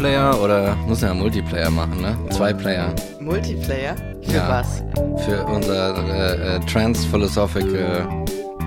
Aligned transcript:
Multiplayer 0.00 0.40
oder 0.42 0.74
muss 0.86 1.02
ja 1.02 1.12
Multiplayer 1.12 1.68
machen, 1.68 2.00
ne? 2.00 2.16
Zwei 2.30 2.54
Player. 2.54 2.94
Multiplayer? 3.20 3.94
Für 4.22 4.32
Ja. 4.32 4.48
was? 4.48 4.82
Für 5.26 5.44
unser 5.44 5.94
äh, 6.08 6.56
äh, 6.56 6.60
Trans-Philosophical 6.60 8.08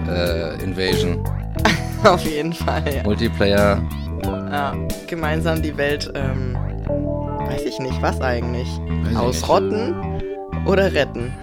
äh, 0.07 0.64
Invasion. 0.64 1.23
Auf 2.04 2.23
jeden 2.23 2.54
Fall, 2.54 2.83
ja. 2.97 3.01
Multiplayer, 3.01 3.82
ja. 4.23 4.75
Gemeinsam 5.07 5.60
die 5.64 5.75
Welt, 5.75 6.11
ähm, 6.14 6.55
weiß 7.47 7.63
ich 7.63 7.79
nicht, 7.79 8.00
was 8.00 8.21
eigentlich? 8.21 8.68
Weiß 9.05 9.15
Ausrotten 9.15 9.96
oder 10.68 10.93
retten? 10.93 11.33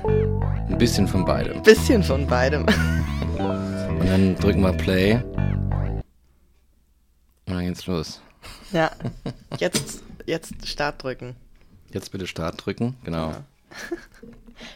ein 0.68 0.78
bisschen 0.78 1.08
von 1.08 1.24
beidem. 1.24 1.60
Bisschen 1.64 2.04
von 2.04 2.28
beidem. 2.28 2.64
Und 2.64 4.08
dann 4.08 4.36
drücken 4.36 4.60
wir 4.62 4.72
Play. 4.72 5.14
Und 5.14 5.22
dann 7.46 7.66
geht's 7.66 7.86
los. 7.88 8.20
Ja. 8.72 8.90
Jetzt, 9.58 10.02
jetzt 10.26 10.66
Start 10.66 11.02
drücken. 11.02 11.36
Jetzt 11.92 12.12
bitte 12.12 12.26
Start 12.26 12.64
drücken, 12.64 12.96
genau. 13.04 13.34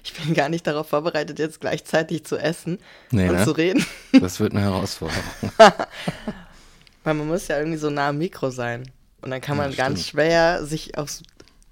Ich 0.03 0.15
bin 0.15 0.35
gar 0.35 0.49
nicht 0.49 0.67
darauf 0.67 0.89
vorbereitet, 0.89 1.39
jetzt 1.39 1.61
gleichzeitig 1.61 2.25
zu 2.25 2.37
essen 2.39 2.79
Nee, 3.11 3.29
und 3.29 3.37
ne? 3.37 3.45
zu 3.45 3.51
reden. 3.53 3.85
Das 4.13 4.41
wird 4.41 4.53
eine 4.53 4.63
Herausforderung. 4.63 5.23
Weil 7.05 7.15
man 7.15 7.27
muss 7.29 7.49
ja 7.49 7.59
irgendwie 7.59 7.77
so 7.79 7.91
nah 7.91 8.09
am 8.09 8.19
Mikro 8.19 8.51
sein. 8.51 8.91
Und 9.21 9.31
dann 9.31 9.41
kann 9.41 9.57
man 9.59 9.71
Ja, 9.71 9.77
ganz 9.77 10.07
schwer 10.07 10.65
sich 10.65 10.97
aufs 10.97 11.23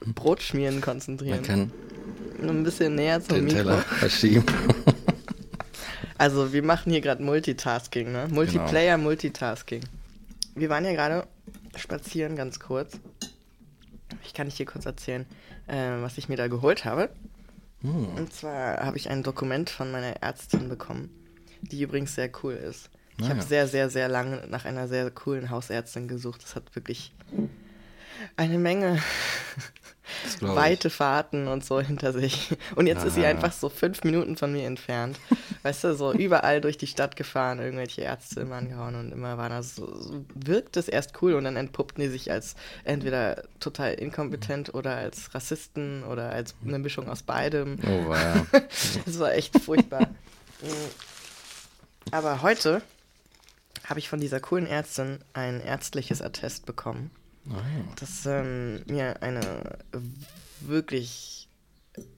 Brotschmieren 0.04 0.80
konzentrieren. 0.80 1.38
Man 1.38 1.46
kann 1.46 1.72
Nur 2.40 2.50
ein 2.50 2.64
bisschen 2.64 2.94
näher 2.96 3.20
zum 3.22 3.36
den 3.36 3.44
Mikro. 3.44 3.58
Teller 3.58 3.78
verschieben. 3.78 4.44
Also 6.18 6.52
wir 6.52 6.62
machen 6.62 6.92
hier 6.92 7.00
gerade 7.00 7.20
Multitasking, 7.20 8.06
Genau. 8.06 8.26
ne? 8.28 8.32
Multiplayer 8.32 8.96
Multitasking. 8.96 9.80
Wir 10.54 10.68
waren 10.68 10.84
ja 10.84 10.92
gerade 10.92 11.26
spazieren, 11.76 12.36
ganz 12.36 12.60
kurz. 12.60 12.98
Ich 14.24 14.34
kann 14.34 14.46
nicht 14.46 14.56
hier 14.56 14.66
kurz 14.66 14.86
erzählen, 14.86 15.26
äh, 15.66 16.00
was 16.00 16.18
ich 16.18 16.28
mir 16.28 16.36
da 16.36 16.48
geholt 16.48 16.84
habe. 16.84 17.10
Hm. 17.80 18.14
Und 18.16 18.32
zwar 18.32 18.78
habe 18.84 18.96
ich 18.96 19.08
ein 19.08 19.22
Dokument 19.22 19.70
von 19.70 19.90
meiner 19.90 20.22
Ärztin 20.22 20.68
bekommen, 20.68 21.10
die 21.62 21.82
übrigens 21.82 22.14
sehr 22.14 22.30
cool 22.42 22.54
ist. 22.54 22.90
Ich 23.18 23.26
Ah, 23.26 23.30
habe 23.30 23.42
sehr, 23.42 23.66
sehr, 23.68 23.90
sehr 23.90 24.08
lange 24.08 24.46
nach 24.48 24.64
einer 24.64 24.88
sehr 24.88 25.10
coolen 25.10 25.50
Hausärztin 25.50 26.08
gesucht. 26.08 26.42
Das 26.42 26.54
hat 26.56 26.74
wirklich 26.74 27.12
eine 28.36 28.58
Menge. 28.58 29.02
Weite 30.40 30.90
Fahrten 30.90 31.48
und 31.48 31.64
so 31.64 31.80
hinter 31.80 32.12
sich. 32.12 32.50
Und 32.74 32.86
jetzt 32.86 33.04
ist 33.04 33.14
sie 33.14 33.24
Ah. 33.24 33.28
einfach 33.30 33.52
so 33.52 33.68
fünf 33.68 34.04
Minuten 34.04 34.36
von 34.36 34.52
mir 34.52 34.66
entfernt. 34.66 35.18
Weißt 35.62 35.84
du, 35.84 35.94
so 35.94 36.12
überall 36.12 36.60
durch 36.60 36.76
die 36.78 36.86
Stadt 36.86 37.16
gefahren, 37.16 37.58
irgendwelche 37.60 38.02
Ärzte 38.02 38.40
immer 38.40 38.56
angehauen 38.56 38.94
und 38.96 39.12
immer 39.12 39.38
war 39.38 39.48
das 39.48 39.76
so, 39.76 39.86
so 40.00 40.24
wirkt 40.34 40.76
es 40.76 40.88
erst 40.88 41.22
cool 41.22 41.34
und 41.34 41.44
dann 41.44 41.56
entpuppten 41.56 42.02
die 42.02 42.10
sich 42.10 42.30
als 42.32 42.56
entweder 42.84 43.44
total 43.60 43.94
inkompetent 43.94 44.74
oder 44.74 44.96
als 44.96 45.34
Rassisten 45.34 46.02
oder 46.04 46.30
als 46.30 46.54
eine 46.66 46.78
Mischung 46.78 47.08
aus 47.08 47.22
beidem. 47.22 47.78
Oh, 47.86 48.08
war 48.08 48.20
ja. 48.52 48.62
Das 49.04 49.18
war 49.18 49.32
echt 49.34 49.58
furchtbar. 49.60 50.08
Aber 52.10 52.42
heute 52.42 52.82
habe 53.84 53.98
ich 54.00 54.08
von 54.08 54.20
dieser 54.20 54.40
coolen 54.40 54.66
Ärztin 54.66 55.18
ein 55.32 55.60
ärztliches 55.60 56.22
Attest 56.22 56.66
bekommen 56.66 57.10
Ah, 57.50 57.60
das 57.98 58.24
ähm, 58.26 58.82
mir 58.86 59.22
eine 59.22 59.40
wirklich 60.60 61.48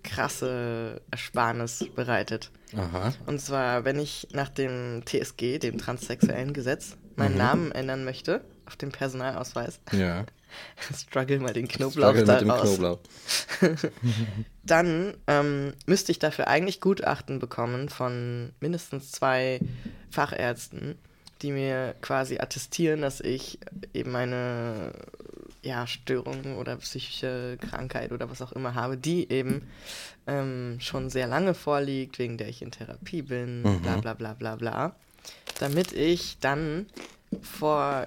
krasse 0.03 1.01
Ersparnis 1.11 1.85
bereitet. 1.95 2.51
Aha. 2.77 3.12
Und 3.27 3.40
zwar, 3.40 3.84
wenn 3.84 3.98
ich 3.98 4.29
nach 4.33 4.48
dem 4.48 5.02
TSG, 5.05 5.58
dem 5.58 5.79
transsexuellen 5.79 6.52
Gesetz, 6.52 6.96
meinen 7.17 7.33
Mhm. 7.33 7.39
Namen 7.39 7.73
ändern 7.73 8.05
möchte 8.05 8.42
auf 8.67 8.77
dem 8.77 8.92
Personalausweis, 8.92 9.80
Ja. 9.92 10.24
struggle 10.96 11.40
mal 11.40 11.52
den 11.52 11.67
Knoblauch 11.67 12.11
Struggle 12.13 12.24
da 12.24 12.33
mit 12.34 12.42
dem 12.42 12.51
raus, 12.51 12.77
Knoblauch. 12.77 13.01
dann 14.63 15.14
ähm, 15.27 15.73
müsste 15.86 16.13
ich 16.13 16.18
dafür 16.18 16.46
eigentlich 16.48 16.80
Gutachten 16.80 17.39
bekommen 17.40 17.89
von 17.89 18.52
mindestens 18.61 19.11
zwei 19.11 19.61
Fachärzten, 20.11 20.96
die 21.44 21.52
mir 21.52 21.94
quasi 22.00 22.38
attestieren, 22.38 23.02
dass 23.02 23.20
ich 23.20 23.58
eben 23.92 24.16
eine 24.16 24.92
ja, 25.62 25.86
Störung 25.86 26.56
oder 26.56 26.77
psychische 26.77 27.58
Krankheit 27.60 28.12
oder 28.12 28.30
was 28.30 28.40
auch 28.42 28.52
immer 28.52 28.74
habe, 28.74 28.96
die 28.96 29.30
eben 29.30 29.62
ähm, 30.27 30.78
schon 30.80 31.10
sehr 31.10 31.27
lange 31.27 31.52
vorliegt, 31.54 32.18
wegen 32.18 32.38
der 32.38 32.48
ich 32.48 32.62
in 32.62 32.70
Therapie 32.70 33.20
bin, 33.22 33.62
Mhm. 33.62 33.83
bla 33.83 33.96
bla 33.98 34.14
bla 34.14 34.33
bla 34.34 34.56
bla, 34.56 34.96
damit 35.60 35.92
ich 35.92 36.38
dann 36.40 36.86
vor 37.42 38.06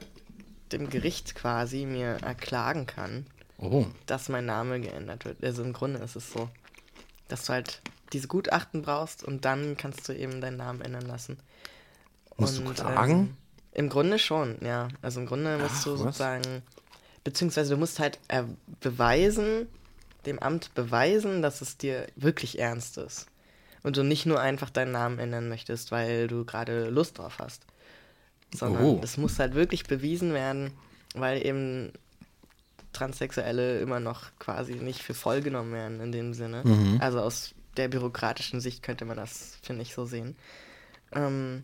dem 0.72 0.90
Gericht 0.90 1.36
quasi 1.36 1.86
mir 1.86 2.18
erklagen 2.24 2.88
kann, 2.88 3.26
Oh. 3.60 3.86
dass 4.08 4.30
mein 4.30 4.46
Name 4.46 4.80
geändert 4.82 5.26
wird. 5.26 5.44
Also 5.44 5.64
im 5.64 5.74
Grunde 5.74 6.00
ist 6.00 6.16
es 6.16 6.32
so, 6.32 6.50
dass 7.28 7.46
du 7.46 7.54
halt 7.54 7.82
diese 8.14 8.28
Gutachten 8.28 8.82
brauchst 8.82 9.24
und 9.24 9.46
dann 9.46 9.78
kannst 9.78 10.08
du 10.10 10.14
eben 10.14 10.42
deinen 10.42 10.58
Namen 10.58 10.82
ändern 10.82 11.06
lassen. 11.08 11.38
Musst 12.38 12.60
du 12.60 12.64
Und, 12.66 12.76
klagen? 12.76 13.12
ähm, 13.12 13.38
Im 13.74 13.90
Grunde 13.90 14.20
schon, 14.20 14.58
ja. 14.62 14.88
Also 15.02 15.20
im 15.20 15.26
Grunde 15.26 15.58
musst 15.58 15.76
Ach, 15.80 15.84
du 15.86 15.92
was? 15.94 16.00
sozusagen, 16.00 16.62
beziehungsweise 17.24 17.72
du 17.72 17.78
musst 17.78 18.00
halt 18.00 18.20
äh, 18.28 18.44
beweisen, 18.80 19.68
dem 20.26 20.40
Amt 20.40 20.74
beweisen, 20.76 21.42
dass 21.42 21.62
es 21.62 21.78
dir 21.78 22.08
wirklich 22.16 22.60
ernst 22.60 22.98
ist. 22.98 23.28
Und 23.84 23.96
du 23.98 24.04
nicht 24.04 24.26
nur 24.26 24.40
einfach 24.42 24.70
deinen 24.70 24.92
Namen 24.92 25.20
ändern 25.20 25.48
möchtest, 25.50 25.92
weil 25.92 26.28
du 26.28 26.44
gerade 26.46 26.90
Lust 26.90 27.18
drauf 27.20 27.38
hast. 27.40 27.66
Sondern 28.54 28.84
Oh. 28.84 29.00
es 29.04 29.18
muss 29.18 29.40
halt 29.40 29.54
wirklich 29.56 29.86
bewiesen 29.86 30.34
werden, 30.34 30.72
weil 31.16 31.46
eben 31.46 31.92
Transsexuelle 32.94 33.80
immer 33.80 34.00
noch 34.00 34.24
quasi 34.40 34.74
nicht 34.76 35.02
für 35.04 35.14
voll 35.14 35.42
genommen 35.42 35.74
werden 35.74 36.00
in 36.02 36.12
dem 36.12 36.34
Sinne. 36.34 36.64
Mhm. 36.66 36.98
Also 37.00 37.20
aus 37.20 37.54
der 37.78 37.88
bürokratischen 37.90 38.60
Sicht 38.60 38.82
könnte 38.82 39.06
man 39.06 39.18
das, 39.18 39.58
finde 39.62 39.84
ich, 39.84 39.94
so 39.94 40.06
sehen. 40.06 40.36
Ähm, 41.14 41.64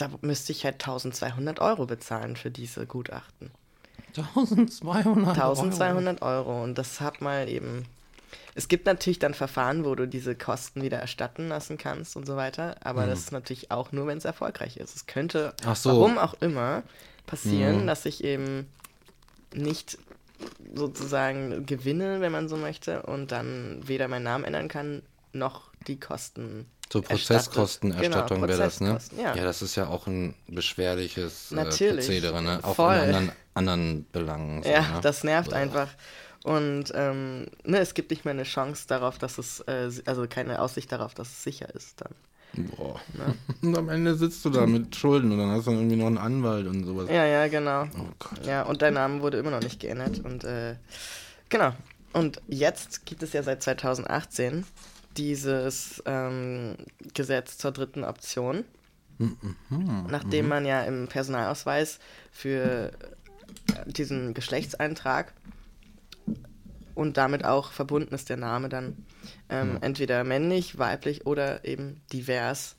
da 0.00 0.10
müsste 0.22 0.52
ich 0.52 0.64
halt 0.64 0.74
1200 0.76 1.60
Euro 1.60 1.86
bezahlen 1.86 2.36
für 2.36 2.50
diese 2.50 2.86
Gutachten. 2.86 3.50
1200 4.16 5.28
1200 5.38 6.22
Euro. 6.22 6.62
Und 6.62 6.76
das 6.78 7.00
hat 7.00 7.20
mal 7.20 7.48
eben. 7.48 7.84
Es 8.54 8.68
gibt 8.68 8.86
natürlich 8.86 9.18
dann 9.18 9.34
Verfahren, 9.34 9.84
wo 9.84 9.94
du 9.94 10.06
diese 10.06 10.34
Kosten 10.34 10.82
wieder 10.82 10.98
erstatten 10.98 11.48
lassen 11.48 11.78
kannst 11.78 12.16
und 12.16 12.26
so 12.26 12.36
weiter. 12.36 12.76
Aber 12.82 13.06
das 13.06 13.20
ist 13.20 13.32
natürlich 13.32 13.70
auch 13.70 13.92
nur, 13.92 14.06
wenn 14.06 14.18
es 14.18 14.24
erfolgreich 14.24 14.76
ist. 14.76 14.94
Es 14.96 15.06
könnte, 15.06 15.54
so. 15.74 15.90
warum 15.90 16.18
auch 16.18 16.34
immer, 16.40 16.82
passieren, 17.26 17.82
Mhm. 17.82 17.86
dass 17.86 18.06
ich 18.06 18.24
eben 18.24 18.66
nicht 19.54 19.98
sozusagen 20.74 21.66
gewinne, 21.66 22.20
wenn 22.20 22.32
man 22.32 22.48
so 22.48 22.56
möchte, 22.56 23.02
und 23.02 23.30
dann 23.32 23.86
weder 23.86 24.08
meinen 24.08 24.24
Namen 24.24 24.44
ändern 24.44 24.68
kann, 24.68 25.02
noch 25.32 25.70
die 25.86 25.98
Kosten. 26.00 26.66
So. 26.92 27.02
Prozesskostenerstattung 27.02 28.40
Genau, 28.40 28.48
wäre 28.48 28.58
das, 28.58 28.80
ne? 28.80 28.90
Prozesskosten, 28.92 29.24
ja. 29.24 29.34
das 29.34 29.62
ist 29.62 29.76
ja 29.76 29.86
auch 29.86 30.06
ein 30.06 30.34
beschwerliches 30.48 31.52
äh. 31.52 31.56
Prozedere, 31.56 32.42
ne? 32.42 32.58
Auch 32.62 32.74
Voll. 32.74 32.94
in 32.94 33.00
anderen, 33.00 33.32
anderen 33.54 34.06
Belangen. 34.12 34.62
So, 34.62 34.68
Ja, 34.70 34.80
ne? 34.80 35.00
das 35.00 35.22
nervt 35.22 35.50
Boah. 35.50 35.56
einfach. 35.56 35.88
Und 36.42 36.86
ähm, 36.94 37.46
ne, 37.64 37.78
es 37.78 37.94
gibt 37.94 38.10
nicht 38.10 38.24
mehr 38.24 38.32
eine 38.32 38.44
Chance 38.44 38.86
darauf, 38.88 39.18
dass 39.18 39.38
es, 39.38 39.60
äh, 39.60 39.90
also 40.06 40.26
keine 40.28 40.60
Aussicht 40.60 40.90
darauf, 40.90 41.14
dass 41.14 41.28
es 41.28 41.42
sicher 41.42 41.72
ist 41.74 42.00
dann. 42.00 42.66
Boah. 42.76 43.00
Ne? 43.14 43.34
Und 43.62 43.76
am 43.78 43.88
Ende 43.88 44.14
sitzt 44.14 44.44
du 44.44 44.50
da 44.50 44.66
mit 44.66 44.96
Schulden 44.96 45.30
und 45.30 45.38
dann 45.38 45.50
hast 45.50 45.66
du 45.66 45.70
irgendwie 45.70 45.96
noch 45.96 46.06
einen 46.06 46.18
Anwalt 46.18 46.66
und 46.66 46.84
sowas. 46.84 47.08
Ja, 47.08 47.24
ja, 47.24 47.46
genau. 47.46 47.84
Oh 47.84 48.08
Gott. 48.18 48.44
Ja, 48.44 48.62
und 48.62 48.82
dein 48.82 48.94
Name 48.94 49.22
wurde 49.22 49.38
immer 49.38 49.50
noch 49.52 49.62
nicht 49.62 49.78
geändert. 49.78 50.18
Und 50.24 50.42
äh, 50.42 50.74
genau. 51.48 51.72
Und 52.12 52.42
jetzt 52.48 53.06
gibt 53.06 53.22
es 53.22 53.32
ja 53.32 53.44
seit 53.44 53.62
2018 53.62 54.64
dieses 55.16 56.02
ähm, 56.06 56.76
Gesetz 57.14 57.58
zur 57.58 57.72
dritten 57.72 58.04
Option, 58.04 58.64
nachdem 60.08 60.48
man 60.48 60.64
ja 60.64 60.82
im 60.84 61.08
Personalausweis 61.08 61.98
für 62.32 62.92
äh, 63.74 63.92
diesen 63.92 64.34
Geschlechtseintrag 64.34 65.32
und 66.94 67.16
damit 67.16 67.44
auch 67.44 67.72
verbunden 67.72 68.14
ist 68.14 68.28
der 68.28 68.36
Name 68.36 68.68
dann 68.68 69.04
ähm, 69.48 69.78
entweder 69.80 70.24
männlich, 70.24 70.78
weiblich 70.78 71.26
oder 71.26 71.64
eben 71.64 72.00
divers 72.12 72.76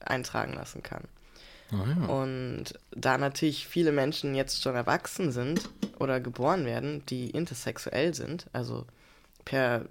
eintragen 0.00 0.52
lassen 0.54 0.82
kann. 0.82 1.04
Ah, 1.70 1.84
ja. 1.86 2.06
Und 2.06 2.74
da 2.92 3.18
natürlich 3.18 3.66
viele 3.66 3.92
Menschen 3.92 4.34
jetzt 4.34 4.62
schon 4.62 4.74
erwachsen 4.74 5.32
sind 5.32 5.68
oder 5.98 6.20
geboren 6.20 6.64
werden, 6.64 7.04
die 7.06 7.30
intersexuell 7.30 8.14
sind, 8.14 8.46
also 8.52 8.86
per, 9.44 9.86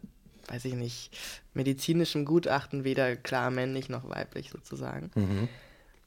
weiß 0.48 0.66
ich 0.66 0.76
nicht, 0.76 1.18
medizinischem 1.54 2.26
Gutachten 2.26 2.84
weder 2.84 3.16
klar 3.16 3.52
männlich 3.52 3.90
noch 3.90 4.08
weiblich 4.10 4.50
sozusagen, 4.52 5.12
Mhm. 5.16 5.50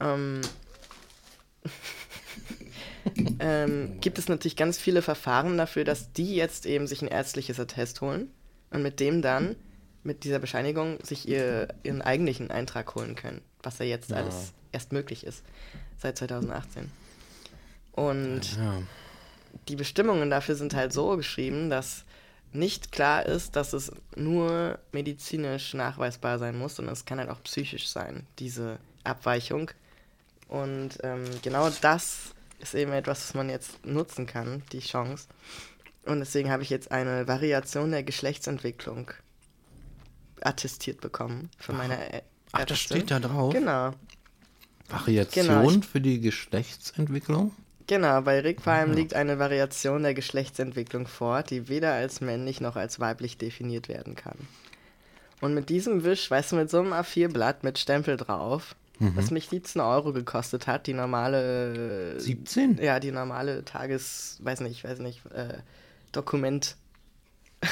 ähm, 0.00 0.40
ähm, 3.40 4.00
gibt 4.00 4.18
es 4.18 4.28
natürlich 4.28 4.56
ganz 4.56 4.78
viele 4.78 5.02
Verfahren 5.02 5.56
dafür, 5.58 5.84
dass 5.84 6.12
die 6.12 6.34
jetzt 6.34 6.66
eben 6.66 6.86
sich 6.86 7.02
ein 7.02 7.08
ärztliches 7.08 7.58
Attest 7.60 8.00
holen 8.00 8.30
und 8.70 8.82
mit 8.82 9.00
dem 9.00 9.22
dann, 9.22 9.56
mit 10.04 10.24
dieser 10.24 10.38
Bescheinigung, 10.38 10.98
sich 11.02 11.28
ihr, 11.28 11.68
ihren 11.82 12.02
eigentlichen 12.02 12.50
Eintrag 12.50 12.94
holen 12.94 13.14
können, 13.14 13.42
was 13.62 13.78
ja 13.78 13.84
jetzt 13.86 14.10
Ja. 14.10 14.16
alles 14.16 14.52
erst 14.72 14.92
möglich 14.92 15.24
ist, 15.24 15.42
seit 15.98 16.18
2018. 16.18 16.90
Und 17.92 18.56
ja. 18.56 18.80
die 19.68 19.76
Bestimmungen 19.76 20.30
dafür 20.30 20.54
sind 20.54 20.74
halt 20.74 20.92
so 20.92 21.16
geschrieben, 21.16 21.68
dass 21.70 22.04
nicht 22.52 22.92
klar 22.92 23.26
ist, 23.26 23.56
dass 23.56 23.72
es 23.72 23.92
nur 24.16 24.78
medizinisch 24.92 25.74
nachweisbar 25.74 26.38
sein 26.38 26.58
muss, 26.58 26.76
sondern 26.76 26.92
es 26.92 27.04
kann 27.04 27.18
halt 27.18 27.30
auch 27.30 27.42
psychisch 27.42 27.88
sein, 27.88 28.26
diese 28.38 28.78
Abweichung. 29.04 29.70
Und 30.48 30.98
ähm, 31.02 31.24
genau 31.42 31.70
das 31.82 32.34
ist 32.58 32.74
eben 32.74 32.92
etwas, 32.92 33.28
was 33.28 33.34
man 33.34 33.50
jetzt 33.50 33.84
nutzen 33.84 34.26
kann, 34.26 34.62
die 34.72 34.80
Chance. 34.80 35.26
Und 36.06 36.20
deswegen 36.20 36.50
habe 36.50 36.62
ich 36.62 36.70
jetzt 36.70 36.90
eine 36.90 37.28
Variation 37.28 37.90
der 37.90 38.02
Geschlechtsentwicklung 38.02 39.10
attestiert 40.40 41.00
bekommen 41.00 41.50
von 41.58 41.76
meiner 41.76 41.98
Ä 42.14 42.22
Ach, 42.52 42.64
das 42.64 42.80
steht 42.80 43.10
da 43.10 43.20
drauf? 43.20 43.52
Genau. 43.52 43.92
Variation 44.88 45.46
Genau, 45.46 45.80
für 45.82 46.00
die 46.00 46.20
Geschlechtsentwicklung? 46.20 47.54
Genau, 47.88 48.20
bei 48.20 48.40
Rick 48.40 48.62
Palm 48.62 48.92
liegt 48.92 49.14
eine 49.14 49.38
Variation 49.38 50.02
der 50.02 50.12
Geschlechtsentwicklung 50.12 51.06
vor, 51.06 51.42
die 51.42 51.68
weder 51.68 51.94
als 51.94 52.20
männlich 52.20 52.60
noch 52.60 52.76
als 52.76 53.00
weiblich 53.00 53.38
definiert 53.38 53.88
werden 53.88 54.14
kann. 54.14 54.36
Und 55.40 55.54
mit 55.54 55.70
diesem 55.70 56.04
Wisch, 56.04 56.30
weißt 56.30 56.52
du, 56.52 56.56
mit 56.56 56.68
so 56.70 56.80
einem 56.80 56.92
A4-Blatt 56.92 57.64
mit 57.64 57.78
Stempel 57.78 58.16
drauf, 58.16 58.76
was 59.00 59.30
mich 59.30 59.48
17 59.48 59.80
Euro 59.80 60.12
gekostet 60.12 60.66
hat, 60.66 60.86
die 60.88 60.92
normale. 60.92 62.18
17? 62.20 62.78
Ja, 62.82 62.98
die 62.98 63.12
normale 63.12 63.64
Tages. 63.64 64.38
weiß 64.42 64.60
nicht, 64.60 64.82
weiß 64.82 64.98
nicht, 64.98 65.24
äh, 65.26 65.58
Dokument. 66.12 66.76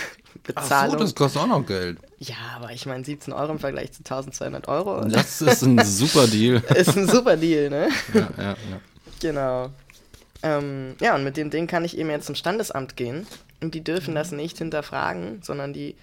Ach 0.55 0.63
Bezahlung. 0.63 0.93
so, 0.93 0.99
das 0.99 1.15
kostet 1.15 1.43
auch 1.43 1.47
noch 1.47 1.67
Geld. 1.67 1.99
ja, 2.19 2.37
aber 2.55 2.71
ich 2.71 2.87
meine 2.87 3.05
17 3.05 3.33
Euro 3.33 3.53
im 3.53 3.59
Vergleich 3.59 3.93
zu 3.93 4.01
1200 4.01 4.69
Euro. 4.69 5.05
Das 5.05 5.41
ist 5.41 5.63
ein 5.63 5.83
super 5.85 6.27
Deal. 6.27 6.63
ist 6.75 6.97
ein 6.97 7.09
super 7.09 7.37
Deal, 7.37 7.71
ne? 7.71 7.89
ja, 8.15 8.29
ja, 8.37 8.51
ja. 8.51 8.81
Genau. 9.21 9.71
Ähm, 10.43 10.97
ja, 11.01 11.15
und 11.15 11.25
mit 11.25 11.37
dem 11.37 11.51
Ding 11.51 11.67
kann 11.67 11.85
ich 11.85 11.97
eben 11.99 12.11
jetzt 12.11 12.27
zum 12.27 12.35
Standesamt 12.35 12.97
gehen 12.97 13.27
und 13.63 13.75
die 13.75 13.83
dürfen 13.83 14.15
das 14.15 14.33
nicht 14.33 14.59
hinterfragen, 14.59 15.43
sondern 15.43 15.73
die 15.73 15.97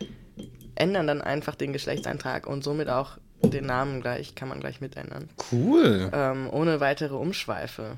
ändern 0.75 1.07
dann 1.07 1.21
einfach 1.21 1.55
den 1.55 1.73
Geschlechtseintrag 1.73 2.47
und 2.47 2.63
somit 2.63 2.89
auch 2.89 3.17
den 3.43 3.65
Namen 3.65 4.01
gleich, 4.01 4.35
kann 4.35 4.49
man 4.49 4.59
gleich 4.59 4.81
mitändern. 4.81 5.29
Cool. 5.51 6.09
Ähm, 6.13 6.49
ohne 6.51 6.79
weitere 6.79 7.15
Umschweife. 7.15 7.97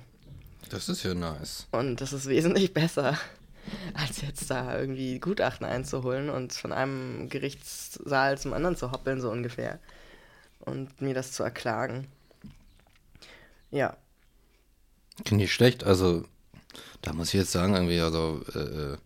Das 0.70 0.90
ist 0.90 1.04
ja 1.04 1.14
nice. 1.14 1.68
Und 1.72 2.02
das 2.02 2.12
ist 2.12 2.28
wesentlich 2.28 2.74
besser, 2.74 3.18
als 3.94 4.22
jetzt 4.22 4.50
da 4.50 4.78
irgendwie 4.78 5.20
Gutachten 5.20 5.66
einzuholen 5.66 6.30
und 6.30 6.54
von 6.54 6.74
einem 6.74 7.30
Gerichtssaal 7.30 8.38
zum 8.38 8.54
anderen 8.54 8.76
zu 8.76 8.92
hoppeln, 8.92 9.22
so 9.22 9.30
ungefähr. 9.30 9.80
Und 10.60 11.02
mir 11.02 11.14
das 11.14 11.32
zu 11.32 11.44
erklagen. 11.44 12.08
Ja, 13.70 13.98
Nicht 15.32 15.54
schlecht, 15.54 15.84
also 15.84 16.24
da 17.02 17.14
muss 17.14 17.30
ich 17.30 17.40
jetzt 17.40 17.52
sagen, 17.52 17.74
irgendwie, 17.74 18.02
also 18.02 18.42
äh, 18.54 18.60
äh, 18.60 18.98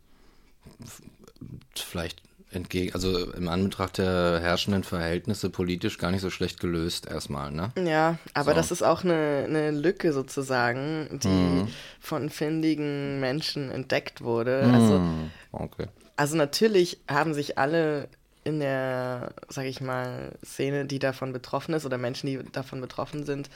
vielleicht 1.75 2.21
entgegen, 2.51 2.93
also 2.95 3.31
im 3.33 3.47
Anbetracht 3.47 3.99
der 3.99 4.39
herrschenden 4.41 4.83
Verhältnisse 4.83 5.49
politisch 5.51 5.99
gar 5.99 6.09
nicht 6.11 6.21
so 6.21 6.31
schlecht 6.31 6.59
gelöst 6.59 7.05
erstmal, 7.05 7.51
ne? 7.51 7.71
Ja, 7.77 8.17
aber 8.33 8.51
So. 8.51 8.55
das 8.55 8.71
ist 8.71 8.81
auch 8.81 9.03
eine, 9.03 9.45
eine 9.47 9.71
Lücke 9.71 10.13
sozusagen, 10.13 11.19
die 11.21 11.27
Mhm. 11.27 11.67
von 11.99 12.29
findigen 12.31 13.19
Menschen 13.19 13.69
entdeckt 13.69 14.21
wurde. 14.21 14.71
Also, 14.73 14.95
Hm, 14.95 15.29
okay. 15.51 15.85
also 16.15 16.35
natürlich 16.37 16.99
haben 17.07 17.35
sich 17.35 17.59
alle 17.59 18.09
in 18.45 18.59
der, 18.61 19.33
sag 19.49 19.65
ich 19.65 19.79
mal, 19.79 20.31
Szene, 20.43 20.85
die 20.85 20.97
davon 20.97 21.33
betroffen 21.33 21.75
ist, 21.75 21.85
oder 21.85 21.99
Menschen, 21.99 22.25
die 22.27 22.39
davon 22.51 22.81
betroffen 22.81 23.25
sind, 23.25 23.49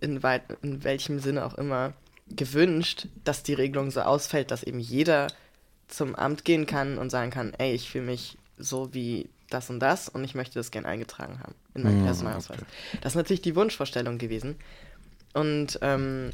in, 0.00 0.22
weit, 0.22 0.42
in 0.62 0.84
welchem 0.84 1.18
Sinne 1.20 1.44
auch 1.44 1.54
immer, 1.54 1.92
gewünscht, 2.28 3.08
dass 3.24 3.42
die 3.42 3.54
Regelung 3.54 3.90
so 3.90 4.00
ausfällt, 4.02 4.50
dass 4.50 4.62
eben 4.62 4.78
jeder 4.78 5.28
zum 5.88 6.14
Amt 6.14 6.44
gehen 6.44 6.66
kann 6.66 6.98
und 6.98 7.10
sagen 7.10 7.30
kann, 7.30 7.52
ey, 7.58 7.74
ich 7.74 7.90
fühle 7.90 8.04
mich 8.04 8.38
so 8.56 8.94
wie 8.94 9.28
das 9.48 9.68
und 9.68 9.80
das 9.80 10.08
und 10.08 10.22
ich 10.24 10.34
möchte 10.34 10.54
das 10.54 10.70
gern 10.70 10.86
eingetragen 10.86 11.40
haben 11.40 11.54
in 11.74 11.82
meinen 11.82 11.98
Hm, 11.98 12.04
Personalausweis. 12.04 12.60
Das 13.00 13.12
ist 13.12 13.16
natürlich 13.16 13.42
die 13.42 13.56
Wunschvorstellung 13.56 14.18
gewesen. 14.18 14.56
Und 15.34 15.78
ähm, 15.82 16.30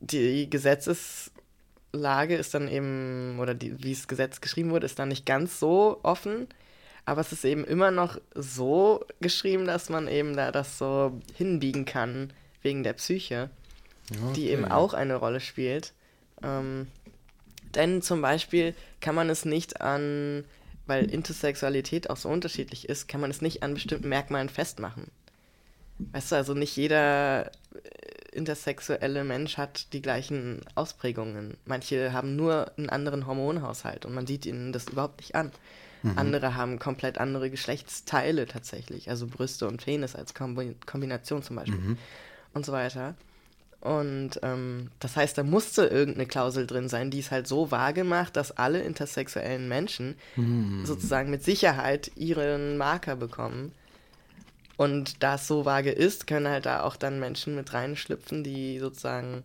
die 0.00 0.50
Gesetzeslage 0.50 2.36
ist 2.36 2.54
dann 2.54 2.68
eben, 2.68 3.38
oder 3.40 3.54
die, 3.54 3.82
wie 3.82 3.94
das 3.94 4.08
Gesetz 4.08 4.40
geschrieben 4.40 4.70
wurde, 4.70 4.86
ist 4.86 4.98
dann 4.98 5.08
nicht 5.08 5.26
ganz 5.26 5.58
so 5.60 6.00
offen. 6.02 6.48
Aber 7.04 7.20
es 7.20 7.32
ist 7.32 7.44
eben 7.44 7.64
immer 7.64 7.90
noch 7.90 8.20
so 8.34 9.04
geschrieben, 9.20 9.64
dass 9.64 9.88
man 9.88 10.08
eben 10.08 10.36
da 10.36 10.52
das 10.52 10.76
so 10.78 11.18
hinbiegen 11.34 11.84
kann, 11.84 12.32
wegen 12.62 12.82
der 12.82 12.92
Psyche, 12.94 13.50
die 14.36 14.48
eben 14.50 14.64
Okay. 14.64 14.72
auch 14.72 14.94
eine 14.94 15.16
Rolle 15.16 15.40
spielt. 15.40 15.92
Ähm, 16.42 16.88
denn 17.74 18.02
zum 18.02 18.22
Beispiel 18.22 18.74
kann 19.00 19.14
man 19.14 19.28
es 19.30 19.44
nicht 19.44 19.80
an, 19.80 20.44
weil 20.86 21.04
Intersexualität 21.04 22.08
auch 22.10 22.16
so 22.16 22.28
unterschiedlich 22.28 22.88
ist, 22.88 23.08
kann 23.08 23.20
man 23.20 23.30
es 23.30 23.42
nicht 23.42 23.62
an 23.62 23.74
bestimmten 23.74 24.08
Merkmalen 24.08 24.48
festmachen. 24.48 25.08
Weißt 26.12 26.32
du, 26.32 26.36
also 26.36 26.54
nicht 26.54 26.76
jeder 26.76 27.46
äh, 27.46 27.50
intersexuelle 28.32 29.24
Mensch 29.24 29.58
hat 29.58 29.92
die 29.92 30.00
gleichen 30.00 30.60
Ausprägungen. 30.74 31.56
Manche 31.66 32.12
haben 32.12 32.36
nur 32.36 32.72
einen 32.78 32.88
anderen 32.88 33.26
Hormonhaushalt 33.26 34.06
und 34.06 34.14
man 34.14 34.26
sieht 34.26 34.46
ihnen 34.46 34.72
das 34.72 34.86
überhaupt 34.88 35.20
nicht 35.20 35.34
an. 35.34 35.52
Andere 36.16 36.54
haben 36.54 36.78
komplett 36.78 37.18
andere 37.18 37.50
Geschlechtsteile 37.50 38.46
tatsächlich, 38.46 39.10
also 39.10 39.26
Brüste 39.26 39.66
und 39.66 39.84
Penis 39.84 40.14
als 40.14 40.32
Kombi 40.32 40.74
Kombination 40.86 41.42
zum 41.42 41.56
Beispiel 41.56 41.80
und 42.54 42.64
so 42.66 42.72
weiter. 42.72 43.14
Und 43.80 44.40
ähm, 44.42 44.90
das 44.98 45.16
heißt, 45.16 45.38
da 45.38 45.44
musste 45.44 45.86
irgendeine 45.86 46.26
Klausel 46.26 46.66
drin 46.66 46.88
sein, 46.88 47.10
die 47.12 47.20
es 47.20 47.30
halt 47.30 47.46
so 47.46 47.70
vage 47.70 48.02
macht, 48.02 48.34
dass 48.36 48.50
alle 48.56 48.80
intersexuellen 48.82 49.68
Menschen 49.68 50.16
sozusagen 50.84 51.30
mit 51.30 51.44
Sicherheit 51.44 52.10
ihren 52.16 52.76
Marker 52.76 53.14
bekommen. 53.14 53.72
Und 54.76 55.22
da 55.22 55.36
es 55.36 55.46
so 55.46 55.64
vage 55.64 55.90
ist, 55.92 56.26
können 56.26 56.48
halt 56.48 56.66
da 56.66 56.82
auch 56.82 56.96
dann 56.96 57.20
Menschen 57.20 57.54
mit 57.54 57.72
reinschlüpfen, 57.72 58.42
die 58.44 58.78
sozusagen 58.80 59.44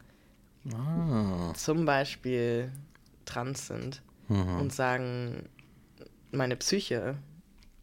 Ah. 0.74 1.54
zum 1.56 1.86
Beispiel 1.86 2.72
trans 3.26 3.68
sind 3.68 4.02
Mhm. 4.30 4.60
und 4.62 4.74
sagen, 4.74 5.50
meine 6.32 6.56
Psyche 6.56 7.18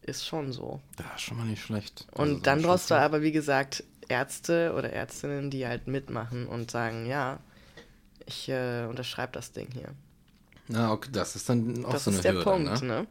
ist 0.01 0.25
schon 0.25 0.51
so. 0.51 0.81
Ja, 0.99 1.17
schon 1.17 1.37
mal 1.37 1.45
nicht 1.45 1.61
schlecht. 1.63 2.07
Und 2.13 2.27
Also, 2.29 2.39
dann 2.41 2.61
brauchst 2.63 2.89
du 2.89 2.95
aber, 2.95 3.21
wie 3.21 3.31
gesagt, 3.31 3.83
Ärzte 4.09 4.73
oder 4.77 4.91
Ärztinnen, 4.91 5.49
die 5.49 5.67
halt 5.67 5.87
mitmachen 5.87 6.47
und 6.47 6.71
sagen, 6.71 7.05
ja, 7.05 7.39
ich 8.25 8.49
äh, 8.49 8.85
unterschreibe 8.85 9.33
das 9.33 9.51
Ding 9.51 9.67
hier. 9.73 9.89
Ja, 10.67 10.91
okay, 10.91 11.09
das 11.11 11.35
ist 11.35 11.49
dann 11.49 11.83
auch 11.85 11.91
das 11.93 12.05
so 12.05 12.11
eine 12.11 12.17
ist 12.17 12.23
der 12.23 12.33
Hürde, 12.33 12.43
Punkt, 12.43 12.81
ne? 12.83 12.87
ne? 12.87 13.07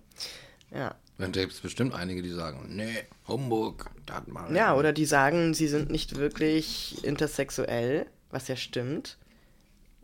Ja. 0.78 0.94
Und 1.18 1.36
da 1.36 1.40
gibt 1.40 1.52
es 1.52 1.60
bestimmt 1.60 1.94
einige, 1.94 2.22
die 2.22 2.30
sagen, 2.30 2.74
nee, 2.74 3.04
Humbug, 3.28 3.90
das 4.06 4.26
mal. 4.26 4.54
Ja, 4.54 4.74
oder 4.74 4.92
die 4.92 5.04
sagen, 5.04 5.52
sie 5.52 5.68
sind 5.68 5.90
nicht 5.90 6.16
wirklich 6.16 7.04
intersexuell, 7.04 8.06
was 8.30 8.48
ja 8.48 8.56
stimmt. 8.56 9.18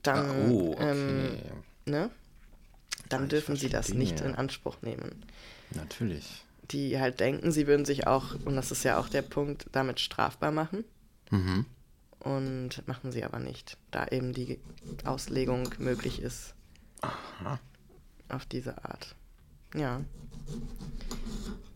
Dann, 0.02 0.30
Ah, 0.30 0.50
oh, 0.50 0.72
okay. 0.72 0.90
ähm, 0.90 1.38
ne? 1.86 2.10
Dann 3.08 3.24
Ah, 3.24 3.26
dürfen 3.26 3.56
sie 3.56 3.68
das 3.68 3.94
nicht 3.94 4.20
in 4.20 4.34
Anspruch 4.34 4.76
nehmen. 4.82 5.24
Natürlich. 5.70 6.44
Die 6.70 6.98
halt 6.98 7.20
denken, 7.20 7.52
sie 7.52 7.66
würden 7.66 7.84
sich 7.84 8.06
auch, 8.06 8.34
und 8.44 8.56
das 8.56 8.70
ist 8.72 8.82
ja 8.84 8.98
auch 8.98 9.08
der 9.08 9.22
Punkt, 9.22 9.66
damit 9.72 10.00
strafbar 10.00 10.50
machen. 10.50 10.84
Mhm. 11.30 11.64
Und 12.18 12.86
machen 12.88 13.12
sie 13.12 13.22
aber 13.24 13.38
nicht, 13.38 13.76
da 13.92 14.06
eben 14.08 14.32
die 14.32 14.58
Auslegung 15.04 15.68
möglich 15.78 16.20
ist. 16.20 16.54
Auf 18.28 18.46
diese 18.46 18.84
Art. 18.84 19.14
Ja. 19.74 20.00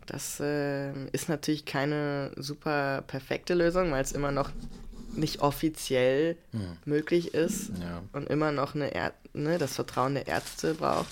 Das 0.07 0.39
ähm, 0.41 1.09
ist 1.13 1.29
natürlich 1.29 1.67
keine 1.67 2.33
super 2.37 3.03
perfekte 3.07 3.55
Lösung, 3.55 3.93
weil 3.93 4.03
es 4.03 4.11
immer 4.11 4.33
noch 4.33 4.51
nicht 5.15 5.41
offiziell 5.41 6.37
Hm. 6.53 6.77
möglich 6.85 7.35
ist 7.35 7.71
Ja. 7.81 8.03
und 8.13 8.29
immer 8.29 8.51
noch 8.51 8.75
eine 8.75 8.93
Är 8.95 9.13
ne, 9.35 9.59
das 9.59 9.75
Vertrauen 9.75 10.15
der 10.15 10.27
Ärzte 10.27 10.75
braucht. 10.75 11.09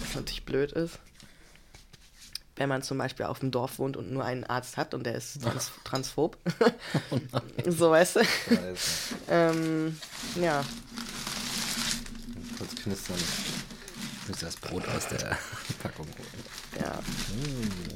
Was 0.00 0.14
natürlich 0.16 0.44
blöd 0.44 0.72
ist. 0.72 0.98
Wenn 2.62 2.68
man 2.68 2.82
zum 2.82 2.96
Beispiel 2.96 3.26
auf 3.26 3.40
dem 3.40 3.50
Dorf 3.50 3.80
wohnt 3.80 3.96
und 3.96 4.12
nur 4.12 4.24
einen 4.24 4.44
Arzt 4.44 4.76
hat 4.76 4.94
und 4.94 5.02
der 5.04 5.16
ist 5.16 5.42
trans 5.42 5.72
transphob. 5.82 6.36
so 7.66 7.90
weißt 7.90 8.14
du. 8.16 8.20
ähm, 9.28 9.98
ja. 10.40 10.64
Kurz 12.56 12.76
knistern. 12.76 13.16
Ich 13.18 14.28
muss 14.28 14.38
das 14.38 14.54
Brot 14.58 14.86
aus 14.86 15.08
der 15.08 15.36
Packung 15.82 16.06
holen. 16.06 16.80
Ja, 16.80 17.00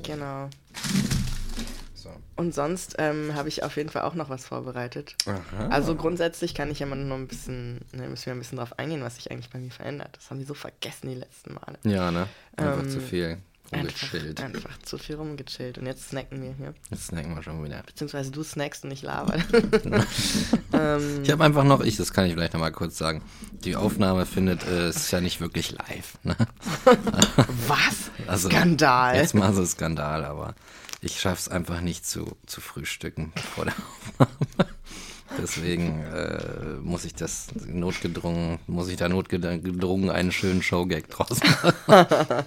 genau. 0.03 0.51
So. 1.95 2.11
Und 2.35 2.53
sonst 2.53 2.97
ähm, 2.99 3.37
habe 3.37 3.49
ich 3.49 3.63
auf 3.63 3.77
jeden 3.77 3.89
Fall 3.91 4.03
auch 4.03 4.15
noch 4.15 4.31
was 4.31 4.47
vorbereitet. 4.49 5.15
Aha. 5.27 5.69
Also 5.69 5.95
grundsätzlich 5.95 6.57
kann 6.57 6.73
ich 6.73 6.81
ja 6.81 6.87
mal 6.87 6.97
noch 6.97 7.15
ein 7.15 7.29
bisschen, 7.29 7.83
ne, 7.93 8.09
müssen 8.09 8.27
wir 8.27 8.33
ein 8.33 8.41
bisschen 8.41 8.59
drauf 8.59 8.77
eingehen, 8.81 9.05
was 9.05 9.15
sich 9.15 9.31
eigentlich 9.31 9.51
bei 9.51 9.61
mir 9.61 9.71
verändert. 9.71 10.17
Das 10.17 10.29
haben 10.29 10.41
die 10.41 10.45
so 10.45 10.55
vergessen 10.55 11.09
die 11.09 11.15
letzten 11.15 11.55
Male. 11.55 11.79
Ja, 11.85 12.11
ne? 12.11 12.27
Einfach 12.57 12.81
Ähm, 12.83 12.91
zu 12.91 13.01
viel. 13.01 13.39
Rumgechillt. 13.73 14.41
Einfach, 14.41 14.71
einfach 14.71 14.83
zu 14.83 14.99
viel 14.99 15.17
rumgechillt. 15.17 15.79
Und 15.79 15.87
jetzt 15.87 16.09
snacken 16.11 16.43
wir 16.43 16.55
hier. 16.55 16.75
Jetzt 16.91 17.07
snacken 17.07 17.35
wir 17.35 17.43
schon 17.43 17.63
wieder. 17.65 17.83
Beziehungsweise 17.85 18.31
du 18.31 18.43
snackst 18.43 18.85
und 18.85 18.91
ich 18.91 19.03
laber. 19.03 19.35
ähm, 20.73 21.23
Ich 21.23 21.31
habe 21.31 21.45
einfach 21.45 21.65
noch, 21.65 21.81
ich, 21.81 21.97
das 21.97 22.13
kann 22.13 22.27
ich 22.27 22.33
vielleicht 22.33 22.55
noch 22.55 22.61
mal 22.61 22.73
kurz 22.73 22.99
sagen. 22.99 23.23
Die 23.65 23.77
Aufnahme 23.77 24.27
findet, 24.27 24.67
äh, 24.67 24.91
ist 24.91 25.11
ja 25.11 25.21
nicht 25.21 25.41
wirklich 25.41 25.73
live. 25.73 26.19
Ne? 26.23 26.37
was? 27.67 28.11
Also, 28.27 28.49
Skandal. 28.49 29.17
Jetzt 29.17 29.35
mal 29.35 29.53
so 29.53 29.65
Skandal, 29.65 30.25
aber 30.25 30.55
ich 31.01 31.21
schaffe 31.21 31.41
es 31.41 31.49
einfach 31.49 31.81
nicht 31.81 32.07
zu, 32.07 32.37
zu 32.47 32.61
frühstücken 32.61 33.33
vor 33.55 33.67
der 33.67 33.75
Aufnahme. 34.19 34.75
Deswegen 35.38 36.02
äh, 36.04 36.76
muss 36.83 37.04
ich 37.04 37.14
das 37.14 37.49
notgedrungen, 37.66 38.59
muss 38.66 38.88
ich 38.88 38.97
da 38.97 39.09
notgedrungen 39.09 40.11
einen 40.11 40.33
schönen 40.33 40.62
Showgag 40.62 41.09
draus 41.09 41.40
machen. 41.42 42.45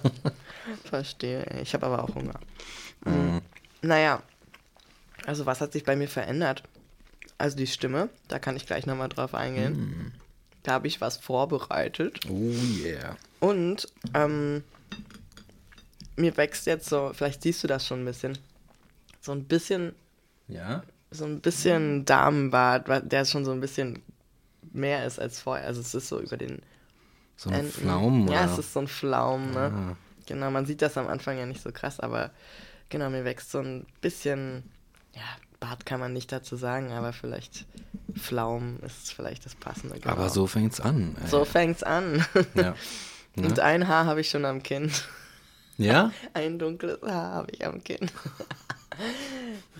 Verstehe. 0.84 1.44
Ich 1.62 1.74
habe 1.74 1.86
aber 1.86 2.04
auch 2.04 2.14
Hunger. 2.14 2.40
Mhm. 3.04 3.40
Naja, 3.82 4.22
also 5.26 5.46
was 5.46 5.60
hat 5.60 5.72
sich 5.72 5.84
bei 5.84 5.96
mir 5.96 6.08
verändert? 6.08 6.62
Also 7.38 7.56
die 7.56 7.66
Stimme, 7.66 8.08
da 8.28 8.38
kann 8.38 8.56
ich 8.56 8.66
gleich 8.66 8.86
nochmal 8.86 9.08
drauf 9.08 9.34
eingehen. 9.34 9.76
Mhm. 9.76 10.12
Da 10.62 10.72
habe 10.72 10.88
ich 10.88 11.00
was 11.00 11.16
vorbereitet. 11.16 12.20
Oh 12.28 12.52
yeah. 12.84 13.16
Und 13.40 13.88
ähm, 14.14 14.62
mir 16.16 16.36
wächst 16.36 16.66
jetzt 16.66 16.88
so, 16.88 17.12
vielleicht 17.14 17.42
siehst 17.42 17.62
du 17.64 17.66
das 17.66 17.86
schon 17.86 18.02
ein 18.02 18.04
bisschen, 18.04 18.36
so 19.20 19.32
ein 19.32 19.44
bisschen, 19.44 19.94
Ja? 20.48 20.82
So 21.10 21.24
ein 21.24 21.40
bisschen 21.40 22.04
Damenbart, 22.04 22.86
der 23.10 23.24
schon 23.24 23.44
so 23.44 23.50
ein 23.52 23.60
bisschen 23.60 24.02
mehr 24.72 25.06
ist 25.06 25.18
als 25.18 25.40
vorher. 25.40 25.66
Also 25.66 25.80
es 25.80 25.94
ist 25.94 26.08
so 26.08 26.20
über 26.20 26.36
den 26.36 26.62
So 27.36 27.50
ein 27.50 27.56
Enden. 27.60 27.72
Pflaumen, 27.72 28.28
Ja, 28.28 28.44
oder? 28.44 28.52
es 28.52 28.58
ist 28.58 28.72
so 28.72 28.80
ein 28.80 28.88
Pflaumen, 28.88 29.50
ne? 29.52 29.72
Ah. 29.74 29.96
Genau, 30.26 30.50
man 30.50 30.66
sieht 30.66 30.80
das 30.82 30.96
am 30.96 31.08
Anfang 31.08 31.38
ja 31.38 31.46
nicht 31.46 31.62
so 31.62 31.72
krass, 31.72 31.98
aber 31.98 32.30
genau, 32.88 33.10
mir 33.10 33.24
wächst 33.24 33.50
so 33.50 33.58
ein 33.58 33.86
bisschen, 34.00 34.62
ja, 35.14 35.22
Bart 35.58 35.84
kann 35.84 35.98
man 35.98 36.12
nicht 36.12 36.30
dazu 36.30 36.54
sagen, 36.56 36.92
aber 36.92 37.12
vielleicht 37.12 37.66
Pflaumen 38.16 38.78
ist 38.80 39.12
vielleicht 39.12 39.44
das 39.44 39.56
Passende. 39.56 39.98
Genau. 39.98 40.12
Aber 40.14 40.28
so 40.30 40.46
fängt's 40.46 40.80
an. 40.80 41.16
Ey. 41.20 41.28
So 41.28 41.44
fängt's 41.44 41.82
an. 41.82 42.24
Ja. 42.54 42.74
Ne? 43.36 43.46
Und 43.46 43.60
ein 43.60 43.86
Haar 43.86 44.06
habe 44.06 44.20
ich 44.22 44.28
schon 44.28 44.44
am 44.44 44.60
Kinn. 44.60 44.90
Ja? 45.78 46.10
Ein 46.34 46.58
dunkles 46.58 47.00
Haar 47.00 47.32
habe 47.34 47.52
ich 47.52 47.64
am 47.64 47.82
Kinn. 47.84 48.10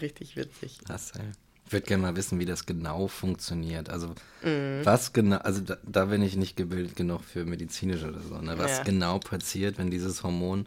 Richtig 0.00 0.36
witzig. 0.36 0.78
Krass, 0.86 1.12
ey. 1.18 1.24
Ich 1.66 1.72
würde 1.72 1.86
gerne 1.86 2.02
mal 2.02 2.16
wissen, 2.16 2.38
wie 2.40 2.46
das 2.46 2.66
genau 2.66 3.06
funktioniert. 3.06 3.90
Also, 3.90 4.14
Mhm. 4.42 4.80
was 4.84 5.12
genau, 5.12 5.36
also 5.38 5.60
da, 5.60 5.76
da 5.84 6.06
bin 6.06 6.20
ich 6.22 6.34
nicht 6.36 6.56
gebildet 6.56 6.96
genug 6.96 7.22
für 7.24 7.44
medizinisch 7.44 8.02
oder 8.02 8.20
so, 8.20 8.38
ne? 8.38 8.58
Was 8.58 8.78
Ja. 8.78 8.82
genau 8.82 9.18
passiert, 9.20 9.78
wenn 9.78 9.90
dieses 9.90 10.22
Hormon 10.24 10.66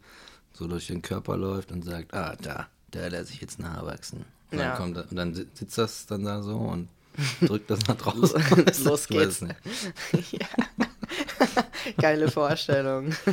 so 0.53 0.67
durch 0.67 0.87
den 0.87 1.01
Körper 1.01 1.35
läuft 1.35 1.71
und 1.71 1.83
sagt, 1.83 2.13
ah, 2.13 2.35
da, 2.41 2.67
da 2.91 3.07
lässt 3.07 3.31
sich 3.31 3.41
jetzt 3.41 3.59
ein 3.59 3.69
Haar 3.69 3.85
wachsen. 3.85 4.23
Und, 4.51 4.59
Ja. 4.59 4.77
dann, 4.77 4.93
kommt, 4.93 5.11
und 5.11 5.15
dann 5.17 5.33
si- 5.33 5.47
sitzt 5.53 5.77
das 5.77 6.05
dann 6.05 6.23
da 6.23 6.41
so 6.41 6.55
und 6.57 6.87
drückt 7.41 7.69
das 7.69 7.85
nach 7.87 7.97
draußen. 7.97 8.41
Los 8.85 9.07
geht's. 9.07 9.41
nicht. 9.41 9.55
Geile 11.97 12.29
Vorstellung. 12.29 13.13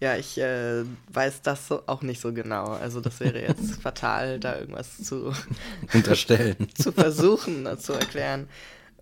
Ja, 0.00 0.16
ich 0.16 0.38
äh, 0.38 0.84
weiß 1.12 1.42
das 1.42 1.66
so 1.66 1.82
auch 1.88 2.02
nicht 2.02 2.20
so 2.20 2.32
genau. 2.32 2.66
Also 2.66 3.00
das 3.00 3.18
wäre 3.18 3.42
jetzt 3.42 3.74
fatal, 3.82 4.38
da 4.38 4.56
irgendwas 4.56 4.96
zu, 5.02 5.34
Unterstellen. 5.92 6.68
zu 6.74 6.92
versuchen 6.92 7.66
äh, 7.66 7.76
zu 7.78 7.94
erklären, 7.94 8.48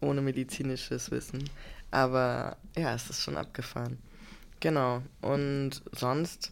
ohne 0.00 0.22
medizinisches 0.22 1.10
Wissen. 1.10 1.50
Aber 1.90 2.56
ja, 2.76 2.94
es 2.94 3.10
ist 3.10 3.20
schon 3.22 3.36
abgefahren. 3.36 3.98
Genau. 4.60 5.02
Und 5.20 5.82
sonst. 5.92 6.50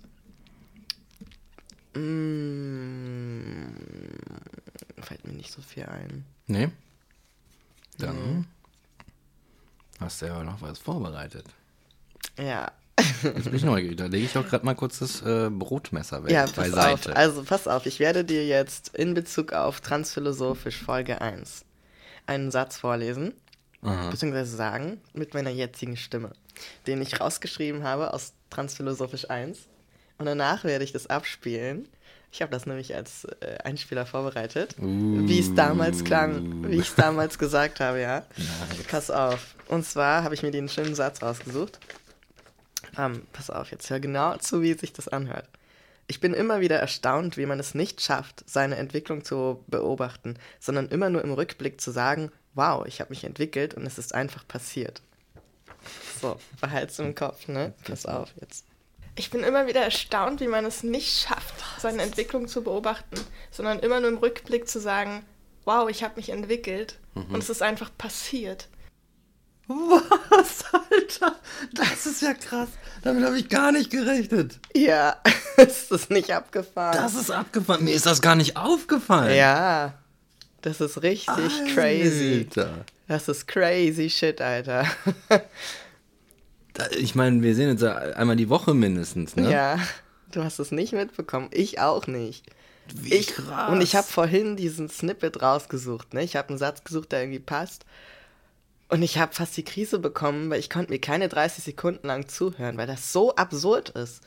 Mm, 1.95 3.69
fällt 5.01 5.27
mir 5.27 5.33
nicht 5.33 5.53
so 5.53 5.63
viel 5.63 5.85
ein. 5.85 6.27
Nee? 6.49 6.69
Dann 7.97 8.47
hast 10.01 10.21
du 10.21 10.27
ja 10.27 10.43
noch 10.43 10.61
was 10.61 10.79
vorbereitet. 10.79 11.47
Ja. 12.39 12.73
Jetzt 13.23 13.45
bin 13.45 13.55
ich 13.55 13.65
neugierig. 13.65 13.97
Da 13.97 14.07
lege 14.07 14.25
ich 14.27 14.37
auch 14.39 14.47
gerade 14.47 14.65
mal 14.65 14.75
kurz 14.75 14.99
das 15.01 15.21
äh, 15.23 15.51
Brotmesser 15.51 16.23
weg, 16.25 16.31
Ja, 16.31 16.43
pass 16.43 16.55
beiseite. 16.55 17.11
auf. 17.11 17.17
Also 17.17 17.43
pass 17.43 17.67
auf, 17.67 17.87
ich 17.87 17.99
werde 17.99 18.25
dir 18.25 18.47
jetzt 18.47 18.95
in 18.95 19.15
Bezug 19.15 19.53
auf 19.53 19.81
Transphilosophisch 19.81 20.83
Folge 20.83 21.21
1 21.21 21.65
einen 22.27 22.51
Satz 22.51 22.77
vorlesen, 22.79 23.35
Aha. 23.83 24.11
beziehungsweise 24.11 24.57
sagen, 24.57 25.01
mit 25.13 25.35
meiner 25.35 25.51
jetzigen 25.51 25.97
Stimme, 25.97 26.33
den 26.87 27.03
ich 27.03 27.21
rausgeschrieben 27.21 27.83
habe 27.83 28.15
aus 28.15 28.33
Transphilosophisch 28.51 29.29
1. 29.29 29.59
Und 30.19 30.27
danach 30.27 30.65
werde 30.65 30.85
ich 30.85 30.93
das 30.93 31.09
abspielen. 31.09 31.89
Ich 32.31 32.43
habe 32.43 32.51
das 32.53 32.67
nämlich 32.67 32.95
als 32.95 33.27
äh, 33.41 33.59
Einspieler 33.65 34.07
vorbereitet, 34.07 34.75
wie 34.79 35.39
es 35.39 35.55
damals 35.55 36.03
klang, 36.05 36.69
wie 36.69 36.77
ich 36.77 36.89
es 36.89 36.95
damals 36.95 37.39
gesagt 37.39 37.81
habe, 37.81 38.01
ja. 38.01 38.25
Pass 38.91 39.11
auf. 39.11 39.55
Und 39.69 39.85
zwar 39.85 40.23
habe 40.25 40.35
ich 40.35 40.43
mir 40.43 40.51
den 40.51 40.69
schönen 40.69 40.95
Satz 40.95 41.23
rausgesucht. 41.23 41.79
Ähm, 42.99 43.27
pass 43.33 43.51
auf, 43.51 43.71
jetzt 43.71 43.89
hör 43.91 44.01
genau 44.01 44.37
zu, 44.37 44.63
wie 44.63 44.75
sich 44.75 44.93
das 44.93 45.09
anhört. 45.09 45.49
Ich 46.07 46.21
bin 46.21 46.35
immer 46.35 46.61
wieder 46.61 46.79
erstaunt, 46.79 47.37
wie 47.37 47.47
man 47.47 47.59
es 47.59 47.75
nicht 47.75 48.03
schafft, 48.03 48.45
seine 48.47 48.77
Entwicklung 48.77 49.25
zu 49.25 49.65
beobachten, 49.69 50.35
sondern 50.61 50.89
immer 50.89 51.09
nur 51.09 51.23
im 51.23 51.33
Rückblick 51.33 51.81
zu 51.81 51.91
sagen, 51.91 52.31
wow, 52.55 52.87
ich 52.87 53.01
habe 53.01 53.11
mich 53.11 53.25
entwickelt 53.25 53.75
und 53.75 53.87
es 53.87 53.99
ist 53.99 54.15
einfach 54.15 54.47
passiert. 54.47 55.01
So, 56.21 56.39
behalt's 56.61 56.99
im 56.99 57.15
Kopf, 57.15 57.49
ne? 57.49 57.73
Pass 57.85 58.07
auf 58.07 58.33
jetzt. 58.41 58.67
Ich 59.17 59.31
bin 59.31 59.43
immer 59.45 59.67
wieder 59.67 59.83
erstaunt, 59.83 60.41
wie 60.41 60.49
man 60.49 60.65
es 60.65 60.83
nicht 60.83 61.21
schafft, 61.21 61.55
seine 61.79 62.03
Entwicklung 62.03 62.49
zu 62.49 62.63
beobachten, 62.63 63.17
sondern 63.51 63.79
immer 63.79 64.01
nur 64.01 64.11
im 64.11 64.19
Rückblick 64.19 64.69
zu 64.69 64.81
sagen, 64.81 65.25
wow, 65.65 65.89
ich 65.89 66.03
habe 66.03 66.17
mich 66.17 66.31
entwickelt 66.31 66.99
und 67.15 67.37
es 67.37 67.49
ist 67.49 67.63
einfach 67.63 67.91
passiert. 67.97 68.69
Was, 69.67 70.65
Alter? 70.73 71.37
Das 71.73 72.07
ist 72.07 72.23
ja 72.23 72.35
krass. 72.35 72.69
Damit 73.03 73.25
habe 73.25 73.39
ich 73.39 73.49
gar 73.49 73.73
nicht 73.73 73.91
gerechnet. 73.91 74.61
Ja, 74.75 75.17
ist 75.57 75.91
das 75.91 76.11
nicht 76.11 76.31
abgefahren? 76.33 76.97
Das 76.97 77.15
ist 77.15 77.31
abgefahren. 77.31 77.85
Mir 77.85 77.95
ist 77.95 78.07
das 78.07 78.21
gar 78.21 78.37
nicht 78.37 78.57
aufgefallen. 78.57 79.35
ja, 79.37 79.95
das 80.63 80.81
ist 80.81 81.03
richtig 81.03 81.75
crazy. 81.75 82.47
Alter. 82.49 82.85
Das 83.09 83.29
ist 83.29 83.47
crazy 83.47 84.09
shit, 84.09 84.41
Alter. 84.41 84.87
Ich 86.99 87.15
meine, 87.15 87.43
wir 87.43 87.55
sehen 87.55 87.71
uns 87.71 87.83
ja 87.83 87.95
einmal 87.95 88.37
die 88.37 88.49
Woche 88.49 88.75
mindestens, 88.75 89.37
ne? 89.37 89.51
Ja, 89.51 89.79
du 90.33 90.43
hast 90.43 90.59
es 90.59 90.73
nicht 90.73 90.93
mitbekommen. 90.93 91.49
Ich 91.53 91.79
auch 91.81 92.07
nicht. 92.07 92.47
Wie 92.93 93.15
ich, 93.15 93.29
krass. 93.29 93.71
Und 93.71 93.81
ich 93.81 93.95
habe 93.95 94.07
vorhin 94.07 94.57
diesen 94.57 94.89
Snippet 94.89 95.41
rausgesucht. 95.41 96.13
Ne? 96.15 96.23
Ich 96.23 96.37
habe 96.37 96.49
einen 96.51 96.59
Satz 96.59 96.85
gesucht, 96.85 97.13
der 97.13 97.23
irgendwie 97.23 97.39
passt. 97.39 97.85
Und 98.89 99.03
ich 99.03 99.19
habe 99.19 99.33
fast 99.33 99.57
die 99.57 99.65
Krise 99.65 99.99
bekommen, 99.99 100.51
weil 100.51 100.61
ich 100.61 100.71
konnte 100.71 100.93
mir 100.93 100.99
keine 100.99 101.29
30 101.29 101.65
Sekunden 101.65 102.07
lang 102.07 102.29
zuhören, 102.29 102.77
weil 102.77 102.87
das 102.87 103.13
so 103.13 103.35
absurd 103.35 103.91
ist. 103.91 104.23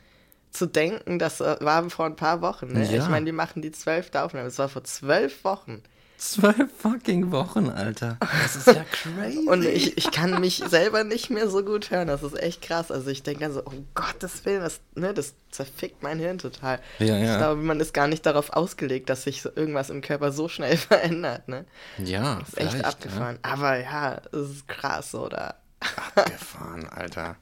Zu 0.49 0.65
denken, 0.65 1.19
das 1.19 1.41
äh, 1.41 1.57
war 1.59 1.89
vor 1.89 2.05
ein 2.05 2.15
paar 2.15 2.41
Wochen. 2.41 2.67
Ne? 2.67 2.85
Ja. 2.85 3.03
Ich 3.03 3.09
meine, 3.09 3.25
die 3.25 3.31
machen 3.31 3.61
die 3.61 3.71
zwölfte 3.71 4.23
Aufnahme. 4.23 4.45
Das 4.45 4.57
war 4.57 4.69
vor 4.69 4.83
zwölf 4.83 5.43
Wochen. 5.43 5.83
Zwölf 6.17 6.69
fucking 6.79 7.31
Wochen, 7.31 7.69
Alter. 7.69 8.17
Das 8.19 8.55
ist 8.55 8.67
ja 8.67 8.83
crazy. 8.91 9.47
Und 9.47 9.63
ich, 9.63 9.97
ich 9.97 10.09
kann 10.11 10.41
mich 10.41 10.63
selber 10.67 11.03
nicht 11.03 11.29
mehr 11.29 11.47
so 11.47 11.63
gut 11.63 11.91
hören. 11.91 12.07
Das 12.07 12.23
ist 12.23 12.37
echt 12.41 12.63
krass. 12.63 12.89
Also 12.91 13.09
ich 13.11 13.21
denke 13.21 13.41
dann 13.41 13.53
so, 13.53 13.61
um 13.63 13.87
Gottes 13.93 14.43
Willen, 14.43 14.61
das, 14.61 14.79
ne, 14.95 15.13
das 15.13 15.35
zerfickt 15.51 16.01
mein 16.01 16.17
Hirn 16.17 16.39
total. 16.39 16.79
Ja, 16.97 17.17
ja. 17.17 17.33
Ich 17.33 17.37
glaube, 17.37 17.61
man 17.61 17.79
ist 17.79 17.93
gar 17.93 18.07
nicht 18.07 18.25
darauf 18.25 18.51
ausgelegt, 18.53 19.09
dass 19.09 19.23
sich 19.23 19.43
so 19.43 19.49
irgendwas 19.55 19.91
im 19.91 20.01
Körper 20.01 20.31
so 20.31 20.47
schnell 20.49 20.75
verändert. 20.77 21.47
Ne? 21.47 21.65
ja, 22.03 22.39
Das 22.39 22.49
ist 22.49 22.57
echt 22.57 22.83
abgefahren. 22.83 23.37
Aber 23.43 23.77
ja, 23.77 24.19
es 24.31 24.49
ist 24.49 24.67
krass, 24.67 25.13
oder? 25.13 25.55
Ja. 25.83 26.23
Abgefahren, 26.23 26.87
Alter. 26.89 27.35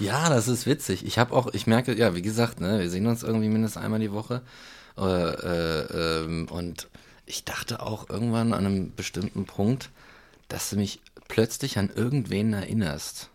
Ja, 0.00 0.30
das 0.30 0.48
ist 0.48 0.64
witzig. 0.64 1.04
Ich 1.04 1.18
habe 1.18 1.34
auch, 1.34 1.52
ich 1.52 1.66
merke, 1.66 1.94
ja, 1.94 2.14
wie 2.14 2.22
gesagt, 2.22 2.60
ne, 2.60 2.80
wir 2.80 2.88
sehen 2.88 3.06
uns 3.06 3.22
irgendwie 3.22 3.50
mindestens 3.50 3.82
einmal 3.82 4.00
die 4.00 4.12
Woche. 4.12 4.40
Äh, 4.96 5.02
äh, 5.02 6.22
ähm, 6.22 6.48
und 6.50 6.88
ich 7.26 7.44
dachte 7.44 7.80
auch 7.82 8.08
irgendwann 8.08 8.52
an 8.52 8.66
einem 8.66 8.94
bestimmten 8.94 9.44
Punkt, 9.46 9.90
dass 10.48 10.70
du 10.70 10.76
mich 10.76 11.00
plötzlich 11.28 11.78
an 11.78 11.90
irgendwen 11.94 12.52
erinnerst. 12.52 13.30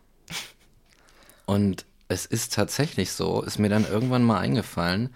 Und 1.46 1.86
es 2.08 2.25
ist 2.25 2.53
tatsächlich 2.53 3.12
so, 3.12 3.41
ist 3.41 3.60
mir 3.60 3.69
dann 3.69 3.86
irgendwann 3.88 4.24
mal 4.24 4.39
eingefallen, 4.39 5.10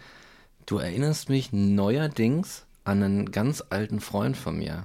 du 0.66 0.78
erinnerst 0.78 1.30
mich 1.30 1.52
neuerdings 1.54 2.64
an 2.84 3.04
einen 3.04 3.32
ganz 3.32 3.64
alten 3.70 4.00
Freund 4.00 4.38
von 4.38 4.58
mir, 4.58 4.84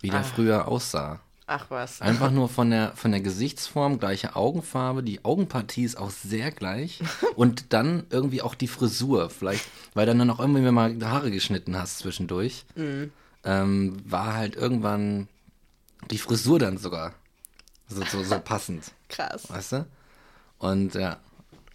wie 0.00 0.10
der 0.10 0.20
Ah. 0.20 0.24
früher 0.24 0.68
aussah. 0.68 1.20
Ach 1.46 1.66
was. 1.68 2.00
Einfach 2.00 2.30
nur 2.30 2.48
von 2.48 2.70
der, 2.70 2.92
von 2.94 3.10
der 3.10 3.20
Gesichtsform, 3.20 3.98
gleiche 3.98 4.36
Augenfarbe, 4.36 5.02
die 5.02 5.24
Augenpartie 5.24 5.84
ist 5.84 5.96
auch 5.98 6.10
sehr 6.10 6.50
gleich. 6.52 7.00
Und 7.36 7.72
dann 7.72 8.04
irgendwie 8.10 8.42
auch 8.42 8.54
die 8.54 8.68
Frisur, 8.68 9.30
vielleicht, 9.30 9.66
weil 9.94 10.06
dann 10.06 10.18
noch 10.26 10.38
irgendwie 10.38 10.70
mal 10.70 10.94
die 10.94 11.04
Haare 11.04 11.30
geschnitten 11.30 11.76
hast 11.76 11.98
zwischendurch. 11.98 12.64
Ähm, 13.44 14.02
war 14.04 14.34
halt 14.34 14.56
irgendwann 14.56 15.28
die 16.10 16.18
Frisur 16.18 16.58
dann 16.58 16.76
sogar 16.76 17.14
so, 17.88 18.04
so, 18.04 18.22
so 18.22 18.38
passend, 18.38 18.92
Krass. 19.08 19.50
weißt 19.50 19.72
du? 19.72 19.86
Und 20.58 20.94
ja, 20.94 21.18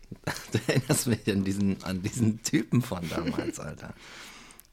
du 0.51 0.59
erinnerst 0.67 1.07
mich 1.07 1.27
an 1.29 1.43
diesen, 1.43 1.83
an 1.83 2.01
diesen 2.01 2.41
Typen 2.43 2.81
von 2.81 3.07
damals, 3.09 3.59
Alter. 3.59 3.93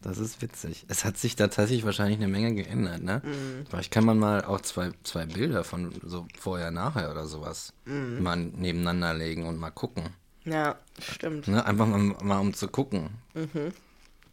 Das 0.03 0.19
ist 0.19 0.43
witzig. 0.43 0.85
Es 0.89 1.05
hat 1.05 1.17
sich 1.17 1.37
da 1.37 1.47
tatsächlich 1.47 1.85
wahrscheinlich 1.85 2.19
eine 2.19 2.27
Menge 2.27 2.55
geändert, 2.55 3.03
ne? 3.03 3.23
Mhm. 3.25 3.67
Vielleicht 3.69 3.93
kann 3.93 4.05
man 4.05 4.19
mal 4.19 4.45
auch 4.45 4.61
zwei, 4.61 4.91
zwei 5.05 5.27
Bilder 5.27 5.63
von 5.63 5.95
so 6.03 6.27
vorher, 6.37 6.73
nachher 6.73 7.11
oder 7.11 7.27
sowas 7.27 7.73
mhm. 7.85 8.21
mal 8.21 8.37
nebeneinander 8.37 9.15
legen 9.15 9.47
und 9.47 9.59
mal 9.59 9.71
gucken. 9.71 10.11
Ja, 10.45 10.77
stimmt. 11.01 11.47
Ne? 11.47 11.65
Einfach 11.65 11.87
mal, 11.87 11.99
mal 11.99 12.39
um 12.39 12.53
zu 12.53 12.67
gucken. 12.67 13.11
Mhm. 13.35 13.73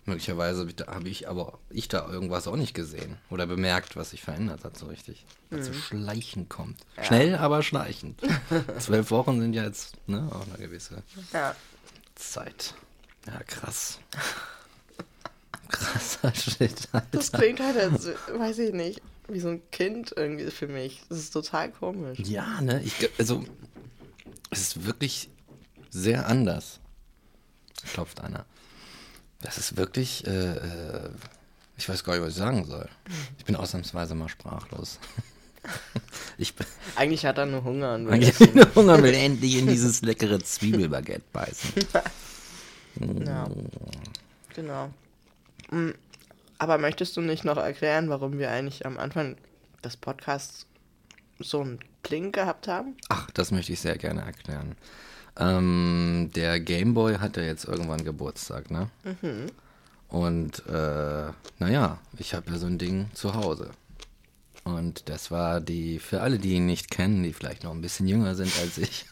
Möglicherweise 0.10 0.68
habe 0.88 1.08
ich 1.08 1.30
aber 1.30 1.60
ich 1.70 1.88
da 1.88 2.10
irgendwas 2.10 2.48
auch 2.48 2.56
nicht 2.56 2.74
gesehen 2.74 3.18
oder 3.30 3.46
bemerkt, 3.46 3.96
was 3.96 4.10
sich 4.10 4.24
verändert 4.24 4.64
hat 4.64 4.76
so 4.76 4.88
richtig. 4.88 5.24
Was 5.52 5.68
so 5.68 5.72
mhm. 5.72 5.76
schleichend 5.76 6.50
kommt. 6.50 6.80
Ja. 6.98 7.04
Schnell, 7.04 7.36
aber 7.36 7.62
schleichend. 7.62 8.20
Zwölf 8.80 9.12
Wochen 9.12 9.40
sind 9.40 9.54
ja 9.54 9.64
jetzt 9.64 9.96
ne, 10.08 10.28
auch 10.32 10.48
eine 10.48 10.58
gewisse 10.58 11.04
ja. 11.32 11.56
Zeit. 12.16 12.74
Ja, 13.28 13.40
krass. 13.44 14.00
Krasser 15.70 16.34
Shit, 16.34 16.90
Alter. 16.92 17.08
Das 17.12 17.32
klingt 17.32 17.60
halt, 17.60 17.78
als, 17.78 18.08
weiß 18.34 18.58
ich 18.58 18.74
nicht, 18.74 19.04
wie 19.28 19.40
so 19.40 19.50
ein 19.50 19.62
Kind 19.70 20.12
irgendwie 20.18 20.50
für 20.50 20.68
mich. 20.68 21.04
Das 21.10 21.20
ist 21.20 21.32
total 21.32 21.72
komisch. 21.72 22.18
Ja, 22.22 22.60
ne? 22.62 22.82
Ich, 22.84 22.96
also, 23.20 23.46
es 24.50 24.62
ist 24.62 24.86
wirklich 24.86 25.30
sehr 25.92 26.28
anders. 26.28 26.80
Klopft 27.94 28.22
einer. 28.22 28.48
Das 29.42 29.58
ist 29.58 29.78
wirklich, 29.78 30.26
äh, 30.28 30.56
äh, 30.56 31.10
ich 31.78 31.88
weiß 31.88 32.04
gar 32.04 32.14
nicht, 32.14 32.24
was 32.24 32.32
ich 32.32 32.36
sagen 32.36 32.66
soll. 32.66 32.90
Ich 33.38 33.46
bin 33.46 33.56
ausnahmsweise 33.56 34.16
mal 34.16 34.28
sprachlos. 34.28 35.00
ich 36.38 36.56
bin, 36.56 36.66
Eigentlich 36.96 37.26
hat 37.26 37.38
er 37.38 37.46
nur 37.46 37.64
Hunger 37.64 37.96
und 37.96 38.08
will, 38.08 38.14
Eigentlich 38.14 38.54
nur 38.54 38.76
Hunger 38.76 38.96
und 38.96 39.04
will 39.04 39.14
endlich 39.16 39.58
in 39.58 39.68
dieses 39.68 40.02
leckere 40.02 40.40
Zwiebelbaguette 40.40 41.24
beißen. 41.32 41.74
ja, 43.26 43.48
genau. 44.54 44.90
Mm, 45.72 45.92
aber 46.58 46.78
möchtest 46.78 47.16
du 47.16 47.22
nicht 47.22 47.46
noch 47.46 47.58
erklären, 47.58 48.10
warum 48.10 48.38
wir 48.38 48.52
eigentlich 48.52 48.86
am 48.86 48.98
Anfang 48.98 49.38
des 49.84 49.96
Podcasts 49.96 50.66
so 51.40 51.62
einen 51.62 51.80
Pling 52.04 52.34
gehabt 52.34 52.68
haben? 52.68 52.98
Ach, 53.08 53.32
das 53.32 53.52
möchte 53.52 53.72
ich 53.72 53.80
sehr 53.80 53.98
gerne 53.98 54.22
erklären. 54.22 54.76
Ähm, 55.40 56.30
der 56.36 56.60
Gameboy 56.60 57.16
hat 57.16 57.38
ja 57.38 57.44
jetzt 57.44 57.66
irgendwann 57.66 58.04
Geburtstag, 58.04 58.70
ne? 58.70 58.90
Mhm. 59.04 59.48
Und 60.10 60.66
äh, 60.68 61.32
naja, 61.60 62.00
ich 62.18 62.34
habe 62.34 62.52
ja 62.52 62.58
so 62.58 62.66
ein 62.66 62.78
Ding 62.78 63.10
zu 63.14 63.34
Hause. 63.36 63.72
Und 64.66 65.08
das 65.08 65.32
war 65.32 65.62
die, 65.62 66.00
für 66.00 66.22
alle, 66.22 66.40
die 66.40 66.56
ihn 66.56 66.66
nicht 66.66 66.92
kennen, 66.92 67.24
die 67.24 67.34
vielleicht 67.34 67.64
noch 67.64 67.72
ein 67.72 67.82
bisschen 67.82 68.08
jünger 68.08 68.36
sind 68.36 68.52
als 68.60 68.78
ich, 68.78 69.06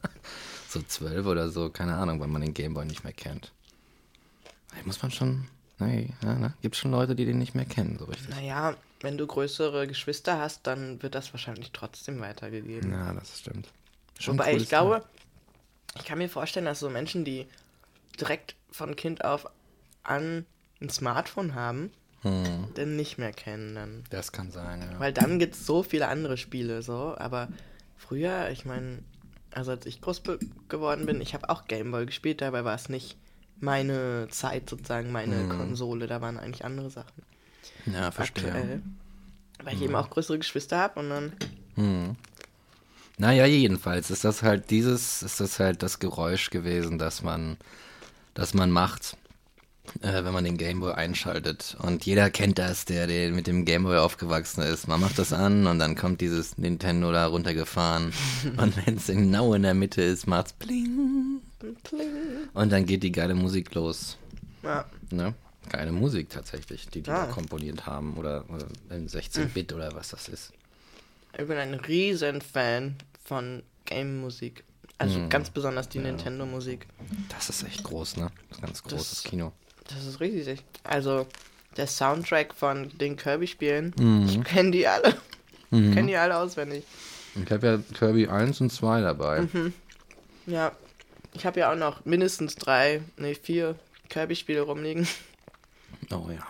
so 0.68 0.80
zwölf 0.82 1.26
oder 1.26 1.50
so, 1.50 1.68
keine 1.68 1.94
Ahnung, 1.94 2.20
weil 2.20 2.28
man 2.28 2.42
den 2.42 2.54
Gameboy 2.54 2.86
nicht 2.86 3.04
mehr 3.04 3.12
kennt. 3.12 3.52
Da 4.70 4.76
muss 4.84 5.02
man 5.02 5.10
schon, 5.10 5.48
nee, 5.78 6.14
ja, 6.22 6.34
ne? 6.34 6.54
gibt 6.62 6.76
schon 6.76 6.90
Leute, 6.90 7.14
die 7.14 7.26
den 7.26 7.38
nicht 7.38 7.54
mehr 7.54 7.66
kennen, 7.66 7.96
so 7.98 8.06
richtig. 8.06 8.30
Naja, 8.30 8.74
wenn 9.00 9.18
du 9.18 9.26
größere 9.26 9.86
Geschwister 9.86 10.38
hast, 10.38 10.66
dann 10.66 11.02
wird 11.02 11.14
das 11.14 11.32
wahrscheinlich 11.32 11.72
trotzdem 11.72 12.20
weitergegeben. 12.20 12.90
Ja, 12.90 13.12
das 13.12 13.38
stimmt. 13.38 13.68
Schon 14.18 14.38
Wobei 14.38 14.56
ich 14.56 14.68
glaube, 14.68 15.04
ich 15.98 16.04
kann 16.04 16.18
mir 16.18 16.28
vorstellen, 16.28 16.66
dass 16.66 16.80
so 16.80 16.90
Menschen, 16.90 17.24
die 17.24 17.46
direkt 18.20 18.54
von 18.70 18.96
Kind 18.96 19.24
auf 19.24 19.48
an 20.02 20.46
ein 20.80 20.88
Smartphone 20.88 21.54
haben, 21.54 21.90
hm. 22.22 22.74
den 22.76 22.96
nicht 22.96 23.18
mehr 23.18 23.32
kennen 23.32 23.74
dann. 23.74 24.04
Das 24.10 24.32
kann 24.32 24.50
sein, 24.50 24.80
ja. 24.80 24.98
Weil 25.00 25.12
dann 25.12 25.38
gibt 25.38 25.54
es 25.54 25.66
so 25.66 25.82
viele 25.82 26.08
andere 26.08 26.36
Spiele 26.36 26.82
so, 26.82 27.14
aber 27.16 27.48
früher, 27.96 28.50
ich 28.50 28.64
meine, 28.64 29.00
also 29.52 29.72
als 29.72 29.86
ich 29.86 30.00
groß 30.00 30.22
geworden 30.68 31.06
bin, 31.06 31.20
ich 31.20 31.34
habe 31.34 31.50
auch 31.50 31.66
Gameboy 31.66 32.06
gespielt, 32.06 32.40
dabei 32.40 32.64
war 32.64 32.74
es 32.74 32.88
nicht 32.88 33.16
meine 33.60 34.28
Zeit 34.30 34.70
sozusagen, 34.70 35.10
meine 35.10 35.36
hm. 35.36 35.48
Konsole, 35.48 36.06
da 36.06 36.20
waren 36.20 36.38
eigentlich 36.38 36.64
andere 36.64 36.90
Sachen. 36.90 37.22
Ja, 37.86 38.10
verstehe. 38.10 38.46
Aktuell, 38.46 38.82
weil 39.62 39.74
ich 39.74 39.80
hm. 39.80 39.88
eben 39.88 39.96
auch 39.96 40.10
größere 40.10 40.38
Geschwister 40.38 40.78
habe 40.78 41.00
und 41.00 41.10
dann. 41.10 41.32
Naja, 43.18 43.46
jedenfalls 43.46 44.10
ist 44.10 44.24
das 44.24 44.42
halt 44.44 44.70
dieses, 44.70 45.22
ist 45.22 45.40
das 45.40 45.58
halt 45.58 45.82
das 45.82 45.98
Geräusch 45.98 46.50
gewesen, 46.50 46.98
das 46.98 47.22
man, 47.22 47.56
das 48.32 48.54
man 48.54 48.70
macht, 48.70 49.16
äh, 50.02 50.22
wenn 50.24 50.32
man 50.32 50.44
den 50.44 50.56
Gameboy 50.56 50.92
einschaltet. 50.92 51.76
Und 51.80 52.06
jeder 52.06 52.30
kennt 52.30 52.58
das, 52.58 52.84
der, 52.84 53.08
der 53.08 53.32
mit 53.32 53.48
dem 53.48 53.64
Gameboy 53.64 53.98
aufgewachsen 53.98 54.62
ist. 54.62 54.86
Man 54.86 55.00
macht 55.00 55.18
das 55.18 55.32
an 55.32 55.66
und 55.66 55.80
dann 55.80 55.96
kommt 55.96 56.20
dieses 56.20 56.58
Nintendo 56.58 57.10
da 57.10 57.26
runtergefahren. 57.26 58.12
und 58.56 58.86
wenn 58.86 58.96
es 58.96 59.06
genau 59.08 59.52
in 59.52 59.62
der 59.62 59.74
Mitte 59.74 60.00
ist, 60.00 60.28
macht's 60.28 60.52
pling. 60.52 61.40
pling. 61.82 62.08
Und 62.54 62.70
dann 62.70 62.86
geht 62.86 63.02
die 63.02 63.12
geile 63.12 63.34
Musik 63.34 63.74
los. 63.74 64.16
Ja. 64.62 64.84
Ne? 65.10 65.34
Geile 65.70 65.90
Musik 65.90 66.30
tatsächlich, 66.30 66.86
die 66.88 67.02
die 67.02 67.10
ah. 67.10 67.26
da 67.26 67.32
komponiert 67.32 67.84
haben. 67.84 68.16
Oder, 68.16 68.44
oder 68.48 68.66
16-Bit 68.90 69.72
oder 69.72 69.92
was 69.94 70.10
das 70.10 70.28
ist. 70.28 70.52
Ich 71.36 71.46
bin 71.46 71.58
ein 71.58 71.74
riesen 71.74 72.40
Fan 72.40 72.96
von 73.28 73.62
Game-Musik. 73.84 74.64
Also 74.96 75.18
mm. 75.20 75.28
ganz 75.28 75.50
besonders 75.50 75.88
die 75.88 75.98
ja. 75.98 76.04
Nintendo-Musik. 76.04 76.86
Das 77.28 77.48
ist 77.50 77.62
echt 77.62 77.84
groß, 77.84 78.16
ne? 78.16 78.30
Ganz 78.60 78.82
großes 78.82 79.10
das, 79.10 79.22
Kino. 79.22 79.52
Das 79.86 80.04
ist 80.04 80.18
riesig. 80.20 80.64
Also 80.82 81.26
der 81.76 81.86
Soundtrack 81.86 82.54
von 82.54 82.90
den 82.98 83.16
Kirby-Spielen, 83.16 83.94
mm. 83.96 84.26
ich 84.26 84.42
kenne 84.44 84.70
die 84.72 84.86
alle. 84.88 85.14
Mm. 85.70 85.88
Ich 85.88 85.94
kenne 85.94 86.08
die 86.08 86.16
alle 86.16 86.36
auswendig. 86.36 86.84
Ich 87.34 87.52
habe 87.52 87.66
ja 87.66 87.78
Kirby 87.96 88.26
1 88.26 88.60
und 88.62 88.72
2 88.72 89.02
dabei. 89.02 89.42
Mhm. 89.42 89.72
Ja, 90.46 90.72
ich 91.34 91.46
habe 91.46 91.60
ja 91.60 91.70
auch 91.70 91.76
noch 91.76 92.04
mindestens 92.04 92.56
drei, 92.56 93.02
nee, 93.16 93.34
vier 93.34 93.76
Kirby-Spiele 94.08 94.62
rumliegen. 94.62 95.06
Oh 96.10 96.26
ja. 96.30 96.46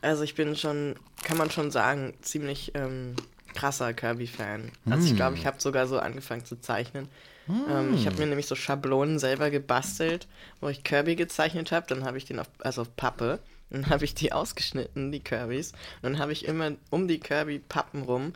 Also 0.00 0.24
ich 0.24 0.34
bin 0.34 0.56
schon, 0.56 0.96
kann 1.22 1.38
man 1.38 1.50
schon 1.50 1.70
sagen, 1.70 2.14
ziemlich 2.20 2.72
ähm, 2.74 3.14
krasser 3.54 3.92
Kirby-Fan. 3.92 4.72
Also 4.88 5.06
ich 5.06 5.16
glaube, 5.16 5.36
ich 5.36 5.42
hm. 5.42 5.46
habe 5.46 5.60
sogar 5.60 5.86
so 5.86 5.98
angefangen 5.98 6.44
zu 6.44 6.60
zeichnen. 6.60 7.08
Mm. 7.46 7.52
Ähm, 7.70 7.94
ich 7.94 8.06
habe 8.06 8.16
mir 8.18 8.26
nämlich 8.26 8.46
so 8.46 8.54
Schablonen 8.54 9.18
selber 9.18 9.50
gebastelt, 9.50 10.28
wo 10.60 10.68
ich 10.68 10.84
Kirby 10.84 11.16
gezeichnet 11.16 11.72
habe. 11.72 11.86
Dann 11.88 12.04
habe 12.04 12.18
ich 12.18 12.24
den 12.24 12.38
auf, 12.38 12.48
also 12.60 12.82
auf 12.82 12.96
Pappe. 12.96 13.40
Dann 13.70 13.88
habe 13.88 14.04
ich 14.04 14.14
die 14.14 14.32
ausgeschnitten, 14.32 15.12
die 15.12 15.20
Kirbys. 15.20 15.72
Und 15.72 16.12
dann 16.12 16.18
habe 16.18 16.32
ich 16.32 16.44
immer 16.44 16.72
um 16.90 17.08
die 17.08 17.18
Kirby-Pappen 17.18 18.02
rum 18.02 18.32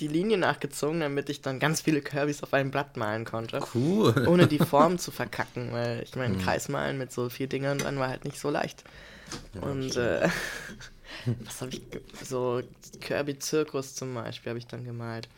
die 0.00 0.08
Linie 0.08 0.38
nachgezogen, 0.38 1.00
damit 1.00 1.30
ich 1.30 1.40
dann 1.40 1.60
ganz 1.60 1.80
viele 1.80 2.00
Kirbys 2.00 2.42
auf 2.42 2.52
einem 2.52 2.72
Blatt 2.72 2.96
malen 2.96 3.24
konnte. 3.24 3.60
Cool. 3.74 4.26
Ohne 4.26 4.48
die 4.48 4.58
Form 4.64 4.98
zu 4.98 5.12
verkacken, 5.12 5.72
weil 5.72 6.02
ich 6.02 6.16
meine, 6.16 6.36
mm. 6.36 6.40
Kreis 6.40 6.68
malen 6.68 6.98
mit 6.98 7.12
so 7.12 7.28
vier 7.28 7.46
Dingern 7.46 7.78
dann 7.78 7.98
war 7.98 8.08
halt 8.08 8.24
nicht 8.24 8.40
so 8.40 8.50
leicht. 8.50 8.82
Ja, 9.54 9.62
und 9.62 9.96
äh, 9.96 10.28
was 11.44 11.60
habe 11.60 11.72
ich, 11.72 11.82
so 12.22 12.62
Kirby-Zirkus 13.00 13.94
zum 13.94 14.14
Beispiel 14.14 14.50
habe 14.50 14.58
ich 14.58 14.66
dann 14.66 14.84
gemalt. 14.84 15.28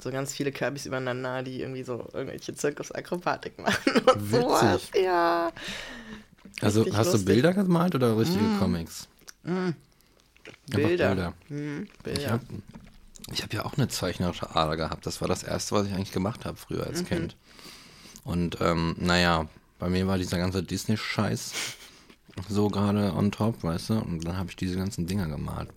So 0.00 0.10
ganz 0.10 0.34
viele 0.34 0.52
Kirbys 0.52 0.86
übereinander, 0.86 1.42
die 1.42 1.60
irgendwie 1.60 1.82
so 1.82 2.08
irgendwelche 2.12 2.54
Zirkusakrobatik 2.54 3.58
machen 3.62 3.92
und 4.06 4.32
Witzig. 4.32 4.42
sowas. 4.42 4.90
Ja. 5.00 5.52
Also 6.60 6.82
Richtig 6.82 6.98
hast 6.98 7.06
lustig. 7.06 7.26
du 7.26 7.32
Bilder 7.32 7.52
gemalt 7.52 7.94
oder 7.94 8.18
richtige 8.18 8.44
mm. 8.44 8.58
Comics? 8.58 9.08
Mm. 9.44 9.70
Bilder. 10.66 11.14
Bilder. 11.14 11.34
Mm, 11.48 11.88
Bilder. 12.02 12.20
Ich 12.20 12.28
habe 12.28 12.44
hab 13.42 13.54
ja 13.54 13.64
auch 13.64 13.74
eine 13.76 13.88
zeichnerische 13.88 14.54
Ader 14.54 14.76
gehabt. 14.76 15.06
Das 15.06 15.20
war 15.20 15.28
das 15.28 15.42
Erste, 15.42 15.74
was 15.74 15.86
ich 15.86 15.94
eigentlich 15.94 16.12
gemacht 16.12 16.44
habe 16.44 16.56
früher 16.56 16.86
als 16.86 17.02
mhm. 17.02 17.06
Kind. 17.06 17.36
Und 18.24 18.58
ähm, 18.60 18.96
naja, 18.98 19.48
bei 19.78 19.88
mir 19.88 20.06
war 20.06 20.18
dieser 20.18 20.38
ganze 20.38 20.62
Disney-Scheiß 20.62 21.52
so 22.48 22.68
gerade 22.68 23.12
on 23.14 23.30
top, 23.30 23.62
weißt 23.62 23.90
du? 23.90 23.94
Und 23.94 24.26
dann 24.26 24.36
habe 24.36 24.50
ich 24.50 24.56
diese 24.56 24.76
ganzen 24.76 25.06
Dinger 25.06 25.26
gemalt. 25.26 25.68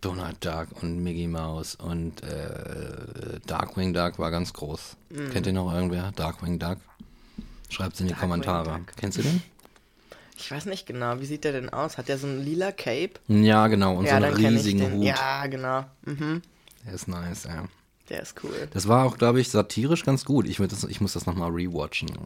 Donald 0.00 0.44
Duck 0.44 0.68
und 0.82 1.02
Mickey 1.02 1.28
Mouse 1.28 1.76
und 1.76 2.22
äh, 2.24 3.38
Darkwing 3.46 3.92
Duck 3.92 4.18
war 4.18 4.30
ganz 4.30 4.52
groß. 4.52 4.96
Mm. 5.10 5.30
Kennt 5.30 5.46
ihr 5.46 5.52
noch 5.52 5.72
irgendwer? 5.72 6.10
Darkwing 6.16 6.58
Duck? 6.58 6.78
Schreibt 7.68 7.94
es 7.94 8.00
in 8.00 8.08
die 8.08 8.12
Darkwing 8.12 8.30
Kommentare. 8.30 8.78
Duck. 8.78 8.96
Kennst 8.96 9.18
du 9.18 9.22
den? 9.22 9.42
Ich 10.36 10.50
weiß 10.50 10.66
nicht 10.66 10.86
genau. 10.86 11.20
Wie 11.20 11.26
sieht 11.26 11.44
der 11.44 11.52
denn 11.52 11.70
aus? 11.70 11.98
Hat 11.98 12.08
der 12.08 12.18
so 12.18 12.26
ein 12.26 12.44
lila 12.44 12.72
Cape? 12.72 13.12
Ja, 13.28 13.68
genau. 13.68 13.96
Und 13.96 14.06
ja, 14.06 14.18
so 14.18 14.24
einen 14.24 14.34
riesigen 14.34 14.92
Hut. 14.92 15.04
Ja, 15.04 15.46
genau. 15.46 15.84
Mhm. 16.04 16.42
Der 16.84 16.94
ist 16.94 17.06
nice, 17.06 17.44
ja. 17.44 17.68
Der 18.08 18.20
ist 18.20 18.34
cool. 18.42 18.68
Das 18.72 18.88
war 18.88 19.04
auch, 19.04 19.16
glaube 19.16 19.40
ich, 19.40 19.50
satirisch 19.50 20.04
ganz 20.04 20.24
gut. 20.24 20.46
Ich, 20.46 20.56
das, 20.56 20.84
ich 20.84 21.00
muss 21.00 21.12
das 21.12 21.26
nochmal 21.26 21.50
rewatchen. 21.50 22.10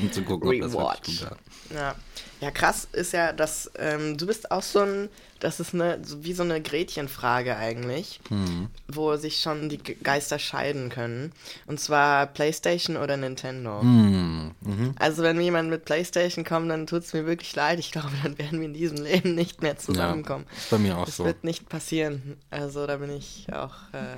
um 0.00 0.12
zu 0.12 0.22
gucken, 0.22 0.48
ob 0.48 0.60
das 0.60 0.72
gut 0.72 1.22
war. 1.22 1.36
Ja. 1.74 1.94
ja, 2.40 2.50
krass 2.50 2.88
ist 2.92 3.12
ja, 3.12 3.32
dass 3.32 3.70
ähm, 3.76 4.16
du 4.16 4.26
bist 4.26 4.50
auch 4.50 4.62
so 4.62 4.80
ein, 4.80 5.08
das 5.40 5.60
ist 5.60 5.74
eine, 5.74 6.00
wie 6.20 6.32
so 6.32 6.42
eine 6.42 6.60
Gretchenfrage 6.60 7.56
eigentlich, 7.56 8.20
hm. 8.28 8.68
wo 8.88 9.16
sich 9.16 9.40
schon 9.40 9.68
die 9.68 9.78
Geister 9.78 10.38
scheiden 10.38 10.88
können. 10.88 11.32
Und 11.66 11.80
zwar 11.80 12.26
Playstation 12.26 12.96
oder 12.96 13.16
Nintendo. 13.16 13.80
Hm. 13.80 14.54
Mhm. 14.60 14.94
Also 14.98 15.22
wenn 15.22 15.40
jemand 15.40 15.70
mit 15.70 15.84
Playstation 15.84 16.44
kommt, 16.44 16.70
dann 16.70 16.86
tut 16.86 17.02
es 17.02 17.12
mir 17.12 17.26
wirklich 17.26 17.54
leid. 17.54 17.78
Ich 17.78 17.92
glaube, 17.92 18.10
dann 18.22 18.38
werden 18.38 18.60
wir 18.60 18.66
in 18.66 18.74
diesem 18.74 19.02
Leben 19.02 19.34
nicht 19.34 19.62
mehr 19.62 19.78
zusammenkommen. 19.78 20.46
Ja, 20.50 20.56
ist 20.56 20.70
bei 20.70 20.78
mir 20.78 20.98
auch 20.98 21.06
das 21.06 21.16
so. 21.16 21.24
Das 21.24 21.34
wird 21.34 21.44
nicht 21.44 21.68
passieren. 21.68 22.36
Also 22.50 22.86
da 22.86 22.96
bin 22.96 23.10
ich 23.10 23.46
auch... 23.52 23.74
Äh, 23.92 24.16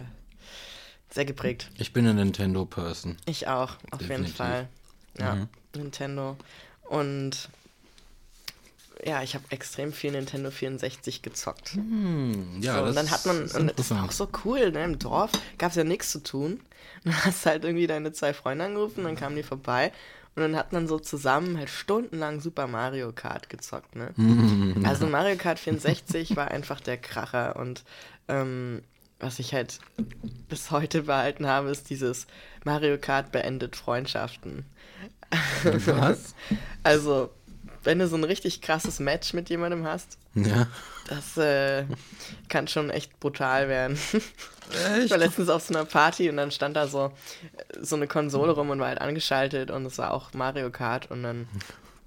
sehr 1.12 1.24
geprägt. 1.24 1.70
Ich 1.76 1.92
bin 1.92 2.06
ein 2.06 2.16
Nintendo-Person. 2.16 3.16
Ich 3.26 3.48
auch, 3.48 3.76
auf 3.90 3.98
Definitiv. 3.98 4.08
jeden 4.08 4.26
Fall. 4.36 4.68
Ja, 5.18 5.34
mhm. 5.34 5.48
Nintendo. 5.74 6.36
Und 6.88 7.48
ja, 9.04 9.22
ich 9.22 9.34
habe 9.34 9.44
extrem 9.50 9.92
viel 9.92 10.12
Nintendo 10.12 10.50
64 10.50 11.22
gezockt. 11.22 11.72
Hm, 11.74 12.60
ja, 12.60 12.78
so, 12.78 12.84
und 12.84 12.96
dann 12.96 13.10
hat 13.10 13.26
man, 13.26 13.42
und 13.50 13.78
das 13.78 13.90
war 13.90 14.04
auch 14.04 14.12
so 14.12 14.28
cool, 14.44 14.70
ne? 14.72 14.84
Im 14.84 14.98
Dorf 14.98 15.30
gab 15.58 15.70
es 15.70 15.76
ja 15.76 15.84
nichts 15.84 16.10
zu 16.10 16.22
tun. 16.22 16.60
Dann 17.04 17.24
hast 17.24 17.46
halt 17.46 17.64
irgendwie 17.64 17.86
deine 17.86 18.12
zwei 18.12 18.34
Freunde 18.34 18.64
angerufen, 18.66 19.04
dann 19.04 19.16
kamen 19.16 19.34
die 19.34 19.42
vorbei 19.42 19.90
und 20.34 20.42
dann 20.42 20.54
hat 20.54 20.72
man 20.72 20.86
so 20.86 20.98
zusammen 20.98 21.56
halt 21.56 21.70
stundenlang 21.70 22.40
Super 22.40 22.66
Mario 22.66 23.12
Kart 23.12 23.48
gezockt, 23.48 23.96
ne? 23.96 24.12
also 24.84 25.06
Mario 25.06 25.36
Kart 25.36 25.58
64 25.58 26.36
war 26.36 26.50
einfach 26.50 26.80
der 26.80 26.98
Kracher 26.98 27.56
und 27.56 27.84
ähm, 28.28 28.82
was 29.18 29.38
ich 29.38 29.54
halt 29.54 29.78
bis 30.48 30.70
heute 30.70 31.02
behalten 31.02 31.46
habe, 31.46 31.70
ist 31.70 31.90
dieses 31.90 32.26
Mario 32.64 32.98
Kart 32.98 33.32
beendet 33.32 33.76
Freundschaften. 33.76 34.64
Was? 35.62 36.34
also, 36.82 37.30
wenn 37.84 37.98
du 37.98 38.08
so 38.08 38.16
ein 38.16 38.24
richtig 38.24 38.60
krasses 38.60 39.00
Match 39.00 39.32
mit 39.32 39.48
jemandem 39.50 39.86
hast, 39.86 40.18
ja. 40.34 40.66
das 41.08 41.36
äh, 41.36 41.84
kann 42.48 42.68
schon 42.68 42.90
echt 42.90 43.18
brutal 43.20 43.68
werden. 43.68 43.98
Ich 45.02 45.10
war 45.10 45.18
letztens 45.18 45.48
auf 45.48 45.62
so 45.62 45.74
einer 45.74 45.84
Party 45.84 46.30
und 46.30 46.36
dann 46.36 46.52
stand 46.52 46.76
da 46.76 46.86
so, 46.86 47.10
so 47.80 47.96
eine 47.96 48.06
Konsole 48.06 48.52
rum 48.52 48.70
und 48.70 48.78
war 48.78 48.86
halt 48.86 49.00
angeschaltet 49.00 49.72
und 49.72 49.84
es 49.84 49.98
war 49.98 50.12
auch 50.12 50.32
Mario 50.32 50.70
Kart 50.70 51.10
und 51.10 51.24
dann, 51.24 51.48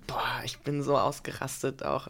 boah, 0.08 0.42
ich 0.46 0.60
bin 0.60 0.82
so 0.82 0.98
ausgerastet 0.98 1.84
auch. 1.84 2.08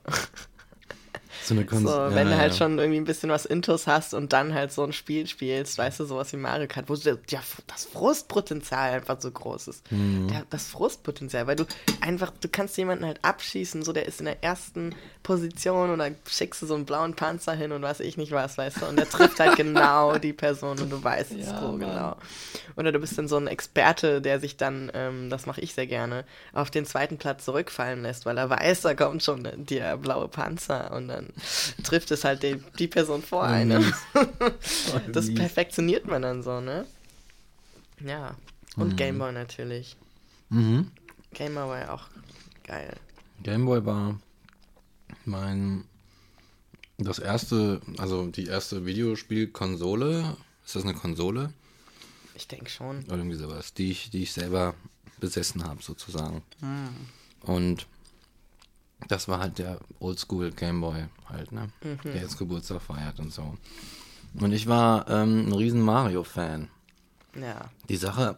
So 1.44 1.54
eine 1.54 1.66
Konst 1.66 1.88
so, 1.88 1.92
wenn 1.92 2.28
ja, 2.28 2.36
du 2.36 2.38
halt 2.38 2.52
ja. 2.52 2.58
schon 2.58 2.78
irgendwie 2.80 3.00
ein 3.00 3.06
bisschen 3.06 3.30
was 3.30 3.46
Intus 3.46 3.88
hast 3.88 4.14
und 4.14 4.34
dann 4.34 4.54
halt 4.54 4.72
so 4.72 4.84
ein 4.84 4.94
Spiel 4.94 5.28
spielst, 5.28 5.78
weißt 5.78 6.00
du, 6.00 6.06
sowas 6.06 6.32
wie 6.34 6.38
Mario 6.38 6.68
Kart, 6.68 6.90
wo 6.90 6.96
ja, 6.96 7.42
das 7.68 7.86
Frustpotenzial 7.86 8.94
einfach 8.94 9.20
so 9.20 9.32
groß 9.32 9.68
ist. 9.68 9.92
Mhm. 9.92 10.28
Der, 10.30 10.46
das 10.50 10.68
Frustpotenzial, 10.68 11.48
weil 11.48 11.56
du 11.56 11.66
einfach, 12.02 12.32
du 12.42 12.48
kannst 12.48 12.78
jemanden 12.78 13.06
halt 13.06 13.20
abschießen, 13.24 13.84
so 13.84 13.94
der 13.94 14.06
ist 14.06 14.20
in 14.20 14.26
der 14.26 14.44
ersten 14.44 14.96
Position 15.24 15.90
und 15.90 16.00
dann 16.00 16.16
schickst 16.28 16.62
du 16.62 16.66
so 16.66 16.76
einen 16.76 16.86
blauen 16.86 17.16
Panzer 17.16 17.54
hin 17.54 17.72
und 17.72 17.82
weiß 17.82 18.02
ich 18.02 18.18
nicht 18.18 18.32
was, 18.32 18.58
weißt 18.58 18.82
du, 18.82 18.86
und 18.86 18.98
der 18.98 19.10
trifft 19.10 19.40
halt 19.40 19.56
genau 19.56 20.18
die 20.18 20.34
Person 20.34 20.80
und 20.80 20.92
du 20.92 21.04
weißt 21.04 21.32
es 21.32 21.50
so 21.60 21.78
genau. 21.78 22.18
Oder 22.76 22.92
du 22.92 23.00
bist 23.00 23.18
dann 23.18 23.28
so 23.28 23.38
ein 23.38 23.48
Experte, 23.48 24.22
der 24.22 24.40
sich 24.40 24.58
dann, 24.58 24.92
ähm, 24.94 25.30
das 25.30 25.46
mache 25.46 25.62
ich 25.62 25.74
sehr 25.74 25.88
gerne, 25.88 26.26
auf 26.54 26.72
den 26.72 26.86
zweiten 26.86 27.18
Platz 27.18 27.46
zurückfallen 27.46 28.02
lässt, 28.02 28.26
weil 28.26 28.38
er 28.38 28.50
weiß, 28.50 28.82
da 28.82 28.94
kommt 28.94 29.24
schon 29.24 29.48
der 29.56 29.98
blaue 29.98 30.28
Panzer 30.28 30.92
und 30.92 31.08
dann 31.08 31.23
trifft 31.84 32.12
es 32.12 32.24
halt 32.24 32.44
die, 32.44 32.62
die 32.80 32.88
Person 32.88 33.22
vor 33.22 33.44
einem. 33.44 33.94
das 35.12 35.34
perfektioniert 35.34 36.08
man 36.08 36.22
dann 36.22 36.44
so, 36.44 36.62
ne? 36.62 36.86
Ja. 38.04 38.36
Und 38.76 38.94
mhm. 38.94 38.96
Gameboy 38.96 39.32
natürlich. 39.32 39.96
Mhm. 40.50 40.92
Gameboy 41.34 41.68
war 41.68 41.80
ja 41.80 41.94
auch 41.94 42.08
geil. 42.64 42.96
Gameboy 43.44 43.86
war 43.86 44.20
mein 45.26 45.86
das 46.98 47.20
erste, 47.20 47.82
also 47.98 48.28
die 48.28 48.46
erste 48.46 48.86
Videospielkonsole. 48.86 50.38
Ist 50.66 50.76
das 50.76 50.84
eine 50.84 50.94
Konsole? 50.94 51.54
Ich 52.36 52.48
denke 52.48 52.70
schon. 52.70 53.04
Oder 53.06 53.18
irgendwie 53.18 53.38
sowas, 53.38 53.74
die 53.74 53.92
ich, 53.92 54.10
die 54.10 54.24
ich 54.24 54.34
selber 54.34 54.76
besessen 55.20 55.64
habe, 55.64 55.82
sozusagen. 55.84 56.42
Hm. 56.60 56.90
Und 57.42 57.88
das 59.08 59.28
war 59.28 59.40
halt 59.40 59.58
der 59.60 59.80
Oldschool 60.00 60.52
Gameboy 60.52 61.06
halt, 61.28 61.52
ne? 61.52 61.70
Mhm. 61.84 62.00
Der 62.04 62.22
jetzt 62.22 62.38
Geburtstag 62.38 62.82
feiert 62.82 63.20
und 63.20 63.32
so. 63.32 63.58
Und 64.40 64.52
ich 64.52 64.68
war 64.68 65.10
ähm, 65.10 65.48
ein 65.48 65.54
riesen 65.54 65.82
Mario-Fan. 65.82 66.70
Ja. 67.40 67.70
Die 67.90 67.96
Sache, 67.96 68.38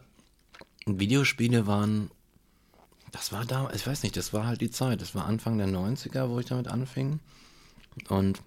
Videospiele 0.86 1.68
waren, 1.68 2.12
das 3.12 3.32
war 3.32 3.46
da, 3.46 3.70
ich 3.74 3.86
weiß 3.86 4.04
nicht, 4.04 4.18
das 4.18 4.34
war 4.34 4.46
halt 4.46 4.62
die 4.62 4.72
Zeit. 4.72 5.02
Das 5.02 5.16
war 5.16 5.26
Anfang 5.26 5.58
der 5.58 5.68
90er, 5.68 6.30
wo 6.30 6.40
ich 6.40 6.46
damit 6.46 6.68
anfing. 6.68 7.20
Und 8.10 8.42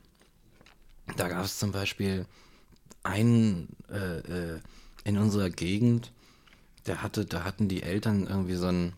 da 1.17 1.29
gab 1.29 1.45
es 1.45 1.59
zum 1.59 1.73
Beispiel 1.73 2.27
einen 3.03 3.69
äh, 3.91 4.19
äh, 4.19 4.61
in 5.05 5.17
unserer 5.17 5.51
Gegend, 5.51 6.13
der 6.87 7.03
hatte, 7.03 7.25
da 7.25 7.45
hatten 7.45 7.69
die 7.69 7.83
Eltern 7.83 8.27
irgendwie 8.27 8.57
so 8.57 8.67
ein 8.67 8.93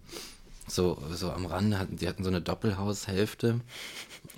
so, 0.70 1.02
so 1.10 1.30
am 1.30 1.46
Rande 1.46 1.78
hatten, 1.78 1.96
die 1.96 2.08
hatten 2.08 2.24
so 2.24 2.30
eine 2.30 2.40
Doppelhaushälfte 2.40 3.60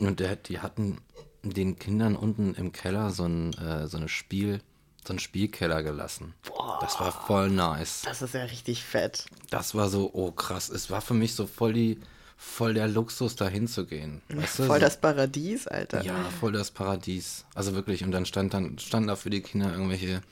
und 0.01 0.21
der, 0.21 0.37
die 0.37 0.61
hatten 0.61 0.99
den 1.43 1.79
Kindern 1.79 2.17
unten 2.17 2.55
im 2.55 2.73
Keller 2.73 3.11
so 3.11 3.25
ein, 3.25 3.53
äh, 3.55 3.89
so 3.89 3.97
eine 3.97 4.09
Spiel, 4.09 4.61
so 5.05 5.13
einen 5.13 5.19
Spielkeller 5.19 5.83
gelassen. 5.83 6.35
Boah, 6.47 6.79
das 6.81 7.01
war 7.01 7.13
voll 7.13 7.51
nice. 7.51 8.03
Das 8.05 8.23
ist 8.23 8.35
ja 8.35 8.45
richtig 8.45 8.85
fett. 8.85 9.27
Das 9.51 9.75
war 9.75 9.89
so, 9.89 10.11
oh 10.13 10.31
krass, 10.31 10.69
es 10.69 10.91
war 10.91 11.01
für 11.01 11.15
mich 11.15 11.35
so 11.35 11.47
voll 11.47 11.73
die, 11.73 12.01
voll 12.37 12.75
der 12.75 12.89
Luxus, 12.89 13.37
da 13.37 13.49
hinzugehen. 13.49 14.23
Weißt 14.29 14.61
du? 14.61 14.63
Voll 14.65 14.81
das 14.81 15.01
Paradies, 15.01 15.67
Alter. 15.67 16.03
Ja, 16.05 16.25
voll 16.41 16.53
das 16.53 16.71
Paradies. 16.71 17.45
Also 17.55 17.75
wirklich, 17.75 18.05
und 18.05 18.13
dann 18.13 18.27
stand 18.27 18.55
dann, 18.55 18.79
standen 18.79 19.09
da 19.09 19.17
für 19.17 19.31
die 19.31 19.43
Kinder 19.43 19.73
irgendwelche 19.73 20.23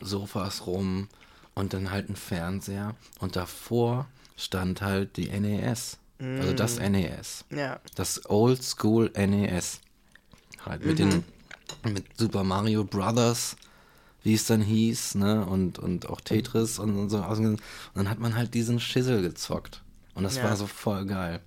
Sofas 0.00 0.66
rum 0.66 1.08
und 1.54 1.72
dann 1.72 1.90
halt 1.90 2.08
ein 2.08 2.16
Fernseher 2.16 2.94
und 3.20 3.36
davor 3.36 4.06
stand 4.38 4.80
halt 4.80 5.16
die 5.18 5.28
NES. 5.28 5.98
Mm. 6.18 6.40
Also 6.40 6.52
das 6.54 6.78
mm. 6.78 6.92
NES. 6.92 7.44
Ja. 7.50 7.80
Das 7.94 8.28
Old 8.30 8.62
School 8.62 9.10
NES. 9.14 9.80
Halt 10.64 10.84
mit 10.84 10.98
mhm. 10.98 11.10
den 11.10 11.24
mit 11.92 12.04
Super 12.16 12.44
Mario 12.44 12.84
Brothers, 12.84 13.56
wie 14.22 14.34
es 14.34 14.46
dann 14.46 14.62
hieß, 14.62 15.16
ne? 15.16 15.44
Und, 15.44 15.78
und 15.78 16.08
auch 16.08 16.20
Tetris 16.20 16.78
und, 16.78 16.96
und 16.98 17.10
so. 17.10 17.18
Und 17.18 17.60
dann 17.94 18.08
hat 18.08 18.18
man 18.18 18.34
halt 18.34 18.54
diesen 18.54 18.80
Schissel 18.80 19.22
gezockt. 19.22 19.82
Und 20.14 20.24
das 20.24 20.36
ja. 20.36 20.44
war 20.44 20.56
so 20.56 20.66
voll 20.66 21.06
geil. 21.06 21.40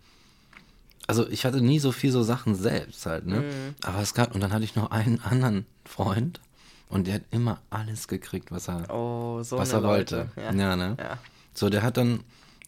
Also 1.07 1.27
ich 1.27 1.45
hatte 1.45 1.61
nie 1.61 1.79
so 1.79 1.91
viel 1.91 2.11
so 2.11 2.23
Sachen 2.23 2.55
selbst 2.55 3.05
halt, 3.05 3.25
ne? 3.25 3.41
Mhm. 3.41 3.75
Aber 3.83 3.99
es 3.99 4.13
gab, 4.13 4.33
und 4.33 4.41
dann 4.41 4.53
hatte 4.53 4.63
ich 4.63 4.75
noch 4.75 4.91
einen 4.91 5.19
anderen 5.19 5.65
Freund 5.83 6.39
und 6.87 7.07
der 7.07 7.15
hat 7.15 7.23
immer 7.31 7.59
alles 7.69 8.07
gekriegt, 8.07 8.51
was 8.51 8.69
er, 8.69 8.89
oh, 8.93 9.43
so 9.43 9.57
was 9.57 9.73
er 9.73 9.83
wollte. 9.83 10.29
Ja. 10.37 10.53
ja, 10.53 10.75
ne? 10.75 10.95
Ja. 10.99 11.17
So, 11.53 11.69
der 11.69 11.83
hat 11.83 11.97
dann, 11.97 12.21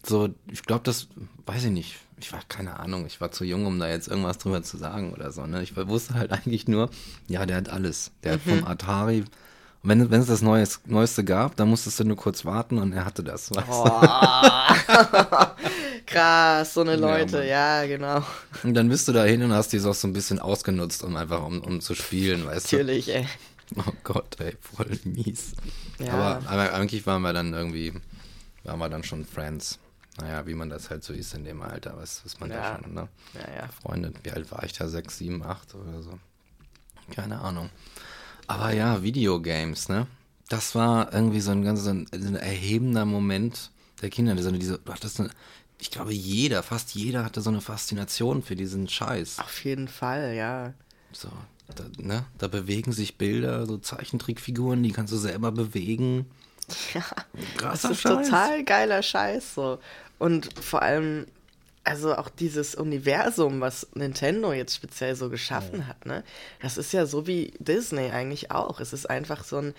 so, 0.06 0.28
ich 0.50 0.62
glaube, 0.62 0.82
das, 0.84 1.08
weiß 1.46 1.64
ich 1.64 1.70
nicht, 1.70 1.96
ich 2.18 2.32
war, 2.32 2.40
keine 2.48 2.78
Ahnung, 2.78 3.06
ich 3.06 3.20
war 3.20 3.32
zu 3.32 3.44
jung, 3.44 3.66
um 3.66 3.78
da 3.78 3.88
jetzt 3.88 4.08
irgendwas 4.08 4.38
drüber 4.38 4.62
zu 4.62 4.76
sagen 4.76 5.12
oder 5.12 5.32
so, 5.32 5.46
ne? 5.46 5.62
Ich 5.62 5.76
wusste 5.76 6.14
halt 6.14 6.32
eigentlich 6.32 6.68
nur, 6.68 6.90
ja, 7.28 7.44
der 7.46 7.56
hat 7.56 7.68
alles. 7.68 8.12
Der 8.22 8.32
mhm. 8.32 8.34
hat 8.34 8.42
vom 8.42 8.64
Atari, 8.66 9.24
und 9.84 9.90
wenn, 9.90 10.10
wenn 10.10 10.20
es 10.22 10.28
das 10.28 10.40
Neues, 10.40 10.80
Neueste 10.86 11.24
gab, 11.24 11.56
dann 11.56 11.68
musstest 11.68 12.00
du 12.00 12.04
nur 12.04 12.16
kurz 12.16 12.46
warten 12.46 12.78
und 12.78 12.94
er 12.94 13.04
hatte 13.04 13.22
das, 13.22 13.50
oh. 13.54 13.58
Krass, 16.06 16.72
so 16.72 16.80
eine 16.80 16.96
Leute, 16.96 17.44
ja, 17.44 17.82
ja, 17.82 17.86
genau. 17.86 18.24
Und 18.62 18.72
dann 18.72 18.88
bist 18.88 19.06
du 19.08 19.12
da 19.12 19.24
hin 19.24 19.42
und 19.42 19.52
hast 19.52 19.74
die 19.74 19.78
so 19.78 19.92
ein 20.04 20.14
bisschen 20.14 20.38
ausgenutzt, 20.38 21.04
um 21.04 21.14
einfach, 21.16 21.44
um, 21.44 21.60
um 21.60 21.82
zu 21.82 21.94
spielen, 21.94 22.46
weißt 22.46 22.72
Natürlich, 22.72 23.06
du. 23.06 23.12
Natürlich, 23.12 23.30
ey. 23.76 23.84
Oh 23.86 23.92
Gott, 24.04 24.40
ey, 24.40 24.56
voll 24.58 24.98
mies. 25.04 25.52
Ja. 25.98 26.14
Aber, 26.14 26.42
aber 26.46 26.72
eigentlich 26.72 27.06
waren 27.06 27.20
wir 27.20 27.34
dann 27.34 27.52
irgendwie, 27.52 27.92
waren 28.62 28.78
wir 28.78 28.88
dann 28.88 29.04
schon 29.04 29.26
Friends. 29.26 29.78
Naja, 30.18 30.46
wie 30.46 30.54
man 30.54 30.70
das 30.70 30.90
halt 30.90 31.02
so 31.02 31.12
ist 31.12 31.34
in 31.34 31.44
dem 31.44 31.62
Alter, 31.62 31.96
was, 31.96 32.24
was 32.24 32.38
man 32.38 32.50
ja. 32.50 32.76
da 32.76 32.82
schon, 32.82 32.94
ne? 32.94 33.08
Ja, 33.34 33.62
ja. 33.62 33.68
Freunde, 33.68 34.12
wie 34.22 34.30
alt 34.30 34.50
war 34.52 34.62
ich 34.62 34.72
da? 34.72 34.88
Sechs, 34.88 35.18
sieben, 35.18 35.42
acht 35.42 35.74
oder 35.74 36.02
so. 36.02 36.18
Keine 37.10 37.40
Ahnung. 37.40 37.70
Aber 38.46 38.72
ja, 38.72 39.02
Videogames, 39.02 39.88
ne? 39.88 40.06
Das 40.48 40.74
war 40.74 41.12
irgendwie 41.12 41.40
so 41.40 41.50
ein 41.50 41.64
ganz 41.64 41.82
so 41.82 41.90
ein, 41.90 42.06
ein 42.12 42.36
erhebender 42.36 43.04
Moment 43.04 43.70
der 44.02 44.10
Kinder. 44.10 44.40
So 44.40 44.50
diese, 44.52 44.78
das 44.78 45.18
eine, 45.18 45.30
ich 45.78 45.90
glaube, 45.90 46.12
jeder, 46.12 46.62
fast 46.62 46.94
jeder 46.94 47.24
hatte 47.24 47.40
so 47.40 47.50
eine 47.50 47.60
Faszination 47.60 48.42
für 48.42 48.54
diesen 48.54 48.88
Scheiß. 48.88 49.38
Auf 49.38 49.64
jeden 49.64 49.88
Fall, 49.88 50.34
ja. 50.34 50.74
So, 51.12 51.28
da, 51.74 51.84
ne? 51.98 52.26
da 52.38 52.48
bewegen 52.48 52.92
sich 52.92 53.16
Bilder, 53.16 53.66
so 53.66 53.78
Zeichentrickfiguren, 53.78 54.82
die 54.82 54.92
kannst 54.92 55.12
du 55.12 55.16
selber 55.16 55.52
bewegen. 55.52 56.26
Ja, 56.94 57.04
Krasser 57.58 57.88
das 57.88 57.98
ist 57.98 58.00
Scheiß. 58.00 58.26
total 58.26 58.64
geiler 58.64 59.02
Scheiß 59.02 59.54
so. 59.54 59.80
Und 60.18 60.58
vor 60.58 60.82
allem, 60.82 61.26
also 61.82 62.16
auch 62.16 62.28
dieses 62.28 62.74
Universum, 62.74 63.60
was 63.60 63.88
Nintendo 63.94 64.52
jetzt 64.52 64.74
speziell 64.74 65.16
so 65.16 65.28
geschaffen 65.28 65.80
ja. 65.80 65.86
hat, 65.86 66.06
ne? 66.06 66.24
Das 66.62 66.78
ist 66.78 66.92
ja 66.92 67.06
so 67.06 67.26
wie 67.26 67.52
Disney 67.58 68.10
eigentlich 68.10 68.50
auch. 68.50 68.80
Es 68.80 68.92
ist 68.92 69.08
einfach 69.08 69.44
so 69.44 69.58
ein 69.58 69.74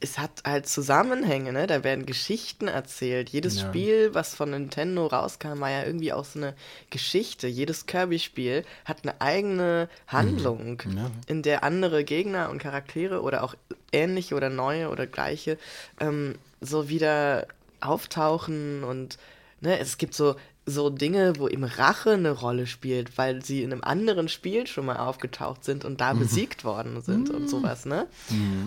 es 0.00 0.18
hat 0.18 0.42
halt 0.44 0.68
Zusammenhänge, 0.68 1.52
ne? 1.52 1.66
Da 1.66 1.82
werden 1.82 2.06
Geschichten 2.06 2.68
erzählt. 2.68 3.30
Jedes 3.30 3.60
ja. 3.60 3.68
Spiel, 3.68 4.14
was 4.14 4.34
von 4.34 4.50
Nintendo 4.50 5.06
rauskam, 5.06 5.60
war 5.60 5.70
ja 5.70 5.84
irgendwie 5.84 6.12
auch 6.12 6.24
so 6.24 6.38
eine 6.38 6.54
Geschichte. 6.90 7.48
Jedes 7.48 7.86
Kirby-Spiel 7.86 8.64
hat 8.84 8.98
eine 9.02 9.20
eigene 9.20 9.88
Handlung, 10.06 10.80
mhm. 10.84 10.96
ja. 10.96 11.10
in 11.26 11.42
der 11.42 11.64
andere 11.64 12.04
Gegner 12.04 12.50
und 12.50 12.58
Charaktere 12.58 13.22
oder 13.22 13.42
auch 13.42 13.54
ähnliche 13.90 14.36
oder 14.36 14.50
neue 14.50 14.88
oder 14.90 15.06
gleiche 15.06 15.58
ähm, 16.00 16.36
so 16.60 16.88
wieder 16.88 17.48
auftauchen 17.80 18.84
und 18.84 19.18
ne, 19.60 19.78
es 19.78 19.98
gibt 19.98 20.14
so 20.14 20.36
so 20.70 20.90
Dinge, 20.90 21.38
wo 21.38 21.48
eben 21.48 21.64
Rache 21.64 22.10
eine 22.10 22.30
Rolle 22.30 22.66
spielt, 22.66 23.16
weil 23.16 23.42
sie 23.42 23.62
in 23.62 23.72
einem 23.72 23.82
anderen 23.82 24.28
Spiel 24.28 24.66
schon 24.66 24.84
mal 24.84 24.98
aufgetaucht 24.98 25.64
sind 25.64 25.86
und 25.86 26.02
da 26.02 26.12
besiegt 26.12 26.62
worden 26.62 27.00
sind 27.00 27.30
und 27.30 27.48
sowas, 27.48 27.86
ne? 27.86 28.06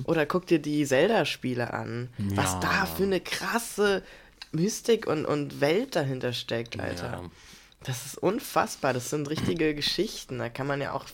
Oder 0.06 0.26
guck 0.26 0.48
dir 0.48 0.58
die 0.58 0.84
Zelda-Spiele 0.84 1.72
an. 1.72 2.10
Was 2.34 2.54
Ja. 2.54 2.60
da 2.60 2.86
für 2.88 3.04
eine 3.04 3.20
krasse 3.20 4.02
Mystik 4.52 5.06
und, 5.06 5.26
und 5.26 5.62
Welt 5.62 5.96
dahinter 5.96 6.34
steckt, 6.34 6.80
Alter. 6.80 7.12
Ja. 7.22 7.22
Das 7.84 8.06
ist 8.06 8.18
unfassbar. 8.18 8.94
Das 8.94 9.10
sind 9.10 9.30
richtige 9.30 9.74
Geschichten. 9.76 10.38
Da 10.40 10.50
kann 10.50 10.68
man 10.68 10.82
ja 10.82 10.94
auch 10.94 11.06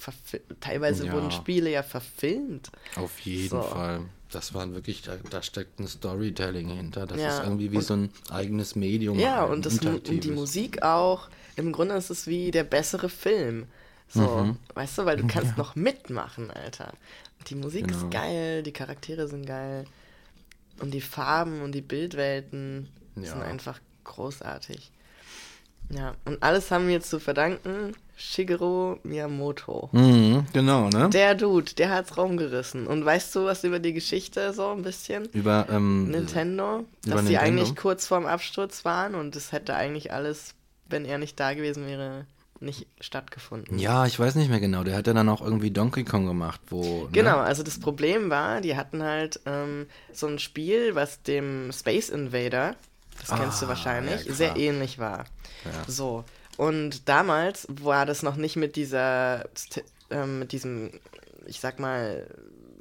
teilweise 0.59 1.05
Ja. 1.05 1.13
wurden 1.13 1.31
Spiele 1.31 1.69
ja 1.69 1.83
verfilmt. 1.83 2.69
Auf 2.95 3.19
jeden 3.19 3.49
So. 3.49 3.61
Fall. 3.61 4.01
Das 4.31 4.53
waren 4.53 4.73
wirklich, 4.73 5.03
da, 5.03 5.15
da 5.29 5.41
steckt 5.41 5.79
ein 5.79 5.87
Storytelling 5.87 6.67
hinter. 6.67 7.07
Das 7.07 7.17
Ja, 7.19 7.37
ist 7.37 7.43
irgendwie 7.45 7.71
wie 7.71 7.77
und- 7.77 7.83
so 7.85 7.93
ein 7.93 8.09
eigenes 8.29 8.75
Medium. 8.75 9.17
Ja, 9.17 9.45
ein 9.45 9.51
und, 9.51 9.65
das, 9.65 9.79
und 9.79 10.07
die. 10.23 10.31
Musik 10.31 10.83
auch. 10.83 11.29
Im 11.55 11.71
Grunde 11.71 11.95
ist 11.95 12.09
es 12.09 12.27
wie 12.27 12.51
der 12.51 12.65
bessere 12.65 13.07
Film. 13.07 13.67
So, 14.09 14.21
Mhm. 14.21 14.57
weißt 14.73 14.97
du, 14.97 15.05
weil 15.05 15.17
du 15.17 15.27
kannst 15.27 15.57
noch 15.57 15.75
mitmachen, 15.75 16.51
Alter. 16.51 16.91
Und 17.39 17.49
die 17.49 17.55
Musik 17.55 17.87
Genau. 17.87 17.99
ist 17.99 18.11
geil, 18.11 18.63
die 18.63 18.73
Charaktere 18.73 19.27
sind 19.29 19.45
geil. 19.45 19.85
Und 20.79 20.93
die 20.93 21.01
Farben 21.01 21.61
und 21.61 21.71
die 21.71 21.81
Bildwelten 21.81 22.89
Ja. 23.15 23.31
sind 23.31 23.41
einfach 23.43 23.79
großartig. 24.03 24.91
Ja, 25.89 26.15
und 26.25 26.41
alles 26.43 26.69
haben 26.71 26.87
wir 26.87 27.01
zu 27.01 27.19
verdanken 27.19 27.93
Shigeru 28.17 28.97
Miyamoto. 29.03 29.89
Mhm, 29.91 30.45
genau, 30.51 30.89
ne? 30.89 31.09
Der 31.11 31.35
Dude, 31.35 31.73
der 31.75 31.91
hat's 31.91 32.17
rumgerissen. 32.17 32.87
Und 32.87 33.05
weißt 33.05 33.33
du 33.35 33.45
was 33.45 33.63
über 33.63 33.79
die 33.79 33.93
Geschichte 33.93 34.53
so 34.53 34.71
ein 34.71 34.81
bisschen? 34.81 35.25
Über, 35.33 35.67
ähm, 35.69 36.09
Nintendo, 36.09 36.85
über 37.05 37.15
dass 37.17 37.25
die 37.25 37.37
eigentlich 37.37 37.75
kurz 37.75 38.07
vorm 38.07 38.25
Absturz 38.25 38.83
waren 38.85 39.15
und 39.15 39.35
es 39.35 39.51
hätte 39.51 39.75
eigentlich 39.75 40.11
alles, 40.11 40.55
wenn 40.89 41.05
er 41.05 41.19
nicht 41.19 41.39
da 41.39 41.53
gewesen 41.53 41.85
wäre, 41.85 42.25
nicht 42.59 42.87
stattgefunden. 42.99 43.77
ja, 43.77 44.07
ich 44.07 44.19
weiß 44.19 44.33
nicht 44.33 44.49
mehr 44.49 44.59
genau. 44.59 44.83
Der 44.83 44.95
hat 44.97 45.05
ja 45.05 45.13
dann 45.13 45.29
auch 45.29 45.41
irgendwie 45.41 45.69
Donkey 45.69 46.03
Kong 46.03 46.25
gemacht, 46.25 46.59
wo. 46.69 47.07
Genau, 47.11 47.37
Ne? 47.37 47.43
also 47.43 47.61
das 47.61 47.79
Problem 47.79 48.31
war, 48.31 48.61
die 48.61 48.75
hatten 48.75 49.03
halt 49.03 49.39
ähm, 49.45 49.85
so 50.11 50.25
ein 50.25 50.39
Spiel, 50.39 50.95
was 50.95 51.21
dem 51.21 51.71
Space 51.71 52.09
Invader, 52.09 52.75
das 53.19 53.37
kennst 53.37 53.61
du 53.61 53.65
Ah, 53.65 53.69
wahrscheinlich, 53.69 54.25
ja, 54.25 54.33
sehr 54.33 54.55
ähnlich 54.55 54.99
war. 54.99 55.25
Ja. 55.65 55.83
So. 55.87 56.23
Und 56.57 57.07
damals 57.07 57.67
war 57.69 58.05
das 58.05 58.23
noch 58.23 58.35
nicht 58.35 58.55
mit 58.55 58.75
dieser, 58.75 59.47
ähm, 60.09 60.39
mit 60.39 60.51
diesem, 60.51 60.91
ich 61.45 61.59
sag 61.59 61.79
mal, 61.79 62.27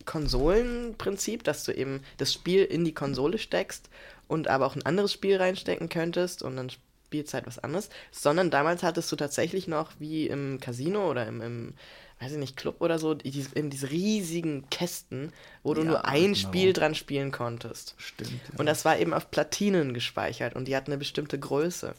Konsolenprinzip, 0.07 1.45
dass 1.45 1.65
du 1.65 1.73
eben 1.73 2.01
das 2.17 2.33
Spiel 2.33 2.65
in 2.65 2.85
die 2.85 2.95
Konsole 2.95 3.39
steckst 3.39 3.91
und 4.29 4.49
aber 4.49 4.67
auch 4.67 4.77
ein 4.77 4.87
anderes 4.87 5.13
Spiel 5.13 5.37
reinstecken 5.37 5.89
könntest 5.89 6.43
und 6.43 6.57
dann 6.57 6.71
spielst 6.71 7.35
halt 7.35 7.47
was 7.47 7.59
anderes, 7.59 7.91
sondern 8.11 8.51
damals 8.51 8.83
hattest 8.83 9.11
du 9.13 9.17
tatsächlich 9.17 9.69
noch 9.69 9.93
wie 9.99 10.27
im 10.27 10.59
Casino 10.61 11.11
oder 11.11 11.27
im, 11.27 11.41
im 11.43 11.75
weiß 12.21 12.33
ich 12.33 12.39
nicht, 12.39 12.57
Club 12.57 12.77
oder 12.81 12.99
so, 12.99 13.13
in 13.13 13.71
diese 13.71 13.91
riesigen 13.91 14.69
Kästen, 14.71 15.33
wo 15.63 15.75
du 15.75 15.83
Ja, 15.83 15.89
nur 15.89 16.05
ein 16.07 16.33
genau. 16.33 16.35
Spiel 16.35 16.73
dran 16.73 16.95
spielen 16.95 17.31
konntest. 17.31 17.95
Stimmt. 17.99 18.41
Und 18.57 18.67
das 18.67 18.85
war 18.85 18.99
eben 18.99 19.13
auf 19.13 19.31
Platinen 19.31 19.93
gespeichert 19.93 20.57
und 20.57 20.67
die 20.67 20.77
hatten 20.77 20.93
eine 20.93 20.99
bestimmte 20.99 21.39
Größe. 21.39 21.95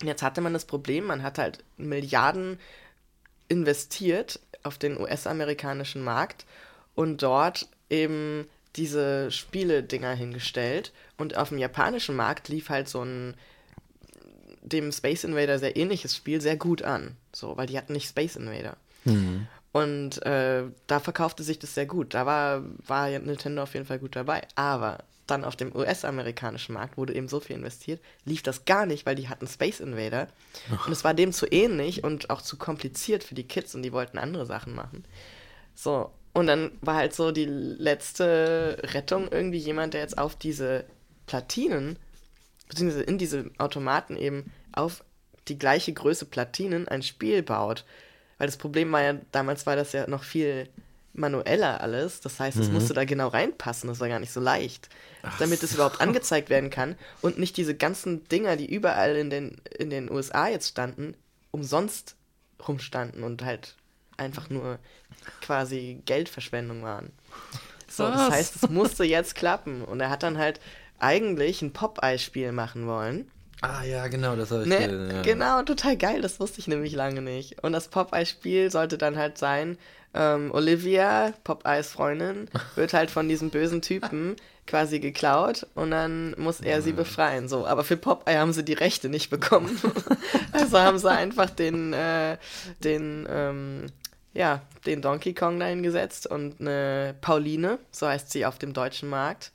Und 0.00 0.06
jetzt 0.08 0.22
hatte 0.22 0.40
man 0.40 0.52
das 0.52 0.64
Problem, 0.64 1.06
man 1.06 1.22
hat 1.22 1.38
halt 1.38 1.64
Milliarden 1.76 2.58
investiert 3.48 4.40
auf 4.64 4.78
den 4.78 5.00
US-amerikanischen 5.00 6.02
Markt 6.02 6.44
und 6.94 7.22
dort 7.22 7.68
eben 7.88 8.48
diese 8.74 9.30
Spiele-Dinger 9.30 10.12
hingestellt. 10.14 10.92
Und 11.16 11.36
auf 11.36 11.50
dem 11.50 11.58
japanischen 11.58 12.16
Markt 12.16 12.48
lief 12.48 12.68
halt 12.68 12.88
so 12.88 13.02
ein 13.02 13.34
dem 14.62 14.90
Space 14.90 15.22
Invader 15.22 15.60
sehr 15.60 15.76
ähnliches 15.76 16.16
Spiel 16.16 16.40
sehr 16.40 16.56
gut 16.56 16.82
an. 16.82 17.16
So, 17.32 17.56
weil 17.56 17.68
die 17.68 17.78
hatten 17.78 17.92
nicht 17.92 18.08
Space 18.08 18.34
Invader. 18.34 18.76
Mhm. 19.06 19.46
Und 19.72 20.24
äh, 20.24 20.64
da 20.86 21.00
verkaufte 21.00 21.42
sich 21.42 21.58
das 21.58 21.74
sehr 21.74 21.86
gut. 21.86 22.14
Da 22.14 22.24
war, 22.24 22.62
war 22.86 23.08
Nintendo 23.10 23.62
auf 23.62 23.74
jeden 23.74 23.86
Fall 23.86 23.98
gut 23.98 24.16
dabei. 24.16 24.42
Aber 24.54 25.04
dann 25.26 25.44
auf 25.44 25.56
dem 25.56 25.74
US-amerikanischen 25.74 26.74
Markt 26.74 26.96
wurde 26.96 27.14
eben 27.14 27.28
so 27.28 27.40
viel 27.40 27.56
investiert, 27.56 28.00
lief 28.24 28.42
das 28.42 28.64
gar 28.64 28.86
nicht, 28.86 29.06
weil 29.06 29.16
die 29.16 29.28
hatten 29.28 29.46
Space 29.46 29.80
Invader. 29.80 30.28
Und 30.86 30.92
es 30.92 31.04
war 31.04 31.14
dem 31.14 31.32
zu 31.32 31.46
ähnlich 31.50 32.04
und 32.04 32.30
auch 32.30 32.42
zu 32.42 32.56
kompliziert 32.56 33.24
für 33.24 33.34
die 33.34 33.46
Kids 33.46 33.74
und 33.74 33.82
die 33.82 33.92
wollten 33.92 34.18
andere 34.18 34.46
Sachen 34.46 34.74
machen. 34.74 35.04
So, 35.74 36.10
und 36.32 36.46
dann 36.46 36.72
war 36.80 36.96
halt 36.96 37.14
so 37.14 37.32
die 37.32 37.44
letzte 37.44 38.78
Rettung 38.94 39.28
irgendwie 39.30 39.58
jemand, 39.58 39.94
der 39.94 40.02
jetzt 40.02 40.18
auf 40.18 40.36
diese 40.36 40.84
Platinen, 41.26 41.98
beziehungsweise 42.68 43.04
in 43.04 43.18
diese 43.18 43.50
Automaten 43.58 44.16
eben 44.16 44.52
auf 44.72 45.04
die 45.48 45.58
gleiche 45.58 45.92
Größe 45.92 46.26
Platinen 46.26 46.88
ein 46.88 47.02
Spiel 47.02 47.42
baut. 47.42 47.84
Weil 48.38 48.46
das 48.46 48.56
Problem 48.56 48.92
war 48.92 49.02
ja, 49.02 49.14
damals 49.32 49.66
war 49.66 49.76
das 49.76 49.92
ja 49.92 50.06
noch 50.08 50.22
viel 50.22 50.68
manueller 51.14 51.80
alles. 51.80 52.20
Das 52.20 52.38
heißt, 52.38 52.58
es 52.58 52.70
musste 52.70 52.92
da 52.92 53.04
genau 53.04 53.28
reinpassen. 53.28 53.88
Das 53.88 54.00
war 54.00 54.08
gar 54.08 54.20
nicht 54.20 54.32
so 54.32 54.40
leicht. 54.40 54.88
damit 55.38 55.62
es 55.62 55.74
überhaupt 55.74 56.00
angezeigt 56.02 56.50
werden 56.50 56.70
kann 56.70 56.94
und 57.22 57.38
nicht 57.38 57.56
diese 57.56 57.74
ganzen 57.74 58.24
Dinger, 58.28 58.56
die 58.56 58.72
überall 58.72 59.16
in 59.16 59.30
den, 59.30 59.60
in 59.78 59.90
den 59.90 60.10
USA 60.10 60.48
jetzt 60.48 60.68
standen, 60.68 61.14
umsonst 61.50 62.16
rumstanden 62.66 63.24
und 63.24 63.42
halt 63.42 63.74
einfach 64.16 64.50
nur 64.50 64.78
quasi 65.40 66.00
Geldverschwendung 66.04 66.82
waren. 66.82 67.12
So, 67.88 68.04
das 68.04 68.28
Was? 68.28 68.30
heißt, 68.30 68.56
es 68.56 68.70
musste 68.70 69.04
jetzt 69.04 69.34
klappen. 69.34 69.82
Und 69.82 70.00
er 70.00 70.10
hat 70.10 70.22
dann 70.22 70.38
halt 70.38 70.60
eigentlich 70.98 71.62
ein 71.62 71.72
Popeye-Spiel 71.72 72.52
machen 72.52 72.86
wollen. 72.86 73.30
Ah, 73.62 73.82
ja, 73.84 74.06
genau, 74.08 74.36
das 74.36 74.50
habe 74.50 74.62
ich 74.62 74.68
Ne? 74.68 74.78
gesehen, 74.78 75.10
ja. 75.10 75.22
Genau, 75.22 75.62
total 75.62 75.96
geil. 75.96 76.20
Das 76.20 76.40
wusste 76.40 76.60
ich 76.60 76.68
nämlich 76.68 76.94
lange 76.94 77.22
nicht. 77.22 77.62
Und 77.62 77.72
das 77.72 77.88
Popeye-Spiel 77.88 78.70
sollte 78.70 78.98
dann 78.98 79.16
halt 79.16 79.38
sein, 79.38 79.78
ähm, 80.14 80.50
Olivia, 80.52 81.32
Popeyes 81.44 81.88
Freundin, 81.90 82.48
wird 82.74 82.92
halt 82.92 83.10
von 83.10 83.28
diesem 83.28 83.50
bösen 83.50 83.82
Typen 83.82 84.36
quasi 84.66 84.98
geklaut 84.98 85.66
und 85.74 85.92
dann 85.92 86.34
muss 86.38 86.60
er 86.60 86.82
sie 86.82 86.92
befreien. 86.92 87.48
So, 87.48 87.66
aber 87.66 87.84
für 87.84 87.96
Popeye 87.96 88.36
haben 88.38 88.52
sie 88.52 88.64
die 88.64 88.72
Rechte 88.72 89.08
nicht 89.08 89.30
bekommen. 89.30 89.80
also 90.52 90.78
haben 90.78 90.98
sie 90.98 91.10
einfach 91.10 91.50
den, 91.50 91.92
äh, 91.92 92.36
den, 92.82 93.26
ähm, 93.30 93.86
ja, 94.34 94.62
den 94.84 95.02
Donkey 95.02 95.34
Kong 95.34 95.60
dahin 95.60 95.82
gesetzt 95.82 96.26
und 96.26 96.60
eine 96.60 97.14
Pauline, 97.20 97.78
so 97.92 98.08
heißt 98.08 98.30
sie 98.32 98.44
auf 98.44 98.58
dem 98.58 98.72
deutschen 98.72 99.08
Markt. 99.08 99.52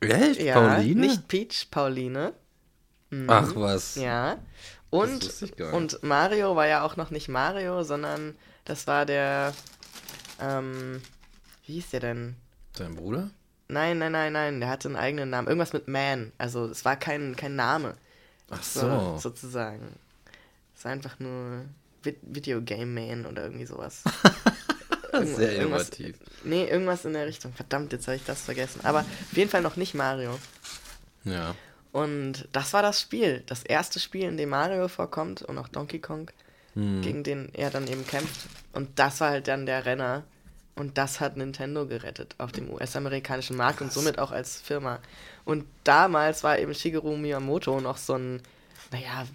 Echt? 0.00 0.40
Ja, 0.42 0.54
Pauline? 0.54 1.00
nicht 1.02 1.28
Peach, 1.28 1.68
Pauline. 1.70 2.32
Ach, 3.28 3.52
was. 3.54 3.94
Ja. 3.96 4.38
Und, 4.90 5.52
und 5.72 6.02
Mario 6.02 6.56
war 6.56 6.66
ja 6.66 6.82
auch 6.82 6.96
noch 6.96 7.10
nicht 7.10 7.28
Mario, 7.28 7.82
sondern 7.82 8.36
das 8.64 8.86
war 8.86 9.04
der. 9.06 9.52
Ähm, 10.40 11.02
wie 11.66 11.74
hieß 11.74 11.90
der 11.90 12.00
denn? 12.00 12.36
Dein 12.74 12.94
Bruder? 12.94 13.30
Nein, 13.68 13.98
nein, 13.98 14.12
nein, 14.12 14.32
nein, 14.32 14.60
der 14.60 14.68
hatte 14.68 14.88
einen 14.88 14.96
eigenen 14.96 15.30
Namen. 15.30 15.48
Irgendwas 15.48 15.72
mit 15.72 15.88
Man. 15.88 16.32
Also 16.38 16.66
es 16.66 16.84
war 16.84 16.96
kein, 16.96 17.34
kein 17.36 17.56
Name. 17.56 17.94
Ach 18.50 18.62
So, 18.62 18.80
so. 18.80 19.18
sozusagen. 19.18 19.98
Es 20.76 20.84
war 20.84 20.92
einfach 20.92 21.18
nur 21.18 21.64
Vi 22.02 22.16
Video 22.22 22.60
Game 22.62 22.94
Man 22.94 23.26
oder 23.26 23.44
irgendwie 23.44 23.66
sowas. 23.66 24.02
Sehr 25.24 25.56
innovativ. 25.56 26.16
Nee, 26.44 26.64
irgendwas 26.68 27.04
in 27.04 27.14
der 27.14 27.26
Richtung. 27.26 27.52
Verdammt, 27.54 27.92
jetzt 27.92 28.06
habe 28.06 28.16
ich 28.16 28.24
das 28.24 28.42
vergessen. 28.42 28.80
Aber 28.84 29.00
auf 29.00 29.36
jeden 29.36 29.50
Fall 29.50 29.62
noch 29.62 29.76
nicht 29.76 29.94
Mario. 29.94 30.38
Ja. 31.24 31.54
Und 31.96 32.46
das 32.52 32.74
war 32.74 32.82
das 32.82 33.00
Spiel. 33.00 33.42
Das 33.46 33.62
erste 33.62 34.00
Spiel, 34.00 34.24
in 34.28 34.36
dem 34.36 34.50
Mario 34.50 34.86
vorkommt 34.86 35.40
und 35.40 35.56
auch 35.56 35.68
Donkey 35.68 35.98
Kong, 35.98 36.30
Hm. 36.74 37.00
gegen 37.00 37.24
den 37.24 37.48
er 37.54 37.70
dann 37.70 37.86
eben 37.88 38.06
kämpft. 38.06 38.48
Und 38.74 38.98
das 38.98 39.22
war 39.22 39.30
halt 39.30 39.48
dann 39.48 39.64
der 39.64 39.86
Renner. 39.86 40.24
Und 40.74 40.98
das 40.98 41.20
hat 41.20 41.38
Nintendo 41.38 41.86
gerettet 41.86 42.34
auf 42.36 42.52
dem 42.52 42.68
US-amerikanischen 42.70 43.56
Markt 43.56 43.80
und 43.80 43.90
somit 43.94 44.18
auch 44.18 44.30
als 44.30 44.60
Firma. 44.60 44.98
Und 45.46 45.64
damals 45.84 46.44
war 46.44 46.58
eben 46.58 46.74
Shigeru 46.74 47.16
Miyamoto 47.16 47.80
noch 47.80 47.96
so 47.96 48.12
ein, 48.12 48.42
naja, 48.92 49.26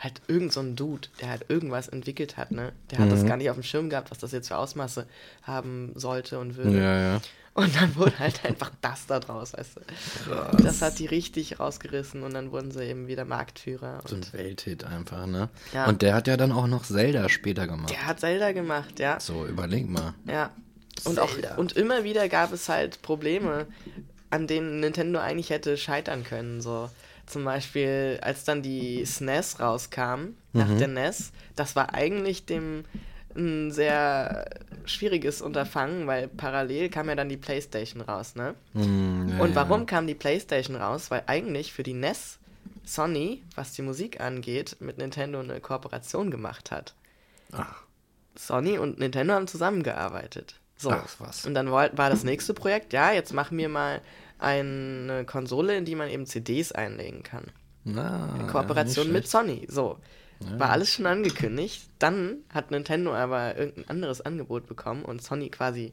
halt 0.00 0.20
irgend 0.26 0.52
so 0.52 0.60
ein 0.60 0.74
Dude, 0.76 1.08
der 1.20 1.28
halt 1.28 1.44
irgendwas 1.48 1.86
entwickelt 1.88 2.36
hat, 2.36 2.50
ne? 2.50 2.72
Der 2.90 2.98
hat 2.98 3.06
Mhm. 3.06 3.10
das 3.10 3.26
gar 3.26 3.36
nicht 3.36 3.50
auf 3.50 3.56
dem 3.56 3.62
Schirm 3.62 3.90
gehabt, 3.90 4.10
was 4.10 4.18
das 4.18 4.32
jetzt 4.32 4.48
für 4.48 4.56
Ausmaße 4.56 5.06
haben 5.42 5.92
sollte 5.94 6.38
und 6.40 6.56
würde. 6.56 6.76
Ja, 6.78 6.98
ja. 7.14 7.20
Und 7.52 7.74
dann 7.78 7.94
wurde 7.96 8.18
halt 8.18 8.44
einfach 8.44 8.70
das 8.80 9.06
da 9.06 9.20
draus, 9.20 9.52
weißt 9.52 9.76
du. 9.76 9.80
Krass. 10.30 10.56
Das 10.62 10.82
hat 10.82 10.98
die 10.98 11.06
richtig 11.06 11.60
rausgerissen 11.60 12.22
und 12.22 12.32
dann 12.32 12.50
wurden 12.52 12.70
sie 12.70 12.82
eben 12.84 13.08
wieder 13.08 13.24
Marktführer. 13.24 14.00
So 14.06 14.14
Und 14.14 14.28
ein 14.32 14.38
Welthit 14.38 14.84
einfach, 14.84 15.26
ne? 15.26 15.48
Ja. 15.74 15.86
Und 15.86 16.00
der 16.02 16.14
hat 16.14 16.26
ja 16.28 16.36
dann 16.36 16.52
auch 16.52 16.66
noch 16.66 16.84
Zelda 16.84 17.28
später 17.28 17.66
gemacht. 17.66 17.90
der 17.90 18.06
hat 18.06 18.20
Zelda 18.20 18.52
gemacht, 18.52 18.98
ja. 19.00 19.20
So, 19.20 19.46
überleg 19.46 19.88
mal. 19.88 20.14
Ja. 20.26 20.50
Und 21.04 21.18
auch 21.18 21.30
und 21.56 21.72
immer 21.76 22.04
wieder 22.04 22.28
gab 22.28 22.52
es 22.52 22.68
halt 22.68 23.02
Probleme, 23.02 23.66
an 24.30 24.46
denen 24.46 24.80
Nintendo 24.80 25.18
eigentlich 25.18 25.50
hätte 25.50 25.76
scheitern 25.76 26.24
können. 26.24 26.60
So 26.60 26.88
zum 27.30 27.44
Beispiel, 27.44 28.18
als 28.22 28.44
dann 28.44 28.62
die 28.62 29.04
SNES 29.04 29.60
rauskam, 29.60 30.34
nach 30.52 30.68
Mhm. 30.68 30.78
der 30.78 30.88
NES, 30.88 31.32
das 31.56 31.76
war 31.76 31.94
eigentlich 31.94 32.44
dem 32.46 32.84
ein 33.36 33.70
sehr 33.70 34.50
schwieriges 34.86 35.40
Unterfangen, 35.40 36.08
weil 36.08 36.26
parallel 36.26 36.88
kam 36.90 37.08
ja 37.08 37.14
dann 37.14 37.28
die 37.28 37.36
PlayStation 37.36 38.00
raus, 38.00 38.34
ne? 38.34 38.56
Hm, 38.72 39.28
ja, 39.28 39.38
Und 39.38 39.50
ja. 39.50 39.54
warum 39.56 39.86
kam 39.86 40.08
die 40.08 40.16
PlayStation 40.16 40.74
raus? 40.74 41.12
Weil 41.12 41.22
eigentlich 41.26 41.72
für 41.72 41.84
die 41.84 41.94
NES 41.94 42.38
Sony, 42.84 43.42
was 43.54 43.72
die 43.72 43.82
Musik 43.82 44.20
angeht, 44.20 44.76
mit 44.80 44.98
Nintendo 44.98 45.38
eine 45.38 45.60
Kooperation 45.60 46.32
gemacht 46.32 46.72
hat. 46.72 46.94
Ach, 47.52 47.82
Sony 48.36 48.78
und 48.78 48.98
Nintendo 48.98 49.34
haben 49.34 49.46
zusammengearbeitet. 49.46 50.56
So. 50.76 50.90
Ach, 50.90 51.08
was. 51.18 51.46
Und 51.46 51.54
dann 51.54 51.70
war 51.70 51.88
das 51.90 52.24
nächste 52.24 52.52
Projekt, 52.54 52.92
ja, 52.92 53.12
jetzt 53.12 53.32
machen 53.32 53.56
wir 53.58 53.68
mal 53.68 54.00
eine 54.40 55.24
Konsole, 55.24 55.76
in 55.76 55.84
die 55.84 55.94
man 55.94 56.08
eben 56.08 56.26
CDs 56.26 56.72
einlegen 56.72 57.22
kann. 57.22 57.46
na, 57.84 58.36
In 58.38 58.46
Kooperation 58.46 59.06
nicht 59.06 59.12
mit. 59.14 59.28
Sony. 59.28 59.66
So. 59.68 59.98
War 60.56 60.70
alles 60.70 60.90
schon 60.94 61.06
angekündigt. 61.06 61.86
Dann 61.98 62.38
hat 62.52 62.70
Nintendo 62.70 63.14
aber 63.14 63.56
irgendein 63.58 63.88
anderes 63.90 64.22
Angebot 64.22 64.66
bekommen 64.66 65.04
und 65.04 65.22
Sony 65.22 65.50
quasi 65.50 65.92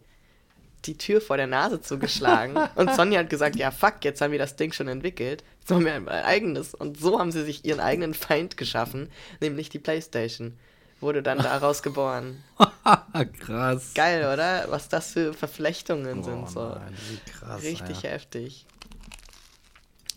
die 0.86 0.97
Tür 0.97 1.19
vor 1.19 1.36
der 1.36 1.47
Nase 1.47 1.81
zugeschlagen. 1.81 2.55
und 2.75 2.93
Sony 2.93 3.15
hat 3.15 3.29
gesagt, 3.29 3.57
ja 3.57 3.71
fuck, 3.71 3.95
jetzt 4.03 4.21
haben 4.21 4.31
wir 4.31 4.39
das 4.39 4.55
Ding 4.55 4.71
schon 4.71 4.88
entwickelt. 4.88 5.43
Jetzt 5.60 5.69
machen 5.69 5.86
wir 5.86 5.93
ein 5.95 6.07
eigenes. 6.07 6.73
Und 6.73 6.97
so 6.97 7.19
haben 7.19 7.31
sie 7.33 7.43
sich 7.43 7.65
ihren 7.65 7.81
eigenen 7.81 8.13
Feind 8.13 8.55
geschaffen, 8.55 9.10
nämlich 9.41 9.69
die 9.69 9.79
Playstation. 9.79 10.57
Wurde 11.01 11.21
dann 11.21 11.39
daraus 11.39 11.83
geboren. 11.83 12.43
krass. 13.39 13.91
Geil, 13.95 14.21
oder? 14.34 14.65
Was 14.69 14.89
das 14.89 15.12
für 15.13 15.34
Verflechtungen 15.34 16.23
sind. 16.23 16.43
Oh 16.43 16.47
So. 16.47 16.69
nein, 16.69 16.93
wie 17.10 17.32
krass. 17.32 17.62
Richtig 17.63 18.02
ja. 18.04 18.10
heftig. 18.12 18.65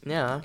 Ja. 0.05 0.43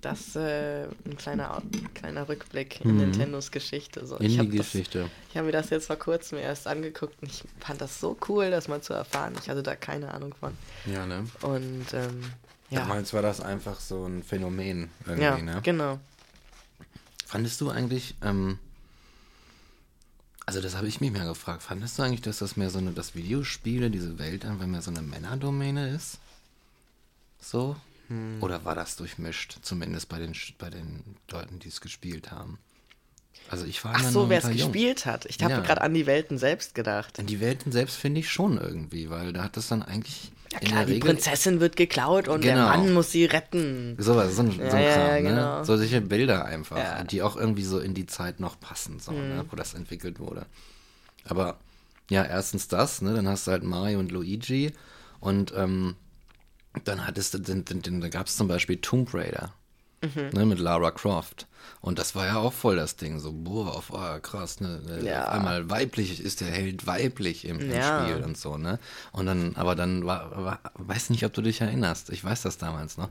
Das 0.00 0.34
äh, 0.34 0.84
ein 1.04 1.16
kleiner, 1.18 1.60
kleiner 1.94 2.26
Rückblick 2.26 2.80
in 2.82 2.92
Mhm. 2.92 2.96
Nintendos 2.98 3.50
Geschichte. 3.50 4.06
So, 4.06 4.16
In 4.16 4.26
ich 4.26 4.32
die 4.32 4.38
habe 4.38 4.48
das, 4.56 4.66
Geschichte. 4.72 5.10
ich 5.30 5.36
hab 5.36 5.44
mir 5.44 5.52
das 5.52 5.68
jetzt 5.68 5.88
vor 5.88 5.96
kurzem 5.96 6.38
erst 6.38 6.66
angeguckt 6.66 7.20
und 7.20 7.30
ich 7.30 7.44
fand 7.60 7.82
das 7.82 8.00
so 8.00 8.16
cool, 8.28 8.50
das 8.50 8.66
mal 8.66 8.80
zu 8.80 8.94
erfahren. 8.94 9.34
Ich 9.42 9.50
hatte 9.50 9.62
da 9.62 9.76
keine 9.76 10.14
Ahnung 10.14 10.34
von. 10.40 10.56
Ja, 10.86 11.04
ne? 11.04 11.26
Und 11.42 11.86
ähm, 11.92 12.22
ja, 12.70 12.80
Damals 12.80 13.12
war 13.12 13.20
das 13.20 13.42
einfach 13.42 13.78
so 13.78 14.06
ein 14.06 14.22
Phänomen 14.22 14.90
irgendwie, 15.04 15.22
ja 15.22 15.36
ne? 15.36 15.60
genau. 15.62 15.98
Fandest 17.26 17.60
du 17.60 17.68
eigentlich, 17.68 18.14
ähm, 18.24 18.58
also 20.50 20.60
das 20.60 20.74
habe 20.74 20.88
ich 20.88 21.00
mich 21.00 21.12
mehr 21.12 21.26
gefragt, 21.26 21.62
fandest 21.62 21.96
du 21.96 22.02
eigentlich, 22.02 22.22
dass 22.22 22.38
das 22.38 22.56
mehr 22.56 22.70
so 22.70 22.78
eine, 22.78 22.90
dass 22.90 23.14
Videospiele, 23.14 23.88
diese 23.88 24.18
Welt 24.18 24.44
einfach 24.44 24.66
mehr 24.66 24.82
so 24.82 24.90
eine 24.90 25.00
Männerdomäne 25.00 25.90
ist? 25.90 26.18
So? 27.40 27.76
Hm. 28.08 28.38
Oder 28.42 28.64
war 28.64 28.74
das 28.74 28.96
durchmischt, 28.96 29.58
zumindest 29.62 30.08
bei 30.08 30.18
den, 30.18 30.34
bei 30.58 30.68
den 30.68 31.04
Leuten, 31.30 31.60
die 31.60 31.68
es 31.68 31.80
gespielt 31.80 32.32
haben? 32.32 32.58
Also 33.48 33.64
ich 33.64 33.84
war 33.84 33.94
Ach 33.94 34.02
so, 34.02 34.28
wer 34.28 34.42
es 34.42 34.50
gespielt 34.50 35.06
hat. 35.06 35.24
Ich 35.26 35.40
habe 35.40 35.54
Ja. 35.54 35.60
gerade 35.60 35.82
an 35.82 35.94
die 35.94 36.06
Welten 36.06 36.36
selbst 36.36 36.74
gedacht. 36.74 37.20
An 37.20 37.26
die 37.26 37.38
Welten 37.38 37.70
selbst 37.70 37.94
finde 37.94 38.18
ich 38.18 38.28
schon 38.28 38.58
irgendwie, 38.58 39.08
weil 39.08 39.32
da 39.32 39.44
hat 39.44 39.56
das 39.56 39.68
dann 39.68 39.84
eigentlich 39.84 40.32
Ja 40.52 40.58
klar, 40.58 40.78
der 40.78 40.86
die 40.86 40.92
Regel 40.94 41.10
Prinzessin 41.12 41.60
wird 41.60 41.76
geklaut 41.76 42.26
und 42.26 42.42
der 42.44 42.54
Genau. 42.54 42.66
Mann 42.68 42.92
muss 42.92 43.12
sie 43.12 43.24
retten. 43.24 43.94
Sowas, 43.98 44.34
so 44.34 44.42
ein, 44.42 44.50
so 44.50 44.60
ein 44.60 44.66
Ja, 44.66 44.68
Kram, 44.70 44.82
ja, 44.82 45.16
ja, 45.16 45.22
ne? 45.22 45.28
genau. 45.28 45.64
So 45.64 45.76
solche 45.76 46.00
Bilder 46.00 46.44
einfach, 46.44 46.76
Ja. 46.76 47.02
Mhm. 47.02 47.06
die 47.06 47.22
auch 47.22 47.36
irgendwie 47.36 47.62
so 47.64 47.78
in 47.78 47.94
die 47.94 48.06
Zeit 48.06 48.40
noch 48.40 48.58
passen, 48.58 48.98
so, 48.98 49.12
ne? 49.12 49.44
wo 49.48 49.56
das 49.56 49.74
entwickelt 49.74 50.18
wurde. 50.18 50.46
Aber 51.24 51.58
ja, 52.10 52.24
erstens 52.24 52.66
das, 52.66 53.00
ne? 53.02 53.14
Dann 53.14 53.28
hast 53.28 53.46
du 53.46 53.52
halt 53.52 53.62
Mario 53.62 54.00
und 54.00 54.10
Luigi 54.10 54.72
und 55.20 55.52
ähm, 55.56 55.94
dann 56.84 57.06
hattest 57.06 57.34
du, 57.34 57.38
den, 57.38 57.64
den, 57.64 57.82
den, 57.82 58.00
da 58.00 58.08
gab 58.08 58.26
es 58.26 58.36
zum 58.36 58.48
Beispiel 58.48 58.78
Tomb 58.78 59.14
Raider. 59.14 59.52
Mhm. 60.02 60.30
Ne, 60.32 60.46
mit 60.46 60.58
Lara 60.58 60.90
Croft. 60.90 61.46
Und 61.82 61.98
das 61.98 62.14
war 62.14 62.26
ja 62.26 62.36
auch 62.38 62.52
voll 62.54 62.76
das 62.76 62.96
Ding. 62.96 63.18
So, 63.20 63.32
boah, 63.32 63.74
auf, 63.76 63.94
ah, 63.94 64.18
krass, 64.18 64.60
ne? 64.60 64.80
ne, 64.86 65.04
Ja. 65.04 65.28
Auf 65.28 65.34
einmal 65.34 65.68
weiblich 65.70 66.20
ist 66.22 66.40
der 66.40 66.48
Held 66.50 66.86
weiblich 66.86 67.44
im, 67.46 67.58
im 67.60 67.70
Ja. 67.72 68.02
Spiel 68.08 68.22
und 68.24 68.36
so, 68.38 68.56
ne? 68.56 68.78
Und 69.12 69.26
dann, 69.26 69.56
aber 69.56 69.74
dann 69.74 70.06
war, 70.06 70.30
war, 70.44 70.58
weiß 70.74 71.10
nicht, 71.10 71.24
ob 71.26 71.32
du 71.34 71.42
dich 71.42 71.60
erinnerst. 71.60 72.10
Ich 72.10 72.24
weiß 72.24 72.42
das 72.42 72.56
damals 72.58 72.96
noch. 72.96 73.08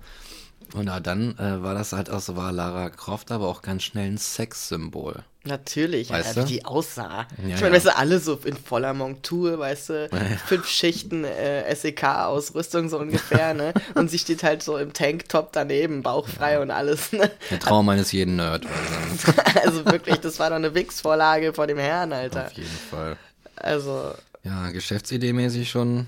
Und 0.73 0.87
da- 0.87 0.99
dann 0.99 1.37
äh, 1.37 1.61
war 1.63 1.73
das 1.73 1.93
halt 1.93 2.09
auch 2.09 2.19
so, 2.21 2.35
war 2.35 2.51
Lara 2.51 2.89
Croft 2.89 3.31
aber 3.31 3.47
auch 3.47 3.61
ganz 3.61 3.83
schnell 3.83 4.07
ein 4.11 4.17
Sexsymbol. 4.17 5.23
Natürlich, 5.49 6.09
Weißt 6.11 6.37
du? 6.37 6.43
wie 6.43 6.45
die 6.45 6.65
aussah. 6.65 7.25
Ja, 7.45 7.55
ich 7.55 7.61
meine, 7.61 7.67
ja. 7.67 7.71
weißt 7.73 7.85
du, 7.87 7.97
alle 7.97 8.19
so 8.19 8.39
in 8.45 8.55
voller 8.55 8.93
Montur, 8.93 9.57
weißt 9.59 9.89
du, 9.89 10.09
fünf 10.45 10.67
Schichten 10.67 11.23
äh, 11.25 11.75
SEK-Ausrüstung 11.75 12.87
so 12.87 12.99
ungefähr, 12.99 13.53
ne? 13.53 13.73
Und 13.95 14.09
sie 14.11 14.19
steht 14.19 14.43
halt 14.43 14.61
so 14.63 14.77
im 14.77 14.93
Tanktop 14.93 15.51
daneben, 15.51 16.03
bauchfrei 16.03 16.59
und 16.61 16.71
alles, 16.71 17.11
ne? 17.11 17.31
Der 17.49 17.59
Traum 17.59 17.89
eines 17.89 18.11
jeden 18.11 18.35
Nerd. 18.35 18.65
Also, 18.65 19.41
Also 19.79 19.85
wirklich, 19.85 20.17
das 20.17 20.39
war 20.39 20.49
doch 20.49 20.55
eine 20.57 20.73
Wix-Vorlage 20.75 21.53
vor 21.53 21.67
dem 21.67 21.77
Herrn, 21.79 22.13
Alter. 22.13 22.45
auf 22.45 22.53
jeden 22.53 22.69
Fall. 22.89 23.17
Also, 23.55 24.13
Ja, 24.43 24.67
Geschäftsidee-mäßig 24.69 25.65
schon. 25.69 26.07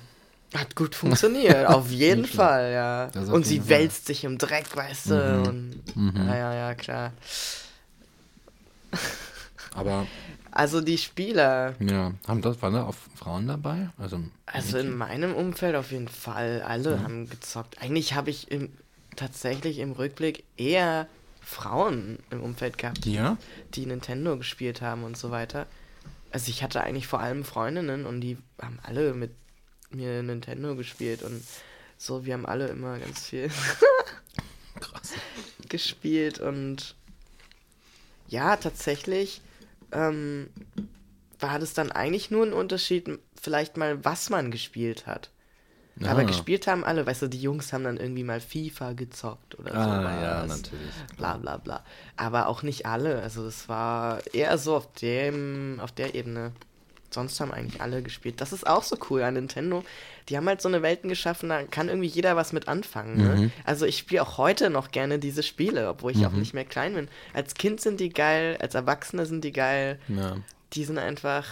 hat 0.55 0.75
gut 0.75 0.93
funktioniert, 0.95 1.65
auf 1.67 1.89
jeden. 2.03 2.25
Fall, 2.25 2.71
ja. 2.71 3.11
Und 3.31 3.45
sie 3.45 3.67
wälzt 3.69 4.05
sich 4.05 4.23
im 4.23 4.37
Dreck, 4.37 4.75
weißt 4.75 5.09
du, 5.09 5.43
und, 5.47 5.81
ja, 6.27 6.35
ja, 6.35 6.53
ja, 6.53 6.73
klar. 6.75 7.11
Aber 9.75 10.07
Also 10.51 10.81
die 10.81 10.97
Spieler, 10.97 11.75
ja, 11.79 12.13
haben 12.27 12.41
das, 12.41 12.61
waren 12.61 12.73
da 12.73 12.85
auch 12.85 12.95
Frauen 13.15 13.47
dabei? 13.47 13.89
Also, 13.97 14.19
Also 14.45 14.77
in 14.77 14.95
meinem 14.95 15.33
Umfeld 15.33 15.75
auf 15.75 15.91
jeden 15.91 16.09
Fall. 16.09 16.61
Alle 16.61 17.01
haben 17.03 17.29
gezockt. 17.29 17.81
Eigentlich 17.81 18.13
habe 18.13 18.29
ich 18.29 18.51
im, 18.51 18.69
tatsächlich 19.15 19.79
im 19.79 19.93
Rückblick 19.93 20.43
eher 20.57 21.07
Frauen 21.41 22.19
im 22.29 22.41
Umfeld 22.41 22.77
gehabt, 22.77 23.05
ja? 23.05 23.37
die 23.73 23.85
Nintendo 23.85 24.37
gespielt 24.37 24.81
haben 24.81 25.03
und 25.03 25.17
so 25.17 25.31
weiter. 25.31 25.67
Also 26.31 26.49
ich 26.49 26.63
hatte 26.63 26.81
eigentlich 26.81 27.07
vor 27.07 27.19
allem 27.19 27.43
Freundinnen 27.43 28.05
und 28.05 28.21
die 28.21 28.37
haben 28.61 28.79
alle 28.83 29.13
mit 29.13 29.31
mir 29.89 30.23
Nintendo 30.23 30.75
gespielt 30.75 31.23
und 31.23 31.43
so, 31.97 32.25
wir 32.25 32.33
haben 32.33 32.45
alle 32.45 32.67
immer 32.67 32.97
ganz 32.99 33.25
viel 33.25 33.49
gespielt 35.69 36.39
und 36.39 36.95
ja, 38.29 38.55
tatsächlich 38.55 39.41
ähm, 39.91 40.49
war 41.39 41.59
das 41.59 41.73
dann 41.73 41.91
eigentlich 41.91 42.31
nur 42.31 42.45
ein 42.45 42.53
Unterschied, 42.53 43.09
vielleicht 43.41 43.77
mal, 43.77 44.03
was 44.05 44.29
man 44.29 44.51
gespielt 44.51 45.07
hat. 45.07 45.31
Aber 46.03 46.21
Ah. 46.21 46.23
gespielt 46.23 46.65
haben 46.67 46.83
alle, 46.83 47.05
weißt 47.05 47.23
du, 47.23 47.27
die 47.27 47.41
Jungs 47.41 47.73
haben 47.73 47.83
dann 47.83 47.97
irgendwie 47.97 48.23
mal 48.23 48.39
FIFA 48.41 48.93
gezockt 48.93 49.59
oder 49.59 49.73
Ah, 49.75 49.83
sowas. 49.83 50.21
ja, 50.23 50.45
natürlich. 50.47 50.95
Bla 51.17 51.37
bla 51.37 51.57
bla. 51.57 51.83
Aber 52.15 52.47
auch 52.47 52.63
nicht 52.63 52.85
alle. 52.85 53.21
Also 53.21 53.45
es 53.45 53.69
war 53.69 54.21
eher 54.33 54.57
so 54.57 54.75
auf 54.75 54.91
dem, 54.93 55.79
auf 55.81 55.91
der 55.91 56.15
Ebene. 56.15 56.53
Sonst 57.11 57.39
haben 57.39 57.51
eigentlich 57.51 57.81
alle 57.81 58.01
gespielt. 58.01 58.39
Das 58.41 58.53
ist 58.53 58.65
auch 58.65 58.83
so 58.83 58.97
cool 59.09 59.21
an 59.21 59.33
Nintendo. 59.35 59.83
Die 60.31 60.37
haben 60.37 60.47
halt 60.47 60.61
so 60.61 60.69
eine 60.69 60.81
Welten 60.81 61.09
geschaffen, 61.09 61.49
da 61.49 61.63
kann 61.63 61.89
irgendwie 61.89 62.07
jeder 62.07 62.37
was 62.37 62.53
mit 62.53 62.69
anfangen. 62.69 63.17
Ne? 63.17 63.35
Mhm. 63.35 63.51
Also 63.65 63.85
ich 63.85 63.97
spiele 63.97 64.21
auch 64.21 64.37
heute 64.37 64.69
noch 64.69 64.91
gerne 64.91 65.19
diese 65.19 65.43
Spiele, 65.43 65.89
obwohl 65.89 66.13
ich 66.13 66.25
auch 66.25 66.31
nicht 66.31 66.53
mehr 66.53 66.63
klein 66.63 66.93
bin. 66.93 67.09
Als 67.33 67.53
Kind 67.53 67.81
sind 67.81 67.99
die 67.99 68.09
geil, 68.09 68.57
als 68.61 68.73
Erwachsene 68.73 69.25
sind 69.25 69.43
die 69.43 69.51
geil. 69.51 69.99
Ja, 70.07 70.37
Die 70.71 70.85
sind 70.85 70.99
einfach 70.99 71.45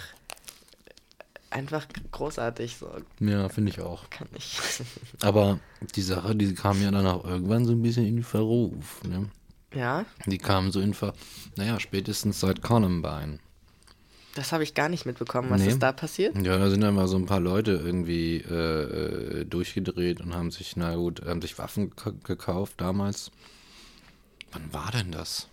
einfach 1.50 1.88
großartig. 2.12 2.78
So 2.78 2.90
ja 3.20 3.50
finde 3.50 3.72
ich 3.72 3.82
auch. 3.82 4.10
kann 4.10 4.30
ich. 4.34 4.58
Aber 5.22 5.60
die 5.96 6.02
Sache, 6.02 6.34
die 6.36 6.54
kam 6.54 6.82
ja 6.82 6.92
dann 6.92 7.06
auch 7.06 7.26
irgendwann 7.26 7.66
so 7.66 7.74
ein 7.74 7.82
bisschen 7.82 8.06
in 8.06 8.24
Verruf. 8.24 9.04
Ne? 9.04 9.30
ja, 9.74 10.06
Die 10.26 10.38
kam 10.38 10.72
so 10.72 10.80
in 10.80 10.94
Ver... 10.94 11.14
Naja, 11.58 11.80
spätestens 11.82 12.40
seit 12.40 12.62
Columbine. 12.62 13.40
Das 14.36 14.52
habe 14.52 14.64
ich 14.64 14.74
gar 14.74 14.90
nicht 14.90 15.06
mitbekommen. 15.06 15.50
Was 15.50 15.62
Nee. 15.62 15.70
ist 15.70 15.80
da 15.80 15.92
passiert? 15.92 16.36
Ja, 16.38 16.58
da 16.58 16.70
sind 16.70 16.82
dann 16.82 16.96
mal 16.96 17.08
so 17.08 17.18
ein 17.18 17.26
paar 17.26 17.40
Leute 17.40 17.72
irgendwie 17.72 18.38
äh, 18.38 19.46
durchgedreht 19.46 20.22
und 20.22 20.36
haben 20.36 20.52
sich, 20.52 20.76
na 20.76 20.96
gut, 20.96 21.22
haben 21.26 21.42
sich 21.42 21.58
Waffen 21.58 21.92
gekauft 22.24 22.76
damals. 22.78 23.32
Wann 24.52 24.72
war 24.74 24.92
denn 24.92 25.12
das? 25.12 25.48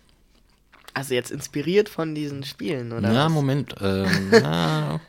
Also 0.93 1.13
jetzt 1.13 1.31
inspiriert 1.31 1.89
von 1.89 2.15
diesen 2.15 2.43
Spielen, 2.43 2.91
oder? 2.91 3.01
Na, 3.01 3.25
was? 3.25 3.31
Moment. 3.31 3.75
Ähm, 3.81 4.07
na, 4.31 4.99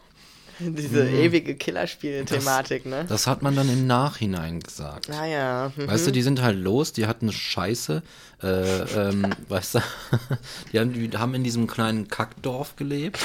Diese 0.60 1.08
ewige 1.08 1.54
Killerspiel-Thematik, 1.54 2.84
ne? 2.84 3.06
das 3.08 3.26
hat 3.26 3.42
man 3.42 3.54
dann 3.54 3.68
im 3.70 3.86
Nachhinein 3.86 4.60
gesagt. 4.60 5.08
Naja. 5.08 5.72
Mhm. 5.76 5.86
Weißt 5.88 6.06
du, 6.06 6.10
die 6.10 6.22
sind 6.22 6.42
halt 6.42 6.58
los, 6.58 6.92
die 6.92 7.06
hatten 7.06 7.30
Scheiße, 7.32 8.02
äh, 8.42 8.46
ähm, 8.46 9.26
weißt 9.48 9.76
du, 9.76 9.78
die 10.72 10.80
haben, 10.80 10.92
die 10.92 11.16
haben 11.16 11.34
in 11.34 11.44
diesem 11.44 11.66
kleinen 11.68 12.08
Kackdorf 12.08 12.76
gelebt, 12.76 13.18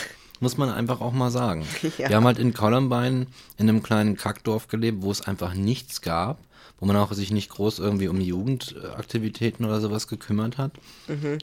muss 0.43 0.57
man 0.57 0.69
einfach 0.69 1.01
auch 1.01 1.13
mal 1.13 1.31
sagen. 1.31 1.65
Ja. 1.97 2.07
Die 2.09 2.15
haben 2.15 2.25
halt 2.25 2.37
in 2.37 2.53
Columbine 2.53 3.25
in 3.57 3.67
einem 3.69 3.81
kleinen 3.81 4.15
Kackdorf 4.17 4.67
gelebt, 4.67 5.01
wo 5.01 5.09
es 5.11 5.21
einfach 5.21 5.53
nichts 5.55 6.01
gab, 6.01 6.37
wo 6.79 6.85
man 6.85 6.95
auch 6.97 7.11
sich 7.13 7.31
nicht 7.31 7.49
groß 7.49 7.79
irgendwie 7.79 8.07
um 8.07 8.19
Jugendaktivitäten 8.21 9.65
oder 9.65 9.79
sowas 9.81 10.07
gekümmert 10.07 10.57
hat. 10.57 10.71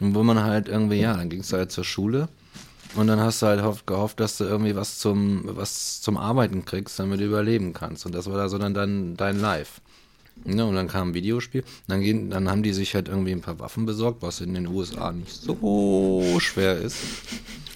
Und 0.01 0.15
wo 0.15 0.23
man 0.23 0.43
halt 0.43 0.69
irgendwie, 0.69 1.01
ja, 1.01 1.17
dann 1.17 1.29
ging 1.31 1.41
es 1.41 1.53
halt 1.53 1.73
zur 1.73 1.85
Schule 1.85 2.29
und 2.97 3.07
dann 3.07 3.21
hast 3.21 3.43
du 3.43 3.47
halt 3.47 3.63
hoff- 3.63 3.87
gehofft, 3.87 4.21
dass 4.21 4.39
du 4.39 4.45
irgendwie 4.45 4.75
was 4.75 4.99
zum, 4.99 5.43
was 5.45 6.01
zum 6.01 6.17
Arbeiten 6.17 6.65
kriegst, 6.65 6.99
damit 6.99 7.21
du 7.21 7.25
überleben 7.25 7.73
kannst. 7.73 8.07
Und 8.07 8.13
das 8.15 8.27
war 8.29 8.37
da 8.37 8.49
so 8.49 8.59
dann 8.59 8.75
dein, 8.75 9.17
dein 9.17 9.39
Life. 9.41 9.81
Ja, 10.45 10.65
und 10.65 10.75
dann 10.75 10.89
kam 10.89 11.11
ein 11.11 11.15
Videospiel. 11.15 11.65
Dann, 11.89 12.01
gehen, 12.01 12.31
dann 12.31 12.49
haben 12.49 12.63
die 12.63 12.73
sich 12.73 12.95
halt 12.95 13.09
irgendwie 13.09 13.33
ein 13.33 13.41
paar 13.41 13.59
Waffen 13.59 13.87
besorgt, 13.87 14.23
was 14.23 14.41
in 14.41 14.55
den 14.55 14.67
USA 14.67 15.13
nicht 15.13 15.33
so 15.33 16.23
schwer 16.41 16.77
ist. 16.79 16.97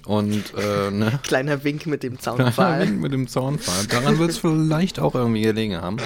Und, 0.07 0.53
äh, 0.57 0.91
ne? 0.91 1.19
Kleiner 1.23 1.65
Wink 1.65 1.87
mit 1.87 2.03
dem 2.03 2.19
Kleiner 2.19 2.45
Zaunpfahl. 2.45 2.83
Wink 2.83 3.01
mit 3.01 3.13
dem 3.13 3.29
Zaunpfahl. 3.29 3.87
Daran 3.87 4.19
wird 4.19 4.31
es 4.31 4.39
vielleicht 4.39 4.99
auch 4.99 5.15
irgendwie 5.15 5.43
gelegen 5.43 5.77
haben. 5.77 5.97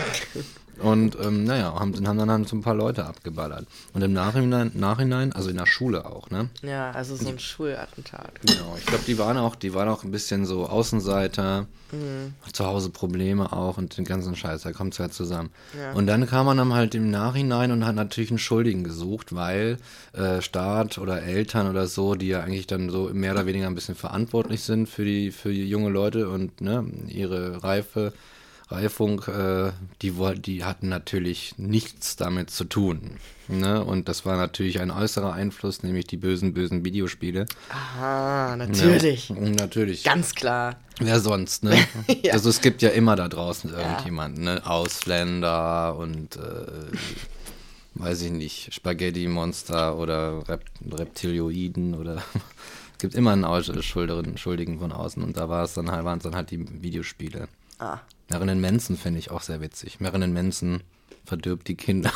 Und 0.78 1.16
ähm, 1.20 1.44
naja, 1.44 1.74
haben, 1.78 1.94
haben 2.06 2.18
dann 2.18 2.30
halt 2.30 2.48
so 2.48 2.56
ein 2.56 2.62
paar 2.62 2.74
Leute 2.74 3.04
abgeballert. 3.06 3.66
Und 3.92 4.02
im 4.02 4.12
Nachhinein, 4.12 4.70
Nachhinein, 4.74 5.32
also 5.32 5.50
in 5.50 5.56
der 5.56 5.66
Schule 5.66 6.06
auch, 6.06 6.30
ne? 6.30 6.48
Ja, 6.62 6.92
also 6.92 7.16
so 7.16 7.28
ein 7.28 7.38
Schulattentat. 7.38 8.40
Genau, 8.40 8.76
ich 8.78 8.86
glaube, 8.86 9.04
die 9.06 9.18
waren 9.18 9.36
auch, 9.36 9.56
die 9.56 9.74
waren 9.74 9.88
auch 9.88 10.04
ein 10.04 10.10
bisschen 10.10 10.46
so 10.46 10.66
Außenseiter, 10.66 11.66
mhm. 11.92 12.34
zu 12.52 12.64
Hause 12.66 12.90
Probleme 12.90 13.52
auch 13.52 13.78
und 13.78 13.96
den 13.96 14.04
ganzen 14.04 14.36
Scheiß, 14.36 14.62
da 14.62 14.72
kommt 14.72 14.94
es 14.94 15.00
halt 15.00 15.14
zusammen. 15.14 15.50
Ja. 15.78 15.92
Und 15.92 16.06
dann 16.06 16.26
kam 16.26 16.46
man 16.46 16.56
dann 16.56 16.72
halt 16.72 16.94
im 16.94 17.10
Nachhinein 17.10 17.72
und 17.72 17.84
hat 17.84 17.94
natürlich 17.94 18.30
einen 18.30 18.38
Schuldigen 18.38 18.84
gesucht, 18.84 19.34
weil 19.34 19.78
äh, 20.12 20.40
Staat 20.42 20.98
oder 20.98 21.22
Eltern 21.22 21.68
oder 21.68 21.86
so, 21.86 22.14
die 22.14 22.28
ja 22.28 22.40
eigentlich 22.40 22.66
dann 22.66 22.90
so 22.90 23.10
mehr 23.12 23.32
oder 23.32 23.46
weniger 23.46 23.66
ein 23.66 23.74
bisschen 23.74 23.94
verantwortlich 23.94 24.62
sind 24.62 24.88
für 24.88 25.04
die, 25.04 25.32
für 25.32 25.52
die 25.52 25.68
junge 25.68 25.90
Leute 25.90 26.28
und 26.28 26.60
ne, 26.60 26.86
ihre 27.08 27.62
Reife 27.62 28.12
Reifung, 28.70 29.22
äh, 29.24 29.72
die, 30.02 30.12
die 30.36 30.64
hatten 30.64 30.88
natürlich 30.88 31.54
nichts 31.56 32.16
damit 32.16 32.50
zu 32.50 32.64
tun. 32.64 33.18
Ne? 33.48 33.82
Und 33.82 34.08
das 34.08 34.26
war 34.26 34.36
natürlich 34.36 34.80
ein 34.80 34.90
äußerer 34.90 35.32
Einfluss, 35.32 35.82
nämlich 35.82 36.06
die 36.06 36.18
bösen, 36.18 36.52
bösen 36.52 36.84
Videospiele. 36.84 37.46
Aha, 37.70 38.56
natürlich. 38.56 39.30
Ja, 39.30 39.36
natürlich. 39.36 40.04
Ganz 40.04 40.34
klar. 40.34 40.76
Wer 40.98 41.18
sonst, 41.20 41.64
ne? 41.64 41.78
ja. 42.22 42.34
Also 42.34 42.50
es 42.50 42.60
gibt 42.60 42.82
ja 42.82 42.90
immer 42.90 43.16
da 43.16 43.28
draußen 43.28 43.72
irgendjemanden, 43.72 44.44
ja. 44.44 44.54
ne? 44.56 44.66
Ausländer 44.66 45.96
und 45.96 46.36
äh, 46.36 46.96
weiß 47.94 48.20
ich 48.22 48.32
nicht, 48.32 48.74
Spaghetti-Monster 48.74 49.96
oder 49.96 50.46
Rep 50.46 50.64
Reptilioiden 50.92 51.94
oder 51.94 52.16
es 52.92 52.98
gibt 52.98 53.14
immer 53.14 53.32
einen 53.32 53.46
Schuldigen 53.82 54.78
von 54.78 54.92
außen 54.92 55.22
und 55.22 55.38
da 55.38 55.48
war 55.48 55.64
es 55.64 55.72
dann 55.72 55.90
halt, 55.90 56.04
waren 56.04 56.18
es 56.18 56.24
dann 56.24 56.34
halt 56.34 56.50
die 56.50 56.82
Videospiele. 56.82 57.48
Ah. 57.78 58.00
Marilyn 58.28 58.60
Manson 58.60 58.96
finde 58.96 59.18
ich 59.18 59.30
auch 59.30 59.42
sehr 59.42 59.60
witzig. 59.60 60.00
Marilyn 60.00 60.32
Manson 60.32 60.82
verdirbt 61.24 61.68
die 61.68 61.76
Kinder. 61.76 62.12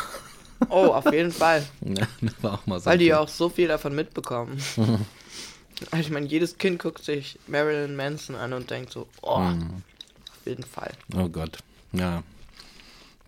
Oh, 0.68 0.88
auf 0.88 1.10
jeden 1.12 1.32
Fall. 1.32 1.66
Ja, 1.84 2.06
das 2.20 2.42
war 2.42 2.54
auch 2.54 2.66
mal 2.66 2.80
so. 2.80 2.86
Weil 2.86 2.98
die 2.98 3.06
ja 3.06 3.18
auch 3.18 3.28
so 3.28 3.48
viel 3.48 3.68
davon 3.68 3.94
mitbekommen. 3.94 4.62
also 5.90 6.00
ich 6.00 6.10
meine, 6.10 6.26
jedes 6.26 6.58
Kind 6.58 6.78
guckt 6.78 7.02
sich 7.02 7.38
Marilyn 7.46 7.96
Manson 7.96 8.36
an 8.36 8.52
und 8.52 8.70
denkt 8.70 8.92
so, 8.92 9.08
oh, 9.22 9.38
mhm. 9.38 9.82
auf 10.30 10.46
jeden 10.46 10.64
Fall. 10.64 10.92
Oh 11.16 11.28
Gott, 11.28 11.58
ja. 11.92 12.22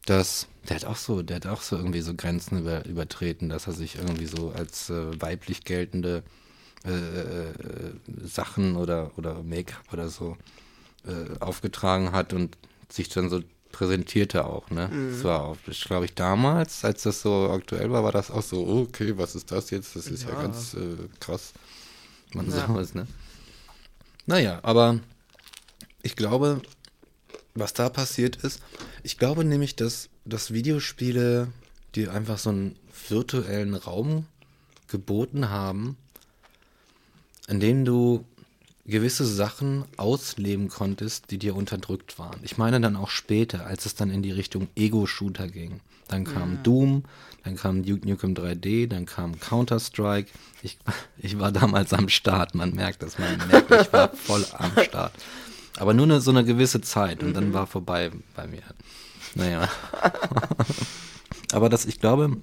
Das, 0.07 0.47
der 0.69 0.77
hat 0.77 0.85
auch 0.85 0.97
so, 0.97 1.23
der 1.23 1.37
hat 1.37 1.47
auch 1.47 1.63
so 1.63 1.77
irgendwie 1.77 2.03
so 2.03 2.15
Grenzen 2.15 2.61
über, 2.61 2.85
übertreten, 2.85 3.49
dass 3.49 3.67
er 3.67 3.73
sich 3.73 3.97
irgendwie 3.97 4.27
so 4.27 4.53
als 4.55 4.91
äh, 4.91 5.21
weiblich 5.21 5.65
geltende 5.65 6.23
äh, 6.85 6.91
äh, 6.91 7.53
Sachen 8.23 8.77
oder, 8.77 9.11
oder 9.17 9.43
Make-up 9.43 9.93
oder 9.93 10.11
so 10.11 10.37
äh, 11.07 11.39
aufgetragen 11.41 12.13
hat 12.13 12.35
und 12.35 12.59
sich 12.91 13.09
dann 13.09 13.31
so 13.31 13.41
präsentierte 13.73 14.45
auch, 14.47 14.71
ne? 14.71 14.89
Mhm. 14.89 15.13
Das 15.13 15.25
war 15.25 15.43
auch, 15.43 15.57
glaube 15.87 16.05
ich, 16.05 16.15
damals, 16.15 16.85
als 16.85 17.03
das 17.03 17.23
so 17.23 17.51
aktuell 17.51 17.91
war, 17.91 18.05
war 18.05 18.13
das 18.13 18.31
auch 18.31 18.43
so, 18.43 18.67
okay, 18.67 19.17
was 19.17 19.35
ist 19.35 19.51
das 19.51 19.71
jetzt? 19.71 19.97
Das 19.97 20.07
ist 20.07 20.25
ja, 20.25 20.31
ja 20.31 20.43
ganz 20.43 20.75
äh, 20.75 20.97
krass. 21.19 21.53
Man 22.33 22.51
ja. 22.51 22.67
sowas, 22.67 22.95
ne? 22.95 23.07
Naja, 24.27 24.61
aber 24.63 25.01
ich 26.03 26.17
glaube, 26.17 26.63
was 27.55 27.73
da 27.73 27.89
passiert 27.89 28.37
ist, 28.37 28.61
ich 29.03 29.19
glaube 29.19 29.45
nämlich, 29.45 29.77
dass, 29.77 30.09
dass 30.25 30.53
Videospiele 30.53 31.49
dir 31.95 32.13
einfach 32.13 32.39
so 32.39 32.51
einen 32.51 32.77
virtuellen 33.09 33.75
Raum 33.75 34.27
geboten 34.89 35.51
haben, 35.51 35.97
in 37.49 37.61
dem 37.61 37.85
du 37.85 38.25
gewisse 38.87 39.25
Sachen 39.25 39.85
ausleben 39.97 40.69
konntest, 40.69 41.31
die 41.31 41.39
dir 41.39 41.57
unterdrückt 41.57 42.19
waren. 42.19 42.39
Ich 42.43 42.59
meine 42.59 42.81
dann 42.81 42.97
auch 42.97 43.09
später, 43.09 43.67
als 43.67 43.87
es 43.87 43.95
dann 43.95 44.11
in 44.11 44.23
die 44.23 44.33
Richtung 44.33 44.69
Ego-Shooter 44.77 45.49
ging. 45.49 45.81
Dann 46.09 46.25
kam 46.25 46.55
ja. 46.55 46.63
Doom, 46.63 47.05
dann 47.45 47.57
kam 47.57 47.83
Duke 47.83 48.07
Nukem 48.07 48.35
3D, 48.35 48.89
dann 48.89 49.07
kam 49.07 49.41
Counter-Strike. 49.41 50.31
Ich, 50.63 50.79
ich 51.19 51.39
war 51.39 51.51
damals 51.51 51.95
am 51.95 52.09
Start, 52.09 52.55
man 52.55 52.75
merkt 52.75 53.03
das, 53.03 53.19
man 53.19 53.39
merkt, 53.49 53.71
ich 53.71 53.93
war 53.93 54.09
voll 54.15 54.45
am 54.53 54.73
Start. 54.83 55.13
Aber 55.79 55.95
nur 55.95 56.05
eine, 56.05 56.21
so 56.21 56.31
eine 56.31 56.45
gewisse 56.45 56.83
Zeit 56.83 57.23
und 57.23 57.31
mhm. 57.31 57.35
dann 57.35 57.53
war 57.55 57.67
vorbei 57.67 58.11
bei 58.37 58.47
mir. 58.47 58.63
Naja. 59.35 59.69
Aber 61.53 61.69
das, 61.69 61.87
ich 61.87 62.01
glaube, 62.01 62.37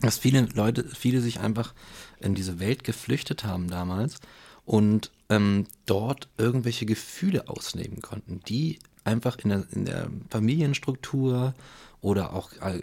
dass 0.00 0.18
viele 0.18 0.42
Leute, 0.54 0.84
viele 0.84 1.20
sich 1.20 1.40
einfach 1.40 1.74
in 2.20 2.34
diese 2.34 2.60
Welt 2.60 2.84
geflüchtet 2.84 3.44
haben 3.44 3.68
damals 3.68 4.16
und 4.64 5.10
ähm, 5.32 5.66
dort 5.86 6.28
irgendwelche 6.36 6.84
Gefühle 6.84 7.48
ausleben 7.48 8.02
konnten, 8.02 8.40
die 8.46 8.78
einfach 9.04 9.38
in 9.38 9.48
der, 9.48 9.66
in 9.72 9.84
der 9.86 10.10
Familienstruktur 10.28 11.54
oder 12.02 12.34
auch 12.34 12.52
äh, 12.60 12.82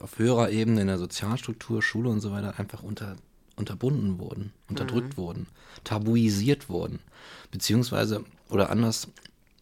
auf 0.00 0.18
höherer 0.18 0.50
Ebene 0.50 0.80
in 0.80 0.86
der 0.86 0.98
Sozialstruktur, 0.98 1.82
Schule 1.82 2.08
und 2.08 2.20
so 2.20 2.32
weiter 2.32 2.58
einfach 2.58 2.82
unter, 2.82 3.16
unterbunden 3.56 4.18
wurden, 4.18 4.52
unterdrückt 4.68 5.16
mhm. 5.16 5.22
wurden, 5.22 5.46
tabuisiert 5.84 6.70
wurden, 6.70 7.00
beziehungsweise 7.50 8.24
oder 8.48 8.70
anders, 8.70 9.08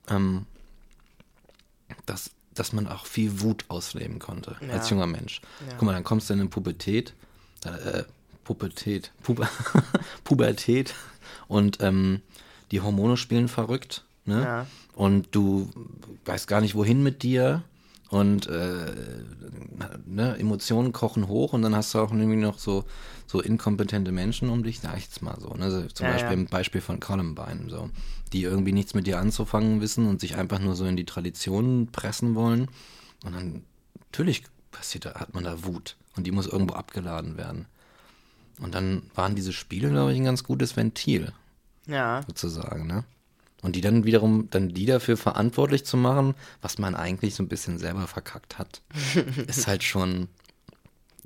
ähm, 0.09 0.47
dass, 2.05 2.31
dass 2.55 2.73
man 2.73 2.87
auch 2.87 3.07
viel 3.07 3.41
Wut 3.41 3.65
ausleben 3.67 4.21
konnte 4.21 4.57
ja. 4.61 4.75
als 4.75 4.91
junger 4.91 5.09
Mensch. 5.09 5.41
Ja. 5.67 5.75
Guck 5.75 5.83
mal, 5.83 5.93
dann 5.93 6.05
kommst 6.05 6.31
du 6.31 6.35
in 6.35 6.41
eine 6.41 6.49
Pubertät, 6.49 7.15
äh, 7.65 8.05
Pubertät, 8.45 9.11
Puber 9.25 9.49
Pubertät 10.25 10.95
und 11.49 11.79
ähm, 11.81 12.23
die 12.71 12.81
Hormone 12.81 13.17
spielen 13.17 13.49
verrückt, 13.49 14.05
ne? 14.25 14.43
Ja. 14.43 14.67
Und 14.95 15.29
du 15.33 15.71
weißt 16.25 16.49
gar 16.49 16.61
nicht, 16.61 16.75
wohin 16.75 17.03
mit 17.03 17.23
dir 17.23 17.63
und 18.09 18.47
äh, 18.47 18.93
ne, 20.07 20.37
Emotionen 20.39 20.93
kochen 20.93 21.29
hoch 21.29 21.53
und 21.53 21.63
dann 21.63 21.75
hast 21.75 21.95
du 21.95 21.99
auch 21.99 22.13
irgendwie 22.13 22.37
noch 22.37 22.59
so, 22.59 22.85
so 23.27 23.41
inkompetente 23.41 24.13
Menschen 24.13 24.49
um 24.49 24.63
dich, 24.63 24.81
sag 24.81 24.97
ich 24.97 25.05
jetzt 25.05 25.23
mal 25.23 25.39
so. 25.41 25.51
Ne? 25.55 25.65
Also 25.65 25.83
zum 25.89 26.07
ja, 26.07 26.13
Beispiel 26.13 26.33
ja. 26.33 26.35
im 26.35 26.47
Beispiel 26.47 26.81
von 26.81 27.01
Columbine, 27.01 27.69
so, 27.69 27.91
die 28.33 28.43
irgendwie 28.43 28.73
nichts 28.73 28.95
mit 28.95 29.07
dir 29.07 29.19
anzufangen 29.19 29.81
wissen 29.81 30.07
und 30.09 30.21
sich 30.21 30.37
einfach 30.37 30.61
nur 30.61 30.77
so 30.77 30.85
in 30.87 30.97
die 30.97 31.05
Traditionen 31.05 31.89
pressen 31.89 32.35
wollen. 32.35 32.69
Und 33.25 33.35
dann 33.35 33.65
natürlich 34.11 34.45
passiert 34.71 35.07
da, 35.07 35.15
hat 35.15 35.35
man 35.35 35.45
da 35.45 35.65
Wut 35.65 35.97
und 36.17 36.27
die 36.27 36.33
muss 36.33 36.47
irgendwo 36.47 36.75
abgeladen 36.75 37.37
werden. 37.37 37.67
Und 38.61 38.75
dann 38.75 39.11
waren 39.15 39.35
diese 39.35 39.53
Spiele, 39.53 39.91
glaube 39.91 40.13
ich, 40.13 40.19
ein 40.19 40.25
ganz 40.25 40.45
gutes 40.45 40.77
Ventil. 40.77 41.33
Ja. 41.87 42.23
Sozusagen, 42.27 42.87
ne? 42.87 43.05
Und 43.63 43.75
die 43.75 43.81
dann 43.81 44.05
wiederum, 44.05 44.49
dann 44.51 44.69
die 44.69 44.87
dafür 44.87 45.17
verantwortlich 45.17 45.85
zu 45.85 45.97
machen, 45.97 46.35
was 46.63 46.79
man 46.79 46.95
eigentlich 46.95 47.35
so 47.35 47.43
ein 47.43 47.49
bisschen 47.49 47.79
selber 47.79 48.07
verkackt 48.07 48.59
hat, 48.59 48.83
ist 49.47 49.67
halt 49.67 49.83
schon, 49.83 50.29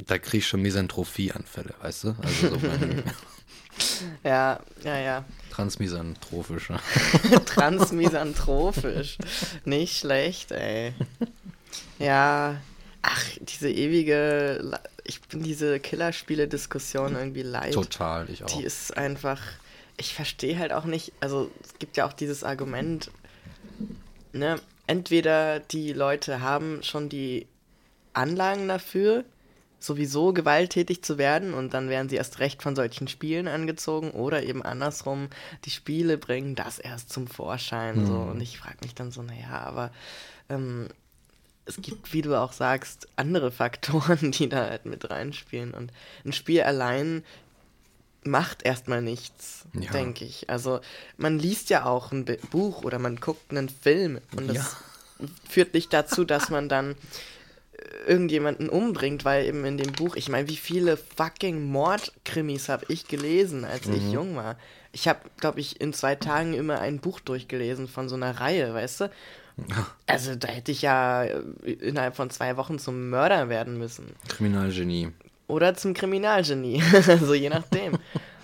da 0.06 0.18
krieg 0.18 0.38
ich 0.38 0.48
schon 0.48 0.62
Misanthropie-Anfälle, 0.62 1.74
weißt 1.82 2.04
du? 2.04 2.16
Also 2.22 2.48
so 2.50 2.66
mein, 2.66 3.02
Ja, 4.24 4.60
ja, 4.82 4.98
ja. 4.98 5.24
Transmisantrophisch. 5.50 6.68
Transmisantrophisch. 7.46 9.18
Nicht 9.64 9.98
schlecht, 9.98 10.52
ey. 10.52 10.94
Ja, 11.98 12.60
ach, 13.02 13.24
diese 13.40 13.70
ewige 13.70 14.78
ich 15.10 15.20
bin 15.22 15.42
diese 15.42 15.80
Killerspiele-Diskussion 15.80 17.16
irgendwie 17.16 17.42
leid. 17.42 17.74
Total, 17.74 18.30
ich 18.30 18.44
auch. 18.44 18.46
Die 18.46 18.62
ist 18.62 18.96
einfach, 18.96 19.40
ich 19.96 20.14
verstehe 20.14 20.58
halt 20.58 20.72
auch 20.72 20.84
nicht, 20.84 21.12
also 21.20 21.50
es 21.62 21.78
gibt 21.78 21.96
ja 21.96 22.06
auch 22.06 22.12
dieses 22.12 22.44
Argument, 22.44 23.10
ne, 24.32 24.60
entweder 24.86 25.58
die 25.58 25.92
Leute 25.92 26.40
haben 26.40 26.82
schon 26.82 27.08
die 27.08 27.46
Anlagen 28.12 28.68
dafür, 28.68 29.24
sowieso 29.80 30.32
gewalttätig 30.32 31.02
zu 31.02 31.18
werden 31.18 31.54
und 31.54 31.74
dann 31.74 31.88
werden 31.88 32.08
sie 32.08 32.16
erst 32.16 32.38
recht 32.38 32.62
von 32.62 32.76
solchen 32.76 33.08
Spielen 33.08 33.48
angezogen 33.48 34.10
oder 34.10 34.42
eben 34.42 34.62
andersrum, 34.62 35.28
die 35.64 35.70
Spiele 35.70 36.18
bringen 36.18 36.54
das 36.54 36.78
erst 36.78 37.10
zum 37.10 37.26
Vorschein. 37.26 38.02
Mhm. 38.02 38.06
So. 38.06 38.14
Und 38.14 38.40
ich 38.40 38.58
frage 38.58 38.76
mich 38.82 38.94
dann 38.94 39.10
so, 39.10 39.22
naja, 39.22 39.62
aber 39.64 39.90
ähm, 40.50 40.88
es 41.70 41.82
gibt, 41.82 42.12
wie 42.12 42.22
du 42.22 42.38
auch 42.38 42.52
sagst, 42.52 43.08
andere 43.16 43.50
Faktoren, 43.50 44.30
die 44.32 44.48
da 44.48 44.68
halt 44.68 44.86
mit 44.86 45.10
reinspielen. 45.10 45.72
Und 45.72 45.92
ein 46.24 46.32
Spiel 46.32 46.62
allein 46.62 47.24
macht 48.22 48.64
erstmal 48.64 49.00
nichts, 49.00 49.64
ja. 49.72 49.90
denke 49.90 50.24
ich. 50.24 50.50
Also 50.50 50.80
man 51.16 51.38
liest 51.38 51.70
ja 51.70 51.86
auch 51.86 52.12
ein 52.12 52.26
Buch 52.50 52.84
oder 52.84 52.98
man 52.98 53.16
guckt 53.16 53.50
einen 53.50 53.68
Film 53.68 54.20
und 54.36 54.48
das 54.48 54.76
ja. 55.18 55.26
führt 55.48 55.72
nicht 55.72 55.92
dazu, 55.92 56.24
dass 56.24 56.50
man 56.50 56.68
dann 56.68 56.96
irgendjemanden 58.06 58.68
umbringt, 58.68 59.24
weil 59.24 59.46
eben 59.46 59.64
in 59.64 59.76
dem 59.76 59.92
Buch, 59.92 60.16
ich 60.16 60.28
meine, 60.28 60.48
wie 60.48 60.56
viele 60.56 60.96
fucking 60.96 61.64
Mordkrimis 61.64 62.68
habe 62.68 62.86
ich 62.88 63.08
gelesen, 63.08 63.64
als 63.64 63.86
mhm. 63.86 63.94
ich 63.94 64.12
jung 64.12 64.36
war. 64.36 64.56
Ich 64.92 65.08
habe, 65.08 65.20
glaube 65.38 65.60
ich, 65.60 65.80
in 65.80 65.92
zwei 65.92 66.14
Tagen 66.14 66.54
immer 66.54 66.80
ein 66.80 66.98
Buch 66.98 67.20
durchgelesen 67.20 67.88
von 67.88 68.08
so 68.08 68.16
einer 68.16 68.40
Reihe, 68.40 68.74
weißt 68.74 69.02
du? 69.02 69.10
Also 70.06 70.34
da 70.34 70.48
hätte 70.48 70.72
ich 70.72 70.82
ja 70.82 71.24
äh, 71.24 71.40
innerhalb 71.72 72.16
von 72.16 72.30
zwei 72.30 72.56
Wochen 72.56 72.78
zum 72.78 73.10
Mörder 73.10 73.48
werden 73.48 73.78
müssen. 73.78 74.06
Kriminalgenie. 74.28 75.12
Oder 75.46 75.74
zum 75.74 75.94
Kriminalgenie. 75.94 76.82
also 77.06 77.34
je 77.34 77.48
nachdem. 77.48 77.98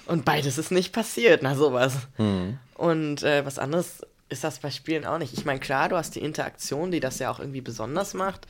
Und 0.07 0.25
beides 0.25 0.59
ist 0.59 0.71
nicht 0.71 0.93
passiert, 0.93 1.43
na 1.43 1.55
sowas. 1.55 1.95
Mhm. 2.19 2.59
Und 2.75 3.23
äh, 3.23 3.45
was 3.45 3.59
anderes 3.59 4.03
ist 4.29 4.45
das 4.45 4.59
bei 4.59 4.71
Spielen 4.71 5.05
auch 5.05 5.19
nicht. 5.19 5.33
Ich 5.35 5.45
meine, 5.45 5.61
klar, 5.61 5.89
du 5.89 5.97
hast 5.97 6.15
die 6.15 6.21
Interaktion, 6.21 6.91
die 6.91 7.01
das 7.01 7.19
ja 7.19 7.31
auch 7.31 7.41
irgendwie 7.41 7.61
besonders 7.61 8.15
macht. 8.15 8.47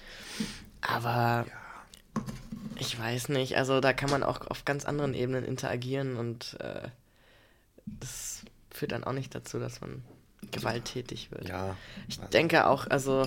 Aber 0.81 1.47
ich 2.79 2.99
weiß 2.99 3.29
nicht, 3.31 3.57
also 3.57 3.81
da 3.81 3.93
kann 3.93 4.11
man 4.11 4.23
auch 4.23 4.47
auf 4.49 4.65
ganz 4.65 4.85
anderen 4.85 5.15
Ebenen 5.15 5.45
interagieren 5.45 6.17
und 6.17 6.57
äh, 6.61 6.89
das 7.87 8.43
führt 8.71 8.93
dann 8.93 9.05
auch 9.05 9.13
nicht 9.13 9.35
dazu, 9.35 9.59
dass 9.59 9.81
man 9.81 10.03
gewalttätig 10.51 11.31
wird. 11.31 11.49
Ja. 11.49 11.77
Ich 12.09 12.19
denke 12.19 12.67
auch, 12.67 12.87
also 12.87 13.27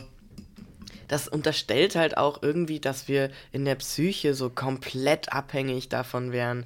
das 1.08 1.28
unterstellt 1.28 1.96
halt 1.96 2.18
auch 2.18 2.42
irgendwie, 2.42 2.80
dass 2.80 3.08
wir 3.08 3.32
in 3.52 3.66
der 3.66 3.76
Psyche 3.76 4.34
so 4.34 4.50
komplett 4.50 5.34
abhängig 5.34 5.90
davon 5.90 6.32
wären, 6.32 6.66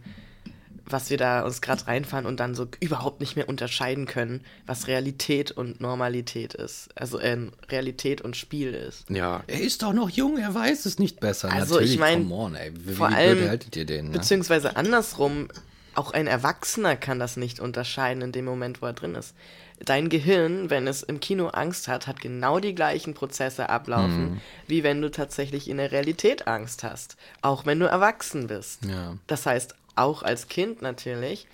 was 0.85 1.09
wir 1.09 1.17
da 1.17 1.43
uns 1.43 1.61
gerade 1.61 1.87
reinfahren 1.87 2.25
und 2.25 2.41
dann 2.41 2.55
so 2.55 2.67
überhaupt 2.81 3.21
nicht 3.21 3.37
mehr 3.37 3.47
unterscheiden 3.47 4.05
können, 4.05 4.41
was 4.65 4.87
Realität 4.87 5.51
und 5.51 5.79
Normalität 5.79 6.53
ist. 6.53 6.89
Also 6.95 7.19
äh, 7.19 7.37
Realität 7.69 8.21
und 8.21 8.35
Spiel 8.35 8.73
ist. 8.73 9.09
Ja, 9.09 9.43
er 9.47 9.61
ist 9.61 9.81
doch 9.81 9.93
noch 9.93 10.09
jung, 10.09 10.37
er 10.37 10.53
weiß 10.53 10.85
es 10.85 10.99
nicht 10.99 11.21
besser. 11.21 11.51
Also 11.51 11.75
Natürlich, 11.75 11.93
ich 11.93 11.99
meine, 11.99 12.25
vor 12.25 13.09
wie 13.09 13.15
allem, 13.15 13.47
haltet 13.47 13.75
ihr 13.77 13.85
den? 13.85 14.07
Ne? 14.07 14.11
beziehungsweise 14.11 14.75
andersrum, 14.75 15.47
auch 15.95 16.11
ein 16.11 16.27
Erwachsener 16.27 16.95
kann 16.95 17.19
das 17.19 17.37
nicht 17.37 17.59
unterscheiden 17.59 18.21
in 18.23 18.31
dem 18.31 18.45
Moment, 18.45 18.81
wo 18.81 18.85
er 18.87 18.93
drin 18.93 19.15
ist. 19.15 19.35
Dein 19.79 20.07
Gehirn, 20.09 20.69
wenn 20.69 20.87
es 20.87 21.03
im 21.03 21.19
Kino 21.19 21.47
Angst 21.49 21.87
hat, 21.87 22.07
hat 22.07 22.21
genau 22.21 22.59
die 22.59 22.75
gleichen 22.75 23.13
Prozesse 23.13 23.69
ablaufen, 23.69 24.33
Mhm. 24.35 24.41
wie 24.67 24.83
wenn 24.83 25.01
du 25.01 25.11
tatsächlich 25.11 25.69
in 25.69 25.77
der 25.77 25.91
Realität 25.91 26.47
Angst 26.47 26.83
hast. 26.83 27.17
Auch 27.41 27.65
wenn 27.65 27.79
du 27.79 27.87
erwachsen 27.87 28.47
bist. 28.47 28.85
Ja. 28.85 29.17
Das 29.27 29.45
heißt, 29.45 29.75
auch 29.95 30.23
als 30.23 30.47
Kind 30.47 30.81
natürlich. 30.81 31.47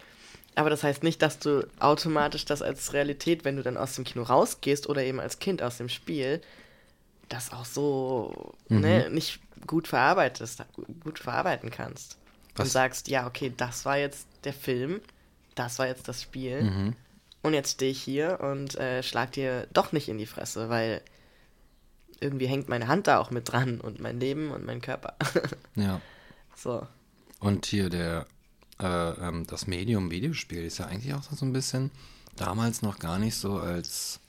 Aber 0.55 0.69
das 0.69 0.83
heißt 0.83 1.03
nicht, 1.03 1.21
dass 1.21 1.39
du 1.39 1.65
automatisch 1.79 2.45
das 2.45 2.61
als 2.61 2.93
Realität, 2.93 3.45
wenn 3.45 3.55
du 3.55 3.63
dann 3.63 3.77
aus 3.77 3.93
dem 3.95 4.03
Kino 4.03 4.23
rausgehst 4.23 4.87
oder 4.89 5.03
eben 5.03 5.19
als 5.19 5.39
Kind 5.39 5.61
aus 5.63 5.77
dem 5.77 5.89
Spiel, 5.89 6.41
das 7.29 7.51
auch 7.53 7.65
so 7.65 8.53
Mhm. 8.69 8.79
ne, 8.81 9.09
nicht 9.09 9.39
gut 9.65 9.87
verarbeitest, 9.87 10.63
gut 11.03 11.19
verarbeiten 11.19 11.71
kannst. 11.71 12.17
Und 12.59 12.65
Was- 12.65 12.73
sagst, 12.73 13.07
ja, 13.07 13.25
okay, 13.25 13.53
das 13.55 13.85
war 13.85 13.97
jetzt 13.97 14.27
der 14.43 14.53
Film, 14.53 14.99
das 15.55 15.79
war 15.79 15.87
jetzt 15.87 16.07
das 16.07 16.21
Spiel. 16.21 16.63
Mhm. 16.63 16.95
Und 17.41 17.53
jetzt 17.53 17.71
stehe 17.71 17.91
ich 17.91 18.01
hier 18.01 18.39
und 18.41 18.75
äh, 18.75 19.01
schlag 19.01 19.31
dir 19.31 19.67
doch 19.71 19.93
nicht 19.93 20.09
in 20.09 20.17
die 20.17 20.25
Fresse, 20.25 20.69
weil 20.69 21.01
irgendwie 22.19 22.47
hängt 22.47 22.67
meine 22.67 22.89
Hand 22.89 23.07
da 23.07 23.19
auch 23.19 23.31
mit 23.31 23.49
dran 23.49 23.79
und 23.79 24.01
mein 24.01 24.19
Leben 24.19 24.51
und 24.51 24.65
mein 24.65 24.81
Körper. 24.81 25.15
ja. 25.75 26.01
so. 26.53 26.85
Und 27.39 27.65
hier 27.65 27.89
der, 27.89 28.25
äh, 28.81 28.85
ähm, 28.85 29.47
das 29.47 29.67
Medium 29.67 30.11
Videospiel 30.11 30.65
ist 30.65 30.79
ja 30.79 30.87
eigentlich 30.87 31.13
auch 31.13 31.23
so 31.23 31.45
ein 31.45 31.53
bisschen 31.53 31.91
damals 32.35 32.81
noch 32.81 32.99
gar 32.99 33.19
nicht 33.19 33.35
so 33.35 33.57
als, 33.57 34.19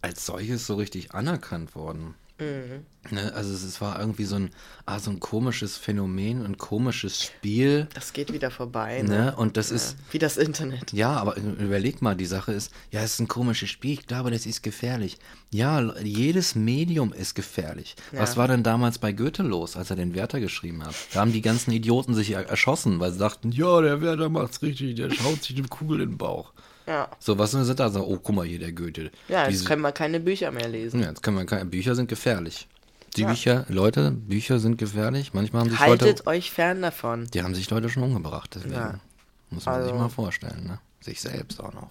als 0.00 0.26
solches 0.26 0.64
so 0.64 0.76
richtig 0.76 1.12
anerkannt 1.12 1.74
worden. 1.74 2.14
Ne? 2.38 3.32
Also 3.34 3.54
es, 3.54 3.80
war 3.80 3.98
irgendwie 3.98 4.24
so 4.24 4.36
ein, 4.36 4.50
ah, 4.84 4.98
so 4.98 5.10
ein 5.10 5.20
komisches 5.20 5.76
Phänomen, 5.78 6.44
ein 6.44 6.58
komisches 6.58 7.22
Spiel. 7.22 7.88
Das 7.94 8.12
geht 8.12 8.32
wieder 8.32 8.50
vorbei. 8.50 9.02
Ne? 9.02 9.08
Ne? 9.08 9.36
Und 9.36 9.56
das 9.56 9.70
ist, 9.70 9.96
Wie 10.10 10.18
das 10.18 10.36
Internet. 10.36 10.92
Ja, 10.92 11.12
aber 11.12 11.36
überleg 11.36 12.02
mal, 12.02 12.14
die 12.14 12.26
Sache 12.26 12.52
ist, 12.52 12.72
ja, 12.90 13.00
es 13.00 13.14
ist 13.14 13.20
ein 13.20 13.28
komisches 13.28 13.70
Spiel, 13.70 13.92
ich 13.92 14.06
glaube, 14.06 14.30
das 14.30 14.44
ist 14.44 14.62
gefährlich. 14.62 15.18
Ja, 15.50 15.80
jedes 16.02 16.54
Medium 16.54 17.12
ist 17.12 17.34
gefährlich. 17.34 17.96
Was 18.12 18.32
Ja. 18.32 18.36
war 18.38 18.48
denn 18.48 18.62
damals 18.62 18.98
bei 18.98 19.12
Goethe 19.12 19.42
los, 19.42 19.76
als 19.76 19.90
er 19.90 19.96
den 19.96 20.14
Werther 20.14 20.40
geschrieben 20.40 20.84
hat? 20.84 20.94
Da 21.14 21.20
haben 21.20 21.32
die 21.32 21.42
ganzen 21.42 21.70
Idioten 21.70 22.14
sich 22.14 22.32
er 22.32 22.46
erschossen, 22.48 23.00
weil 23.00 23.12
sie 23.12 23.18
dachten, 23.18 23.52
ja, 23.52 23.80
der 23.80 24.00
Werther 24.02 24.28
macht's 24.28 24.60
richtig, 24.62 24.96
der 24.96 25.10
schaut 25.10 25.42
sich 25.42 25.56
eine 25.56 25.68
Kugel 25.68 26.00
in 26.02 26.10
den 26.10 26.18
Bauch. 26.18 26.52
Ja. 26.86 27.08
So, 27.18 27.36
was 27.38 27.50
sind 27.50 27.80
da? 27.80 27.90
So, 27.90 28.04
oh, 28.06 28.18
guck 28.22 28.34
mal 28.36 28.46
hier, 28.46 28.58
der 28.58 28.72
Goethe. 28.72 29.10
Ja, 29.28 29.42
jetzt 29.44 29.52
Diese- 29.52 29.64
können 29.64 29.82
wir 29.82 29.92
keine 29.92 30.20
Bücher 30.20 30.50
mehr 30.52 30.68
lesen. 30.68 31.00
ja, 31.00 31.08
jetzt 31.08 31.22
können 31.22 31.36
wir 31.36 31.44
keine, 31.46 31.64
Bücher 31.66 31.94
sind 31.94 32.08
gefährlich. 32.08 32.68
Die 33.16 33.22
Ja. 33.22 33.28
Bücher, 33.28 33.64
Leute, 33.68 34.10
Bücher 34.10 34.58
sind 34.58 34.76
gefährlich. 34.78 35.32
Manchmal 35.34 35.62
haben 35.62 35.70
sich 35.70 35.78
Haltet 35.80 36.08
Leute, 36.18 36.26
euch 36.26 36.50
fern 36.52 36.82
davon. 36.82 37.26
die 37.32 37.42
haben 37.42 37.54
sich 37.54 37.68
Leute 37.70 37.88
schon 37.88 38.02
umgebracht, 38.02 38.50
deswegen. 38.54 38.74
Ja. 38.74 39.00
Muss 39.50 39.64
man 39.66 39.82
sich 39.82 39.90
Also- 39.92 39.94
mal 40.02 40.08
vorstellen, 40.08 40.64
ne? 40.66 40.78
Sich 41.00 41.20
selbst 41.20 41.60
auch 41.60 41.72
noch. 41.72 41.88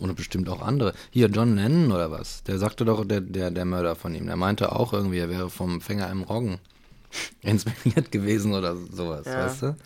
Und 0.00 0.14
bestimmt 0.16 0.48
auch 0.48 0.62
andere. 0.62 0.94
Hier, 1.10 1.28
John 1.28 1.56
Lennon 1.56 1.92
oder 1.92 2.10
was? 2.10 2.42
Der 2.44 2.58
sagte 2.58 2.84
doch, 2.84 3.04
der, 3.04 3.20
der, 3.20 3.50
der 3.50 3.64
Mörder 3.64 3.94
von 3.96 4.14
ihm, 4.14 4.26
der 4.26 4.36
meinte 4.36 4.72
auch 4.72 4.92
irgendwie, 4.92 5.18
er 5.18 5.28
wäre 5.28 5.50
vom 5.50 5.80
Fänger 5.80 6.10
im 6.10 6.22
Roggen 6.22 6.58
inspiriert 7.42 8.10
gewesen 8.12 8.54
oder 8.54 8.76
sowas, 8.76 9.26
Ja. 9.26 9.46
weißt 9.46 9.62
du? 9.62 9.76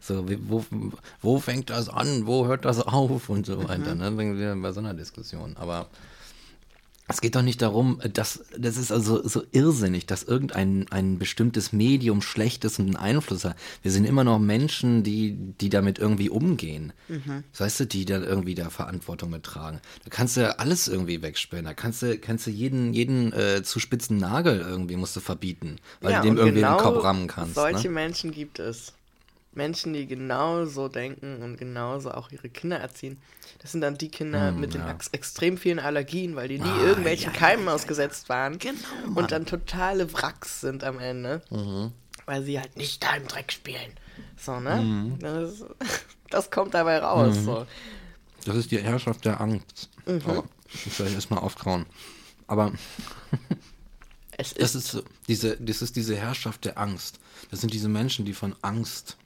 So, 0.00 0.24
wo, 0.48 0.64
wo 1.20 1.38
fängt 1.40 1.70
das 1.70 1.88
an, 1.88 2.26
wo 2.26 2.46
hört 2.46 2.64
das 2.64 2.80
auf 2.80 3.28
und 3.28 3.46
so 3.46 3.58
weiter, 3.68 3.94
Mhm. 3.94 4.00
ne? 4.00 4.04
Dann 4.04 4.16
sind 4.16 4.38
wir 4.38 4.56
bei 4.56 4.72
so 4.72 4.80
einer 4.80 4.94
Diskussion. 4.94 5.56
Aber 5.56 5.88
es 7.10 7.22
geht 7.22 7.36
doch 7.36 7.42
nicht 7.42 7.62
darum, 7.62 8.02
dass 8.12 8.44
das 8.58 8.76
ist 8.76 8.92
also 8.92 9.26
so 9.26 9.42
irrsinnig, 9.52 10.04
dass 10.04 10.24
irgendein 10.24 10.86
ein 10.90 11.18
bestimmtes 11.18 11.72
Medium 11.72 12.20
schlecht 12.20 12.66
ist 12.66 12.78
und 12.78 12.84
einen 12.86 12.96
Einfluss 12.96 13.46
hat. 13.46 13.56
Wir 13.80 13.90
sind 13.90 14.04
immer 14.04 14.24
noch 14.24 14.38
Menschen, 14.38 15.04
die, 15.04 15.32
die 15.58 15.70
damit 15.70 15.98
irgendwie 15.98 16.28
umgehen. 16.28 16.92
Weißt 17.56 17.80
du, 17.80 17.86
die 17.86 18.04
dann 18.04 18.24
irgendwie 18.24 18.54
da 18.54 18.68
Verantwortung 18.68 19.30
mittragen. 19.30 19.80
Da 20.04 20.10
kannst 20.10 20.36
du 20.36 20.42
ja 20.42 20.50
alles 20.56 20.86
irgendwie 20.86 21.22
wegsperren. 21.22 21.64
Da 21.64 21.72
kannst 21.72 22.02
du, 22.02 22.18
kannst 22.18 22.46
du 22.46 22.50
jeden, 22.50 22.92
jeden 22.92 23.32
äh, 23.32 23.62
zu 23.62 23.80
spitzen 23.80 24.18
Nagel 24.18 24.60
irgendwie 24.60 24.96
musst 24.96 25.16
du 25.16 25.20
verbieten, 25.20 25.76
weil 26.02 26.12
ja, 26.12 26.20
du 26.20 26.28
dem 26.28 26.36
irgendwie 26.36 26.60
genau 26.60 26.76
den 26.76 26.82
Kopf 26.82 27.04
rammen 27.04 27.26
kannst. 27.26 27.54
Solche 27.54 27.88
Ne? 27.88 27.94
Menschen 27.94 28.32
gibt 28.32 28.58
es. 28.58 28.92
Menschen, 29.52 29.92
die 29.92 30.06
genauso 30.06 30.88
denken 30.88 31.42
und 31.42 31.56
genauso 31.56 32.12
auch 32.12 32.30
ihre 32.30 32.48
Kinder 32.48 32.78
erziehen. 32.78 33.18
Das 33.60 33.72
sind 33.72 33.80
dann 33.80 33.98
die 33.98 34.08
Kinder 34.08 34.52
mit 34.52 34.74
den 34.74 34.82
Hm, 34.82 34.88
ja. 34.88 34.94
ex 34.94 35.08
extrem 35.08 35.58
vielen 35.58 35.78
Allergien, 35.80 36.36
weil 36.36 36.48
die 36.48 36.58
nie 36.58 36.68
Ah, 36.68 36.82
irgendwelchen 36.84 37.32
ja, 37.32 37.38
Keimen 37.38 37.68
ausgesetzt 37.68 38.28
waren. 38.28 38.58
Genau, 38.58 38.78
Mann. 39.02 39.10
Mhm. 39.10 39.16
und 39.16 39.32
dann 39.32 39.46
totale 39.46 40.12
Wracks 40.12 40.60
sind 40.60 40.84
am 40.84 40.98
Ende. 41.00 41.42
Weil 42.26 42.42
sie 42.44 42.60
halt 42.60 42.76
nicht 42.76 43.02
da 43.02 43.16
im 43.16 43.26
Dreck 43.26 43.50
spielen. 43.52 43.92
So, 44.36 44.60
ne? 44.60 44.76
Mhm. 44.76 45.18
Das, 45.18 45.64
das 46.30 46.50
kommt 46.50 46.74
dabei 46.74 46.98
raus. 46.98 47.36
So. 47.44 47.66
Das 48.44 48.54
ist 48.56 48.70
die 48.70 48.78
Herrschaft 48.80 49.24
der 49.24 49.40
Angst. 49.40 49.88
Mhm. 50.06 50.20
Oh, 50.28 50.44
ich 50.86 50.92
soll 50.94 51.08
erstmal 51.12 51.40
auftrauen. 51.40 51.86
Aber 52.46 52.72
Es 54.40 54.54
Das 54.54 54.74
ist, 54.76 54.84
ist 54.84 54.92
so, 54.92 55.02
diese, 55.26 55.56
das 55.56 55.82
ist 55.82 55.96
diese 55.96 56.14
Herrschaft 56.16 56.64
der 56.64 56.78
Angst. 56.78 57.18
Das 57.50 57.60
sind 57.60 57.72
diese 57.74 57.88
Menschen, 57.88 58.24
die 58.24 58.34
von 58.34 58.54
Angst 58.62 59.16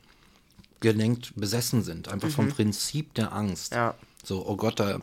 gelenkt 0.82 1.32
besessen 1.36 1.82
sind. 1.82 2.08
Einfach 2.08 2.28
vom 2.28 2.48
Prinzip 2.48 3.14
der 3.14 3.32
Angst. 3.32 3.72
Mhm. 3.72 3.76
Ja. 3.78 3.94
So, 4.22 4.46
oh 4.46 4.56
Gott, 4.56 4.78
da, 4.78 5.00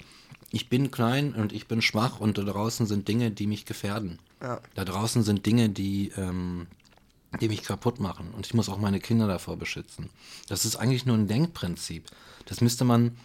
ich 0.51 0.69
bin 0.69 0.91
klein 0.91 1.33
und 1.33 1.51
ich 1.51 1.67
bin 1.67 1.81
schwach 1.81 2.19
und 2.19 2.37
da 2.37 2.43
draußen 2.43 2.85
sind 2.85 3.07
Dinge, 3.07 3.31
die 3.31 3.47
mich 3.47 3.65
gefährden. 3.65 4.19
Ja. 4.41 4.59
Da 4.75 4.85
draußen 4.85 5.23
sind 5.23 5.45
Dinge, 5.45 5.69
die, 5.69 6.11
ähm, 6.15 6.67
die 7.41 7.49
mich 7.49 7.63
kaputt 7.63 7.99
machen. 7.99 8.31
Und 8.35 8.45
ich 8.45 8.53
muss 8.53 8.69
auch 8.69 8.77
meine 8.77 8.99
Kinder 8.99 9.27
davor 9.27 9.57
beschützen. 9.57 10.09
Das 10.47 10.65
ist 10.65 10.75
eigentlich 10.77 11.05
nur 11.05 11.17
ein 11.17 11.27
Denkprinzip. 11.27 12.05
Das 12.45 12.61
müsste 12.61 12.85
man, 12.85 13.17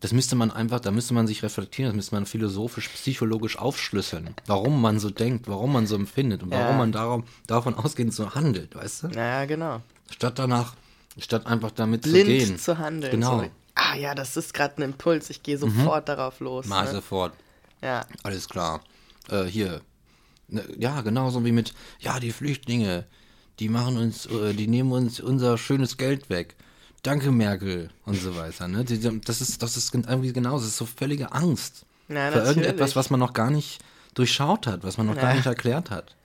das 0.00 0.12
müsste 0.12 0.34
man 0.36 0.50
einfach, 0.50 0.80
da 0.80 0.90
müsste 0.90 1.14
man 1.14 1.26
sich 1.26 1.42
reflektieren, 1.42 1.90
das 1.90 1.96
müsste 1.96 2.14
man 2.16 2.26
philosophisch, 2.26 2.88
psychologisch 2.88 3.56
aufschlüsseln. 3.58 4.34
Warum 4.46 4.80
man 4.82 4.98
so 4.98 5.10
denkt, 5.10 5.46
warum 5.48 5.72
man 5.72 5.86
so 5.86 5.94
empfindet 5.94 6.42
und 6.42 6.50
warum 6.50 6.66
Ja. 6.72 6.76
man 6.76 6.92
darum, 6.92 7.24
davon 7.46 7.74
ausgehend 7.74 8.12
so 8.12 8.34
handelt, 8.34 8.74
weißt 8.74 9.04
du? 9.04 9.08
naja, 9.08 9.44
genau. 9.46 9.80
Statt 10.10 10.38
danach, 10.38 10.74
statt 11.18 11.46
einfach 11.46 11.70
damit 11.70 12.02
Blind 12.02 12.24
zu 12.26 12.46
gehen. 12.46 12.58
zu 12.58 12.78
handeln. 12.78 13.10
Genau. 13.12 13.40
So. 13.40 13.46
Ah 13.74 13.94
ja, 13.96 14.14
das 14.14 14.36
ist 14.36 14.54
gerade 14.54 14.78
ein 14.78 14.82
Impuls. 14.82 15.30
Ich 15.30 15.42
gehe 15.42 15.56
sofort 15.58 16.08
darauf 16.08 16.40
los. 16.40 16.66
Mal 16.66 16.84
Ne? 16.86 16.90
sofort. 16.92 17.32
Ja. 17.80 18.04
Alles 18.24 18.48
klar. 18.48 18.80
Äh, 19.30 19.44
hier. 19.44 19.80
Ne, 20.48 20.64
ja, 20.78 21.00
genauso 21.02 21.44
wie 21.44 21.52
mit, 21.52 21.74
ja, 22.00 22.18
die 22.18 22.32
Flüchtlinge, 22.32 23.04
die 23.60 23.68
machen 23.68 23.96
uns, 23.98 24.26
äh, 24.26 24.54
die 24.54 24.66
nehmen 24.66 24.90
uns 24.92 25.20
unser 25.20 25.58
schönes 25.58 25.96
Geld 25.96 26.28
weg. 26.30 26.56
Danke, 27.02 27.30
Merkel 27.30 27.90
und 28.06 28.16
so 28.20 28.36
weiter. 28.36 28.66
Ne? 28.66 28.84
Die, 28.84 28.98
das, 29.20 29.40
ist, 29.40 29.62
das 29.62 29.76
ist 29.76 29.94
irgendwie 29.94 30.32
genauso. 30.32 30.64
Das 30.64 30.68
ist 30.72 30.78
so 30.78 30.86
völlige 30.86 31.30
Angst. 31.32 31.84
Ja, 32.08 32.14
für 32.14 32.38
natürlich. 32.38 32.48
irgendetwas, 32.48 32.96
was 32.96 33.10
man 33.10 33.20
noch 33.20 33.32
gar 33.34 33.50
nicht 33.50 33.78
durchschaut 34.14 34.66
hat, 34.66 34.82
was 34.82 34.96
man 34.96 35.06
noch 35.06 35.14
gar 35.14 35.30
Ja. 35.30 35.34
nicht 35.36 35.46
erklärt 35.46 35.90
hat. 35.90 36.16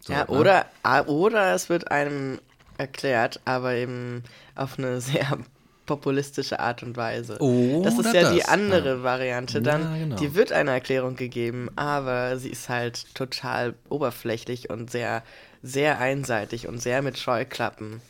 So, 0.00 0.12
ja, 0.14 0.20
ne? 0.20 0.26
oder, 0.28 0.66
ah, 0.82 1.02
oder 1.02 1.54
es 1.54 1.68
wird 1.68 1.90
einem 1.90 2.40
erklärt, 2.78 3.40
aber 3.44 3.74
eben 3.74 4.22
auf 4.54 4.78
eine 4.78 5.00
sehr 5.00 5.38
populistische 5.86 6.60
Art 6.60 6.82
und 6.82 6.96
Weise. 6.96 7.38
das 7.82 7.98
ist 7.98 8.14
ja 8.14 8.32
die 8.32 8.38
das, 8.38 8.48
andere 8.48 9.02
Variante. 9.02 9.60
Dann, 9.60 9.82
Ja, 9.82 9.98
genau. 9.98 10.16
die 10.16 10.34
wird 10.34 10.52
eine 10.52 10.70
Erklärung 10.70 11.16
gegeben, 11.16 11.68
aber 11.76 12.38
sie 12.38 12.50
ist 12.50 12.68
halt 12.68 13.14
total 13.14 13.74
oberflächlich 13.88 14.70
und 14.70 14.90
sehr, 14.90 15.22
sehr 15.62 15.98
einseitig 15.98 16.68
und 16.68 16.80
sehr 16.80 17.02
mit 17.02 17.18
Scheuklappen 17.18 18.00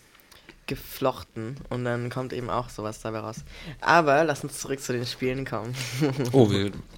geflochten. 0.66 1.56
Und 1.70 1.84
dann 1.84 2.10
kommt 2.10 2.32
eben 2.32 2.50
auch 2.50 2.68
sowas 2.68 3.00
dabei 3.00 3.20
raus. 3.20 3.36
Aber 3.80 4.24
lass 4.24 4.44
uns 4.44 4.58
zurück 4.58 4.80
zu 4.80 4.92
den 4.92 5.06
Spielen 5.06 5.44
kommen. 5.44 5.74
Oh, 6.32 6.50
wir, 6.50 6.72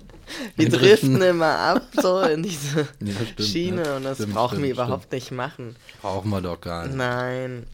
Wir 0.56 0.70
wir 0.70 0.78
driften 0.78 1.20
immer 1.22 1.58
ab 1.58 1.82
so 2.00 2.20
in 2.20 2.42
diese 2.44 2.88
Ja, 3.00 3.14
stimmt, 3.14 3.48
Schiene 3.48 3.82
ne? 3.82 3.96
und 3.96 4.04
das 4.04 4.18
Stimmt, 4.18 4.34
brauchen 4.34 4.58
wir 4.58 4.74
stimmt, 4.74 4.78
überhaupt 4.78 5.12
nicht 5.12 5.30
machen. 5.30 5.76
Brauchen 6.00 6.30
wir 6.30 6.40
doch 6.40 6.60
gar 6.60 6.86
nicht. 6.86 6.96
Nein. 6.96 7.66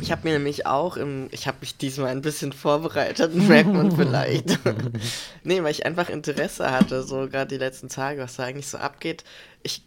Ich 0.00 0.10
habe 0.10 0.22
mir 0.28 0.34
nämlich 0.34 0.66
auch 0.66 0.96
im, 0.96 1.28
ich 1.30 1.46
habe 1.46 1.58
mich 1.60 1.76
diesmal 1.78 2.10
ein 2.10 2.20
bisschen 2.20 2.52
vorbereitet, 2.52 3.34
merkt 3.34 3.72
man 3.72 3.92
vielleicht. 3.96 4.58
nee, 5.44 5.62
weil 5.62 5.70
ich 5.70 5.86
einfach 5.86 6.08
Interesse 6.08 6.70
hatte, 6.70 7.02
so 7.02 7.28
gerade 7.28 7.46
die 7.46 7.56
letzten 7.56 7.88
Tage, 7.88 8.20
was 8.20 8.36
da 8.36 8.44
eigentlich 8.44 8.66
so 8.68 8.78
abgeht. 8.78 9.24
Ich 9.62 9.82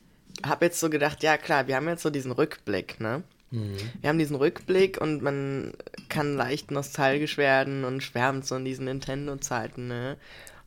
habe 0.45 0.65
jetzt 0.65 0.79
so 0.79 0.89
gedacht, 0.89 1.21
ja 1.21 1.37
klar, 1.37 1.67
wir 1.67 1.75
haben 1.75 1.87
jetzt 1.87 2.01
so 2.03 2.09
diesen 2.09 2.31
Rückblick, 2.31 2.99
ne? 2.99 3.23
Mhm. 3.51 3.77
Wir 4.01 4.09
haben 4.09 4.19
diesen 4.19 4.35
Rückblick 4.35 4.99
und 4.99 5.21
man 5.21 5.73
kann 6.07 6.37
leicht 6.37 6.71
nostalgisch 6.71 7.37
werden 7.37 7.83
und 7.83 8.01
schwärmt 8.01 8.45
so 8.45 8.55
in 8.55 8.65
diesen 8.65 8.85
Nintendo-Zeiten, 8.85 9.87
ne? 9.87 10.17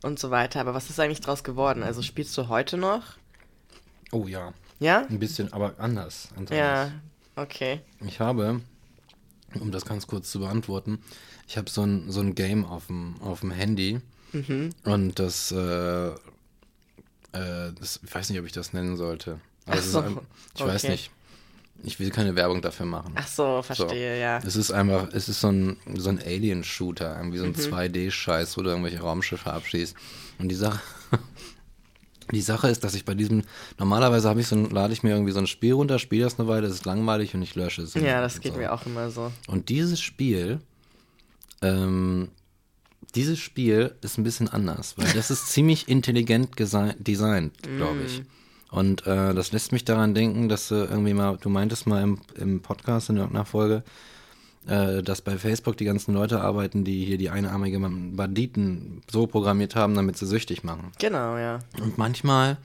Und 0.03 0.19
so 0.19 0.29
weiter. 0.29 0.59
Aber 0.59 0.73
was 0.73 0.89
ist 0.89 0.99
eigentlich 0.99 1.21
draus 1.21 1.43
geworden? 1.43 1.81
Also 1.81 2.01
spielst 2.01 2.37
du 2.37 2.49
heute 2.49 2.77
noch? 2.77 3.03
Oh 4.11 4.27
ja. 4.27 4.53
Ja? 4.79 5.07
Ein 5.09 5.17
bisschen, 5.17 5.51
aber 5.53 5.73
anders. 5.77 6.29
anders. 6.35 6.55
Ja, 6.55 6.91
okay. 7.35 7.81
Ich 8.05 8.19
habe, 8.19 8.61
um 9.59 9.71
das 9.71 9.85
ganz 9.85 10.05
kurz 10.05 10.29
zu 10.29 10.39
beantworten, 10.39 10.99
ich 11.47 11.57
habe 11.57 11.69
so 11.69 11.83
ein, 11.83 12.11
so 12.11 12.19
ein 12.19 12.35
Game 12.35 12.65
auf 12.65 12.87
dem, 12.87 13.15
auf 13.21 13.39
dem 13.39 13.51
Handy 13.51 14.01
mhm. 14.33 14.71
und 14.83 15.19
das, 15.19 15.51
äh, 15.51 16.07
äh, 16.07 16.13
das, 17.31 18.01
ich 18.03 18.13
weiß 18.13 18.29
nicht, 18.29 18.39
ob 18.39 18.45
ich 18.45 18.51
das 18.51 18.73
nennen 18.73 18.97
sollte. 18.97 19.39
Also 19.65 19.89
so, 19.89 19.99
ein, 19.99 20.19
ich 20.55 20.61
okay. 20.61 20.69
weiß 20.69 20.83
nicht. 20.83 21.11
Ich 21.85 21.99
will 21.99 22.11
keine 22.11 22.35
Werbung 22.35 22.61
dafür 22.61 22.85
machen. 22.85 23.13
Ach 23.15 23.27
so, 23.27 23.61
verstehe, 23.61 24.15
so. 24.15 24.21
ja. 24.21 24.37
Es 24.45 24.55
ist 24.55 24.71
einfach, 24.71 25.09
es 25.11 25.27
ist 25.27 25.41
so 25.41 25.49
ein, 25.49 25.77
so 25.95 26.09
ein 26.09 26.19
Alien-Shooter, 26.19 27.17
irgendwie 27.17 27.39
so 27.39 27.45
ein 27.45 27.51
mhm. 27.51 27.55
2D-Scheiß, 27.55 28.57
wo 28.57 28.61
du 28.61 28.69
irgendwelche 28.69 29.01
Raumschiffe 29.01 29.51
abschießt. 29.51 29.95
Und 30.39 30.49
die 30.49 30.55
Sache, 30.55 30.79
die 32.31 32.41
Sache 32.41 32.69
ist, 32.69 32.83
dass 32.83 32.95
ich 32.95 33.03
bei 33.03 33.15
diesem, 33.15 33.43
normalerweise 33.77 34.29
habe 34.29 34.39
ich 34.39 34.47
so 34.47 34.55
ein, 34.55 34.69
lade 34.69 34.93
ich 34.93 35.03
mir 35.03 35.11
irgendwie 35.11 35.33
so 35.33 35.39
ein 35.39 35.47
Spiel 35.47 35.73
runter, 35.73 35.99
spiele 35.99 36.23
das 36.23 36.39
eine 36.39 36.47
Weile, 36.47 36.67
das 36.67 36.73
ist 36.73 36.85
langweilig 36.85 37.35
und 37.35 37.41
ich 37.41 37.55
lösche 37.55 37.81
es. 37.81 37.93
Ja, 37.95 38.21
das 38.21 38.39
geht 38.39 38.53
so. 38.53 38.59
mir 38.59 38.71
auch 38.71 38.85
immer 38.85 39.09
so. 39.11 39.31
Und 39.47 39.67
dieses 39.67 39.99
Spiel, 39.99 40.61
ähm, 41.61 42.29
dieses 43.15 43.39
Spiel 43.39 43.95
ist 44.01 44.17
ein 44.17 44.23
bisschen 44.23 44.47
anders, 44.47 44.97
weil 44.97 45.11
das 45.13 45.31
ist 45.31 45.47
ziemlich 45.51 45.87
intelligent 45.89 46.57
designt, 46.57 47.61
glaube 47.61 48.03
ich. 48.05 48.21
Mm. 48.21 48.25
Und 48.73 49.05
äh, 49.05 49.35
das 49.35 49.51
lässt 49.51 49.71
mich 49.71 49.85
daran 49.85 50.15
denken, 50.15 50.49
dass 50.49 50.69
du 50.69 50.73
irgendwie 50.73 51.13
mal, 51.13 51.37
du 51.37 51.47
meintest 51.49 51.85
mal 51.85 52.01
im, 52.01 52.19
im 52.33 52.59
Podcast 52.59 53.07
in 53.11 53.17
irgendeiner 53.17 53.45
Folge, 53.45 53.83
äh, 54.65 55.03
dass 55.03 55.21
bei 55.21 55.37
Facebook 55.37 55.77
die 55.77 55.85
ganzen 55.85 56.15
Leute 56.15 56.41
arbeiten, 56.41 56.83
die 56.83 57.05
hier 57.05 57.19
die 57.19 57.29
einarmigen 57.29 58.15
Banditen 58.15 59.03
so 59.11 59.27
programmiert 59.27 59.75
haben, 59.75 59.93
damit 59.93 60.17
sie 60.17 60.25
süchtig 60.25 60.63
machen. 60.63 60.91
Genau, 60.97 61.37
ja. 61.37 61.59
Und 61.83 61.99
manchmal, 61.99 62.57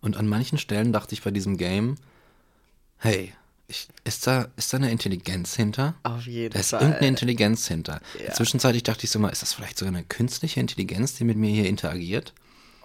und 0.00 0.16
an 0.16 0.26
manchen 0.26 0.58
Stellen 0.58 0.92
dachte 0.92 1.14
ich 1.14 1.22
bei 1.22 1.30
diesem 1.30 1.56
Game, 1.56 1.98
hey, 2.96 3.32
ich, 3.68 3.86
ist, 4.02 4.26
da, 4.26 4.48
ist 4.56 4.72
da 4.72 4.78
eine 4.78 4.90
Intelligenz 4.90 5.54
hinter? 5.54 5.94
Auf 6.02 6.26
jeden 6.26 6.52
da 6.52 6.58
ist 6.58 6.70
Fall. 6.70 6.80
Da 6.80 6.86
ist 6.86 6.88
irgendeine 6.88 7.08
Intelligenz 7.10 7.68
hinter. 7.68 8.00
Ja. 8.20 8.32
Zwischenzeitlich 8.32 8.82
dachte 8.82 9.04
ich 9.04 9.12
so 9.12 9.20
mal, 9.20 9.28
ist 9.28 9.42
das 9.42 9.52
vielleicht 9.52 9.78
sogar 9.78 9.94
eine 9.94 10.02
künstliche 10.02 10.58
Intelligenz, 10.58 11.14
die 11.14 11.22
mit 11.22 11.36
mir 11.36 11.50
hier 11.50 11.68
interagiert? 11.68 12.34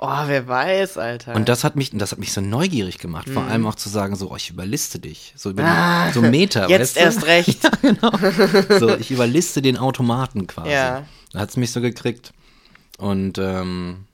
Oh, 0.02 0.24
wer 0.28 0.47
weiß, 0.47 0.97
Alter. 0.97 1.36
Und 1.36 1.50
das 1.50 1.66
hat 1.66 1.76
mich, 1.76 1.91
das 1.91 2.14
hat 2.14 2.20
mich 2.20 2.32
so 2.32 2.39
neugierig 2.39 3.00
gemacht, 3.00 3.28
mhm. 3.28 3.34
vor 3.34 3.43
allem 3.43 3.68
auch 3.68 3.76
zu 3.76 3.89
sagen, 3.89 4.16
so, 4.16 4.32
oh, 4.32 4.38
ich 4.38 4.50
überliste 4.50 4.97
dich. 4.97 5.34
So, 5.36 5.50
über 5.50 5.66
ah, 5.66 6.10
so 6.14 6.22
Meter, 6.22 6.70
Jetzt 6.70 6.95
weißt 6.95 6.97
erst 6.97 7.26
recht. 7.26 7.64
ja, 7.64 7.72
genau. 7.82 8.12
So, 8.80 8.97
ich 8.97 9.12
überliste 9.12 9.62
den 9.62 9.78
Automaten 9.78 10.47
quasi. 10.47 10.72
Ja. 10.72 11.06
Da 11.34 11.39
hat 11.39 11.50
es 11.50 11.58
mich 11.58 11.74
so 11.74 11.82
gekriegt. 11.82 12.32
Und 12.97 13.39
ähm, 13.39 14.06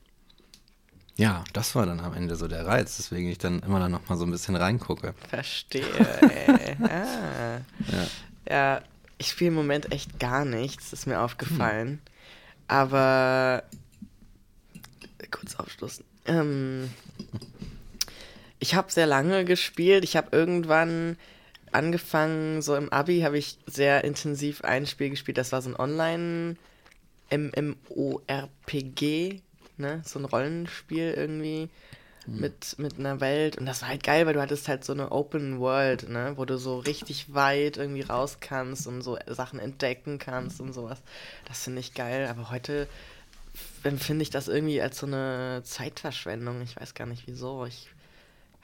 ja, 1.17 1.43
das 1.53 1.75
war 1.75 1.85
dann 1.85 1.99
am 1.99 2.15
Ende 2.15 2.35
so 2.35 2.47
der 2.47 2.65
Reiz, 2.65 2.97
deswegen 2.97 3.29
ich 3.29 3.37
dann 3.37 3.59
immer 3.59 3.79
dann 3.79 3.91
noch 3.91 4.09
mal 4.09 4.17
so 4.17 4.25
ein 4.25 4.31
bisschen 4.31 4.55
reingucke. 4.55 5.13
Verstehe, 5.29 5.85
ey. 6.21 6.77
ah. 6.81 7.59
ja. 7.91 8.07
ja, 8.49 8.81
ich 9.19 9.27
spiele 9.27 9.49
im 9.49 9.55
Moment 9.55 9.91
echt 9.91 10.19
gar 10.19 10.45
nichts, 10.45 10.93
ist 10.93 11.05
mir 11.05 11.21
aufgefallen. 11.21 11.89
Hm. 11.89 11.99
Aber 12.67 13.63
kurz 15.31 15.55
aufschlussen. 15.55 16.05
Ähm, 16.25 16.89
ich 18.59 18.75
habe 18.75 18.91
sehr 18.91 19.07
lange 19.07 19.45
gespielt. 19.45 20.03
Ich 20.03 20.15
habe 20.17 20.29
irgendwann 20.31 21.17
angefangen, 21.71 22.61
so 22.61 22.75
im 22.75 22.91
Abi 22.91 23.21
habe 23.21 23.37
ich 23.37 23.57
sehr 23.65 24.03
intensiv 24.03 24.63
ein 24.63 24.87
Spiel 24.87 25.09
gespielt. 25.09 25.37
Das 25.37 25.51
war 25.51 25.61
so 25.61 25.69
ein 25.69 25.79
Online 25.79 26.55
MMORPG, 27.31 28.21
ne? 29.77 30.01
So 30.05 30.19
ein 30.19 30.25
Rollenspiel 30.25 31.13
irgendwie 31.15 31.69
mhm. 32.25 32.39
mit, 32.39 32.79
mit 32.79 32.97
einer 32.97 33.19
Welt. 33.19 33.57
Und 33.57 33.65
das 33.65 33.81
war 33.81 33.89
halt 33.89 34.03
geil, 34.03 34.25
weil 34.25 34.33
du 34.33 34.41
hattest 34.41 34.67
halt 34.67 34.85
so 34.85 34.93
eine 34.93 35.11
Open 35.11 35.59
World, 35.59 36.09
ne? 36.09 36.33
Wo 36.35 36.45
du 36.45 36.57
so 36.57 36.79
richtig 36.79 37.33
weit 37.33 37.77
irgendwie 37.77 38.01
raus 38.01 38.37
kannst 38.39 38.87
und 38.87 39.01
so 39.01 39.17
Sachen 39.27 39.59
entdecken 39.59 40.17
kannst 40.17 40.61
und 40.61 40.73
sowas. 40.73 41.01
Das 41.47 41.63
finde 41.63 41.81
ich 41.81 41.93
geil. 41.93 42.27
Aber 42.27 42.51
heute 42.51 42.87
empfinde 43.85 44.23
ich 44.23 44.29
das 44.29 44.47
irgendwie 44.47 44.81
als 44.81 44.99
so 44.99 45.05
eine 45.05 45.61
Zeitverschwendung. 45.63 46.61
Ich 46.61 46.75
weiß 46.79 46.93
gar 46.93 47.05
nicht 47.05 47.23
wieso. 47.27 47.65
Ich 47.65 47.89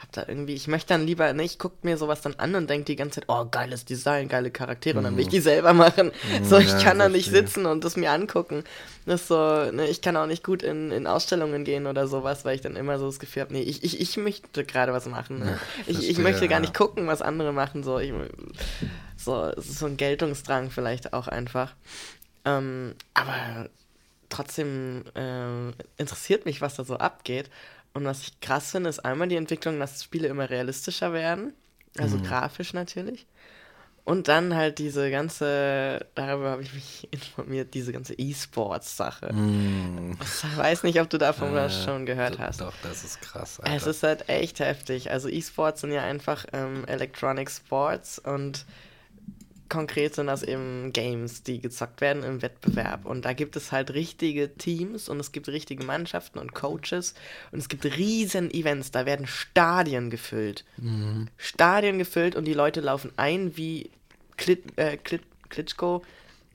hab 0.01 0.11
da 0.13 0.25
irgendwie, 0.27 0.53
ich 0.53 0.67
möchte 0.67 0.89
dann 0.89 1.05
lieber, 1.05 1.31
ne, 1.31 1.43
ich 1.43 1.59
guck 1.59 1.83
mir 1.83 1.95
sowas 1.95 2.21
dann 2.21 2.33
an 2.35 2.55
und 2.55 2.67
denke 2.67 2.85
die 2.85 2.95
ganze 2.95 3.19
Zeit, 3.19 3.25
oh, 3.27 3.45
geiles 3.45 3.85
Design, 3.85 4.29
geile 4.29 4.49
Charaktere, 4.49 4.97
und 4.97 5.03
dann 5.03 5.15
will 5.15 5.21
ich 5.21 5.27
mhm. 5.27 5.31
die 5.31 5.39
selber 5.41 5.73
machen. 5.73 6.07
Mhm, 6.07 6.45
so, 6.45 6.57
ich 6.57 6.71
ja, 6.71 6.81
kann 6.81 6.97
da 6.97 7.07
nicht 7.07 7.29
sitzen 7.29 7.67
und 7.67 7.83
das 7.83 7.97
mir 7.97 8.11
angucken. 8.11 8.63
Das 9.05 9.27
so, 9.27 9.35
ne, 9.35 9.87
ich 9.87 10.01
kann 10.01 10.17
auch 10.17 10.25
nicht 10.25 10.43
gut 10.43 10.63
in, 10.63 10.91
in 10.91 11.05
Ausstellungen 11.05 11.63
gehen 11.63 11.85
oder 11.85 12.07
sowas, 12.07 12.45
weil 12.45 12.55
ich 12.55 12.61
dann 12.61 12.75
immer 12.75 12.97
so 12.97 13.05
das 13.05 13.19
Gefühl 13.19 13.43
habe, 13.43 13.53
nee, 13.53 13.61
ich, 13.61 13.83
ich, 13.83 14.01
ich 14.01 14.17
möchte 14.17 14.65
gerade 14.65 14.91
was 14.91 15.05
machen. 15.05 15.39
Ne? 15.39 15.45
Ja, 15.45 15.59
ich, 15.85 16.09
ich 16.09 16.17
möchte 16.17 16.47
gar 16.47 16.61
nicht 16.61 16.73
gucken, 16.73 17.05
was 17.05 17.21
andere 17.21 17.53
machen. 17.53 17.83
So, 17.83 17.99
ich, 17.99 18.11
so, 19.17 19.45
es 19.55 19.69
ist 19.69 19.79
so 19.79 19.85
ein 19.85 19.97
Geltungsdrang 19.97 20.71
vielleicht 20.71 21.13
auch 21.13 21.27
einfach. 21.27 21.75
Ähm, 22.43 22.95
aber 23.13 23.69
trotzdem 24.31 25.03
äh, 25.15 25.71
interessiert 25.97 26.45
mich, 26.45 26.61
was 26.61 26.75
da 26.75 26.83
so 26.83 26.97
abgeht. 26.97 27.49
Und 27.93 28.05
was 28.05 28.23
ich 28.23 28.39
krass 28.39 28.71
finde, 28.71 28.89
ist 28.89 28.99
einmal 28.99 29.27
die 29.27 29.35
Entwicklung, 29.35 29.79
dass 29.79 30.03
Spiele 30.03 30.27
immer 30.27 30.49
realistischer 30.49 31.13
werden. 31.13 31.53
Also 31.97 32.17
mhm. 32.17 32.23
grafisch 32.23 32.73
natürlich. 32.73 33.27
Und 34.03 34.27
dann 34.27 34.55
halt 34.55 34.79
diese 34.79 35.11
ganze, 35.11 36.07
darüber 36.15 36.51
habe 36.51 36.63
ich 36.63 36.73
mich 36.73 37.07
informiert, 37.11 37.73
diese 37.73 37.93
ganze 37.93 38.15
E-Sports-Sache. 38.15 39.31
Mm. 39.31 40.17
Ich 40.19 40.57
weiß 40.57 40.83
nicht, 40.83 40.99
ob 40.99 41.09
du 41.09 41.19
davon 41.19 41.55
äh, 41.55 41.69
schon 41.69 42.07
gehört 42.07 42.39
hast. 42.39 42.61
Doch, 42.61 42.73
das 42.81 43.03
ist 43.03 43.21
krass. 43.21 43.59
Alter. 43.59 43.75
Es 43.75 43.85
ist 43.85 44.01
halt 44.01 44.27
echt 44.27 44.59
heftig. 44.59 45.11
Also 45.11 45.29
E-Sports 45.29 45.81
sind 45.81 45.91
ja 45.91 46.01
einfach 46.01 46.45
ähm, 46.51 46.83
Electronic 46.87 47.51
Sports 47.51 48.17
und 48.17 48.65
konkret 49.71 50.13
sind 50.13 50.27
das 50.27 50.43
eben 50.43 50.93
Games, 50.93 51.43
die 51.43 51.59
gezockt 51.59 52.01
werden 52.01 52.23
im 52.23 52.41
Wettbewerb. 52.41 53.05
Und 53.05 53.25
da 53.25 53.33
gibt 53.33 53.55
es 53.55 53.71
halt 53.71 53.93
richtige 53.93 54.53
Teams 54.55 55.09
und 55.09 55.19
es 55.19 55.31
gibt 55.31 55.47
richtige 55.47 55.83
Mannschaften 55.83 56.37
und 56.37 56.53
Coaches 56.53 57.15
und 57.51 57.59
es 57.59 57.69
gibt 57.69 57.85
riesen 57.85 58.51
Events. 58.51 58.91
Da 58.91 59.07
werden 59.07 59.25
Stadien 59.25 60.09
gefüllt. 60.09 60.65
Mhm. 60.77 61.29
Stadien 61.37 61.97
gefüllt 61.97 62.35
und 62.35 62.45
die 62.45 62.53
Leute 62.53 62.81
laufen 62.81 63.11
ein 63.15 63.57
wie 63.57 63.89
Klit, 64.37 64.77
äh, 64.77 64.97
Klit, 64.97 65.23
Klitschko 65.49 66.03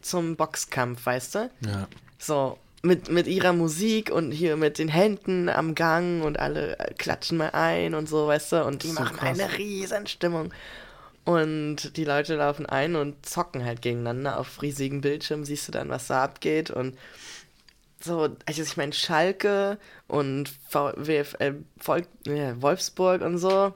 zum 0.03 0.37
Boxkampf, 0.37 1.05
weißt 1.07 1.35
du? 1.37 1.51
Ja. 1.67 1.89
So, 2.19 2.59
mit, 2.83 3.11
mit 3.11 3.27
ihrer 3.27 3.55
Musik 3.55 4.11
und 4.11 4.31
hier 4.31 4.57
mit 4.57 4.79
den 4.79 4.89
Händen 4.89 5.49
am 5.49 5.75
Gang 5.75 6.23
und 6.23 6.39
alle 6.39 6.77
klatschen 6.99 7.39
mal 7.39 7.51
ein 7.51 7.95
und 7.95 8.09
so, 8.09 8.27
weißt 8.27 8.53
du? 8.53 8.65
Und 8.65 8.83
die 8.83 8.89
so 8.89 9.01
machen 9.01 9.17
krass. 9.17 9.41
eine 9.41 9.57
riesen 9.57 10.07
Stimmung. 10.07 10.53
Und 11.27 11.97
die 11.97 12.05
Leute 12.05 12.37
laufen 12.37 12.67
ein 12.67 12.95
und 12.95 13.27
zocken 13.27 13.65
halt 13.65 13.83
gegeneinander. 13.83 14.39
Auf 14.39 14.63
riesigen 14.63 15.01
Bildschirmen 15.01 15.45
siehst 15.45 15.67
du 15.67 15.73
dann, 15.73 15.89
was 15.89 16.07
da 16.07 16.23
abgeht. 16.23 16.71
Und 16.71 16.97
so, 18.01 18.29
also 18.47 18.63
ich 18.63 18.77
meine, 18.77 18.93
Schalke 18.93 19.79
und 20.07 20.53
Volk, 20.69 22.07
ja, 22.27 22.63
Wolfsburg 22.63 23.23
und 23.23 23.39
so, 23.39 23.75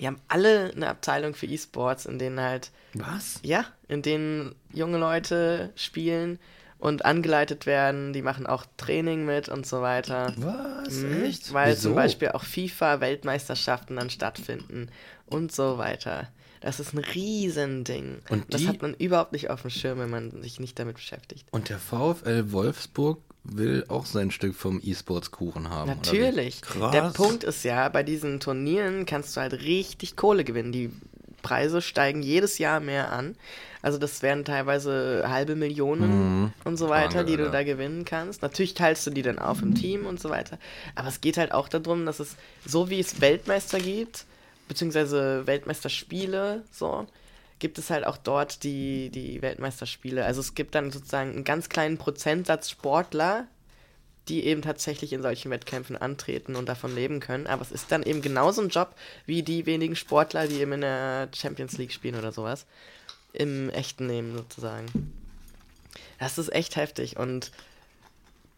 die 0.00 0.08
haben 0.08 0.20
alle 0.26 0.72
eine 0.74 0.88
Abteilung 0.88 1.34
für 1.34 1.46
E-Sports, 1.46 2.04
in 2.04 2.18
denen 2.18 2.40
halt. 2.40 2.72
Was? 2.94 3.38
Ja, 3.42 3.66
in 3.86 4.02
denen 4.02 4.56
junge 4.72 4.98
Leute 4.98 5.70
spielen 5.76 6.40
und 6.78 7.04
angeleitet 7.04 7.66
werden. 7.66 8.12
Die 8.12 8.22
machen 8.22 8.46
auch 8.46 8.66
Training 8.76 9.24
mit 9.24 9.48
und 9.48 9.66
so 9.66 9.82
weiter. 9.82 10.34
Was? 10.36 10.94
Mhm, 10.94 11.22
Echt? 11.22 11.52
Weil 11.52 11.72
Wieso? 11.76 11.90
zum 11.90 11.94
Beispiel 11.94 12.30
auch 12.30 12.42
FIFA-Weltmeisterschaften 12.42 13.94
dann 13.94 14.10
stattfinden 14.10 14.90
und 15.26 15.52
so 15.52 15.78
weiter. 15.78 16.28
Das 16.60 16.80
ist 16.80 16.94
ein 16.94 16.98
Riesending. 16.98 18.18
Und 18.28 18.52
das 18.52 18.66
hat 18.66 18.82
man 18.82 18.94
überhaupt 18.94 19.32
nicht 19.32 19.50
auf 19.50 19.62
dem 19.62 19.70
Schirm, 19.70 19.98
wenn 19.98 20.10
man 20.10 20.42
sich 20.42 20.60
nicht 20.60 20.78
damit 20.78 20.96
beschäftigt. 20.96 21.46
Und 21.50 21.68
der 21.68 21.78
VfL 21.78 22.52
Wolfsburg 22.52 23.18
will 23.44 23.84
auch 23.88 24.06
sein 24.06 24.30
Stück 24.30 24.54
vom 24.54 24.80
E-Sports-Kuchen 24.82 25.70
haben. 25.70 25.88
Natürlich. 25.88 26.62
Der 26.92 27.10
Punkt 27.10 27.44
ist 27.44 27.64
ja, 27.64 27.88
bei 27.88 28.02
diesen 28.02 28.40
Turnieren 28.40 29.06
kannst 29.06 29.36
du 29.36 29.40
halt 29.40 29.52
richtig 29.52 30.16
Kohle 30.16 30.44
gewinnen. 30.44 30.72
Die 30.72 30.90
Preise 31.42 31.80
steigen 31.80 32.22
jedes 32.22 32.58
Jahr 32.58 32.80
mehr 32.80 33.12
an. 33.12 33.36
Also 33.82 33.98
das 33.98 34.20
wären 34.20 34.44
teilweise 34.44 35.24
halbe 35.28 35.54
Millionen 35.54 36.42
mhm. 36.42 36.52
und 36.64 36.76
so 36.76 36.88
weiter, 36.88 37.22
die 37.22 37.36
du 37.36 37.48
da 37.52 37.62
gewinnen 37.62 38.04
kannst. 38.04 38.42
Natürlich 38.42 38.74
teilst 38.74 39.06
du 39.06 39.12
die 39.12 39.22
dann 39.22 39.38
auf 39.38 39.62
im 39.62 39.76
Team 39.76 40.06
und 40.06 40.18
so 40.18 40.28
weiter. 40.28 40.58
Aber 40.96 41.06
es 41.06 41.20
geht 41.20 41.36
halt 41.36 41.52
auch 41.52 41.68
darum, 41.68 42.04
dass 42.04 42.18
es 42.18 42.34
so 42.64 42.90
wie 42.90 42.98
es 42.98 43.20
Weltmeister 43.20 43.78
gibt, 43.78 44.26
beziehungsweise 44.68 45.46
Weltmeisterspiele, 45.46 46.64
so, 46.70 47.06
gibt 47.58 47.78
es 47.78 47.90
halt 47.90 48.06
auch 48.06 48.16
dort 48.16 48.62
die, 48.64 49.10
die 49.10 49.40
Weltmeisterspiele. 49.42 50.24
Also 50.24 50.40
es 50.40 50.54
gibt 50.54 50.74
dann 50.74 50.90
sozusagen 50.90 51.30
einen 51.30 51.44
ganz 51.44 51.68
kleinen 51.68 51.98
Prozentsatz 51.98 52.70
Sportler, 52.70 53.46
die 54.28 54.44
eben 54.44 54.62
tatsächlich 54.62 55.12
in 55.12 55.22
solchen 55.22 55.50
Wettkämpfen 55.50 55.96
antreten 55.96 56.56
und 56.56 56.68
davon 56.68 56.94
leben 56.94 57.20
können. 57.20 57.46
Aber 57.46 57.62
es 57.62 57.72
ist 57.72 57.92
dann 57.92 58.02
eben 58.02 58.22
genauso 58.22 58.60
ein 58.60 58.68
Job 58.68 58.94
wie 59.24 59.42
die 59.42 59.66
wenigen 59.66 59.96
Sportler, 59.96 60.48
die 60.48 60.60
eben 60.60 60.72
in 60.72 60.80
der 60.80 61.28
Champions 61.34 61.78
League 61.78 61.92
spielen 61.92 62.16
oder 62.16 62.32
sowas. 62.32 62.66
Im 63.32 63.70
echten 63.70 64.08
Leben 64.08 64.36
sozusagen. 64.36 64.86
Das 66.18 66.38
ist 66.38 66.52
echt 66.52 66.76
heftig. 66.76 67.16
Und 67.16 67.52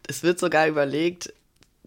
es 0.07 0.23
wird 0.23 0.39
sogar 0.39 0.67
überlegt, 0.67 1.33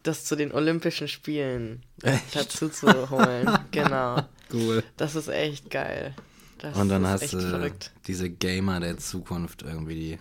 das 0.03 0.25
zu 0.25 0.37
den 0.37 0.53
Olympischen 0.53 1.09
Spielen 1.09 1.83
echt? 2.03 2.35
dazu 2.35 2.69
zu 2.69 3.11
holen. 3.11 3.59
genau. 3.71 4.23
Cool. 4.53 4.83
Das 4.97 5.15
ist 5.15 5.29
echt 5.29 5.71
geil. 5.71 6.15
Das 6.59 6.77
und 6.77 6.89
dann 6.89 7.07
hast 7.07 7.33
du 7.33 7.41
verrückt. 7.41 7.91
diese 8.07 8.31
Gamer 8.31 8.81
der 8.81 8.99
Zukunft 8.99 9.63
irgendwie, 9.63 9.95
die 9.95 10.19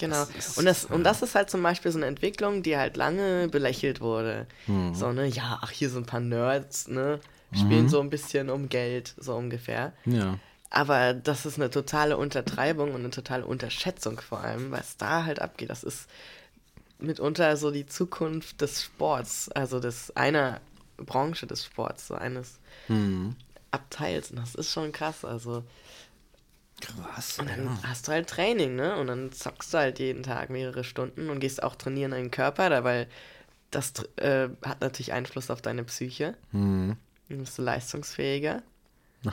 Genau. 0.00 0.26
Das 0.34 0.56
und, 0.56 0.64
das, 0.64 0.84
und 0.86 1.04
das 1.04 1.20
ist 1.20 1.34
halt 1.34 1.50
zum 1.50 1.62
Beispiel 1.62 1.92
so 1.92 1.98
eine 1.98 2.06
Entwicklung, 2.06 2.62
die 2.62 2.76
halt 2.76 2.96
lange 2.96 3.48
belächelt 3.48 4.00
wurde. 4.00 4.46
Mhm. 4.66 4.94
So, 4.94 5.12
ne, 5.12 5.26
ja, 5.26 5.58
ach, 5.60 5.70
hier 5.70 5.90
sind 5.90 6.04
ein 6.04 6.06
paar 6.06 6.20
Nerds, 6.20 6.88
ne, 6.88 7.20
spielen 7.52 7.84
mhm. 7.84 7.88
so 7.90 8.00
ein 8.00 8.08
bisschen 8.08 8.48
um 8.48 8.70
Geld, 8.70 9.14
so 9.18 9.36
ungefähr. 9.36 9.92
Ja. 10.06 10.38
Aber 10.70 11.12
das 11.12 11.44
ist 11.44 11.58
eine 11.58 11.68
totale 11.68 12.16
Untertreibung 12.16 12.94
und 12.94 13.00
eine 13.00 13.10
totale 13.10 13.44
Unterschätzung 13.44 14.20
vor 14.20 14.40
allem, 14.40 14.70
was 14.70 14.96
da 14.96 15.24
halt 15.24 15.40
abgeht. 15.40 15.68
Das 15.68 15.84
ist 15.84 16.08
mitunter 17.00 17.56
so 17.56 17.70
die 17.70 17.86
Zukunft 17.86 18.60
des 18.60 18.82
Sports, 18.82 19.48
also 19.50 19.80
des 19.80 20.14
einer 20.16 20.60
Branche 20.96 21.46
des 21.46 21.64
Sports, 21.64 22.08
so 22.08 22.14
eines 22.14 22.58
mhm. 22.88 23.36
Abteils. 23.70 24.30
Und 24.30 24.38
das 24.38 24.54
ist 24.54 24.70
schon 24.70 24.92
krass. 24.92 25.24
Also 25.24 25.64
Krass. 26.80 27.38
Und 27.38 27.50
dann 27.50 27.66
ja. 27.66 27.78
hast 27.84 28.08
du 28.08 28.12
halt 28.12 28.28
Training, 28.28 28.74
ne? 28.74 28.96
Und 28.96 29.08
dann 29.08 29.32
zockst 29.32 29.74
du 29.74 29.78
halt 29.78 29.98
jeden 29.98 30.22
Tag 30.22 30.50
mehrere 30.50 30.84
Stunden 30.84 31.30
und 31.30 31.40
gehst 31.40 31.62
auch 31.62 31.76
trainieren 31.76 32.12
deinen 32.12 32.30
Körper, 32.30 32.84
weil 32.84 33.06
das 33.70 33.92
äh, 34.16 34.48
hat 34.64 34.80
natürlich 34.80 35.12
Einfluss 35.12 35.50
auf 35.50 35.62
deine 35.62 35.84
Psyche. 35.84 36.34
Mhm. 36.52 36.96
Dann 37.28 37.38
bist 37.38 37.58
du 37.58 37.62
leistungsfähiger. 37.62 38.62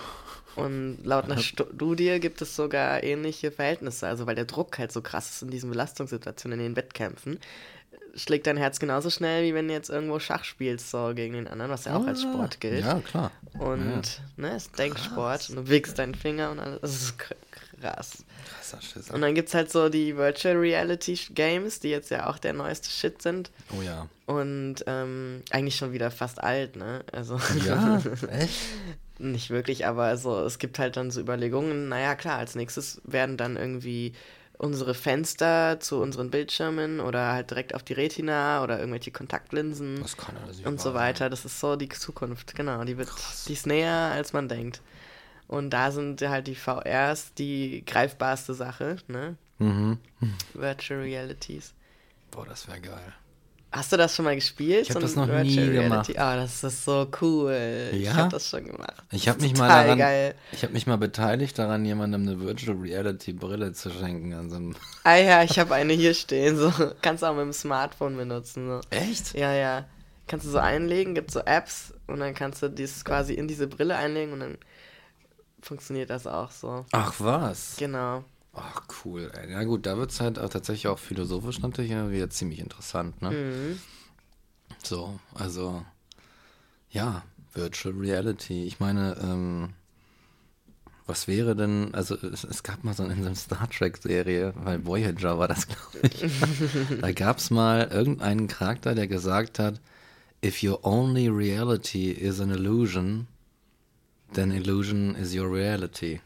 Und 0.57 0.99
laut 1.03 1.25
einer 1.25 1.37
Studie 1.37 2.19
gibt 2.19 2.41
es 2.41 2.55
sogar 2.55 3.03
ähnliche 3.03 3.51
Verhältnisse, 3.51 4.07
also 4.07 4.25
weil 4.25 4.35
der 4.35 4.45
Druck 4.45 4.77
halt 4.79 4.91
so 4.91 5.01
krass 5.01 5.31
ist 5.31 5.41
in 5.43 5.49
diesen 5.49 5.69
Belastungssituationen, 5.69 6.59
in 6.59 6.65
den 6.65 6.75
Wettkämpfen, 6.75 7.39
schlägt 8.15 8.47
dein 8.47 8.57
Herz 8.57 8.79
genauso 8.79 9.09
schnell, 9.09 9.43
wie 9.43 9.53
wenn 9.53 9.67
du 9.67 9.73
jetzt 9.73 9.89
irgendwo 9.89 10.19
Schach 10.19 10.43
spielst, 10.43 10.89
so 10.89 11.13
gegen 11.15 11.33
den 11.33 11.47
anderen, 11.47 11.71
was 11.71 11.85
ja 11.85 11.95
auch 11.95 12.05
ah, 12.05 12.09
als 12.09 12.23
Sport 12.23 12.59
gilt. 12.59 12.83
Ja, 12.83 12.99
klar. 12.99 13.31
Und, 13.59 14.21
ja. 14.37 14.49
ne, 14.49 14.55
ist 14.55 14.77
Denksport. 14.77 15.49
Und 15.49 15.55
du 15.55 15.69
wickst 15.69 15.99
deinen 15.99 16.15
Finger 16.15 16.51
und 16.51 16.59
alles. 16.59 16.81
Das 16.81 16.95
ist 16.95 17.17
krass. 17.19 18.25
Krasser 18.49 18.81
Schiss. 18.81 19.11
Und 19.11 19.21
dann 19.21 19.35
gibt 19.35 19.49
es 19.49 19.53
halt 19.53 19.71
so 19.71 19.89
die 19.89 20.17
Virtual 20.17 20.55
Reality 20.55 21.17
Games, 21.33 21.79
die 21.79 21.89
jetzt 21.89 22.09
ja 22.09 22.27
auch 22.27 22.37
der 22.37 22.53
neueste 22.53 22.89
Shit 22.89 23.21
sind. 23.21 23.51
Oh 23.77 23.81
ja. 23.81 24.07
Und 24.25 24.83
ähm, 24.87 25.43
eigentlich 25.51 25.75
schon 25.75 25.93
wieder 25.93 26.11
fast 26.11 26.41
alt, 26.41 26.75
ne? 26.75 27.03
Also. 27.11 27.39
Ja, 27.65 28.01
echt? 28.31 28.59
Nicht 29.19 29.49
wirklich, 29.49 29.85
aber 29.85 30.03
also, 30.03 30.43
es 30.43 30.59
gibt 30.59 30.79
halt 30.79 30.97
dann 30.97 31.11
so 31.11 31.19
Überlegungen, 31.19 31.89
naja, 31.89 32.15
klar, 32.15 32.37
als 32.37 32.55
nächstes 32.55 33.01
werden 33.03 33.37
dann 33.37 33.57
irgendwie 33.57 34.13
unsere 34.57 34.93
Fenster 34.93 35.79
zu 35.79 36.01
unseren 36.01 36.31
Bildschirmen 36.31 36.99
oder 36.99 37.31
halt 37.33 37.51
direkt 37.51 37.75
auf 37.75 37.83
die 37.83 37.93
Retina 37.93 38.63
oder 38.63 38.79
irgendwelche 38.79 39.11
Kontaktlinsen 39.11 40.03
und 40.65 40.81
so 40.81 40.93
weiter. 40.93 41.29
Das 41.29 41.45
ist 41.45 41.59
so 41.59 41.75
die 41.75 41.89
Zukunft, 41.89 42.55
genau. 42.55 42.83
Die 42.83 42.97
wird, 42.97 43.09
die 43.47 43.53
ist 43.53 43.67
näher, 43.67 44.11
als 44.13 44.33
man 44.33 44.47
denkt. 44.49 44.81
Und 45.47 45.69
da 45.69 45.91
sind 45.91 46.21
halt 46.21 46.47
die 46.47 46.55
VRs 46.55 47.33
die 47.35 47.83
greifbarste 47.85 48.53
Sache, 48.53 48.97
ne? 49.07 49.37
Mhm. 49.59 49.99
Virtual 50.53 50.99
Realities. 51.01 51.73
Boah, 52.31 52.45
das 52.45 52.67
wäre 52.67 52.81
geil. 52.81 53.13
Hast 53.77 53.91
du 53.91 53.97
das 53.97 54.15
schon 54.15 54.25
mal 54.25 54.33
gespielt? 54.33 54.81
Ich 54.81 54.89
habe 54.89 55.01
das 55.01 55.15
noch 55.15 55.27
nie 55.27 55.55
gemacht. 55.55 56.11
Ah, 56.17 56.33
oh, 56.33 56.37
das 56.37 56.63
ist 56.63 56.83
so 56.83 57.07
cool. 57.21 57.91
Ja? 57.91 57.97
Ich 57.97 58.09
habe 58.09 58.29
das 58.29 58.49
schon 58.49 58.65
gemacht. 58.65 58.95
Ich 59.11 59.29
habe 59.29 59.39
mich 59.39 59.55
mal 59.55 59.67
daran, 59.67 59.99
geil. 59.99 60.33
ich 60.51 60.63
habe 60.63 60.73
mich 60.73 60.87
mal 60.87 60.97
beteiligt 60.97 61.59
daran, 61.59 61.85
jemandem 61.85 62.23
eine 62.23 62.39
Virtual 62.39 62.75
Reality 62.75 63.33
Brille 63.33 63.73
zu 63.73 63.91
schenken 63.91 64.33
an 64.33 64.49
so. 64.49 64.57
Ah 65.03 65.17
ja, 65.17 65.43
ich 65.43 65.59
habe 65.59 65.75
eine 65.75 65.93
hier 65.93 66.15
stehen. 66.15 66.57
So 66.57 66.73
kannst 67.03 67.21
du 67.21 67.27
auch 67.27 67.35
mit 67.35 67.43
dem 67.43 67.53
Smartphone 67.53 68.17
benutzen. 68.17 68.67
So. 68.67 68.81
Echt? 68.89 69.35
Ja, 69.35 69.53
ja. 69.53 69.85
Kannst 70.25 70.47
du 70.47 70.49
so 70.49 70.57
einlegen, 70.57 71.13
gibt 71.13 71.29
so 71.29 71.41
Apps 71.41 71.93
und 72.07 72.19
dann 72.19 72.33
kannst 72.33 72.63
du 72.63 72.69
dies 72.69 73.05
quasi 73.05 73.35
in 73.35 73.47
diese 73.47 73.67
Brille 73.67 73.95
einlegen 73.95 74.33
und 74.33 74.39
dann 74.39 74.57
funktioniert 75.61 76.09
das 76.09 76.25
auch 76.25 76.49
so. 76.49 76.83
Ach 76.93 77.13
was? 77.19 77.75
Genau. 77.77 78.23
Ach, 78.57 78.81
cool. 79.05 79.31
Ey. 79.33 79.51
Ja 79.51 79.63
gut, 79.63 79.85
da 79.85 79.97
wird 79.97 80.11
es 80.11 80.19
halt 80.19 80.39
auch 80.39 80.49
tatsächlich 80.49 80.87
auch 80.87 80.99
philosophisch 80.99 81.59
natürlich 81.59 81.91
wieder 81.91 82.29
ziemlich 82.29 82.59
interessant, 82.59 83.21
ne? 83.21 83.31
Mhm. 83.31 83.79
So, 84.83 85.19
also, 85.33 85.85
ja, 86.89 87.23
Virtual 87.53 87.93
Reality. 87.95 88.65
Ich 88.65 88.79
meine, 88.79 89.17
ähm, 89.21 89.73
was 91.05 91.27
wäre 91.27 91.55
denn, 91.55 91.93
also 91.93 92.15
es, 92.15 92.43
es, 92.43 92.63
gab 92.63 92.83
mal 92.83 92.93
so 92.93 93.03
in 93.03 93.21
so 93.21 93.27
einer 93.27 93.35
Star 93.35 93.69
Trek-Serie, 93.69 94.53
weil 94.55 94.85
Voyager 94.85 95.39
war 95.39 95.47
das, 95.47 95.67
glaube 95.67 95.99
ich. 96.03 96.25
da 97.01 97.11
gab 97.11 97.37
es 97.37 97.49
mal 97.49 97.87
irgendeinen 97.91 98.47
Charakter, 98.47 98.93
der 98.93 99.07
gesagt 99.07 99.59
hat, 99.59 99.79
if 100.43 100.61
your 100.63 100.85
only 100.85 101.29
reality 101.29 102.11
is 102.11 102.39
an 102.41 102.51
illusion, 102.51 103.27
then 104.33 104.51
illusion 104.51 105.15
is 105.15 105.33
your 105.33 105.51
reality. 105.51 106.19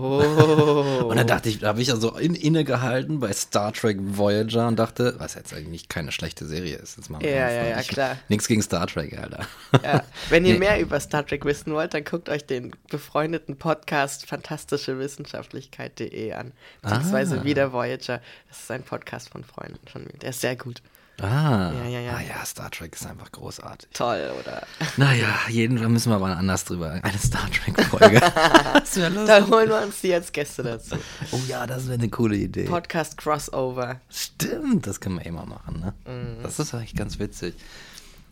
Oh. 0.00 1.08
Und 1.08 1.16
dann 1.16 1.26
dachte 1.26 1.48
ich, 1.48 1.58
da 1.58 1.66
habe 1.68 1.80
ich 1.82 1.90
also 1.90 2.16
in, 2.16 2.36
innegehalten 2.36 3.18
bei 3.18 3.32
Star 3.32 3.72
Trek 3.72 3.98
Voyager 4.00 4.68
und 4.68 4.78
dachte, 4.78 5.16
was 5.18 5.34
jetzt 5.34 5.52
eigentlich 5.52 5.88
keine 5.88 6.12
schlechte 6.12 6.46
Serie 6.46 6.76
ist. 6.76 6.98
Jetzt 6.98 7.10
machen 7.10 7.24
wir 7.24 7.32
ja, 7.32 7.50
ja, 7.50 7.64
ja, 7.64 7.82
klar. 7.82 8.16
Nichts 8.28 8.46
gegen 8.46 8.62
Star 8.62 8.86
Trek, 8.86 9.18
Alter. 9.18 9.44
Ja. 9.82 10.04
Wenn 10.28 10.44
ihr 10.44 10.52
nee. 10.52 10.60
mehr 10.60 10.80
über 10.80 11.00
Star 11.00 11.26
Trek 11.26 11.44
wissen 11.44 11.74
wollt, 11.74 11.94
dann 11.94 12.04
guckt 12.04 12.28
euch 12.28 12.46
den 12.46 12.70
befreundeten 12.88 13.56
Podcast 13.56 14.26
fantastischewissenschaftlichkeit.de 14.26 16.32
an. 16.32 16.52
Beziehungsweise 16.80 17.40
ah. 17.40 17.44
wieder 17.44 17.72
Voyager. 17.72 18.20
Das 18.48 18.60
ist 18.60 18.70
ein 18.70 18.84
Podcast 18.84 19.30
von 19.30 19.42
Freunden 19.42 19.84
von 19.88 20.04
mir. 20.04 20.16
Der 20.20 20.30
ist 20.30 20.42
sehr 20.42 20.54
gut. 20.54 20.80
Ah. 21.20 21.72
Ja, 21.72 21.88
ja, 21.88 22.00
ja. 22.00 22.12
Ah 22.12 22.20
ja, 22.20 22.44
Star 22.44 22.70
Trek 22.70 22.94
ist 22.94 23.06
einfach 23.06 23.32
großartig. 23.32 23.88
Toll, 23.92 24.30
oder? 24.40 24.62
Naja, 24.96 25.34
jeden 25.48 25.74
müssen 25.90 26.10
wir 26.10 26.16
aber 26.16 26.36
anders 26.36 26.64
drüber. 26.64 27.00
Eine 27.02 27.18
Star 27.18 27.50
Trek-Folge. 27.50 28.20
da 29.26 29.46
holen 29.48 29.68
wir 29.68 29.82
uns 29.82 30.00
die 30.00 30.14
als 30.14 30.30
Gäste 30.30 30.62
dazu. 30.62 30.96
Oh 31.32 31.40
ja, 31.48 31.66
das 31.66 31.86
wäre 31.86 31.94
eine 31.94 32.08
coole 32.08 32.36
Idee. 32.36 32.64
Podcast 32.64 33.18
Crossover. 33.18 34.00
Stimmt, 34.08 34.86
das 34.86 35.00
können 35.00 35.16
wir 35.16 35.26
immer 35.26 35.44
machen, 35.44 35.80
ne? 35.80 35.94
Mhm. 36.06 36.42
Das 36.42 36.60
ist 36.60 36.72
eigentlich 36.72 36.94
ganz 36.94 37.18
witzig. 37.18 37.54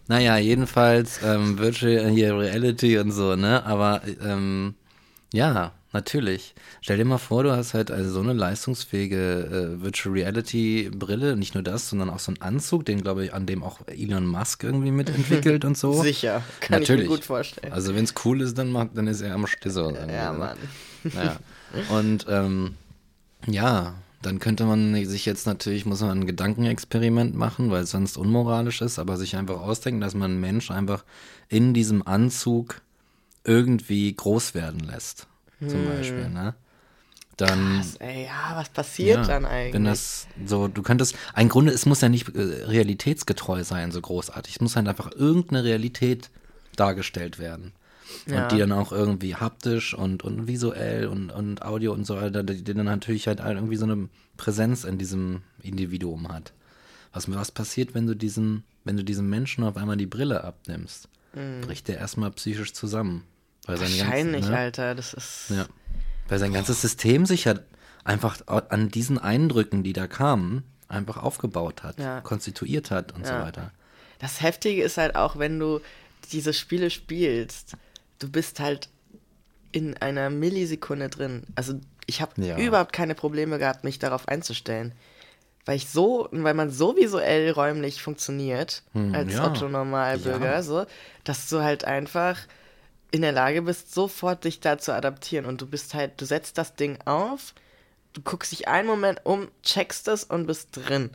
Naja, 0.06 0.36
jedenfalls 0.36 1.20
ähm, 1.24 1.58
Virtual 1.58 2.12
Reality 2.12 2.98
und 2.98 3.10
so, 3.10 3.34
ne? 3.34 3.66
Aber 3.66 4.02
ähm, 4.22 4.76
ja, 5.32 5.72
Natürlich. 5.96 6.54
Stell 6.82 6.98
dir 6.98 7.06
mal 7.06 7.16
vor, 7.16 7.42
du 7.42 7.56
hast 7.56 7.72
halt 7.72 7.90
also 7.90 8.10
so 8.10 8.20
eine 8.20 8.34
leistungsfähige 8.34 9.78
äh, 9.78 9.82
Virtual 9.82 10.12
Reality 10.14 10.90
Brille, 10.94 11.38
nicht 11.38 11.54
nur 11.54 11.62
das, 11.62 11.88
sondern 11.88 12.10
auch 12.10 12.18
so 12.18 12.32
einen 12.32 12.42
Anzug, 12.42 12.84
den 12.84 13.00
glaube 13.00 13.24
ich, 13.24 13.32
an 13.32 13.46
dem 13.46 13.62
auch 13.62 13.80
Elon 13.86 14.26
Musk 14.26 14.62
irgendwie 14.62 14.90
mitentwickelt 14.90 15.64
und 15.64 15.78
so. 15.78 15.94
Sicher, 16.02 16.42
kann 16.60 16.80
Natürlich. 16.80 17.04
ich 17.04 17.08
mir 17.08 17.16
gut 17.16 17.24
vorstellen. 17.24 17.72
Also 17.72 17.94
wenn 17.94 18.04
es 18.04 18.12
cool 18.26 18.42
ist, 18.42 18.58
dann, 18.58 18.72
macht, 18.72 18.90
dann 18.92 19.06
ist 19.06 19.22
er 19.22 19.34
am 19.34 19.46
Schlüssel. 19.46 19.96
Ja? 20.12 20.34
Mann. 20.34 20.58
Ja. 21.14 21.38
Und 21.96 22.26
ähm, 22.28 22.74
ja, 23.46 23.94
dann 24.20 24.38
könnte 24.38 24.66
man 24.66 25.02
sich 25.06 25.24
jetzt 25.24 25.46
natürlich, 25.46 25.86
muss 25.86 26.02
man 26.02 26.10
ein 26.10 26.26
Gedankenexperiment 26.26 27.34
machen, 27.34 27.70
weil 27.70 27.84
es 27.84 27.90
sonst 27.90 28.18
unmoralisch 28.18 28.82
ist, 28.82 28.98
aber 28.98 29.16
sich 29.16 29.34
einfach 29.34 29.62
ausdenken, 29.62 30.02
dass 30.02 30.14
man 30.14 30.32
einen 30.32 30.40
Mensch 30.42 30.70
einfach 30.70 31.06
in 31.48 31.72
diesem 31.72 32.06
Anzug 32.06 32.82
irgendwie 33.44 34.12
groß 34.14 34.52
werden 34.52 34.80
lässt 34.80 35.26
zum 35.60 35.80
hm. 35.80 35.86
Beispiel, 35.86 36.28
ne? 36.28 36.54
Dann, 37.36 37.76
Krass, 37.76 37.96
ey, 37.96 38.24
ja, 38.24 38.56
was 38.56 38.70
passiert 38.70 39.18
ja, 39.18 39.26
dann 39.26 39.44
eigentlich? 39.44 39.74
Wenn 39.74 39.84
das 39.84 40.26
so, 40.46 40.68
du 40.68 40.82
könntest, 40.82 41.16
ein 41.34 41.50
Grunde, 41.50 41.72
es 41.72 41.84
muss 41.84 42.00
ja 42.00 42.08
nicht 42.08 42.34
äh, 42.34 42.40
realitätsgetreu 42.64 43.62
sein, 43.62 43.92
so 43.92 44.00
großartig. 44.00 44.54
Es 44.54 44.60
muss 44.62 44.74
halt 44.74 44.88
einfach 44.88 45.12
irgendeine 45.12 45.62
Realität 45.62 46.30
dargestellt 46.76 47.38
werden. 47.38 47.72
Ja. 48.26 48.44
Und 48.44 48.52
die 48.52 48.58
dann 48.58 48.72
auch 48.72 48.90
irgendwie 48.90 49.34
haptisch 49.34 49.92
und, 49.92 50.22
und 50.22 50.46
visuell 50.46 51.08
und, 51.08 51.30
und 51.30 51.62
Audio 51.62 51.92
und 51.92 52.06
so 52.06 52.16
weiter, 52.16 52.42
die, 52.42 52.62
dann 52.64 52.86
natürlich 52.86 53.26
halt 53.26 53.40
irgendwie 53.40 53.76
so 53.76 53.84
eine 53.84 54.08
Präsenz 54.38 54.84
in 54.84 54.96
diesem 54.96 55.42
Individuum 55.62 56.28
hat. 56.28 56.54
Was, 57.12 57.30
was 57.32 57.50
passiert, 57.50 57.94
wenn 57.94 58.06
du 58.06 58.14
diesen, 58.14 58.64
wenn 58.84 58.96
du 58.96 59.04
diesem 59.04 59.28
Menschen 59.28 59.64
auf 59.64 59.76
einmal 59.76 59.96
die 59.96 60.06
Brille 60.06 60.44
abnimmst? 60.44 61.08
Mhm. 61.34 61.62
Bricht 61.62 61.88
der 61.88 61.98
erstmal 61.98 62.30
psychisch 62.30 62.72
zusammen. 62.72 63.24
Weil 63.66 63.80
Wahrscheinlich, 63.80 64.42
ganzen, 64.42 64.52
ne? 64.52 64.58
Alter, 64.58 64.94
das 64.94 65.12
ist. 65.14 65.50
Ja. 65.50 65.66
Weil 66.28 66.38
sein 66.38 66.52
ganzes 66.52 66.80
System 66.82 67.26
sich 67.26 67.44
ja 67.44 67.54
einfach 68.04 68.38
an 68.46 68.88
diesen 68.88 69.18
Eindrücken, 69.18 69.82
die 69.82 69.92
da 69.92 70.06
kamen, 70.06 70.62
einfach 70.88 71.16
aufgebaut 71.16 71.82
hat, 71.82 71.98
ja. 71.98 72.20
konstituiert 72.20 72.90
hat 72.90 73.12
und 73.12 73.26
ja. 73.26 73.40
so 73.40 73.46
weiter. 73.46 73.72
Das 74.18 74.40
Heftige 74.40 74.82
ist 74.82 74.96
halt 74.98 75.16
auch, 75.16 75.38
wenn 75.38 75.58
du 75.58 75.80
diese 76.32 76.52
Spiele 76.52 76.90
spielst, 76.90 77.76
du 78.18 78.30
bist 78.30 78.60
halt 78.60 78.88
in 79.72 79.96
einer 79.98 80.30
Millisekunde 80.30 81.08
drin. 81.08 81.42
Also 81.54 81.74
ich 82.06 82.20
habe 82.22 82.40
ja. 82.40 82.56
überhaupt 82.56 82.92
keine 82.92 83.14
Probleme 83.14 83.58
gehabt, 83.58 83.84
mich 83.84 83.98
darauf 83.98 84.28
einzustellen. 84.28 84.92
weil 85.64 85.76
ich 85.76 85.88
so, 85.88 86.28
weil 86.30 86.54
man 86.54 86.70
so 86.70 86.96
visuell 86.96 87.50
räumlich 87.50 88.00
funktioniert 88.00 88.84
Hm, 88.92 89.12
als 89.14 89.32
ja. 89.32 89.44
Otto-Normalbürger, 89.46 90.52
Ja. 90.52 90.62
so, 90.62 90.86
dass 91.24 91.48
du 91.48 91.60
halt 91.62 91.84
einfach 91.84 92.38
in 93.16 93.22
der 93.22 93.32
Lage 93.32 93.62
bist, 93.62 93.92
sofort 93.92 94.44
dich 94.44 94.60
da 94.60 94.78
zu 94.78 94.92
adaptieren 94.92 95.46
und 95.46 95.60
du 95.60 95.66
bist 95.66 95.94
halt, 95.94 96.20
du 96.20 96.24
setzt 96.24 96.58
das 96.58 96.74
Ding 96.74 96.98
auf, 97.04 97.54
du 98.12 98.20
guckst 98.20 98.52
dich 98.52 98.68
einen 98.68 98.86
Moment 98.86 99.20
um, 99.24 99.48
checkst 99.62 100.08
es 100.08 100.24
und 100.24 100.46
bist 100.46 100.70
drin. 100.72 101.10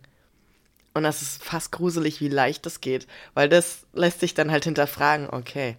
Und 0.94 1.04
das 1.04 1.22
ist 1.22 1.44
fast 1.44 1.72
gruselig, 1.72 2.20
wie 2.20 2.28
leicht 2.28 2.66
das 2.66 2.82
geht, 2.82 3.08
weil 3.34 3.48
das 3.48 3.86
lässt 3.94 4.20
sich 4.20 4.34
dann 4.34 4.52
halt 4.52 4.66
hinterfragen, 4.66 5.30
okay, 5.30 5.78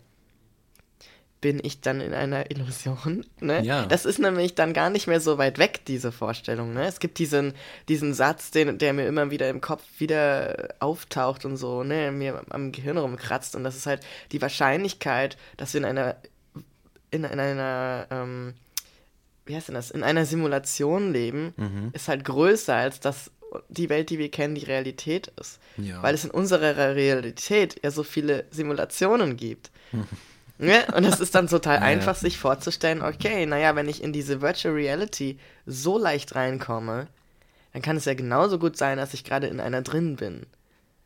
bin 1.42 1.60
ich 1.62 1.80
dann 1.82 2.00
in 2.00 2.14
einer 2.14 2.50
Illusion? 2.50 3.26
Ne? 3.40 3.62
Ja. 3.62 3.84
Das 3.84 4.06
ist 4.06 4.18
nämlich 4.18 4.54
dann 4.54 4.72
gar 4.72 4.88
nicht 4.88 5.06
mehr 5.08 5.20
so 5.20 5.36
weit 5.36 5.58
weg, 5.58 5.80
diese 5.86 6.12
Vorstellung. 6.12 6.72
Ne? 6.72 6.86
Es 6.86 7.00
gibt 7.00 7.18
diesen, 7.18 7.52
diesen 7.88 8.14
Satz, 8.14 8.50
den, 8.52 8.78
der 8.78 8.94
mir 8.94 9.06
immer 9.06 9.30
wieder 9.30 9.50
im 9.50 9.60
Kopf 9.60 9.82
wieder 9.98 10.68
auftaucht 10.78 11.44
und 11.44 11.56
so, 11.58 11.82
ne, 11.82 12.10
mir 12.12 12.42
am 12.48 12.72
Gehirn 12.72 12.96
rumkratzt. 12.96 13.54
Und 13.56 13.64
das 13.64 13.76
ist 13.76 13.86
halt 13.86 14.00
die 14.30 14.40
Wahrscheinlichkeit, 14.40 15.36
dass 15.58 15.74
wir 15.74 15.80
in 15.80 15.84
einer, 15.84 16.16
in, 17.10 17.24
in 17.24 17.40
einer, 17.40 18.06
ähm, 18.10 18.54
wie 19.44 19.56
heißt 19.56 19.66
denn 19.68 19.74
das, 19.74 19.90
in 19.90 20.04
einer 20.04 20.24
Simulation 20.24 21.12
leben, 21.12 21.52
Mhm. 21.56 21.90
ist 21.92 22.06
halt 22.08 22.24
größer, 22.24 22.74
als 22.76 23.00
dass 23.00 23.32
die 23.68 23.90
Welt, 23.90 24.08
die 24.10 24.18
wir 24.18 24.30
kennen, 24.30 24.54
die 24.54 24.64
Realität 24.64 25.30
ist. 25.40 25.58
Ja. 25.76 26.02
Weil 26.02 26.14
es 26.14 26.24
in 26.24 26.30
unserer 26.30 26.94
Realität 26.94 27.80
ja 27.82 27.90
so 27.90 28.04
viele 28.04 28.44
Simulationen 28.50 29.36
gibt. 29.36 29.70
Ne? 30.62 30.84
Und 30.94 31.04
es 31.04 31.18
ist 31.20 31.34
dann 31.34 31.48
total 31.48 31.76
Ja, 31.80 31.82
einfach, 31.82 32.14
ja. 32.14 32.20
sich 32.20 32.38
vorzustellen, 32.38 33.02
okay, 33.02 33.46
naja, 33.46 33.74
wenn 33.74 33.88
ich 33.88 34.02
in 34.02 34.12
diese 34.12 34.40
Virtual 34.40 34.72
Reality 34.74 35.38
so 35.66 35.98
leicht 35.98 36.34
reinkomme, 36.34 37.08
dann 37.72 37.82
kann 37.82 37.96
es 37.96 38.04
ja 38.04 38.14
genauso 38.14 38.58
gut 38.58 38.76
sein, 38.76 38.96
dass 38.98 39.12
ich 39.14 39.24
gerade 39.24 39.48
in 39.48 39.60
einer 39.60 39.82
drin 39.82 40.16
bin. 40.16 40.46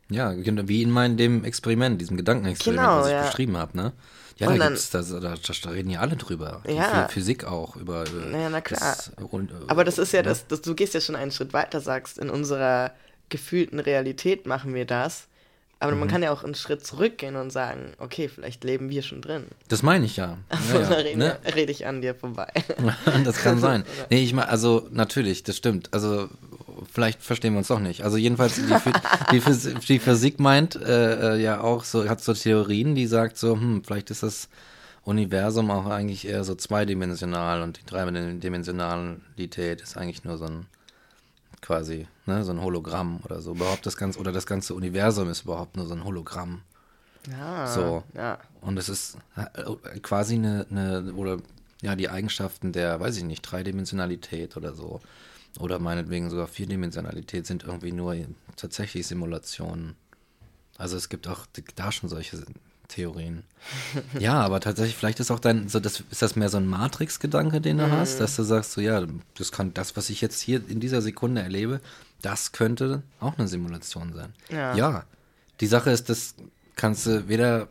Ja, 0.09 0.31
genau, 0.33 0.63
wie 0.67 0.83
in 0.83 0.91
meinem 0.91 1.17
dem 1.17 1.43
Experiment, 1.43 1.99
diesem 1.99 2.17
Gedankenexperiment, 2.17 2.85
Genau, 2.87 2.99
was 2.99 3.07
ich 3.07 3.13
ja. 3.13 3.23
beschrieben 3.25 3.57
habe, 3.57 3.75
ne? 3.75 3.93
Ja, 4.37 4.47
Und 4.47 4.57
da 4.59 4.65
dann- 4.65 4.73
gibt's, 4.73 4.89
da, 4.91 5.01
da, 5.01 5.35
da 5.63 5.69
reden 5.71 5.89
ja 5.89 5.99
alle 6.01 6.15
drüber. 6.15 6.61
Ja. 6.67 7.07
Phy- 7.07 7.11
Physik 7.13 7.45
auch, 7.45 7.75
über. 7.75 8.03
äh, 8.05 8.29
Naja, 8.31 8.49
na 8.49 8.61
klar. 8.61 8.79
Das, 8.95 9.11
und, 9.31 9.49
äh, 9.51 9.55
Aber 9.67 9.83
das 9.83 9.97
ist 9.97 10.13
ja 10.13 10.21
ne? 10.21 10.29
das, 10.29 10.45
das, 10.47 10.61
du 10.61 10.75
gehst 10.75 10.93
ja 10.93 11.01
schon 11.01 11.15
einen 11.15 11.31
Schritt 11.31 11.51
weiter, 11.53 11.81
sagst, 11.81 12.19
in 12.19 12.29
unserer 12.29 12.91
gefühlten 13.29 13.79
Realität 13.79 14.45
machen 14.45 14.73
wir 14.75 14.85
das. 14.85 15.27
Aber 15.79 15.91
Mhm. 15.91 15.99
man 15.99 16.07
kann 16.07 16.23
ja 16.23 16.31
auch 16.31 16.43
einen 16.43 16.55
Schritt 16.55 16.85
zurückgehen 16.85 17.35
und 17.35 17.51
sagen, 17.51 17.93
okay, 17.99 18.27
vielleicht 18.27 18.63
leben 18.63 18.89
wir 18.89 19.03
schon 19.03 19.21
drin. 19.21 19.45
Das 19.67 19.83
meine 19.83 20.05
ich 20.05 20.17
ja. 20.17 20.37
da 20.49 20.57
ja, 20.73 20.81
ja 20.81 20.95
rede, 20.95 21.19
ne? 21.19 21.39
rede 21.55 21.71
ich 21.71 21.85
an 21.85 22.01
dir 22.01 22.15
vorbei. 22.15 22.51
das 23.23 23.37
kann 23.37 23.59
sein. 23.59 23.83
Nee, 24.09 24.23
ich 24.23 24.33
meine, 24.33 24.49
also 24.49 24.87
natürlich, 24.91 25.43
das 25.43 25.57
stimmt. 25.57 25.93
Also 25.93 26.29
vielleicht 26.91 27.21
verstehen 27.21 27.53
wir 27.53 27.59
uns 27.59 27.67
doch 27.67 27.79
nicht. 27.79 28.03
Also 28.03 28.17
jedenfalls, 28.17 28.55
die, 28.55 28.63
die, 29.31 29.41
die 29.87 29.99
Physik 29.99 30.39
meint 30.39 30.75
äh, 30.75 31.35
äh, 31.35 31.41
ja 31.41 31.61
auch 31.61 31.83
so, 31.83 32.07
hat 32.09 32.21
so 32.23 32.33
Theorien, 32.33 32.95
die 32.95 33.05
sagt 33.07 33.37
so, 33.37 33.53
hm, 33.53 33.83
vielleicht 33.85 34.09
ist 34.09 34.23
das 34.23 34.49
Universum 35.03 35.71
auch 35.71 35.85
eigentlich 35.85 36.27
eher 36.27 36.43
so 36.43 36.55
zweidimensional 36.55 37.61
und 37.61 37.79
die 37.79 37.85
Dreidimensionalität 37.85 39.81
ist 39.81 39.95
eigentlich 39.97 40.23
nur 40.23 40.37
so 40.37 40.45
ein 40.45 40.65
quasi, 41.61 42.07
ne, 42.25 42.43
so 42.43 42.51
ein 42.51 42.61
Hologramm 42.61 43.19
oder 43.23 43.41
so. 43.41 43.51
Überhaupt 43.51 43.85
das 43.85 43.97
ganze, 43.97 44.19
oder 44.19 44.31
das 44.31 44.45
ganze 44.45 44.73
Universum 44.73 45.29
ist 45.29 45.43
überhaupt 45.43 45.75
nur 45.77 45.85
so 45.87 45.93
ein 45.93 46.03
Hologramm. 46.03 46.61
Ja, 47.29 47.67
So. 47.67 48.03
ja. 48.15 48.39
Und 48.61 48.77
es 48.77 48.89
ist 48.89 49.17
äh, 49.35 49.99
quasi 50.01 50.35
eine, 50.35 50.65
eine, 50.69 51.13
oder 51.13 51.37
ja, 51.81 51.95
die 51.95 52.09
Eigenschaften 52.09 52.71
der, 52.71 52.99
weiß 52.99 53.17
ich 53.17 53.23
nicht, 53.23 53.41
Dreidimensionalität 53.41 54.57
oder 54.57 54.73
so. 54.73 54.99
Oder 55.59 55.79
meinetwegen 55.79 56.29
sogar 56.29 56.47
Vierdimensionalität 56.47 57.45
sind 57.47 57.63
irgendwie 57.63 57.91
nur 57.91 58.15
tatsächlich 58.55 59.07
Simulationen. 59.07 59.95
Also 60.77 60.95
es 60.95 61.09
gibt 61.09 61.27
auch 61.27 61.45
da 61.75 61.91
schon 61.91 62.09
solche 62.09 62.43
Theorien. 62.87 63.43
ja, 64.19 64.39
aber 64.39 64.59
tatsächlich, 64.59 64.95
vielleicht 64.95 65.19
ist 65.19 65.31
auch 65.31 65.39
dein, 65.39 65.67
so 65.67 65.79
das, 65.79 66.03
ist 66.09 66.21
das 66.21 66.35
mehr 66.35 66.49
so 66.49 66.57
ein 66.57 66.67
Matrix-Gedanke, 66.67 67.59
den 67.61 67.77
du 67.79 67.91
hast, 67.91 68.19
dass 68.19 68.35
du 68.35 68.43
sagst, 68.43 68.71
so 68.71 68.81
ja, 68.81 69.05
das 69.37 69.51
kann, 69.51 69.73
das, 69.73 69.97
was 69.97 70.09
ich 70.09 70.21
jetzt 70.21 70.39
hier 70.41 70.61
in 70.69 70.79
dieser 70.79 71.01
Sekunde 71.01 71.41
erlebe, 71.41 71.81
das 72.21 72.51
könnte 72.53 73.03
auch 73.19 73.37
eine 73.37 73.47
Simulation 73.47 74.13
sein. 74.13 74.33
Ja. 74.49 74.75
ja. 74.75 75.03
Die 75.59 75.67
Sache 75.67 75.91
ist, 75.91 76.09
das 76.09 76.35
kannst 76.75 77.05
du 77.05 77.27
weder 77.27 77.67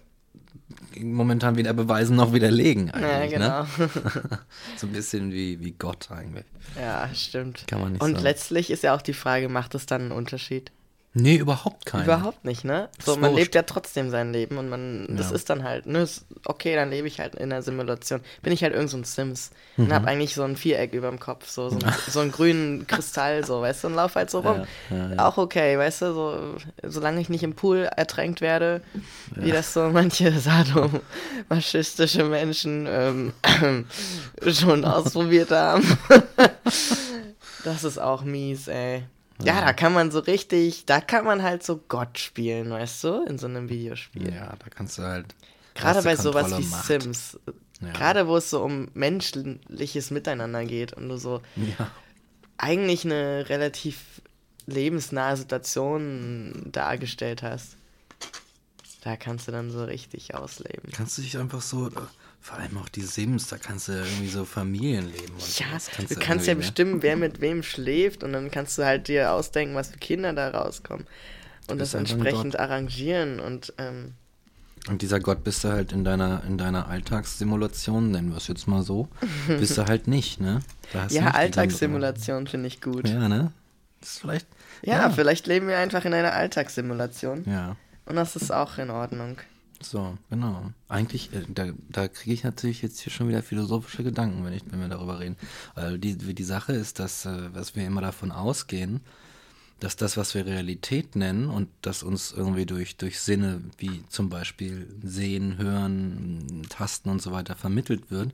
momentan 1.00 1.56
weder 1.56 1.72
beweisen 1.72 2.16
noch 2.16 2.32
widerlegen 2.32 2.88
Ja, 2.88 2.94
eigentlich. 2.94 3.32
genau. 3.32 3.62
Ne? 3.62 3.68
So 4.76 4.86
ein 4.86 4.92
bisschen 4.92 5.32
wie, 5.32 5.60
wie 5.60 5.72
Gott 5.72 6.10
eigentlich. 6.10 6.44
Ja, 6.78 7.08
stimmt. 7.14 7.64
Kann 7.66 7.80
man 7.80 7.92
nicht 7.92 8.02
Und 8.02 8.12
sagen. 8.12 8.22
letztlich 8.22 8.70
ist 8.70 8.82
ja 8.82 8.94
auch 8.94 9.02
die 9.02 9.12
Frage, 9.12 9.48
macht 9.48 9.74
es 9.74 9.86
dann 9.86 10.02
einen 10.02 10.12
Unterschied? 10.12 10.72
Nee, 11.18 11.36
überhaupt 11.36 11.86
keinen. 11.86 12.04
Überhaupt 12.04 12.44
nicht, 12.44 12.62
ne? 12.62 12.90
So, 13.02 13.16
man 13.16 13.30
wurscht. 13.30 13.44
lebt 13.44 13.54
ja 13.54 13.62
trotzdem 13.62 14.10
sein 14.10 14.34
Leben 14.34 14.58
und 14.58 14.68
man, 14.68 15.06
das 15.16 15.30
Ja. 15.30 15.36
ist 15.36 15.48
dann 15.48 15.64
halt, 15.64 15.86
ne, 15.86 16.06
okay, 16.44 16.74
dann 16.74 16.90
lebe 16.90 17.08
ich 17.08 17.20
halt 17.20 17.34
in 17.36 17.44
einer 17.50 17.62
Simulation. 17.62 18.20
Bin 18.42 18.52
ich 18.52 18.62
halt 18.62 18.74
irgend 18.74 18.90
so 18.90 18.98
ein 18.98 19.04
Sims 19.04 19.50
und 19.78 19.86
Mhm. 19.86 19.92
hab 19.94 20.04
eigentlich 20.06 20.34
so 20.34 20.42
ein 20.42 20.56
Viereck 20.58 20.92
über 20.92 21.08
dem 21.08 21.18
Kopf, 21.18 21.48
so, 21.48 21.70
so, 21.70 21.78
ein, 21.78 21.90
so 22.06 22.20
einen 22.20 22.32
grünen 22.32 22.86
Kristall, 22.86 23.46
so, 23.46 23.62
weißt 23.62 23.84
du, 23.84 23.88
und 23.88 23.94
lauf 23.94 24.14
halt 24.14 24.28
so 24.30 24.40
rum. 24.40 24.64
Ja, 24.90 24.96
ja, 25.14 25.26
Auch 25.26 25.38
okay, 25.38 25.78
weißt 25.78 26.02
du, 26.02 26.12
so, 26.12 26.56
solange 26.82 27.18
ich 27.22 27.30
nicht 27.30 27.42
im 27.42 27.54
Pool 27.54 27.88
ertränkt 27.96 28.42
werde, 28.42 28.82
wie 29.34 29.52
das 29.52 29.72
so 29.72 29.88
manche 29.88 30.30
sadomaschistische 30.38 32.24
Menschen 32.24 32.86
ähm, 32.90 33.32
schon 34.48 34.84
ausprobiert 34.84 35.50
haben. 35.50 35.82
Das 37.64 37.82
ist 37.82 37.98
auch 37.98 38.22
mies, 38.22 38.68
ey. 38.68 39.02
Ja, 39.42 39.60
da 39.60 39.72
kann 39.72 39.92
man 39.92 40.10
so 40.10 40.20
richtig, 40.20 40.86
da 40.86 41.00
kann 41.00 41.24
man 41.24 41.42
halt 41.42 41.62
so 41.62 41.76
Gott 41.88 42.18
spielen, 42.18 42.70
weißt 42.70 43.04
du, 43.04 43.24
in 43.24 43.38
so 43.38 43.46
einem 43.46 43.68
Videospiel. 43.68 44.32
Ja, 44.34 44.54
da 44.56 44.66
kannst 44.70 44.98
du 44.98 45.02
halt. 45.02 45.34
Gerade 45.74 46.02
bei 46.02 46.16
sowas 46.16 46.44
Kontrolle, 46.50 46.64
wie 46.64 46.70
Macht. 46.70 46.86
Sims. 46.86 47.38
Ja. 47.82 47.92
Gerade 47.92 48.26
wo 48.28 48.38
es 48.38 48.48
so 48.48 48.62
um 48.62 48.88
menschliches 48.94 50.10
Miteinander 50.10 50.64
geht 50.64 50.94
und 50.94 51.08
du 51.10 51.18
so 51.18 51.42
Ja. 51.56 51.90
eigentlich 52.56 53.04
eine 53.04 53.46
relativ 53.50 54.22
lebensnahe 54.66 55.36
Situation 55.36 56.70
dargestellt 56.72 57.42
hast. 57.42 57.76
Da 59.02 59.16
kannst 59.16 59.46
du 59.46 59.52
dann 59.52 59.70
so 59.70 59.84
richtig 59.84 60.34
ausleben. 60.34 60.90
Kannst 60.92 61.18
du 61.18 61.22
dich 61.22 61.38
einfach 61.38 61.60
so, 61.60 61.90
vor 62.46 62.58
allem 62.58 62.78
auch 62.78 62.88
die 62.88 63.02
Sims, 63.02 63.48
da 63.48 63.58
kannst 63.58 63.88
du 63.88 63.92
irgendwie 63.92 64.28
so 64.28 64.44
Familienleben 64.44 65.34
und 65.34 65.58
Ja, 65.58 65.66
sowas 65.80 65.90
du 66.08 66.14
kannst 66.14 66.46
ja 66.46 66.54
ne? 66.54 66.60
bestimmen, 66.60 67.02
wer 67.02 67.16
mit 67.16 67.40
wem 67.40 67.64
schläft 67.64 68.22
und 68.22 68.32
dann 68.32 68.52
kannst 68.52 68.78
du 68.78 68.84
halt 68.84 69.08
dir 69.08 69.32
ausdenken, 69.32 69.74
was 69.74 69.88
für 69.88 69.98
Kinder 69.98 70.32
da 70.32 70.50
rauskommen. 70.50 71.08
Und 71.68 71.80
das 71.80 71.94
entsprechend 71.94 72.56
arrangieren 72.56 73.40
und 73.40 73.74
ähm, 73.78 74.14
Und 74.88 75.02
dieser 75.02 75.18
Gott 75.18 75.42
bist 75.42 75.64
du 75.64 75.70
halt 75.70 75.90
in 75.90 76.04
deiner, 76.04 76.44
in 76.46 76.56
deiner 76.56 76.86
Alltagssimulation, 76.86 78.12
nennen 78.12 78.30
wir 78.30 78.36
es 78.36 78.46
jetzt 78.46 78.68
mal 78.68 78.84
so, 78.84 79.08
bist 79.48 79.76
du 79.76 79.84
halt 79.86 80.06
nicht, 80.06 80.40
ne? 80.40 80.60
Ja, 80.92 81.06
nicht 81.06 81.22
Alltagssimulation 81.22 82.46
finde 82.46 82.68
ich 82.68 82.80
gut. 82.80 83.08
Ja, 83.08 83.28
ne? 83.28 83.50
Das 84.00 84.10
ist 84.10 84.18
vielleicht. 84.20 84.46
Ja, 84.82 85.10
vielleicht 85.10 85.48
leben 85.48 85.66
wir 85.66 85.78
einfach 85.78 86.04
in 86.04 86.14
einer 86.14 86.32
Alltagssimulation. 86.32 87.42
Ja. 87.44 87.74
Und 88.04 88.14
das 88.14 88.36
ist 88.36 88.52
auch 88.52 88.78
in 88.78 88.90
Ordnung. 88.90 89.38
So, 89.82 90.16
genau. 90.30 90.70
Eigentlich, 90.88 91.32
äh, 91.32 91.42
da, 91.48 91.72
da 91.90 92.08
kriege 92.08 92.32
ich 92.32 92.44
natürlich 92.44 92.82
jetzt 92.82 93.00
hier 93.00 93.12
schon 93.12 93.28
wieder 93.28 93.42
philosophische 93.42 94.02
Gedanken, 94.02 94.44
wenn, 94.44 94.52
ich, 94.52 94.62
wenn 94.70 94.80
wir 94.80 94.88
darüber 94.88 95.20
reden. 95.20 95.36
Weil 95.74 95.98
die, 95.98 96.16
die 96.16 96.44
Sache 96.44 96.72
ist, 96.72 96.98
dass, 96.98 97.26
äh, 97.26 97.50
dass 97.50 97.76
wir 97.76 97.86
immer 97.86 98.00
davon 98.00 98.32
ausgehen, 98.32 99.00
dass 99.80 99.96
das, 99.96 100.16
was 100.16 100.34
wir 100.34 100.46
Realität 100.46 101.16
nennen 101.16 101.50
und 101.50 101.68
das 101.82 102.02
uns 102.02 102.32
irgendwie 102.32 102.64
durch, 102.64 102.96
durch 102.96 103.20
Sinne 103.20 103.60
wie 103.76 104.02
zum 104.08 104.30
Beispiel 104.30 104.88
Sehen, 105.02 105.58
Hören, 105.58 106.62
Tasten 106.70 107.10
und 107.10 107.20
so 107.20 107.30
weiter 107.30 107.54
vermittelt 107.54 108.10
wird, 108.10 108.32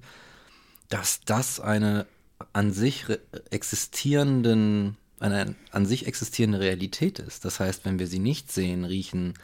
dass 0.89 1.21
das 1.25 1.59
eine 1.59 2.07
an 2.53 2.73
sich 2.73 3.09
re- 3.09 3.19
existierenden, 3.51 4.97
eine 5.19 5.57
an 5.73 5.87
sich 5.87 6.07
existierende 6.07 6.61
Realität 6.61 7.19
ist. 7.19 7.45
Das 7.45 7.59
heißt, 7.59 7.85
wenn 7.85 7.99
wir 7.99 8.07
sie 8.07 8.21
nicht 8.21 8.53
sehen, 8.53 8.85
riechen 8.85 9.35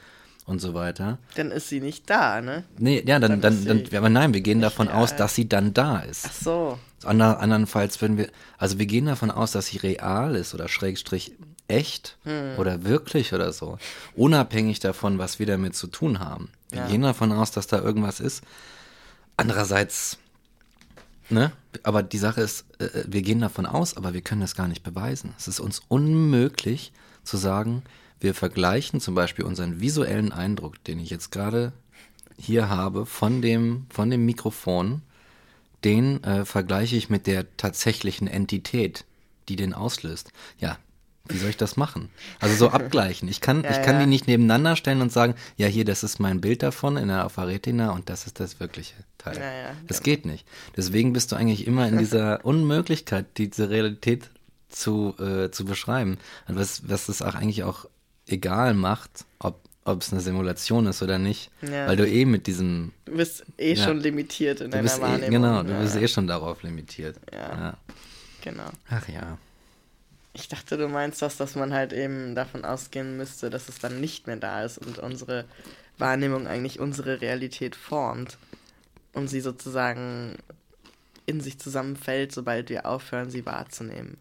und 0.49 0.59
so 0.61 0.75
weiter, 0.75 1.19
Dann 1.37 1.51
ist 1.53 1.69
sie 1.69 1.81
nicht 1.81 2.09
da, 2.11 2.41
ne? 2.41 2.65
Nee, 2.79 3.05
ja, 3.07 3.19
dann, 3.21 3.41
Dann 3.41 3.65
dann, 3.65 3.85
dann, 3.85 3.97
aber 3.97 4.09
nein, 4.09 4.35
wir 4.35 4.41
gehen 4.41 4.61
davon 4.61 4.89
real. 4.89 4.99
aus, 5.03 5.15
dass 5.15 5.35
sie 5.35 5.49
dann 5.49 5.75
da 5.75 6.01
ist. 6.01 6.25
Ach 6.29 6.33
so. 6.33 6.79
Ander, 7.05 7.39
andernfalls, 7.39 8.03
wenn 8.03 8.17
wir, 8.19 8.29
also 8.57 8.79
wir 8.81 8.87
gehen 8.87 9.07
davon 9.07 9.31
aus, 9.31 9.53
dass 9.53 9.67
sie 9.67 9.77
real 9.79 10.35
ist 10.35 10.55
oder 10.55 10.67
schrägstrich 10.69 11.33
echt 11.69 12.17
Hm. 12.25 12.59
oder 12.59 12.83
wirklich 12.85 13.33
oder 13.35 13.53
so. 13.53 13.79
Unabhängig 14.17 14.81
davon, 14.81 15.19
was 15.19 15.39
wir 15.39 15.47
damit 15.47 15.77
zu 15.77 15.87
tun 15.87 16.19
haben. 16.19 16.49
Wir 16.71 16.81
Ja. 16.81 16.87
gehen 16.89 17.03
davon 17.03 17.31
aus, 17.31 17.51
dass 17.51 17.67
da 17.67 17.79
irgendwas 17.81 18.19
ist. 18.21 18.43
Andererseits, 19.37 20.19
ne? 21.29 21.53
Aber 21.83 22.03
die 22.03 22.19
Sache 22.19 22.41
ist, 22.41 22.65
äh, 22.81 22.89
wir 23.07 23.23
gehen 23.23 23.41
davon 23.41 23.67
aus, 23.67 23.97
aber 23.97 24.15
wir 24.15 24.23
können 24.23 24.41
das 24.41 24.55
gar 24.57 24.67
nicht 24.67 24.83
beweisen. 24.83 25.35
Es 25.39 25.47
ist 25.47 25.61
uns 25.61 25.83
unmöglich 25.89 26.93
zu 27.23 27.37
sagen, 27.37 27.83
wir 28.21 28.35
vergleichen 28.35 29.01
zum 29.01 29.15
Beispiel 29.15 29.45
unseren 29.45 29.81
visuellen 29.81 30.33
Eindruck, 30.33 30.83
den 30.85 30.99
ich 30.99 31.11
jetzt 31.11 31.31
gerade 31.31 31.73
hier 32.39 32.69
habe, 32.69 33.07
von 33.07 33.43
dem, 33.43 33.87
von 33.91 34.11
dem 34.11 34.25
Mikrofon, 34.25 35.03
den 35.85 36.23
äh, 36.25 36.45
vergleiche 36.45 36.97
ich 36.97 37.11
mit 37.11 37.27
der 37.27 37.57
tatsächlichen 37.57 38.27
Entität, 38.27 39.05
die 39.49 39.57
den 39.57 39.75
auslöst. 39.75 40.33
Ja, 40.59 40.79
Wie 41.29 41.37
soll 41.37 41.51
ich 41.51 41.57
das 41.57 41.77
machen? 41.77 42.11
Also 42.41 42.55
so 42.57 42.71
abgleichen. 42.71 43.29
Ich 43.29 43.41
kann, 43.41 43.63
Ja, 43.63 43.71
ich 43.71 43.83
kann 43.83 43.97
ja. 43.97 44.01
die 44.01 44.07
nicht 44.07 44.27
nebeneinander 44.27 44.77
stellen 44.77 45.03
und 45.03 45.13
sagen, 45.13 45.35
ja, 45.57 45.67
hier, 45.67 45.85
das 45.85 46.03
ist 46.03 46.19
mein 46.19 46.41
Bild 46.41 46.63
davon 46.63 46.97
in 46.97 47.09
der 47.09 47.27
auf 47.27 47.39
Retina 47.39 47.91
und 47.91 48.09
das 48.09 48.27
ist 48.27 48.41
das 48.41 48.61
wirkliche 48.61 48.95
Teil. 49.19 49.37
Ja, 49.37 49.77
das 49.87 50.03
geht 50.03 50.25
nicht. 50.25 50.47
Deswegen 50.77 51.13
bist 51.13 51.31
du 51.31 51.37
eigentlich 51.37 51.67
immer 51.67 51.87
in 51.87 51.99
dieser 51.99 52.45
Unmöglichkeit, 52.45 53.27
diese 53.37 53.69
Realität 53.71 54.31
zu, 54.69 55.15
äh, 55.19 55.51
zu 55.51 55.65
beschreiben. 55.65 56.19
Und 56.47 56.57
was, 56.57 56.89
was 56.89 57.09
es 57.09 57.23
auch 57.23 57.35
eigentlich 57.35 57.63
auch 57.65 57.87
egal 58.29 58.75
macht, 58.75 59.25
ob, 59.39 59.61
ob 59.85 60.03
es 60.03 60.13
eine 60.13 60.21
Simulation 60.21 60.87
ist 60.87 61.03
oder 61.03 61.19
nicht, 61.19 61.51
Ja. 61.63 61.87
weil 61.89 61.97
du 61.97 62.07
eh 62.09 62.25
mit 62.25 62.47
diesem, 62.47 62.93
Du 63.05 63.17
bist 63.17 63.45
eh 63.59 63.75
Ja. 63.75 63.85
schon 63.85 63.99
limitiert 64.01 64.61
in 64.61 64.71
deiner 64.71 64.95
eh, 64.97 65.01
Wahrnehmung. 65.01 65.31
genau, 65.31 65.63
du 65.63 65.73
ja, 65.73 65.81
bist 65.81 65.97
eh 65.97 66.09
schon 66.09 66.27
darauf 66.27 66.63
limitiert. 66.63 67.17
Ja. 67.33 67.77
Genau. 68.43 68.69
Ach 68.91 69.09
ja. 69.09 69.39
Ich 70.35 70.47
dachte, 70.49 70.77
du 70.77 70.87
meinst 70.89 71.21
das, 71.23 71.37
dass 71.37 71.57
man 71.57 71.73
halt 71.73 71.93
eben 71.93 72.35
davon 72.37 72.65
ausgehen 72.65 73.17
müsste, 73.17 73.51
dass 73.51 73.69
es 73.69 73.79
dann 73.81 74.01
nicht 74.01 74.27
mehr 74.29 74.37
da 74.37 74.63
ist 74.63 74.79
und 74.79 74.99
unsere 74.99 75.45
Wahrnehmung 75.99 76.47
eigentlich 76.47 76.79
unsere 76.79 77.21
Realität 77.21 77.75
formt 77.75 78.39
und 79.15 79.27
sie 79.29 79.41
sozusagen 79.41 80.37
in 81.27 81.41
sich 81.41 81.59
zusammenfällt, 81.59 82.31
sobald 82.33 82.71
wir 82.71 82.87
aufhören, 82.87 83.31
sie 83.31 83.45
wahrzunehmen. 83.47 84.17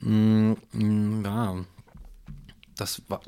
Mm, 0.00 0.52
mm, 0.72 1.24
ja. 1.24 1.64
Das 2.78 3.02
war, 3.08 3.20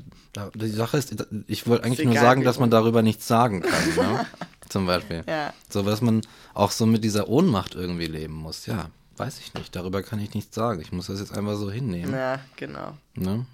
die 0.55 0.69
Sache 0.69 0.97
ist, 0.97 1.13
ich 1.45 1.67
wollte 1.67 1.83
eigentlich 1.83 2.05
nur 2.05 2.15
sagen, 2.15 2.45
dass 2.45 2.57
man 2.57 2.71
darüber 2.71 3.01
nichts 3.01 3.27
sagen 3.27 3.61
kann, 3.61 3.95
ne? 3.95 4.25
Zum 4.69 4.85
Beispiel. 4.85 5.25
Ja. 5.27 5.53
So, 5.69 5.83
dass 5.83 5.99
man 5.99 6.21
auch 6.53 6.71
so 6.71 6.85
mit 6.85 7.03
dieser 7.03 7.27
Ohnmacht 7.27 7.75
irgendwie 7.75 8.05
leben 8.05 8.33
muss. 8.33 8.65
Ja, 8.65 8.89
weiß 9.17 9.39
ich 9.39 9.53
nicht. 9.53 9.75
Darüber 9.75 10.03
kann 10.03 10.19
ich 10.19 10.33
nichts 10.33 10.55
sagen. 10.55 10.79
Ich 10.79 10.93
muss 10.93 11.07
das 11.07 11.19
jetzt 11.19 11.37
einfach 11.37 11.57
so 11.57 11.69
hinnehmen. 11.69 12.13
Ja, 12.13 12.39
genau. 12.55 12.97
Ne? 13.13 13.45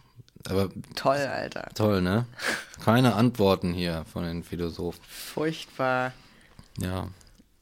Aber 0.47 0.69
Toll, 0.95 1.17
Alter. 1.17 1.69
toll, 1.73 2.03
ne? 2.03 2.27
Keine 2.85 3.15
Antworten 3.15 3.73
hier 3.73 4.05
von 4.13 4.23
den 4.23 4.43
Philosophen. 4.43 5.01
Furchtbar. 5.09 6.13
Ja. 6.79 7.07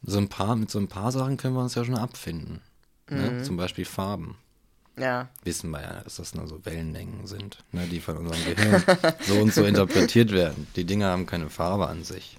So 0.03 0.17
ein 0.17 0.27
paar, 0.27 0.57
mit 0.57 0.69
so 0.69 0.77
ein 0.77 0.89
paar 0.89 1.13
Sachen 1.13 1.37
können 1.37 1.55
wir 1.55 1.61
uns 1.61 1.75
ja 1.75 1.85
schon 1.85 1.97
abfinden. 1.97 2.59
Ne? 3.09 3.43
Zum 3.43 3.55
Beispiel 3.55 3.85
Farben. 3.85 4.35
Ja. 4.97 5.27
wissen 5.43 5.71
wir 5.71 5.81
ja, 5.81 6.01
dass 6.03 6.15
das 6.15 6.35
nur 6.35 6.47
so 6.47 6.63
Wellenlängen 6.65 7.27
sind, 7.27 7.57
ne, 7.73 7.85
die 7.91 7.99
von 7.99 8.15
unserem 8.17 8.45
Gehirn 8.45 8.83
so 9.27 9.35
und 9.35 9.53
so 9.53 9.63
interpretiert 9.65 10.31
werden. 10.31 10.67
Die 10.77 10.85
Dinge 10.85 11.05
haben 11.07 11.25
keine 11.25 11.49
Farbe 11.49 11.87
an 11.87 12.03
sich. 12.03 12.37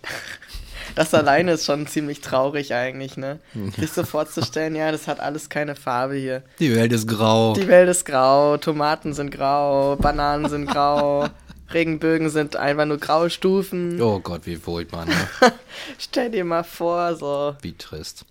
Das 0.95 1.13
alleine 1.13 1.53
ist 1.53 1.65
schon 1.67 1.87
ziemlich 1.87 2.21
traurig 2.21 2.73
eigentlich, 2.73 3.17
ne? 3.17 3.41
Sich 3.77 3.91
so 3.93 4.05
vorzustellen, 4.05 4.75
ja, 4.77 4.93
das 4.93 5.09
hat 5.09 5.21
alles 5.21 5.49
keine 5.51 5.75
Farbe 5.75 6.15
hier. 6.15 6.43
Die 6.61 6.75
Welt 6.75 6.93
ist 6.93 7.09
grau. 7.09 7.55
Die 7.55 7.67
Welt 7.69 7.89
ist 7.89 8.05
grau, 8.07 8.57
Tomaten 8.57 9.13
sind 9.13 9.31
grau, 9.31 9.97
Bananen 9.97 10.49
sind 10.49 10.67
grau, 10.67 11.29
Regenbögen 11.75 12.31
sind 12.31 12.55
einfach 12.57 12.87
nur 12.87 12.99
graue 12.99 13.29
Stufen. 13.31 14.01
oh 14.01 14.21
Gott, 14.21 14.47
wie 14.47 14.57
furchtbar, 14.57 15.05
ne? 15.07 15.15
Stell 15.99 16.31
dir 16.31 16.45
mal 16.45 16.63
vor, 16.65 17.17
so 17.17 17.57
Wie 17.61 17.75
trist. 17.75 18.25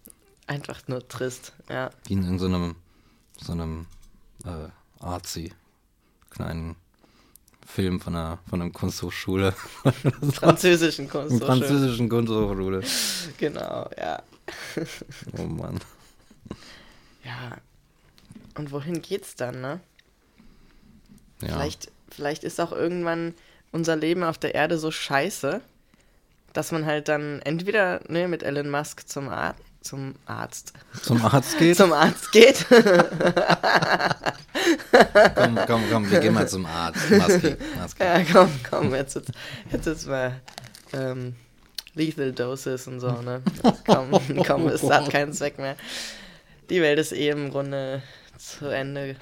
einfach 0.48 0.80
nur 0.88 1.06
trist, 1.08 1.52
ja. 1.70 1.90
Wie 2.08 2.14
in 2.14 2.40
so 2.40 2.46
einem, 2.46 2.76
so 3.40 3.52
einem 3.52 3.86
äh, 4.46 4.70
artsy 5.04 5.54
kleinen 6.30 6.76
Film 7.66 8.00
von 8.00 8.16
einer, 8.16 8.40
von 8.50 8.62
einer 8.62 8.72
Kunsthochschule. 8.72 9.52
Französischen 10.34 11.10
Einer 11.10 11.28
Kunst. 11.28 11.44
französischen 11.44 12.10
Kunsthochschule. 12.10 12.84
Genau, 13.38 13.90
ja. 13.98 14.22
Oh 15.38 15.44
Mann. 15.44 15.80
Ja. 17.24 17.58
Und 18.56 18.72
wohin 18.72 19.02
geht's 19.02 19.36
dann, 19.36 19.62
ne? 19.62 19.80
Ja. 21.42 21.48
Vielleicht, 21.50 21.92
vielleicht 22.10 22.44
ist 22.44 22.62
auch 22.62 22.72
irgendwann 22.72 23.34
unser 23.72 23.96
Leben 23.96 24.24
auf 24.24 24.38
der 24.38 24.56
Erde 24.56 24.78
so 24.78 24.92
scheiße, 24.92 25.60
dass 26.54 26.72
man 26.72 26.86
halt 26.86 27.08
dann 27.10 27.42
entweder 27.42 28.02
ne, 28.08 28.28
mit 28.28 28.44
Elon 28.44 28.70
Musk 28.70 29.10
zum, 29.10 29.28
Ar 29.28 29.56
zum 29.86 30.16
Arzt 30.26 30.74
Zum 31.02 31.24
Arzt 31.24 31.58
geht? 31.58 31.78
zum 31.78 31.94
Arzt 31.94 32.32
geht. 32.32 32.66
Komm, 35.36 35.60
komm, 35.68 35.82
komm, 35.92 36.12
wir 36.12 36.20
gehen 36.20 36.34
mal 36.34 36.48
zum 36.48 36.66
Arzt. 36.66 37.10
Maske, 37.12 37.58
Maske. 37.78 38.04
ja, 38.04 38.22
komm, 38.32 38.50
komm, 38.70 38.94
jetzt 38.96 39.16
ist, 39.16 39.32
jetzt 39.72 39.86
ist 39.86 40.08
mal 40.08 40.42
ähm, 40.94 41.36
Lethal 41.94 42.32
Doses 42.32 42.88
und 42.88 43.00
so, 43.00 43.12
ne? 43.22 43.42
Komm, 43.86 44.12
komm, 44.46 44.68
es 44.68 44.84
hat 44.90 45.10
keinen 45.10 45.34
Zweck 45.34 45.58
mehr. 45.60 45.76
Die 46.70 46.82
Welt 46.82 47.00
ist 47.00 47.12
eh 47.14 47.30
im 47.30 47.52
Grunde 47.52 48.02
zu 48.38 48.68
Ende. 48.68 49.16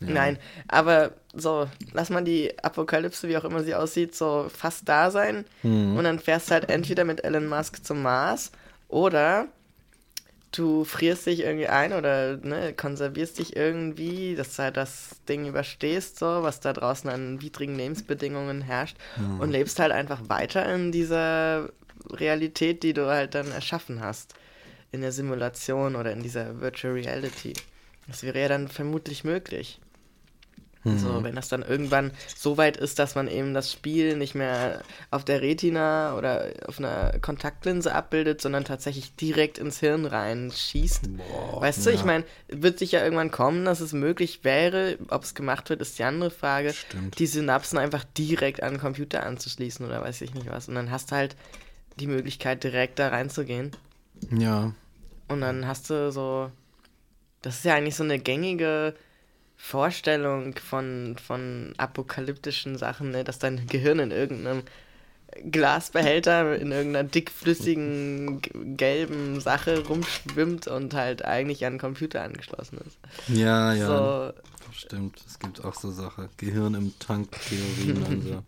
Nein, 0.00 0.38
aber 0.68 1.12
so, 1.32 1.68
lass 1.92 2.10
mal 2.10 2.24
die 2.24 2.52
Apokalypse, 2.62 3.28
wie 3.28 3.36
auch 3.36 3.44
immer 3.44 3.62
sie 3.62 3.74
aussieht, 3.74 4.14
so 4.16 4.48
fast 4.54 4.88
da 4.88 5.10
sein. 5.10 5.44
Und 5.62 6.02
dann 6.04 6.18
fährst 6.18 6.48
du 6.48 6.54
halt 6.54 6.68
entweder 6.68 7.04
mit 7.04 7.24
Elon 7.24 7.46
Musk 7.46 7.84
zum 7.84 8.02
Mars 8.02 8.50
oder 8.88 9.46
du 10.52 10.84
frierst 10.84 11.26
dich 11.26 11.40
irgendwie 11.40 11.68
ein 11.68 11.92
oder 11.92 12.36
ne, 12.36 12.72
konservierst 12.74 13.38
dich 13.38 13.56
irgendwie, 13.56 14.34
dass 14.36 14.56
du 14.56 14.62
halt 14.62 14.76
das 14.76 15.16
Ding 15.28 15.46
überstehst, 15.46 16.18
so, 16.18 16.42
was 16.42 16.60
da 16.60 16.72
draußen 16.72 17.08
an 17.10 17.40
widrigen 17.40 17.76
Lebensbedingungen 17.76 18.62
herrscht 18.62 18.96
und 19.38 19.50
lebst 19.50 19.78
halt 19.78 19.92
einfach 19.92 20.28
weiter 20.28 20.72
in 20.72 20.92
dieser 20.92 21.70
Realität, 22.10 22.82
die 22.82 22.92
du 22.92 23.06
halt 23.06 23.34
dann 23.34 23.50
erschaffen 23.50 24.00
hast. 24.00 24.34
In 24.92 25.00
der 25.00 25.12
Simulation 25.12 25.96
oder 25.96 26.12
in 26.12 26.22
dieser 26.22 26.60
Virtual 26.60 26.92
Reality. 26.92 27.54
Das 28.06 28.22
wäre 28.22 28.40
ja 28.40 28.48
dann 28.48 28.68
vermutlich 28.68 29.24
möglich. 29.24 29.80
So, 30.84 31.22
wenn 31.22 31.36
das 31.36 31.48
dann 31.48 31.62
irgendwann 31.62 32.10
so 32.34 32.56
weit 32.56 32.76
ist, 32.76 32.98
dass 32.98 33.14
man 33.14 33.28
eben 33.28 33.54
das 33.54 33.70
Spiel 33.70 34.16
nicht 34.16 34.34
mehr 34.34 34.82
auf 35.12 35.24
der 35.24 35.40
Retina 35.40 36.16
oder 36.16 36.52
auf 36.66 36.80
einer 36.80 37.18
Kontaktlinse 37.20 37.94
abbildet, 37.94 38.40
sondern 38.40 38.64
tatsächlich 38.64 39.14
direkt 39.14 39.58
ins 39.58 39.78
Hirn 39.78 40.06
reinschießt. 40.06 41.08
weißt 41.60 41.86
du, 41.86 41.90
ich 41.90 42.00
ja. 42.00 42.06
meine, 42.06 42.24
wird 42.48 42.80
sicher 42.80 43.02
irgendwann 43.04 43.30
kommen, 43.30 43.64
dass 43.64 43.78
es 43.78 43.92
möglich 43.92 44.40
wäre. 44.42 44.98
Ob 45.08 45.22
es 45.22 45.34
gemacht 45.34 45.70
wird, 45.70 45.80
ist 45.80 46.00
die 46.00 46.04
andere 46.04 46.30
Frage. 46.30 46.72
Stimmt. 46.72 47.16
Die 47.18 47.26
Synapsen 47.26 47.78
einfach 47.78 48.02
direkt 48.18 48.62
an 48.62 48.74
den 48.74 48.80
Computer 48.80 49.24
anzuschließen 49.24 49.86
oder 49.86 50.02
weiß 50.02 50.20
ich 50.22 50.34
nicht 50.34 50.50
was. 50.50 50.68
Und 50.68 50.74
dann 50.74 50.90
hast 50.90 51.12
du 51.12 51.16
halt 51.16 51.36
die 52.00 52.08
Möglichkeit, 52.08 52.64
direkt 52.64 52.98
da 52.98 53.08
reinzugehen. 53.08 53.70
Ja. 54.36 54.74
Und 55.28 55.40
dann 55.42 55.66
hast 55.66 55.90
du 55.90 56.10
so. 56.10 56.50
Das 57.40 57.56
ist 57.56 57.64
ja 57.64 57.74
eigentlich 57.74 57.96
so 57.96 58.04
eine 58.04 58.18
gängige 58.18 58.94
Vorstellung 59.64 60.56
von, 60.56 61.14
von 61.24 61.72
apokalyptischen 61.76 62.76
Sachen, 62.76 63.12
ne? 63.12 63.22
dass 63.22 63.38
dein 63.38 63.68
Gehirn 63.68 64.00
in 64.00 64.10
irgendeinem 64.10 64.64
Glasbehälter 65.50 66.56
in 66.56 66.72
irgendeiner 66.72 67.08
dickflüssigen 67.08 68.42
gelben 68.76 69.40
Sache 69.40 69.86
rumschwimmt 69.86 70.66
und 70.66 70.94
halt 70.94 71.24
eigentlich 71.24 71.64
an 71.64 71.74
den 71.74 71.78
Computer 71.78 72.22
angeschlossen 72.22 72.80
ist. 72.84 72.98
Ja, 73.28 73.72
ja. 73.72 73.86
So, 73.86 74.32
Stimmt, 74.72 75.22
es 75.24 75.38
gibt 75.38 75.64
auch 75.64 75.74
so 75.74 75.92
Sachen. 75.92 76.28
Gehirn 76.38 76.74
im 76.74 76.98
Tank 76.98 77.30
Theorien 77.48 78.02
und 78.02 78.22
so. 78.22 78.42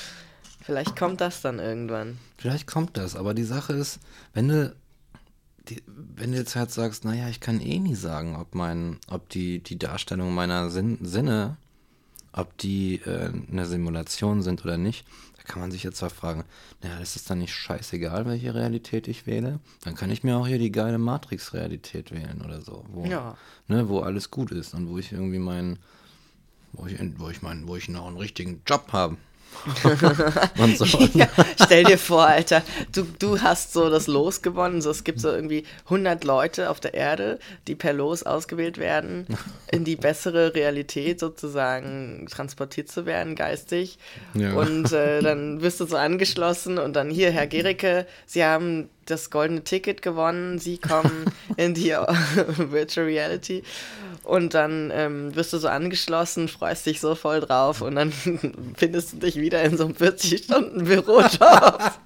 vielleicht 0.62 0.96
kommt 0.96 1.20
das 1.20 1.40
dann 1.40 1.60
irgendwann. 1.60 2.18
Vielleicht 2.36 2.66
kommt 2.66 2.96
das, 2.96 3.14
aber 3.14 3.32
die 3.32 3.44
Sache 3.44 3.74
ist, 3.74 4.00
wenn 4.34 4.48
du, 4.48 4.74
die, 5.70 5.82
wenn 5.86 6.32
du 6.32 6.38
jetzt 6.38 6.56
halt 6.56 6.70
sagst, 6.70 7.04
naja, 7.04 7.28
ich 7.28 7.40
kann 7.40 7.60
eh 7.60 7.78
nie 7.78 7.94
sagen, 7.94 8.36
ob 8.36 8.54
mein, 8.54 8.98
ob 9.08 9.28
die, 9.28 9.60
die 9.62 9.78
Darstellung 9.78 10.34
meiner 10.34 10.70
Sin 10.70 10.98
Sinne, 11.04 11.56
ob 12.32 12.56
die 12.58 12.96
äh, 13.04 13.30
eine 13.50 13.66
Simulation 13.66 14.42
sind 14.42 14.64
oder 14.64 14.78
nicht, 14.78 15.06
da 15.36 15.42
kann 15.44 15.60
man 15.60 15.70
sich 15.70 15.82
jetzt 15.82 15.96
zwar 15.98 16.10
fragen, 16.10 16.44
naja, 16.82 16.98
ist 16.98 17.16
es 17.16 17.24
dann 17.24 17.38
nicht 17.38 17.54
scheißegal, 17.54 18.26
welche 18.26 18.54
Realität 18.54 19.08
ich 19.08 19.26
wähle? 19.26 19.60
Dann 19.84 19.94
kann 19.94 20.10
ich 20.10 20.22
mir 20.24 20.36
auch 20.36 20.46
hier 20.46 20.58
die 20.58 20.72
geile 20.72 20.98
Matrix-Realität 20.98 22.12
wählen 22.12 22.42
oder 22.44 22.60
so, 22.60 22.84
wo, 22.92 23.04
Ja. 23.06 23.36
ne, 23.66 23.88
wo 23.88 24.00
alles 24.00 24.30
gut 24.30 24.50
ist 24.52 24.74
und 24.74 24.88
wo 24.88 24.98
ich 24.98 25.12
irgendwie 25.12 25.38
meinen, 25.38 25.78
wo 26.72 26.86
ich, 26.86 26.96
wo 27.16 27.28
ich 27.30 27.42
meinen, 27.42 27.66
wo 27.66 27.76
ich 27.76 27.88
noch 27.88 28.06
einen 28.06 28.18
richtigen 28.18 28.60
Job 28.66 28.92
habe. 28.92 29.16
so. 30.76 30.84
Ja, 31.14 31.28
stell 31.62 31.84
dir 31.84 31.98
vor, 31.98 32.26
Alter, 32.26 32.62
du, 32.92 33.06
du 33.18 33.40
hast 33.40 33.72
so 33.72 33.90
das 33.90 34.06
Los 34.06 34.42
gewonnen. 34.42 34.80
So, 34.80 34.90
es 34.90 35.04
gibt 35.04 35.20
so 35.20 35.28
irgendwie 35.30 35.64
100 35.84 36.24
Leute 36.24 36.70
auf 36.70 36.80
der 36.80 36.94
Erde, 36.94 37.38
die 37.66 37.74
per 37.74 37.92
Los 37.92 38.22
ausgewählt 38.22 38.78
werden, 38.78 39.26
in 39.72 39.84
die 39.84 39.96
bessere 39.96 40.54
Realität 40.54 41.20
sozusagen 41.20 42.26
transportiert 42.30 42.90
zu 42.90 43.06
werden, 43.06 43.34
geistig. 43.34 43.98
Ja. 44.34 44.52
Und 44.54 44.92
äh, 44.92 45.22
dann 45.22 45.60
wirst 45.60 45.80
du 45.80 45.86
so 45.86 45.96
angeschlossen 45.96 46.78
und 46.78 46.94
dann 46.94 47.10
hier, 47.10 47.30
Herr 47.30 47.46
Gericke, 47.46 48.06
Sie 48.26 48.44
haben 48.44 48.88
das 49.06 49.30
goldene 49.30 49.64
Ticket 49.64 50.02
gewonnen, 50.02 50.58
Sie 50.58 50.78
kommen 50.78 51.24
in 51.56 51.74
die 51.74 51.90
Virtual 51.90 53.06
Reality. 53.06 53.62
Und 54.28 54.52
dann 54.52 54.92
ähm, 54.94 55.34
wirst 55.34 55.54
du 55.54 55.58
so 55.58 55.68
angeschlossen, 55.68 56.48
freust 56.48 56.84
dich 56.84 57.00
so 57.00 57.14
voll 57.14 57.40
drauf 57.40 57.80
und 57.80 57.94
dann 57.94 58.12
findest 58.76 59.14
du 59.14 59.16
dich 59.16 59.36
wieder 59.36 59.62
in 59.62 59.78
so 59.78 59.86
einem 59.86 59.94
40-Stunden-Bürojob. 59.94 61.92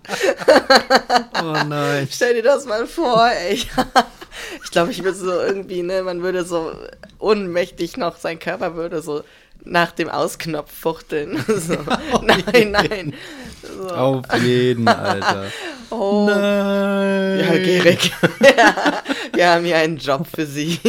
Oh 1.44 1.64
nein. 1.66 2.06
Stell 2.10 2.34
dir 2.34 2.42
das 2.42 2.64
mal 2.66 2.86
vor, 2.86 3.28
ey. 3.28 3.54
Ich 3.54 4.70
glaube, 4.70 4.92
ich 4.92 5.02
würde 5.02 5.18
so 5.18 5.32
irgendwie, 5.32 5.82
ne, 5.82 6.04
man 6.04 6.22
würde 6.22 6.44
so 6.44 6.72
ohnmächtig 7.18 7.96
noch, 7.96 8.16
sein 8.16 8.38
Körper 8.38 8.76
würde 8.76 9.02
so 9.02 9.24
nach 9.64 9.90
dem 9.90 10.08
Ausknopf 10.08 10.72
fuchteln. 10.72 11.44
So. 11.48 11.76
Nein, 12.22 12.70
nein. 12.70 13.14
So. 13.62 13.88
Auf 13.88 14.24
jeden, 14.42 14.88
Alter. 14.88 15.46
Oh. 15.94 16.26
Nein. 16.26 17.38
Ja, 17.40 17.50
Gerig. 17.52 18.12
ja, 18.40 19.02
wir 19.34 19.50
haben 19.50 19.64
hier 19.66 19.76
einen 19.76 19.98
Job 19.98 20.26
für 20.26 20.46
Sie. 20.46 20.80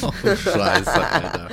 Oh, 0.00 0.10
Scheiße, 0.24 0.90
Alter. 0.90 1.48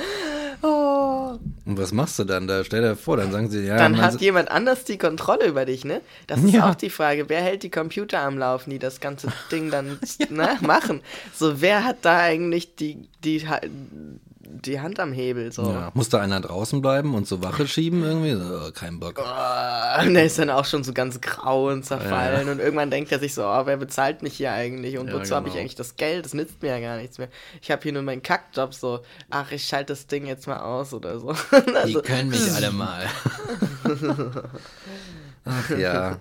Oh. 0.62 1.38
Und 1.66 1.78
was 1.78 1.92
machst 1.92 2.18
du 2.18 2.24
dann 2.24 2.46
da? 2.46 2.64
Stell 2.64 2.80
dir 2.80 2.96
vor, 2.96 3.18
dann 3.18 3.32
sagen 3.32 3.50
sie, 3.50 3.66
ja, 3.66 3.76
Dann 3.76 4.00
hat 4.00 4.20
jemand 4.22 4.50
anders 4.50 4.84
die 4.84 4.96
Kontrolle 4.96 5.46
über 5.46 5.66
dich, 5.66 5.84
ne? 5.84 6.00
Das 6.26 6.42
ist 6.42 6.54
Ja. 6.54 6.70
auch 6.70 6.74
die 6.74 6.88
Frage. 6.88 7.28
Wer 7.28 7.42
hält 7.42 7.64
die 7.64 7.70
Computer 7.70 8.20
am 8.20 8.38
Laufen, 8.38 8.70
die 8.70 8.78
das 8.78 9.00
ganze 9.00 9.28
Ding 9.52 9.70
dann 9.70 9.98
ne, 10.30 10.56
machen? 10.62 11.02
So, 11.34 11.60
wer 11.60 11.84
hat 11.84 11.98
da 12.00 12.18
eigentlich 12.18 12.76
die, 12.76 13.08
die, 13.24 13.46
die 14.48 14.80
Hand 14.80 15.00
am 15.00 15.12
Hebel? 15.12 15.52
So. 15.52 15.70
ja, 15.70 15.90
muss 15.94 16.08
da 16.08 16.20
einer 16.20 16.40
draußen 16.40 16.80
bleiben 16.80 17.14
und 17.14 17.26
so 17.26 17.42
Wache 17.42 17.66
schieben 17.66 18.02
irgendwie? 18.02 18.32
So, 18.32 18.70
kein 18.72 19.00
Bock. 19.00 19.18
Oh, 19.18 20.02
und 20.02 20.14
der 20.14 20.24
ist 20.24 20.38
dann 20.38 20.50
auch 20.50 20.64
schon 20.64 20.84
so 20.84 20.92
ganz 20.92 21.20
grau 21.20 21.68
und 21.68 21.84
zerfallen. 21.84 22.46
Ja. 22.46 22.52
Und 22.52 22.60
irgendwann 22.60 22.90
denkt 22.90 23.12
er 23.12 23.18
sich 23.18 23.34
so, 23.34 23.44
oh, 23.44 23.66
wer 23.66 23.76
bezahlt 23.76 24.22
mich 24.22 24.34
hier 24.34 24.52
eigentlich? 24.52 24.98
Und 24.98 25.08
Ja, 25.08 25.14
wozu 25.14 25.34
habe 25.34 25.48
ich 25.48 25.54
genau. 25.54 25.62
eigentlich 25.62 25.74
das 25.74 25.96
Geld? 25.96 26.24
Das 26.24 26.34
nützt 26.34 26.62
mir 26.62 26.68
ja 26.68 26.80
gar 26.80 26.96
nichts 26.98 27.18
mehr. 27.18 27.28
Ich 27.60 27.70
habe 27.70 27.82
hier 27.82 27.92
nur 27.92 28.02
meinen 28.02 28.22
Kackjob 28.22 28.74
so, 28.74 29.00
ach, 29.30 29.52
ich 29.52 29.66
schalte 29.66 29.92
das 29.92 30.06
Ding 30.06 30.26
jetzt 30.26 30.46
mal 30.46 30.60
aus 30.60 30.92
oder 30.94 31.18
so. 31.18 31.34
Also, 31.74 32.02
alle 32.02 32.70
mal. 32.72 33.06
Ach 35.44 35.70
ja. 35.70 36.18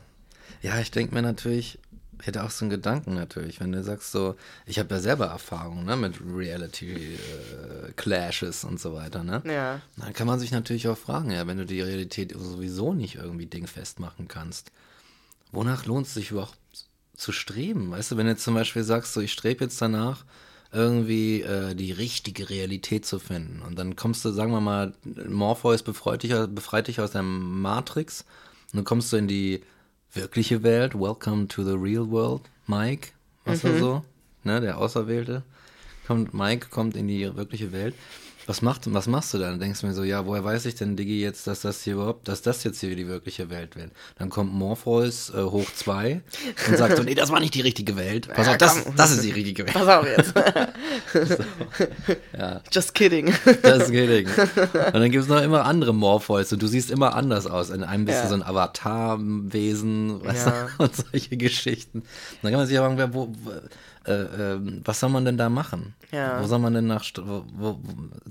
Ja, 0.61 0.79
ich 0.79 0.91
denke 0.91 1.13
mir 1.13 1.21
natürlich, 1.21 1.77
ich 1.84 1.84
hätte 2.25 2.43
auch 2.43 2.49
so 2.49 2.65
einen 2.65 2.71
Gedanken 2.71 3.13
natürlich, 3.13 3.59
wenn 3.59 3.71
du 3.71 3.83
sagst 3.83 4.11
so, 4.11 4.35
ich 4.65 4.79
habe 4.79 4.95
ja 4.95 5.01
selber 5.01 5.27
Erfahrung 5.27 5.85
ne, 5.85 5.95
mit 5.95 6.19
Reality-Clashes 6.21 8.63
und 8.63 8.79
so 8.79 8.93
weiter, 8.93 9.23
ne? 9.23 9.43
ja. 9.45 9.81
Dann 9.97 10.13
kann 10.13 10.25
man 10.27 10.39
sich 10.39 10.51
natürlich 10.51 10.87
auch 10.87 10.97
fragen, 10.97 11.31
ja, 11.31 11.45
wenn 11.47 11.57
du 11.57 11.65
die 11.65 11.81
Realität 11.81 12.33
sowieso 12.37 12.93
nicht 12.93 13.15
irgendwie 13.15 13.45
dingfest 13.45 13.99
machen 13.99 14.27
kannst, 14.27 14.71
wonach 15.51 15.85
lohnt 15.85 16.07
es 16.07 16.13
sich 16.13 16.31
überhaupt 16.31 16.57
zu 17.15 17.31
streben? 17.31 17.91
Weißt 17.91 18.11
du, 18.11 18.17
wenn 18.17 18.27
du 18.27 18.35
zum 18.35 18.55
Beispiel 18.55 18.83
sagst, 18.83 19.13
so 19.13 19.21
ich 19.21 19.31
strebe 19.31 19.63
jetzt 19.63 19.81
danach, 19.81 20.25
irgendwie 20.71 21.41
äh, 21.41 21.73
die 21.73 21.93
richtige 21.93 22.49
Realität 22.49 23.05
zu 23.05 23.19
finden. 23.19 23.61
Und 23.61 23.79
dann 23.79 23.95
kommst 23.95 24.25
du, 24.25 24.31
sagen 24.31 24.51
wir 24.51 24.61
mal, 24.61 24.93
Morpheus 25.03 25.83
befreit 25.83 26.23
dich, 26.23 26.33
befreit 26.49 26.87
dich 26.87 26.99
aus 26.99 27.11
der 27.11 27.23
Matrix 27.23 28.25
und 28.73 28.77
dann 28.77 28.83
kommst 28.83 29.13
du 29.13 29.17
in 29.17 29.27
die 29.27 29.61
wirkliche 30.15 30.63
Welt. 30.63 30.95
Welcome 30.95 31.47
to 31.49 31.63
the 31.63 31.77
real 31.77 32.09
world, 32.09 32.41
Mike. 32.67 33.11
Was 33.43 33.63
war 33.65 33.77
so? 33.77 34.05
Ne, 34.43 34.61
der 34.61 34.77
Auserwählte. 34.77 35.43
Kommt, 36.07 36.33
Mike 36.33 36.69
kommt 36.69 36.95
in 36.95 37.07
die 37.09 37.35
wirkliche 37.35 37.73
Welt. 37.73 37.95
Was, 38.47 38.61
macht, 38.61 38.81
was 38.93 39.07
machst 39.07 39.33
du 39.33 39.39
dann? 39.39 39.59
Denkst 39.59 39.81
du 39.81 39.87
mir 39.87 39.93
so, 39.93 40.03
ja, 40.03 40.25
woher 40.27 40.43
weiß 40.43 40.65
ich 40.67 40.75
denn, 40.75 40.95
Diggi, 40.95 41.19
jetzt, 41.21 41.47
dass 41.47 41.61
das 41.61 41.81
hier 41.83 41.93
überhaupt, 41.95 42.27
dass 42.27 42.43
das 42.43 42.63
jetzt 42.63 42.79
hier 42.79 42.95
die 42.95 43.07
wirkliche 43.07 43.49
Welt 43.49 43.75
wird? 43.75 43.91
Dann 44.19 44.29
kommt 44.29 44.53
Morpheus 44.53 45.31
äh, 45.31 45.41
hoch 45.41 45.65
zwei 45.75 46.21
und 46.67 46.77
sagt 46.77 46.97
so, 46.97 47.03
nee, 47.03 47.15
das 47.15 47.31
war 47.31 47.39
nicht 47.39 47.55
die 47.55 47.61
richtige 47.61 47.95
Welt. 47.97 48.27
Pass 48.31 48.45
Ja, 48.45 48.51
auf, 48.53 48.57
das, 48.59 48.85
das 48.95 49.11
ist 49.13 49.23
die 49.23 49.31
richtige 49.31 49.63
Welt. 49.65 49.73
Pass 49.73 49.87
auf 49.87 50.05
jetzt. 50.05 50.33
Ja, 52.37 52.61
Just 52.71 52.93
kidding. 52.93 53.25
geht 53.25 54.09
nicht. 54.09 54.37
Und 54.37 54.93
dann 54.93 55.11
gibt 55.11 55.23
es 55.23 55.29
noch 55.29 55.41
immer 55.41 55.65
andere 55.65 55.93
Morpheus 55.93 56.51
und 56.53 56.61
du 56.61 56.67
siehst 56.67 56.91
immer 56.91 57.15
anders 57.15 57.47
aus. 57.47 57.69
In 57.69 57.83
einem 57.83 58.05
bist 58.05 58.17
Ja. 58.17 58.23
du 58.23 58.29
so 58.29 58.35
ein 58.35 58.43
Avatar-Wesen 58.43 60.21
Ja. 60.23 60.67
und 60.77 60.91
solche 60.95 61.37
Geschichten. 61.37 62.03
Dann 62.41 62.51
kann 62.51 62.59
man 62.59 62.67
sich 62.67 62.77
aber 62.77 62.95
fragen, 62.95 63.13
wo, 63.13 63.29
wo, 63.43 63.51
äh, 64.09 64.13
äh, 64.53 64.59
was 64.83 64.99
soll 64.99 65.09
man 65.09 65.25
denn 65.25 65.37
da 65.37 65.49
machen? 65.49 65.95
Ja. 66.11 66.41
Wo 66.41 66.47
soll 66.47 66.59
man 66.59 66.73
denn 66.73 66.87
nach, 66.87 67.03
wo, 67.17 67.43
wo- 67.53 67.79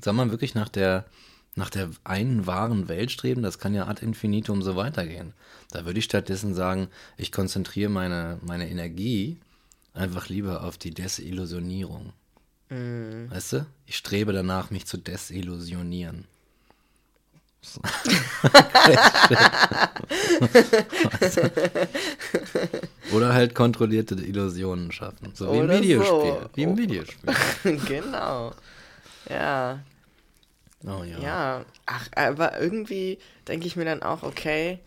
soll 0.04 0.12
man 0.12 0.30
wirklich 0.30 0.54
nach 0.54 0.68
der, 0.68 1.06
nach 1.54 1.70
der 1.70 1.88
einen 2.04 2.46
wahren 2.46 2.88
Welt 2.88 3.10
streben? 3.10 3.42
Das 3.42 3.58
kann 3.58 3.74
ja 3.74 3.88
ad 3.88 4.04
infinitum 4.04 4.60
so 4.62 4.76
weitergehen. 4.76 5.32
Da 5.70 5.86
würde 5.86 5.98
ich 5.98 6.04
stattdessen 6.04 6.54
sagen, 6.54 6.88
ich 7.16 7.32
konzentriere 7.32 7.90
meine, 7.90 8.38
meine 8.42 8.68
Energie 8.68 9.38
einfach 9.94 10.28
lieber 10.28 10.62
auf 10.62 10.78
die 10.78 10.92
Desillusionierung. 10.92 12.12
Mhm. 12.68 13.30
Weißt 13.30 13.54
du? 13.54 13.66
Ich 13.86 13.96
strebe 13.96 14.32
danach, 14.32 14.70
mich 14.70 14.86
zu 14.86 14.98
desillusionieren. 14.98 16.26
Oder 23.12 23.32
halt 23.32 23.54
kontrollierte 23.54 24.16
Illusionen 24.16 24.92
schaffen. 24.92 25.30
So 25.32 25.50
wie 25.50 25.56
im 25.58 25.64
Oder 25.64 25.80
Videospiel. 25.80 26.36
so. 26.42 26.50
Wie 26.54 26.62
im. 26.62 26.76
Videospiel. 26.76 27.34
genau. 27.86 28.52
Ja. 29.30 29.80
Oh 30.86 31.02
ja. 31.04 31.18
Ja, 31.18 31.64
ach, 31.86 32.08
aber 32.14 32.60
irgendwie 32.60 33.18
denke 33.48 33.66
ich 33.66 33.76
mir 33.76 33.84
dann 33.84 34.02
auch, 34.02 34.22
okay, 34.22 34.78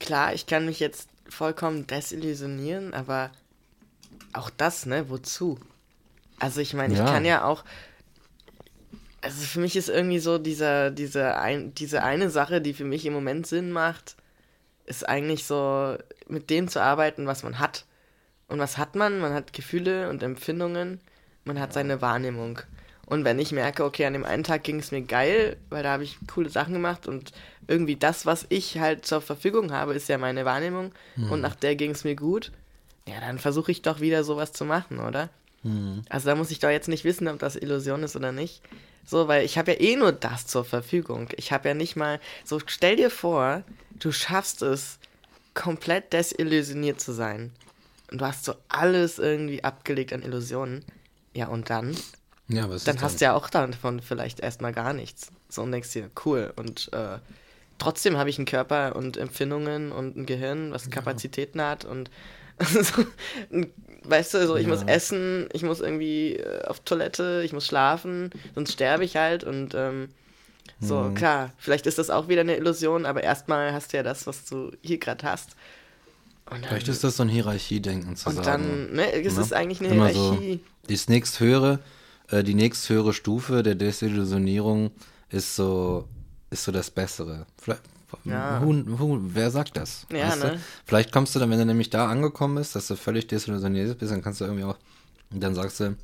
klar, 0.00 0.32
ich 0.34 0.46
kann 0.46 0.66
mich 0.66 0.80
jetzt 0.80 1.08
vollkommen 1.28 1.86
desillusionieren, 1.86 2.94
aber 2.94 3.30
auch 4.32 4.50
das, 4.50 4.86
ne, 4.86 5.08
wozu? 5.10 5.58
Also 6.38 6.60
ich 6.60 6.74
meine, 6.74 6.94
Ja. 6.94 7.04
ich 7.04 7.10
kann 7.10 7.24
ja 7.24 7.44
auch, 7.44 7.64
also 9.20 9.40
für 9.44 9.60
mich 9.60 9.76
ist 9.76 9.88
irgendwie 9.88 10.18
so 10.18 10.38
dieser, 10.38 10.90
diese, 10.90 11.36
ein, 11.36 11.74
diese 11.74 12.02
eine 12.02 12.30
Sache, 12.30 12.60
die 12.60 12.74
für 12.74 12.84
mich 12.84 13.06
im 13.06 13.12
Moment 13.12 13.46
Sinn 13.46 13.70
macht, 13.70 14.16
ist 14.86 15.08
eigentlich 15.08 15.44
so, 15.44 15.96
mit 16.26 16.50
dem 16.50 16.68
zu 16.68 16.80
arbeiten, 16.82 17.26
was 17.26 17.42
man 17.42 17.58
hat. 17.58 17.84
Und 18.48 18.58
was 18.58 18.76
hat 18.78 18.96
man? 18.96 19.20
Man 19.20 19.32
hat 19.32 19.52
Gefühle 19.52 20.10
und 20.10 20.22
Empfindungen, 20.22 21.00
man 21.44 21.60
hat 21.60 21.72
seine 21.72 22.02
Wahrnehmung. 22.02 22.58
Und 23.12 23.26
wenn 23.26 23.38
ich 23.38 23.52
merke, 23.52 23.84
okay, 23.84 24.06
an 24.06 24.14
dem 24.14 24.24
einen 24.24 24.42
Tag 24.42 24.64
ging 24.64 24.78
es 24.78 24.90
mir 24.90 25.02
geil, 25.02 25.58
weil 25.68 25.82
da 25.82 25.92
habe 25.92 26.02
ich 26.02 26.16
coole 26.32 26.48
Sachen 26.48 26.72
gemacht 26.72 27.06
und 27.06 27.32
irgendwie 27.68 27.96
das, 27.96 28.24
was 28.24 28.46
ich 28.48 28.78
halt 28.78 29.04
zur 29.04 29.20
Verfügung 29.20 29.70
habe, 29.70 29.92
ist 29.92 30.08
ja 30.08 30.16
meine 30.16 30.46
Wahrnehmung 30.46 30.92
und 31.30 31.42
nach 31.42 31.54
der 31.54 31.76
ging 31.76 31.90
es 31.90 32.04
mir 32.04 32.16
gut, 32.16 32.52
ja, 33.06 33.20
dann 33.20 33.38
versuche 33.38 33.70
ich 33.70 33.82
doch 33.82 34.00
wieder 34.00 34.24
sowas 34.24 34.52
zu 34.52 34.64
machen, 34.64 34.98
oder? 34.98 35.28
Also 36.08 36.30
da 36.30 36.34
muss 36.36 36.50
ich 36.50 36.58
doch 36.58 36.70
jetzt 36.70 36.88
nicht 36.88 37.04
wissen, 37.04 37.28
ob 37.28 37.38
das 37.38 37.54
Illusion 37.54 38.02
ist 38.02 38.16
oder 38.16 38.32
nicht. 38.32 38.62
So, 39.04 39.28
weil 39.28 39.44
ich 39.44 39.58
habe 39.58 39.72
ja 39.72 39.80
eh 39.80 39.96
nur 39.96 40.12
das 40.12 40.46
zur 40.46 40.64
Verfügung. 40.64 41.28
Ich 41.36 41.52
habe 41.52 41.68
ja 41.68 41.74
nicht 41.74 41.96
mal. 41.96 42.18
So, 42.46 42.60
stell 42.64 42.96
dir 42.96 43.10
vor, 43.10 43.62
du 43.98 44.10
schaffst 44.10 44.62
es, 44.62 44.98
komplett 45.52 46.14
desillusioniert 46.14 46.98
zu 46.98 47.12
sein. 47.12 47.52
Und 48.10 48.22
du 48.22 48.26
hast 48.26 48.46
so 48.46 48.54
alles 48.70 49.18
irgendwie 49.18 49.62
abgelegt 49.62 50.14
an 50.14 50.22
Illusionen. 50.22 50.82
Ja, 51.34 51.48
und 51.48 51.68
dann? 51.68 51.94
Ja, 52.52 52.68
was 52.68 52.84
Dann 52.84 53.00
hast 53.00 53.20
du 53.20 53.24
ja 53.24 53.34
auch 53.34 53.48
davon 53.50 54.00
vielleicht 54.00 54.40
erstmal 54.40 54.72
gar 54.72 54.92
nichts. 54.92 55.28
So 55.48 55.62
und 55.62 55.72
denkst 55.72 55.92
dir, 55.92 56.10
cool. 56.24 56.52
Und 56.56 56.92
äh, 56.92 57.18
trotzdem 57.78 58.16
habe 58.16 58.30
ich 58.30 58.38
einen 58.38 58.46
Körper 58.46 58.96
und 58.96 59.16
Empfindungen 59.16 59.92
und 59.92 60.16
ein 60.16 60.26
Gehirn, 60.26 60.72
was 60.72 60.90
Kapazitäten 60.90 61.60
hat 61.62 61.84
und 61.84 62.10
so, 62.60 63.04
weißt 64.04 64.34
du, 64.34 64.46
so 64.46 64.56
ich 64.56 64.66
muss 64.66 64.82
Ja. 64.82 64.88
essen, 64.88 65.48
ich 65.52 65.62
muss 65.62 65.80
irgendwie 65.80 66.36
äh, 66.36 66.64
auf 66.66 66.80
Toilette, 66.80 67.42
ich 67.44 67.52
muss 67.52 67.66
schlafen, 67.66 68.30
sonst 68.54 68.72
sterbe 68.72 69.04
ich 69.04 69.16
halt 69.16 69.42
und 69.44 69.74
ähm, 69.74 70.08
so, 70.80 71.10
Mhm. 71.10 71.14
klar, 71.14 71.52
vielleicht 71.58 71.86
ist 71.86 71.98
das 71.98 72.10
auch 72.10 72.28
wieder 72.28 72.42
eine 72.42 72.56
Illusion, 72.56 73.06
aber 73.06 73.22
erstmal 73.22 73.72
hast 73.72 73.92
du 73.92 73.96
ja 73.98 74.02
das, 74.02 74.26
was 74.26 74.44
du 74.46 74.72
hier 74.82 74.98
gerade 74.98 75.24
hast. 75.26 75.56
Und 76.50 76.62
dann, 76.62 76.68
Vielleicht 76.70 76.88
ist 76.88 77.04
das 77.04 77.16
so 77.16 77.22
ein 77.22 77.28
Hierarchiedenken 77.28 78.16
zu 78.16 78.30
und 78.30 78.36
sagen. 78.36 78.46
dann, 78.46 78.92
ne, 78.92 79.12
es 79.12 79.34
ne? 79.34 79.40
ist 79.42 79.52
eigentlich 79.52 79.80
eine 79.80 79.88
Immer 79.90 80.08
Hierarchie. 80.08 80.60
So, 80.88 80.94
die 80.94 81.00
nächsthöhere, 81.12 81.78
äh, 82.32 82.42
die 82.42 82.54
nächsthöhere 82.54 83.12
Stufe 83.12 83.62
der 83.62 83.74
Desillusionierung 83.76 84.90
ist 85.30 85.54
so, 85.56 86.08
ist 86.50 86.64
so 86.64 86.72
das 86.72 86.90
Bessere. 86.90 87.46
Vielleicht, 87.60 87.82
Ja. 88.24 88.60
who, 88.60 88.74
who, 88.98 89.18
wer 89.22 89.50
sagt 89.50 89.76
das? 89.76 90.06
Ja, 90.12 90.28
weißt 90.28 90.42
du? 90.42 90.46
ne? 90.48 90.60
Vielleicht 90.84 91.12
kommst 91.12 91.34
du 91.34 91.38
dann, 91.38 91.50
wenn 91.50 91.58
du 91.58 91.66
nämlich 91.66 91.90
da 91.90 92.08
angekommen 92.08 92.56
bist, 92.56 92.74
dass 92.74 92.88
du 92.88 92.96
völlig 92.96 93.26
desillusioniert 93.26 93.98
bist, 93.98 94.12
dann 94.12 94.22
kannst 94.22 94.40
du 94.40 94.44
irgendwie 94.46 94.64
auch, 94.64 94.76
dann 95.30 95.54
sagst 95.54 95.80
du, 95.80 95.96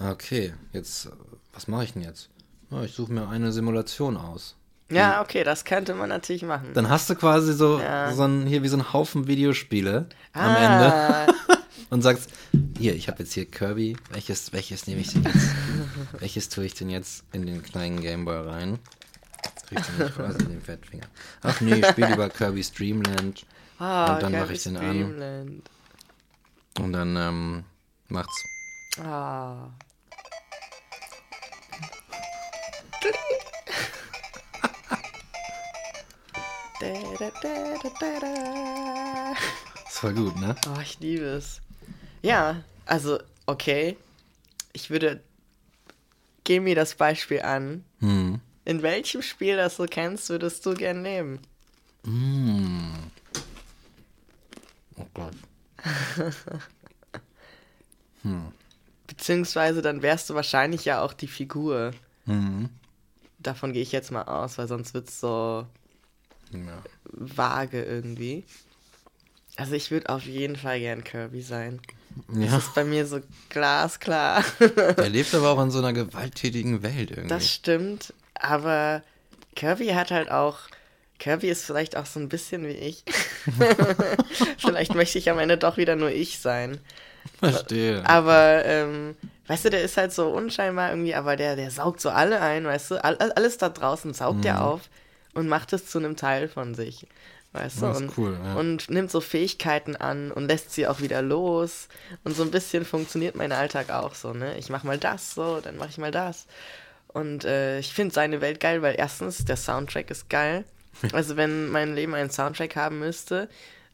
okay, 0.00 0.54
jetzt, 0.72 1.08
was 1.52 1.68
mache 1.68 1.84
ich 1.84 1.92
denn 1.92 2.02
jetzt? 2.02 2.28
Ja, 2.70 2.82
ich 2.82 2.92
suche 2.94 3.12
mir 3.12 3.28
eine 3.28 3.52
Simulation 3.52 4.16
aus. 4.16 4.56
Ja, 4.90 5.22
okay, 5.22 5.44
das 5.44 5.64
könnte 5.64 5.94
man 5.94 6.10
natürlich 6.10 6.42
machen. 6.42 6.68
Dann 6.74 6.88
hast 6.90 7.08
du 7.08 7.14
quasi 7.14 7.54
so, 7.54 7.80
Ja. 7.80 8.12
so 8.12 8.22
ein, 8.24 8.46
hier 8.46 8.62
wie 8.62 8.68
so 8.68 8.76
ein 8.76 8.92
Haufen 8.92 9.26
Videospiele 9.26 10.06
am 10.34 10.56
Ende 10.56 10.92
ah, 10.92 11.26
und 11.90 12.02
sagst, 12.02 12.28
hier, 12.78 12.94
ich 12.94 13.08
habe 13.08 13.22
jetzt 13.22 13.32
hier 13.32 13.44
Kirby. 13.46 13.96
Welches, 14.10 14.52
welches 14.52 14.86
nehme 14.86 15.00
ich 15.00 15.12
denn 15.12 15.24
jetzt? 15.24 15.48
welches 16.18 16.48
tue 16.48 16.64
ich 16.66 16.74
denn 16.74 16.90
jetzt 16.90 17.24
in 17.32 17.46
den 17.46 17.62
kleinen 17.62 18.00
Gameboy 18.00 18.48
rein? 18.48 18.78
Tue 19.68 19.78
ich 19.78 19.86
den 19.86 19.98
nicht 19.98 20.18
raus 20.18 20.34
also 20.34 20.46
den 20.46 20.60
Fettfinger. 20.60 21.06
Ach 21.42 21.60
nee, 21.60 21.74
ich 21.74 21.86
spiele 21.86 22.14
über 22.14 22.28
Kirby's 22.28 22.72
Dreamland. 22.72 23.46
Ah, 23.78 24.14
und 24.14 24.22
dann 24.22 24.32
mache 24.32 24.52
ich 24.52 24.62
den 24.62 24.76
Streamland. 24.76 25.70
an. 26.76 26.84
Und 26.84 26.92
dann 26.92 27.16
ähm, 27.16 27.64
macht's. 28.08 28.44
Ah. 29.02 29.68
Das 39.86 40.02
war 40.02 40.12
gut, 40.12 40.36
ne? 40.36 40.54
Oh, 40.66 40.80
ich 40.80 40.98
liebe 41.00 41.24
es. 41.24 41.62
Ja, 42.24 42.64
also, 42.86 43.18
okay. 43.46 43.96
Ich 44.72 44.88
würde. 44.90 45.20
Geh 46.44 46.58
mir 46.60 46.74
das 46.74 46.94
Beispiel 46.94 47.42
an. 47.42 47.84
Hm. 48.00 48.40
In 48.64 48.82
welchem 48.82 49.22
Spiel, 49.22 49.56
das 49.56 49.76
du 49.76 49.84
kennst, 49.86 50.28
würdest 50.30 50.64
du 50.66 50.74
gern 50.74 51.02
leben? 51.02 51.38
Oh 54.96 55.06
Gott. 55.14 55.34
Beziehungsweise 59.06 59.82
dann 59.82 60.02
wärst 60.02 60.30
du 60.30 60.34
wahrscheinlich 60.34 60.84
ja 60.86 61.02
auch 61.02 61.12
die 61.12 61.28
Figur. 61.28 61.92
Mhm. 62.24 62.70
Davon 63.38 63.72
gehe 63.74 63.82
ich 63.82 63.92
jetzt 63.92 64.10
mal 64.10 64.22
aus, 64.22 64.56
weil 64.58 64.68
sonst 64.68 64.94
wird 64.94 65.08
es 65.08 65.20
so 65.20 65.66
Ja. 66.52 66.82
vage 67.04 67.82
irgendwie. 67.84 68.44
Also 69.56 69.74
ich 69.74 69.90
würde 69.90 70.08
auf 70.08 70.24
jeden 70.24 70.56
Fall 70.56 70.80
gern 70.80 71.04
Kirby 71.04 71.42
sein. 71.42 71.80
Ja. 72.32 72.50
Das 72.50 72.64
ist 72.64 72.74
bei 72.74 72.84
mir 72.84 73.06
so 73.06 73.20
glasklar. 73.48 74.44
Er 74.96 75.08
lebt 75.08 75.34
aber 75.34 75.50
auch 75.50 75.62
in 75.62 75.70
so 75.70 75.78
einer 75.78 75.92
gewalttätigen 75.92 76.82
Welt 76.82 77.10
irgendwie. 77.10 77.28
Das 77.28 77.50
stimmt, 77.50 78.12
aber 78.34 79.02
Kirby 79.54 79.88
hat 79.88 80.10
halt 80.10 80.30
auch. 80.30 80.58
Kirby 81.18 81.48
ist 81.48 81.64
vielleicht 81.64 81.96
auch 81.96 82.06
so 82.06 82.18
ein 82.20 82.28
bisschen 82.28 82.66
wie 82.66 82.72
ich. 82.72 83.04
vielleicht 84.58 84.94
möchte 84.94 85.18
ich 85.18 85.30
am 85.30 85.38
Ende 85.38 85.56
doch 85.56 85.76
wieder 85.76 85.96
nur 85.96 86.10
ich 86.10 86.38
sein. 86.40 86.80
Verstehe. 87.38 88.02
Aber, 88.04 88.64
ähm, 88.64 89.16
weißt 89.46 89.66
du, 89.66 89.70
der 89.70 89.82
ist 89.82 89.96
halt 89.96 90.12
so 90.12 90.28
unscheinbar 90.28 90.90
irgendwie, 90.90 91.14
aber 91.14 91.36
der, 91.36 91.56
der 91.56 91.70
saugt 91.70 92.00
so 92.00 92.10
alle 92.10 92.40
ein, 92.40 92.64
weißt 92.64 92.90
du? 92.90 93.04
All, 93.04 93.16
alles 93.16 93.58
da 93.58 93.68
draußen 93.68 94.12
saugt 94.12 94.44
er 94.44 94.64
auf 94.64 94.82
und 95.34 95.48
macht 95.48 95.72
es 95.72 95.86
zu 95.86 95.98
einem 95.98 96.16
Teil 96.16 96.48
von 96.48 96.74
sich. 96.74 97.06
Weißt 97.54 97.82
du? 97.82 97.86
Und, 97.86 98.18
cool, 98.18 98.36
ja. 98.42 98.56
und 98.56 98.90
nimmt 98.90 99.12
so 99.12 99.20
Fähigkeiten 99.20 99.94
an 99.94 100.32
und 100.32 100.48
lässt 100.48 100.72
sie 100.72 100.88
auch 100.88 101.00
wieder 101.00 101.22
los. 101.22 101.86
Und 102.24 102.34
so 102.34 102.42
ein 102.42 102.50
bisschen 102.50 102.84
funktioniert 102.84 103.36
mein 103.36 103.52
Alltag 103.52 103.90
auch 103.90 104.16
so, 104.16 104.32
ne? 104.32 104.58
Ich 104.58 104.70
mach 104.70 104.82
mal 104.82 104.98
das 104.98 105.34
so, 105.34 105.60
dann 105.60 105.76
mach 105.76 105.88
ich 105.88 105.98
mal 105.98 106.10
das. 106.10 106.46
Und 107.06 107.44
äh, 107.44 107.78
ich 107.78 107.94
finde 107.94 108.12
seine 108.12 108.40
Welt 108.40 108.58
geil, 108.58 108.82
weil 108.82 108.96
erstens, 108.98 109.44
der 109.44 109.56
Soundtrack 109.56 110.10
ist 110.10 110.28
geil. 110.28 110.64
Also 111.12 111.36
wenn 111.36 111.70
mein 111.70 111.96
Leben 111.96 112.14
einen 112.14 112.30
Soundtrack 112.30 112.76
haben 112.76 113.00
müsste 113.00 113.48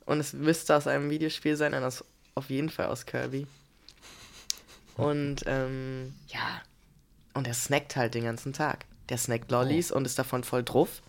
und 0.04 0.20
es 0.20 0.34
müsste 0.34 0.76
aus 0.76 0.86
einem 0.86 1.08
Videospiel 1.08 1.56
sein, 1.56 1.72
dann 1.72 1.82
aus, 1.82 2.04
auf 2.34 2.50
jeden 2.50 2.68
Fall 2.68 2.86
aus 2.86 3.06
Kirby. 3.06 3.46
Und 4.96 5.44
ähm, 5.46 6.14
ja, 6.28 6.60
und 7.32 7.46
er 7.46 7.54
snackt 7.54 7.96
halt 7.96 8.12
den 8.12 8.24
ganzen 8.24 8.52
Tag. 8.52 8.84
Der 9.08 9.16
snackt 9.16 9.50
Lollis 9.50 9.90
und 9.90 10.04
ist 10.04 10.18
davon 10.18 10.44
voll 10.44 10.62
drauf, 10.62 11.00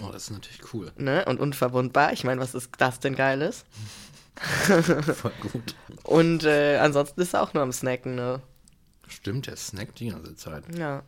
Oh, 0.00 0.10
das 0.12 0.24
ist 0.24 0.30
natürlich 0.30 0.72
cool. 0.74 0.92
ne? 0.96 1.24
Und 1.24 1.40
unverwundbar. 1.40 2.12
Ich 2.12 2.24
meine, 2.24 2.40
was 2.40 2.54
ist 2.54 2.70
das 2.78 3.00
denn 3.00 3.14
Geiles? 3.14 3.64
Voll 4.36 5.32
gut. 5.40 5.74
Und 6.02 6.44
äh, 6.44 6.76
ansonsten 6.78 7.20
ist 7.20 7.34
er 7.34 7.42
auch 7.42 7.54
nur 7.54 7.62
am 7.62 7.72
Snacken, 7.72 8.14
ne? 8.14 8.42
Stimmt, 9.08 9.46
der 9.46 9.56
snackt 9.56 9.98
die 10.00 10.08
ganze 10.10 10.36
Zeit. 10.36 10.64
Ja. 10.76 11.02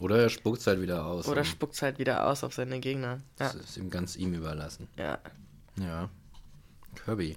Oder 0.00 0.18
er 0.22 0.28
spuckt 0.30 0.66
halt 0.66 0.80
wieder 0.80 1.06
aus. 1.06 1.28
Oder 1.28 1.40
und 1.40 1.46
spuckt's 1.46 1.80
halt 1.82 1.98
wieder 1.98 2.26
aus 2.26 2.42
auf 2.42 2.52
seine 2.54 2.80
Gegner. 2.80 3.18
Ja, 3.38 3.52
Das 3.52 3.54
ist 3.54 3.76
ihm 3.76 3.90
ganz 3.90 4.16
ihm 4.16 4.34
überlassen. 4.34 4.88
ja. 4.96 5.18
Ja. 5.78 6.08
Kirby. 7.04 7.36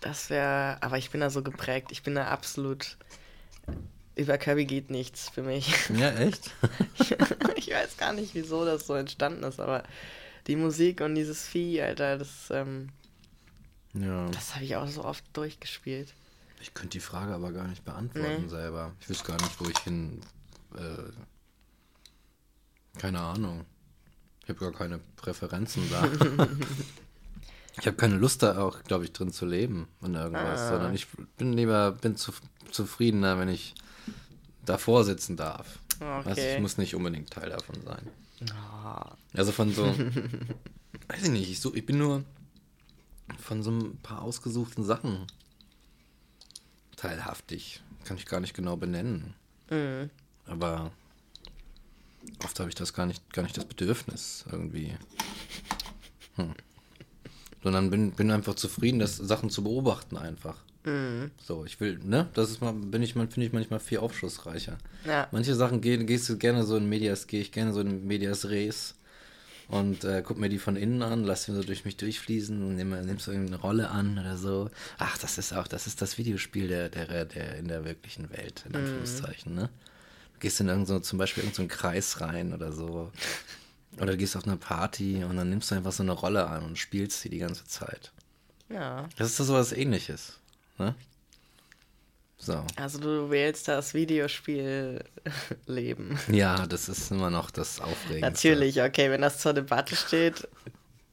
Das 0.00 0.30
wäre, 0.30 0.78
aber 0.82 0.96
ich 0.96 1.10
bin 1.10 1.20
da 1.20 1.28
so 1.28 1.42
geprägt. 1.42 1.88
Ich 1.92 2.02
bin 2.02 2.14
da 2.14 2.28
absolut. 2.28 2.96
Über 4.18 4.36
Kirby 4.36 4.64
geht 4.66 4.90
nichts 4.90 5.28
für 5.28 5.42
mich. 5.42 5.72
Ja, 5.90 6.10
echt? 6.10 6.50
ich 7.56 7.70
weiß 7.70 7.96
gar 7.96 8.12
nicht, 8.12 8.34
wieso 8.34 8.64
das 8.64 8.86
so 8.86 8.94
entstanden 8.94 9.44
ist, 9.44 9.60
aber 9.60 9.84
die 10.48 10.56
Musik 10.56 11.00
und 11.02 11.14
dieses 11.14 11.46
Vieh, 11.46 11.80
Alter, 11.80 12.18
das, 12.18 12.50
ähm, 12.50 12.88
ja. 13.94 14.28
das 14.30 14.54
habe 14.56 14.64
ich 14.64 14.74
auch 14.76 14.88
so 14.88 15.04
oft 15.04 15.24
durchgespielt. 15.34 16.14
Ich 16.60 16.74
könnte 16.74 16.90
die 16.98 17.00
Frage 17.00 17.32
aber 17.32 17.52
gar 17.52 17.68
nicht 17.68 17.84
beantworten 17.84 18.42
Nee. 18.42 18.48
selber. 18.48 18.92
Ich 19.00 19.08
wüsste 19.08 19.24
gar 19.28 19.36
nicht, 19.40 19.60
wo 19.60 19.68
ich 19.68 19.78
hin. 19.78 20.20
Äh, 20.76 21.12
keine 22.98 23.20
Ahnung. 23.20 23.64
Ich 24.42 24.48
habe 24.48 24.58
gar 24.58 24.72
keine 24.72 24.98
Präferenzen 25.14 25.88
da. 25.90 26.04
ich 27.80 27.86
habe 27.86 27.96
keine 27.96 28.16
Lust 28.16 28.42
da 28.42 28.58
auch, 28.60 28.82
glaube 28.82 29.04
ich, 29.04 29.12
drin 29.12 29.30
zu 29.30 29.46
leben 29.46 29.86
in 30.02 30.14
irgendwas, 30.14 30.60
Ah. 30.62 30.68
sondern 30.70 30.94
ich 30.94 31.06
bin 31.36 31.52
lieber 31.52 31.92
bin 31.92 32.16
zu, 32.16 32.32
zufriedener, 32.72 33.38
wenn 33.38 33.48
ich 33.48 33.74
davor 34.68 35.04
sitzen 35.04 35.36
darf. 35.36 35.78
Also 36.00 36.30
Okay. 36.30 36.54
ich 36.56 36.60
muss 36.60 36.78
nicht 36.78 36.94
unbedingt 36.94 37.30
Teil 37.30 37.50
davon 37.50 37.76
sein. 37.84 38.06
Ah, 38.52 39.16
Also 39.34 39.50
von 39.52 39.72
so, 39.72 39.84
weiß 41.08 41.22
ich 41.24 41.30
nicht, 41.30 41.50
ich, 41.50 41.60
such, 41.60 41.74
ich 41.74 41.84
bin 41.86 41.98
nur 41.98 42.24
von 43.40 43.62
so 43.62 43.70
ein 43.70 43.96
paar 43.98 44.22
ausgesuchten 44.22 44.84
Sachen 44.84 45.26
teilhaftig. 46.96 47.82
Kann 48.04 48.16
ich 48.16 48.26
gar 48.26 48.40
nicht 48.40 48.54
genau 48.54 48.76
benennen. 48.76 49.34
Mhm. 49.70 50.10
Aber 50.46 50.90
oft 52.44 52.58
habe 52.60 52.68
ich 52.68 52.74
das 52.74 52.92
gar 52.94 53.06
nicht, 53.06 53.32
gar 53.32 53.42
nicht 53.42 53.56
das 53.56 53.64
Bedürfnis 53.66 54.44
irgendwie. 54.50 54.96
Hm. 56.36 56.54
Sondern 57.62 57.90
bin, 57.90 58.12
bin 58.12 58.30
einfach 58.30 58.54
zufrieden, 58.54 58.98
das 59.00 59.16
Sachen 59.16 59.50
zu 59.50 59.62
beobachten 59.64 60.16
einfach. 60.16 60.56
Mhm. 60.84 61.30
So, 61.42 61.64
ich 61.64 61.80
will, 61.80 61.98
ne? 62.02 62.28
Das 62.34 62.50
ist 62.50 62.60
mal, 62.60 62.72
bin 62.72 63.02
ich 63.02 63.12
finde 63.14 63.44
ich 63.44 63.52
manchmal 63.52 63.80
viel 63.80 63.98
aufschlussreicher. 63.98 64.78
Ja. 65.04 65.28
Manche 65.32 65.54
Sachen 65.54 65.80
geh, 65.80 65.96
gehst 66.04 66.28
du 66.28 66.38
gerne 66.38 66.64
so 66.64 66.76
in 66.76 66.88
Medias, 66.88 67.26
gehe 67.26 67.40
ich 67.40 67.52
gerne 67.52 67.72
so 67.72 67.80
in 67.80 68.06
Medias 68.06 68.48
Res 68.48 68.94
und 69.68 70.04
äh, 70.04 70.22
guck 70.24 70.38
mir 70.38 70.48
die 70.48 70.58
von 70.58 70.76
innen 70.76 71.02
an, 71.02 71.24
lass 71.24 71.44
sie 71.44 71.54
so 71.54 71.62
durch 71.62 71.84
mich 71.84 71.96
durchfließen 71.96 72.62
und 72.62 72.76
nimm, 72.76 72.90
nimm 72.90 73.18
so 73.18 73.30
irgendeine 73.30 73.60
Rolle 73.60 73.90
an 73.90 74.18
oder 74.18 74.36
so. 74.36 74.70
Ach, 74.98 75.18
das 75.18 75.36
ist 75.36 75.52
auch, 75.52 75.68
das 75.68 75.86
ist 75.86 76.00
das 76.00 76.16
Videospiel 76.16 76.68
der, 76.68 76.88
der, 76.88 77.26
der 77.26 77.56
in 77.56 77.68
der 77.68 77.84
wirklichen 77.84 78.30
Welt, 78.30 78.64
in 78.66 78.74
Anführungszeichen, 78.74 79.54
ne? 79.54 79.68
Du 80.34 80.40
gehst 80.40 80.60
in 80.60 80.68
irgend 80.68 80.86
so, 80.86 81.00
zum 81.00 81.18
Beispiel 81.18 81.42
irgendeinen 81.42 81.68
so 81.68 81.76
Kreis 81.76 82.20
rein 82.20 82.54
oder 82.54 82.72
so. 82.72 83.10
Oder 83.96 84.12
du 84.12 84.16
gehst 84.16 84.36
auf 84.36 84.46
eine 84.46 84.56
Party 84.56 85.24
und 85.24 85.36
dann 85.36 85.50
nimmst 85.50 85.70
du 85.70 85.74
einfach 85.74 85.92
so 85.92 86.02
eine 86.02 86.12
Rolle 86.12 86.46
an 86.46 86.64
und 86.64 86.78
spielst 86.78 87.20
sie 87.20 87.28
die 87.28 87.38
ganze 87.38 87.64
Zeit. 87.64 88.12
Ja. 88.68 89.08
Das 89.16 89.30
ist 89.30 89.40
doch 89.40 89.44
sowas 89.44 89.72
ähnliches, 89.72 90.38
ne? 90.78 90.94
So. 92.40 92.64
Also 92.76 93.00
du 93.00 93.30
wählst 93.30 93.66
das 93.66 93.94
Videospiel-Leben. 93.94 96.20
Ja, 96.30 96.66
das 96.66 96.88
ist 96.88 97.10
immer 97.10 97.30
noch 97.30 97.50
das 97.50 97.80
Aufregendste. 97.80 98.20
Natürlich, 98.20 98.80
okay, 98.80 99.10
wenn 99.10 99.22
das 99.22 99.38
zur 99.38 99.54
Debatte 99.54 99.96
steht, 99.96 100.46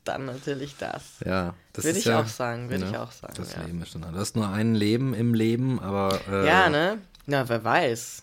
dann 0.03 0.25
natürlich 0.25 0.75
das. 0.77 1.01
Ja, 1.25 1.55
das 1.73 1.85
Würde 1.85 1.97
ich 1.97 2.05
ja, 2.05 2.21
auch 2.21 2.27
sagen, 2.27 2.69
würde 2.69 2.85
ich 2.85 2.95
auch 2.95 3.11
sagen, 3.11 3.33
Das 3.37 3.53
ja. 3.53 3.63
Leben 3.63 3.81
ist 3.81 3.89
schon. 3.91 4.03
Du 4.03 4.11
hast 4.13 4.35
nur 4.35 4.47
ein 4.47 4.75
Leben 4.75 5.15
im 5.15 5.33
Leben, 5.33 5.79
aber 5.79 6.19
äh, 6.29 6.45
Ja, 6.45 6.69
ne? 6.69 6.99
Na, 7.25 7.49
wer 7.49 7.63
weiß. 7.63 8.21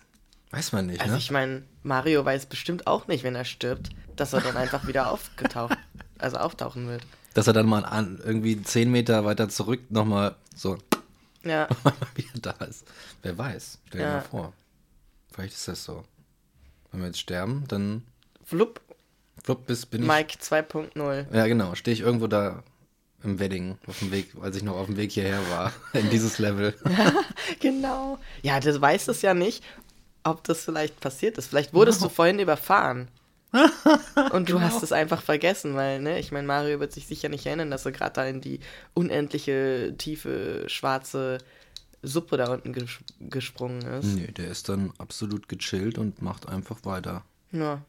weiß 0.53 0.71
man 0.73 0.87
nicht, 0.87 1.01
Also 1.01 1.15
ne? 1.15 1.19
ich 1.19 1.33
meine, 1.33 1.65
Mario 1.83 2.25
weiß 2.25 2.47
bestimmt 2.47 2.87
auch 2.87 3.09
nicht, 3.09 3.25
wenn 3.25 3.35
er 3.35 3.45
stirbt, 3.45 3.89
dass 4.15 4.33
er 4.33 4.43
dann 4.43 4.57
einfach 4.57 4.87
wieder 4.87 5.11
aufgetaucht, 5.11 5.77
also 6.19 6.37
auftauchen 6.37 6.87
wird. 6.87 7.03
Dass 7.35 7.49
er 7.49 7.53
dann 7.53 7.67
mal 7.67 7.85
an, 7.85 8.21
irgendwie 8.25 8.63
zehn 8.63 8.93
Meter 8.93 9.25
weiter 9.25 9.49
zurück 9.49 9.81
nochmal 9.91 10.37
so 10.55 10.79
Ja, 11.45 11.69
wieder 12.15 12.55
da 12.59 12.65
ist. 12.65 12.85
Wer 13.23 13.37
weiß? 13.37 13.79
Stell 13.89 14.01
dir 14.01 14.07
Ja. 14.07 14.13
mal 14.15 14.21
vor. 14.23 14.53
Vielleicht 15.33 15.55
ist 15.55 15.69
das 15.69 15.85
so. 15.85 16.05
Wenn 16.91 17.01
wir 17.01 17.07
jetzt 17.09 17.21
sterben, 17.21 17.65
dann 17.69 18.03
flupp, 18.45 18.81
flupp, 19.43 19.67
bis 19.67 19.87
bin 19.87 20.03
ich. 20.03 20.09
Mike 20.09 20.39
2.0. 20.39 21.35
Ja, 21.35 21.47
genau. 21.47 21.75
Stehe 21.75 21.95
ich 21.95 22.01
irgendwo 22.01 22.27
da 22.27 22.63
im 23.25 23.39
Wedding 23.39 23.79
auf 23.87 23.99
dem 24.01 24.11
Weg, 24.11 24.33
als 24.43 24.57
ich 24.57 24.63
noch 24.63 24.77
auf 24.77 24.87
dem 24.87 24.97
Weg 24.97 25.13
hierher 25.13 25.41
war, 25.51 25.73
in 25.95 26.11
dieses 26.11 26.39
Level. 26.39 26.75
Genau. 27.61 28.19
Ja, 28.43 28.59
du 28.61 28.79
weißt 28.81 29.09
es 29.09 29.23
ja 29.23 29.35
nicht, 29.35 29.63
ob 30.25 30.43
das 30.45 30.65
vielleicht 30.65 30.99
passiert 31.01 31.39
ist. 31.39 31.47
Vielleicht 31.49 31.73
wurdest 31.75 32.03
du 32.03 32.09
vorhin 32.09 32.39
überfahren. 32.41 33.09
Und 34.33 34.49
du 34.51 34.61
hast 34.61 34.83
es 34.83 34.93
einfach 34.93 35.23
vergessen, 35.23 35.75
weil, 35.75 36.01
ne, 36.01 36.19
ich 36.19 36.33
meine, 36.33 36.47
Mario 36.47 36.81
wird 36.81 36.93
sich 36.93 37.07
sicher 37.07 37.29
nicht 37.29 37.45
erinnern, 37.47 37.71
dass 37.71 37.85
er 37.85 37.93
gerade 37.93 38.13
da 38.15 38.25
in 38.27 38.41
die 38.41 38.61
unendliche, 38.95 39.95
tiefe, 39.99 40.65
schwarze 40.69 41.39
Suppe 42.03 42.37
da 42.37 42.51
unten 42.53 42.73
ges 42.73 42.91
gesprungen 43.21 43.83
ist. 43.83 44.07
Nee, 44.07 44.29
der 44.29 44.49
ist 44.49 44.69
dann 44.69 44.93
absolut 44.99 45.49
gechillt 45.49 45.99
und 45.99 46.23
macht 46.23 46.49
einfach 46.49 46.85
weiter, 46.85 47.25
Ja. 47.53 47.83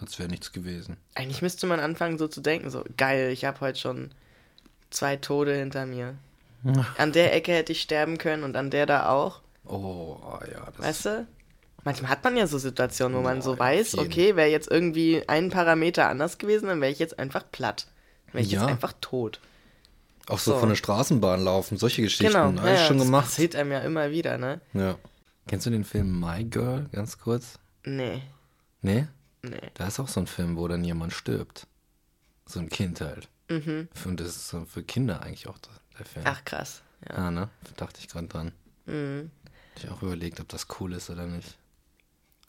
als 0.00 0.18
wäre 0.18 0.28
nichts 0.28 0.52
gewesen. 0.52 0.96
Eigentlich 1.14 1.42
müsste 1.42 1.66
man 1.66 1.80
anfangen, 1.80 2.16
so 2.18 2.28
zu 2.28 2.40
denken, 2.40 2.70
so, 2.70 2.84
geil, 2.96 3.30
ich 3.32 3.44
habe 3.44 3.60
heute 3.60 3.78
schon 3.78 4.10
zwei 4.90 5.16
Tode 5.16 5.54
hinter 5.54 5.84
mir. 5.86 6.14
An 6.98 7.12
der 7.12 7.34
Ecke 7.34 7.52
hätte 7.52 7.72
ich 7.72 7.82
sterben 7.82 8.18
können 8.18 8.44
und 8.44 8.56
an 8.56 8.70
der 8.70 8.86
da 8.86 9.08
auch. 9.10 9.40
Oh, 9.64 10.16
ja, 10.52 10.66
das 10.76 10.86
Weißt 10.86 11.04
du? 11.06 11.26
Manchmal 11.84 12.10
hat 12.10 12.22
man 12.24 12.36
ja 12.36 12.46
so 12.46 12.58
Situationen, 12.58 13.16
wo 13.16 13.22
man 13.22 13.38
Boah, 13.38 13.42
so 13.42 13.58
weiß, 13.58 13.92
jeden. 13.92 14.06
okay, 14.06 14.36
wäre 14.36 14.48
jetzt 14.48 14.70
irgendwie 14.70 15.26
ein 15.28 15.48
Parameter 15.50 16.08
anders 16.08 16.38
gewesen, 16.38 16.66
dann 16.66 16.80
wäre 16.80 16.92
ich 16.92 16.98
jetzt 16.98 17.18
einfach 17.18 17.44
platt. 17.50 17.86
Wäre 18.32 18.44
ich 18.44 18.50
Ja. 18.52 18.60
jetzt 18.62 18.68
einfach 18.70 18.92
tot. 19.00 19.40
Auch 20.26 20.38
so, 20.38 20.52
So. 20.52 20.58
von 20.58 20.68
der 20.68 20.76
Straßenbahn 20.76 21.42
laufen, 21.42 21.76
solche 21.78 22.02
Geschichten. 22.02 22.26
Genau, 22.26 22.44
Habe 22.60 22.68
ja, 22.68 22.74
ich 22.74 22.86
schon 22.86 22.98
das 22.98 23.06
gemacht. 23.06 23.24
passiert 23.24 23.56
einem 23.56 23.72
ja 23.72 23.80
immer 23.80 24.10
wieder, 24.10 24.38
ne? 24.38 24.60
Ja. 24.74 24.96
Kennst 25.48 25.66
du 25.66 25.70
den 25.70 25.84
Film 25.84 26.20
My 26.20 26.44
Girl, 26.44 26.86
ganz 26.92 27.18
kurz? 27.18 27.58
Nee, 27.84 28.22
Nee? 28.82 29.06
nee. 29.42 29.56
Da 29.74 29.86
ist 29.88 29.98
auch 29.98 30.08
so 30.08 30.20
ein 30.20 30.26
Film, 30.26 30.56
wo 30.56 30.68
dann 30.68 30.84
jemand 30.84 31.12
stirbt. 31.12 31.66
so 32.46 32.58
ein 32.60 32.68
Kind 32.68 33.00
halt. 33.00 33.28
Mhm. 33.48 33.88
Und 34.04 34.18
das 34.20 34.28
ist 34.28 34.48
so 34.48 34.64
für 34.64 34.82
Kinder 34.82 35.22
eigentlich 35.22 35.46
auch 35.48 35.58
der 35.98 36.04
Film. 36.04 36.24
Ach, 36.28 36.44
krass. 36.44 36.82
Ja, 37.08 37.16
ja 37.16 37.30
ne? 37.30 37.48
Da 37.64 37.70
dachte 37.86 38.00
ich 38.00 38.08
gerade 38.08 38.26
dran. 38.26 38.52
Mhm. 38.86 39.30
Ich 39.76 39.88
auch 39.88 40.02
überlegt, 40.02 40.40
ob 40.40 40.48
das 40.48 40.66
cool 40.80 40.92
ist 40.94 41.10
oder 41.10 41.26
nicht. 41.26 41.56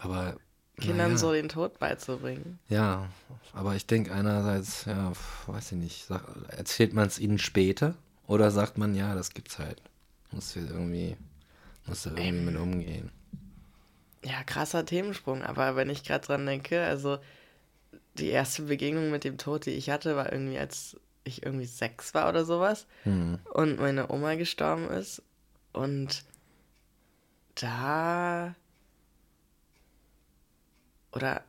Aber. 0.01 0.35
Kindern 0.79 1.11
ja. 1.11 1.17
so 1.17 1.31
den 1.31 1.47
Tod 1.47 1.77
beizubringen. 1.77 2.57
Ja, 2.67 3.07
aber 3.53 3.75
ich 3.75 3.85
denke 3.85 4.13
einerseits, 4.13 4.85
ja, 4.85 5.11
weiß 5.45 5.73
ich 5.73 5.77
nicht, 5.77 6.05
sag, 6.07 6.23
erzählt 6.47 6.93
man 6.93 7.05
es 7.05 7.19
ihnen 7.19 7.37
später 7.37 7.93
oder 8.25 8.49
sagt 8.49 8.79
man, 8.79 8.95
ja, 8.95 9.13
das 9.13 9.31
gibt's 9.31 9.59
halt. 9.59 9.79
Muss 10.31 10.55
irgendwie, 10.55 11.17
muss 11.85 12.03
da 12.03 12.11
irgendwie 12.11 12.27
ähm. 12.29 12.45
mit 12.45 12.55
umgehen. 12.55 13.11
Ja, 14.23 14.43
krasser 14.43 14.85
Themensprung, 14.85 15.43
aber 15.43 15.75
wenn 15.75 15.89
ich 15.89 16.03
gerade 16.03 16.25
dran 16.25 16.45
denke, 16.45 16.83
also 16.83 17.19
die 18.15 18.29
erste 18.29 18.63
Begegnung 18.63 19.11
mit 19.11 19.23
dem 19.23 19.37
Tod, 19.37 19.65
die 19.65 19.71
ich 19.71 19.89
hatte, 19.89 20.15
war 20.15 20.31
irgendwie, 20.31 20.57
als 20.57 20.97
ich 21.23 21.43
irgendwie 21.45 21.65
sechs 21.65 22.13
war 22.13 22.29
oder 22.29 22.45
sowas 22.45 22.87
mhm. 23.05 23.39
und 23.53 23.79
meine 23.79 24.11
Oma 24.11 24.35
gestorben 24.35 24.89
ist. 24.89 25.21
Und 25.73 26.23
da. 27.55 28.55
Oder. 31.13 31.43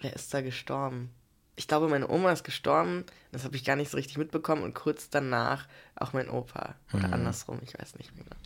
Wer 0.00 0.12
ist 0.12 0.32
da 0.32 0.42
gestorben? 0.42 1.10
Ich 1.56 1.66
glaube, 1.66 1.88
meine 1.88 2.08
Oma 2.08 2.30
ist 2.32 2.44
gestorben. 2.44 3.04
Das 3.32 3.44
habe 3.44 3.56
ich 3.56 3.64
gar 3.64 3.74
nicht 3.74 3.90
so 3.90 3.96
richtig 3.96 4.16
mitbekommen. 4.16 4.62
Und 4.62 4.74
kurz 4.74 5.10
danach 5.10 5.66
auch 5.96 6.12
mein 6.12 6.30
Opa. 6.30 6.76
Oder 6.92 7.08
mhm. 7.08 7.14
andersrum, 7.14 7.58
ich 7.64 7.76
weiß 7.76 7.96
nicht 7.96 8.14
mehr 8.14 8.24
genau. 8.24 8.36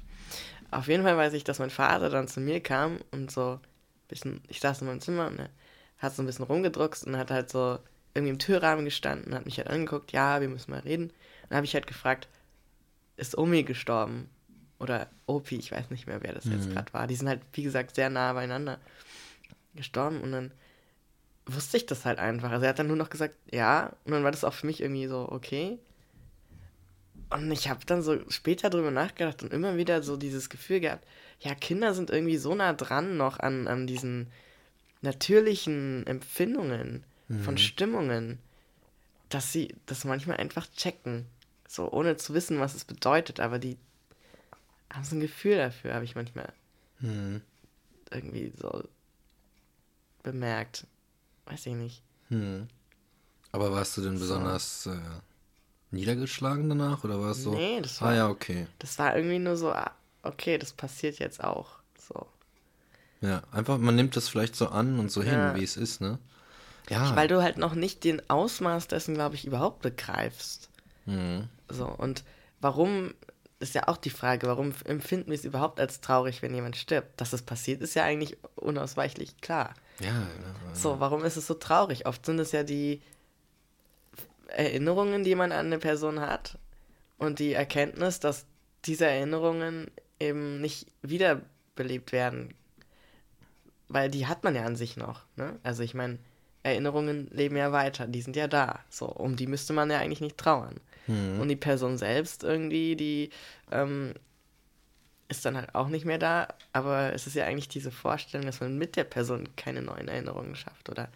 Auf 0.71 0.89
jeden 0.89 1.03
Fall 1.03 1.19
weiß 1.19 1.35
ich, 1.35 1.45
dass 1.45 1.59
mein 1.59 1.69
Vater 1.69 2.09
dann 2.09 2.27
zu 2.27 2.41
mir 2.41 2.61
kam 2.61 3.01
und 3.11 3.31
so 3.31 3.61
bisschen. 4.09 4.41
Ich 4.49 4.61
saß 4.61 4.81
in 4.81 4.87
meinem 4.87 5.01
Zimmer 5.01 5.27
und 5.27 5.39
er 5.39 5.51
hat 5.99 6.15
so 6.15 6.23
ein 6.23 6.27
bisschen 6.27 6.47
rumgedruckst 6.47 7.07
und 7.07 7.17
hat 7.17 7.31
halt 7.31 7.51
so 7.51 7.79
irgendwie 8.15 8.33
im 8.33 8.39
Türrahmen 8.39 8.85
gestanden, 8.85 9.35
hat 9.35 9.47
mich 9.47 9.59
halt 9.59 9.69
angeguckt, 9.69 10.13
ja, 10.13 10.41
wir 10.41 10.49
müssen 10.49 10.71
mal 10.71 10.81
reden. 10.81 11.05
Und 11.05 11.51
dann 11.51 11.57
habe 11.57 11.67
ich 11.67 11.75
halt 11.75 11.87
gefragt, 11.87 12.29
ist 13.17 13.37
Omi 13.37 13.63
gestorben? 13.63 14.29
Oder 14.79 15.09
Opi, 15.27 15.57
ich 15.57 15.71
weiß 15.71 15.91
nicht 15.91 16.07
mehr, 16.07 16.23
wer 16.23 16.33
das 16.33 16.45
mhm. 16.45 16.53
jetzt 16.53 16.71
gerade 16.71 16.93
war. 16.93 17.07
Die 17.07 17.15
sind 17.15 17.29
halt, 17.29 17.41
wie 17.53 17.63
gesagt, 17.63 17.95
sehr 17.95 18.11
nah 18.11 18.33
beieinander 18.33 18.79
gestorben 19.75 20.21
und 20.21 20.33
dann 20.33 20.53
wusste 21.47 21.77
ich 21.77 21.87
das 21.87 22.05
halt 22.05 22.19
einfach. 22.19 22.51
Also 22.51 22.65
er 22.65 22.71
hat 22.71 22.79
dann 22.79 22.87
nur 22.87 22.97
noch 22.97 23.11
gesagt, 23.11 23.37
ja, 23.51 23.93
und 24.05 24.13
dann 24.13 24.25
war 24.25 24.31
das 24.31 24.45
auch 24.45 24.55
für 24.55 24.67
mich 24.67 24.81
irgendwie 24.81 25.07
so, 25.07 25.29
okay. 25.31 25.79
Und 27.31 27.51
ich 27.51 27.69
habe 27.69 27.85
dann 27.87 28.03
so 28.03 28.19
später 28.31 28.71
drüber 28.71 28.91
nachgedacht 28.91 29.43
und 29.43 29.53
immer 29.53 29.77
wieder 29.77 30.03
so 30.03 30.17
dieses 30.17 30.51
Gefühl 30.51 30.81
gehabt, 30.81 31.07
ja, 31.41 31.55
Kinder 31.55 31.95
sind 31.95 32.11
irgendwie 32.11 32.37
so 32.37 32.55
nah 32.55 32.73
dran 32.73 33.17
noch 33.17 33.39
an, 33.41 33.67
an 33.67 33.87
diesen 33.87 34.29
natürlichen 35.01 36.07
Empfindungen 36.07 37.05
mhm. 37.29 37.43
von 37.43 37.59
Stimmungen, 37.59 38.39
dass 39.29 39.53
sie 39.53 39.75
das 39.87 40.05
manchmal 40.05 40.37
einfach 40.37 40.67
checken. 40.77 41.27
So, 41.67 41.91
ohne 41.91 42.19
zu 42.19 42.35
wissen, 42.35 42.61
was 42.61 42.75
es 42.75 42.85
bedeutet, 42.85 43.41
aber 43.41 43.59
die 43.59 43.79
haben 44.93 45.05
so 45.05 45.17
ein 45.17 45.21
Gefühl 45.21 45.57
dafür, 45.57 45.95
habe 45.95 46.05
ich 46.05 46.15
manchmal 46.15 46.53
mhm. 47.01 47.41
irgendwie 48.11 48.53
so 48.57 48.85
bemerkt. 50.23 50.87
Weiß 51.47 51.67
ich 51.67 51.75
nicht. 51.75 52.03
Mhm. 52.29 52.69
Aber 53.53 53.73
warst 53.73 53.97
du 53.97 54.03
denn 54.03 54.19
besonders 54.19 54.85
so. 54.85 54.93
äh, 54.93 55.01
niedergeschlagen 55.91 56.69
danach 56.69 57.05
oder 57.05 57.21
war 57.21 57.33
es 57.33 57.43
so? 57.43 57.53
Nee, 57.53 57.81
das 57.81 57.99
ah, 57.99 58.05
war. 58.05 58.11
Ah 58.11 58.15
ja, 58.15 58.29
okay. 58.29 58.67
Das 58.79 58.99
war 58.99 59.17
irgendwie 59.17 59.39
nur 59.39 59.57
so, 59.57 59.73
ah, 59.73 59.93
okay, 60.23 60.59
das 60.59 60.73
passiert 60.73 61.19
jetzt 61.19 61.43
auch. 61.43 61.79
So. 61.99 62.27
Ja, 63.21 63.43
einfach, 63.53 63.79
man 63.79 63.95
nimmt 63.95 64.17
das 64.17 64.29
vielleicht 64.29 64.57
so 64.57 64.69
an 64.69 64.99
und 64.99 65.11
so 65.11 65.23
ja. 65.23 65.53
hin, 65.53 65.61
wie 65.61 65.65
es 65.65 65.77
ist, 65.77 66.01
ne? 66.01 66.19
Ja. 66.89 67.15
Weil 67.15 67.29
du 67.29 67.43
halt 67.43 67.59
noch 67.59 67.75
nicht 67.75 68.05
den 68.05 68.29
Ausmaß 68.29 68.89
dessen, 68.89 69.15
glaube 69.15 69.37
ich, 69.37 69.47
überhaupt 69.47 69.83
begreifst. 69.83 70.69
Mhm. 71.07 71.49
So, 71.69 71.87
und 71.87 72.25
warum 72.61 73.15
ist 73.63 73.75
ja 73.75 73.89
auch 73.89 73.97
die 73.97 74.11
Frage, 74.11 74.47
warum 74.47 74.75
empfinden 74.85 75.31
wir 75.31 75.39
es 75.39 75.45
überhaupt 75.45 75.81
als 75.81 76.01
traurig, 76.01 76.43
wenn 76.43 76.55
jemand 76.55 76.77
stirbt? 76.77 77.21
Dass 77.21 77.33
es 77.33 77.43
passiert, 77.43 77.81
ist 77.81 77.95
ja 77.95 78.05
eigentlich 78.05 78.37
unausweichlich 78.57 79.41
klar. 79.41 79.75
Ja, 80.01 80.09
ja, 80.09 80.13
ja. 80.13 80.75
So, 80.75 81.01
warum 81.01 81.25
ist 81.25 81.37
es 81.37 81.47
so 81.47 81.55
traurig? 81.55 82.07
Oft 82.07 82.27
sind 82.27 82.39
es 82.39 82.53
ja 82.53 82.63
die 82.65 83.01
Erinnerungen, 84.49 85.25
die 85.25 85.35
man 85.35 85.53
an 85.53 85.67
eine 85.67 85.79
Person 85.79 86.21
hat 86.21 86.59
und 87.19 87.39
die 87.39 87.53
Erkenntnis, 87.53 88.21
dass 88.21 88.45
diese 88.85 89.07
Erinnerungen 89.07 89.91
eben 90.19 90.61
nicht 90.61 90.87
wiederbelebt 91.03 92.13
werden. 92.13 92.55
Weil 93.89 94.11
die 94.11 94.27
hat 94.27 94.45
man 94.45 94.55
ja 94.55 94.65
an 94.65 94.77
sich 94.77 94.97
noch. 94.97 95.23
Ne? 95.37 95.59
Also 95.63 95.83
ich 95.83 95.95
meine, 95.95 96.19
Erinnerungen 96.63 97.29
leben 97.31 97.57
ja 97.57 97.73
weiter, 97.73 98.07
die 98.07 98.23
sind 98.23 98.37
ja 98.37 98.49
da. 98.49 98.81
So, 98.89 99.07
um 99.07 99.37
die 99.37 99.47
müsste 99.47 99.73
man 99.73 99.91
ja 99.91 99.99
eigentlich 99.99 100.21
nicht 100.21 100.39
trauern. 100.39 100.81
Mhm. 101.07 101.41
Und 101.41 101.49
die 101.49 101.57
Person 101.57 101.99
selbst 101.99 102.45
irgendwie, 102.45 102.97
die 102.97 103.31
ähm, 103.71 104.15
ist 105.29 105.45
dann 105.45 105.57
halt 105.57 105.75
auch 105.75 105.89
nicht 105.89 106.05
mehr 106.05 106.19
da. 106.19 106.49
Aber 106.73 107.13
es 107.13 107.27
ist 107.27 107.35
ja 107.35 107.47
eigentlich 107.47 107.69
diese 107.69 107.91
Vorstellung, 107.91 108.47
dass 108.47 108.61
man 108.61 108.79
mit 108.79 108.97
der 108.97 109.05
Person 109.05 109.49
keine 109.57 109.83
neuen 109.83 110.09
Erinnerungen 110.09 110.55
schafft 110.55 110.89
oder 110.89 111.09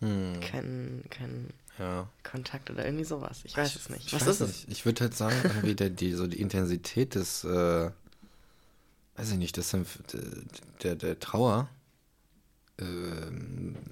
mhm. 0.00 0.40
keinen 0.40 1.04
kein 1.10 1.50
ja. 1.78 2.08
Kontakt 2.22 2.70
oder 2.70 2.84
irgendwie 2.84 3.04
sowas. 3.04 3.40
Ich 3.44 3.56
weiß 3.56 3.70
ich, 3.70 3.76
es 3.76 3.88
nicht. 3.90 4.12
Was 4.12 4.26
ist 4.26 4.40
es? 4.40 4.64
Ich 4.68 4.84
würde 4.84 5.00
halt 5.00 5.14
sagen, 5.14 5.34
irgendwie 5.42 5.74
der, 5.74 5.90
die, 5.90 6.12
so 6.12 6.26
die 6.26 6.40
Intensität 6.40 7.14
des, 7.14 7.44
äh, 7.44 7.90
weiß 9.16 9.32
ich 9.32 9.38
nicht, 9.38 9.56
des, 9.56 9.76
der, 10.82 10.94
der 10.94 11.18
Trauer 11.18 11.68
äh, 12.78 12.84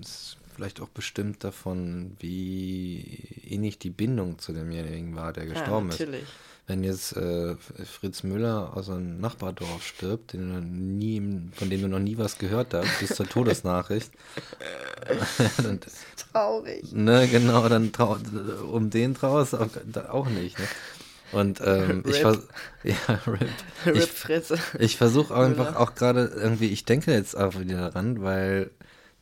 ist 0.01 0.37
vielleicht 0.55 0.81
auch 0.81 0.89
bestimmt 0.89 1.45
davon, 1.45 2.17
wie 2.21 3.01
innig 3.49 3.79
die 3.79 3.91
Bindung 3.91 4.39
zu 4.39 4.53
demjenigen 4.53 5.17
war, 5.17 5.33
der 5.33 5.47
gestorben 5.47 5.91
ja, 5.91 5.93
natürlich. 5.93 6.23
ist. 6.23 6.33
Wenn 6.69 6.85
jetzt 6.85 7.17
äh, 7.17 7.57
Fritz 7.57 8.23
Müller 8.23 8.77
aus 8.77 8.89
einem 8.89 9.21
Nachbardorf 9.21 9.85
stirbt, 9.85 10.35
nie, 10.35 11.21
von 11.55 11.69
dem 11.69 11.83
du 11.83 11.89
noch 11.89 11.99
nie 11.99 12.19
was 12.19 12.39
gehört 12.39 12.73
hast, 12.73 13.01
bis 13.01 13.17
zur 13.17 13.29
Todesnachricht. 13.29 14.13
dann, 15.63 15.81
Traurig. 16.33 16.93
Ne, 16.93 17.27
genau, 17.29 17.69
dann 17.69 17.91
trau 17.91 18.17
um 18.71 18.91
den 18.91 19.15
trauerst 19.15 19.55
du 19.55 19.57
auch, 19.59 20.09
auch 20.09 20.29
nicht. 20.29 20.57
Ne? 20.59 20.67
Und 21.33 21.61
ähm, 21.65 22.05
ich 22.07 22.21
vers 22.21 22.39
ja, 22.85 22.95
Rip. 23.27 23.49
Rip 23.87 23.97
ich, 23.97 24.13
Fritz. 24.13 24.53
Ich 24.79 24.97
versuche 24.97 25.35
einfach 25.35 25.77
auch 25.77 25.95
gerade 25.95 26.27
irgendwie, 26.27 26.69
ich 26.69 26.85
denke 26.85 27.13
jetzt 27.13 27.37
auch 27.37 27.59
wieder 27.59 27.91
daran, 27.91 28.23
weil 28.23 28.71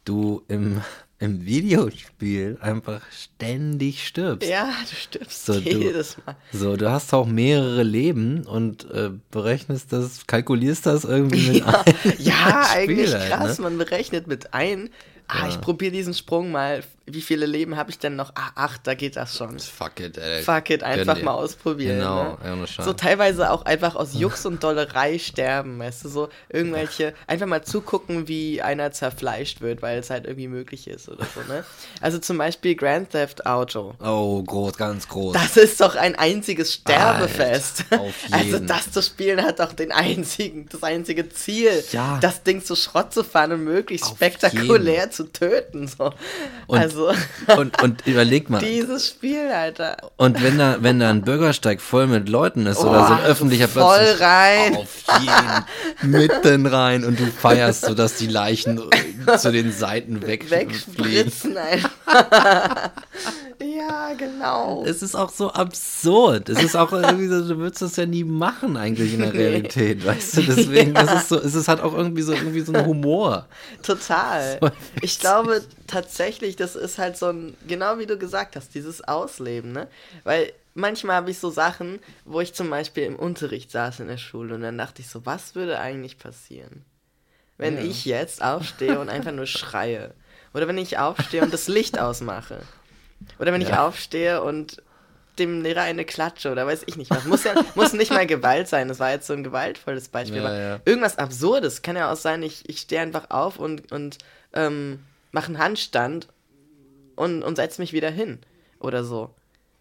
du 0.04 0.42
im 0.48 0.82
im 1.20 1.44
Videospiel 1.44 2.56
einfach 2.62 3.02
ständig 3.12 4.06
stirbst. 4.06 4.48
Ja, 4.48 4.72
du 4.88 4.96
stirbst 4.96 5.44
so, 5.44 5.52
jedes 5.52 6.16
Mal. 6.24 6.34
So, 6.50 6.76
du 6.76 6.90
hast 6.90 7.12
auch 7.12 7.26
mehrere 7.26 7.82
Leben 7.82 8.46
und 8.46 8.90
äh, 8.90 9.10
berechnest 9.30 9.92
das, 9.92 10.26
kalkulierst 10.26 10.86
das 10.86 11.04
irgendwie 11.04 11.50
mit 11.50 11.56
ja, 11.58 11.84
ein. 11.84 11.94
Ja, 12.18 12.66
eigentlich 12.70 13.10
krass, 13.10 13.58
ne? 13.58 13.64
man 13.64 13.76
berechnet 13.76 14.26
mit 14.28 14.54
ein, 14.54 14.88
ah, 15.30 15.48
ich 15.48 15.60
probiere 15.60 15.92
diesen 15.92 16.14
Sprung 16.14 16.50
mal 16.50 16.82
wie 17.14 17.20
viele 17.20 17.46
Leben 17.46 17.76
habe 17.76 17.90
ich 17.90 17.98
denn 17.98 18.16
noch? 18.16 18.32
Ah, 18.34 18.50
acht, 18.54 18.86
da 18.86 18.94
geht 18.94 19.16
das 19.16 19.36
schon. 19.36 19.58
Fuck 19.58 20.00
it, 20.00 20.18
ey. 20.18 20.42
Fuck 20.42 20.70
it, 20.70 20.82
einfach 20.82 21.20
mal 21.22 21.32
ausprobieren. 21.32 21.98
Genau, 21.98 22.38
ne? 22.42 22.66
So 22.78 22.92
teilweise 22.92 23.50
auch 23.50 23.64
einfach 23.64 23.96
aus 23.96 24.14
Jux 24.18 24.46
und 24.46 24.62
Dollerei 24.62 25.18
sterben, 25.18 25.78
weißt 25.78 26.04
du, 26.04 26.08
so 26.08 26.28
irgendwelche, 26.48 27.14
einfach 27.26 27.46
mal 27.46 27.62
zugucken, 27.62 28.28
wie 28.28 28.62
einer 28.62 28.92
zerfleischt 28.92 29.60
wird, 29.60 29.82
weil 29.82 29.98
es 29.98 30.10
halt 30.10 30.26
irgendwie 30.26 30.48
möglich 30.48 30.88
ist 30.88 31.08
oder 31.08 31.26
so, 31.34 31.40
ne? 31.52 31.64
Also 32.00 32.18
zum 32.18 32.38
Beispiel 32.38 32.74
Grand 32.74 33.10
Theft 33.10 33.46
Auto. 33.46 33.94
Oh, 34.02 34.42
groß, 34.42 34.76
ganz 34.76 35.08
groß. 35.08 35.34
Das 35.34 35.56
ist 35.56 35.80
doch 35.80 35.96
ein 35.96 36.14
einziges 36.16 36.74
Sterbefest. 36.74 37.84
Alter, 37.90 38.02
auf 38.04 38.14
also 38.30 38.44
jeden. 38.44 38.54
Also 38.54 38.66
das 38.66 38.92
zu 38.92 39.02
spielen 39.02 39.42
hat 39.42 39.60
doch 39.60 39.72
den 39.72 39.92
einzigen, 39.92 40.68
das 40.70 40.82
einzige 40.82 41.28
Ziel, 41.28 41.82
ja. 41.92 42.18
das 42.20 42.42
Ding 42.42 42.64
zu 42.64 42.76
Schrott 42.76 43.12
zu 43.12 43.24
fahren 43.24 43.52
und 43.52 43.64
möglichst 43.64 44.06
auf 44.06 44.16
spektakulär 44.16 44.94
jeden. 44.94 45.12
zu 45.12 45.19
töten, 45.24 45.88
so. 45.88 46.12
Und 46.66 46.78
also 46.78 47.12
so. 47.12 47.52
Und, 47.60 47.82
und 47.82 48.06
überleg 48.06 48.48
mal. 48.48 48.60
Dieses 48.60 49.08
Spiel, 49.08 49.50
Alter. 49.50 49.96
Und 50.16 50.42
wenn 50.42 50.58
da, 50.58 50.78
wenn 50.80 51.00
da 51.00 51.10
ein 51.10 51.22
Bürgersteig 51.22 51.80
voll 51.80 52.06
mit 52.06 52.28
Leuten 52.28 52.66
ist 52.66 52.78
oh, 52.78 52.88
oder 52.88 53.06
so 53.06 53.12
ein 53.14 53.24
öffentlicher 53.24 53.66
Platz. 53.66 53.84
Voll 53.84 54.24
rein. 54.24 54.76
Auf 54.76 55.04
jeden. 55.20 56.10
mitten 56.10 56.66
rein 56.66 57.04
und 57.04 57.18
du 57.18 57.26
feierst 57.26 57.86
so, 57.86 57.94
dass 57.94 58.16
die 58.16 58.26
Leichen 58.26 58.80
zu 59.38 59.52
den 59.52 59.72
Seiten 59.72 60.26
weg 60.26 60.50
wegspritzen 60.50 61.56
einfach. 61.56 61.90
ja, 63.62 64.14
genau. 64.14 64.84
Es 64.86 65.02
ist 65.02 65.14
auch 65.14 65.30
so 65.30 65.50
absurd. 65.50 66.48
Es 66.48 66.62
ist 66.62 66.76
auch 66.76 66.92
irgendwie 66.92 67.26
so, 67.26 67.46
du 67.46 67.58
würdest 67.58 67.82
das 67.82 67.96
ja 67.96 68.06
nie 68.06 68.24
machen 68.24 68.76
eigentlich 68.76 69.12
in 69.12 69.20
der 69.20 69.32
Realität, 69.34 70.04
weißt 70.04 70.38
du? 70.38 70.42
Deswegen, 70.42 70.94
ja. 70.94 71.02
das 71.02 71.22
ist 71.22 71.28
so, 71.28 71.38
es 71.38 71.54
ist 71.54 71.68
halt 71.68 71.80
auch 71.80 71.92
irgendwie 71.92 72.22
so, 72.22 72.32
irgendwie 72.32 72.60
so 72.60 72.72
ein 72.72 72.86
Humor. 72.86 73.46
Total. 73.82 74.58
Ich 75.02 75.18
glaube 75.18 75.62
tatsächlich, 75.86 76.56
das 76.56 76.74
ist 76.74 76.98
halt 76.98 77.18
so 77.18 77.26
ein, 77.26 77.56
genau 77.68 77.98
wie 77.98 78.06
du 78.06 78.16
gesagt 78.16 78.56
hast, 78.56 78.74
dieses 78.74 79.06
Ausleben, 79.06 79.72
ne? 79.72 79.88
Weil 80.24 80.52
manchmal 80.74 81.16
habe 81.16 81.30
ich 81.30 81.38
so 81.38 81.50
Sachen, 81.50 81.98
wo 82.24 82.40
ich 82.40 82.54
zum 82.54 82.70
Beispiel 82.70 83.04
im 83.04 83.16
Unterricht 83.16 83.70
saß 83.70 84.00
in 84.00 84.08
der 84.08 84.16
Schule 84.16 84.54
und 84.54 84.62
dann 84.62 84.78
dachte 84.78 85.02
ich 85.02 85.08
so, 85.08 85.26
was 85.26 85.54
würde 85.54 85.78
eigentlich 85.78 86.18
passieren, 86.18 86.84
wenn 87.58 87.76
ja. 87.76 87.82
ich 87.82 88.06
jetzt 88.06 88.42
aufstehe 88.42 88.98
und 88.98 89.10
einfach 89.10 89.32
nur 89.32 89.46
schreie? 89.46 90.14
Oder 90.54 90.66
wenn 90.66 90.78
ich 90.78 90.98
aufstehe 90.98 91.42
und 91.42 91.52
das 91.52 91.68
Licht 91.68 92.00
ausmache? 92.00 92.62
Oder 93.38 93.52
wenn 93.52 93.60
ich 93.62 93.68
Ja. 93.70 93.86
aufstehe 93.86 94.42
und 94.42 94.82
dem 95.38 95.62
Lehrer 95.62 95.82
eine 95.82 96.04
klatsche 96.04 96.50
oder 96.52 96.66
weiß 96.66 96.82
ich 96.86 96.96
nicht 96.96 97.10
was. 97.10 97.24
Muss 97.24 97.44
ja 97.44 97.54
muss 97.74 97.92
nicht 97.92 98.10
mal 98.10 98.26
Gewalt 98.26 98.68
sein. 98.68 98.88
Das 98.88 98.98
war 98.98 99.10
jetzt 99.10 99.26
so 99.26 99.32
ein 99.32 99.42
gewaltvolles 99.44 100.08
Beispiel. 100.08 100.42
Ja, 100.42 100.54
ja. 100.58 100.80
Irgendwas 100.84 101.18
Absurdes. 101.18 101.82
Kann 101.82 101.96
ja 101.96 102.12
auch 102.12 102.16
sein, 102.16 102.42
ich, 102.42 102.68
ich 102.68 102.80
stehe 102.80 103.00
einfach 103.00 103.30
auf 103.30 103.58
und, 103.58 103.90
und 103.92 104.18
ähm, 104.52 105.00
mache 105.32 105.46
einen 105.46 105.58
Handstand 105.58 106.28
und, 107.16 107.42
und 107.42 107.56
setze 107.56 107.80
mich 107.80 107.92
wieder 107.92 108.10
hin. 108.10 108.38
Oder 108.80 109.04
so. 109.04 109.34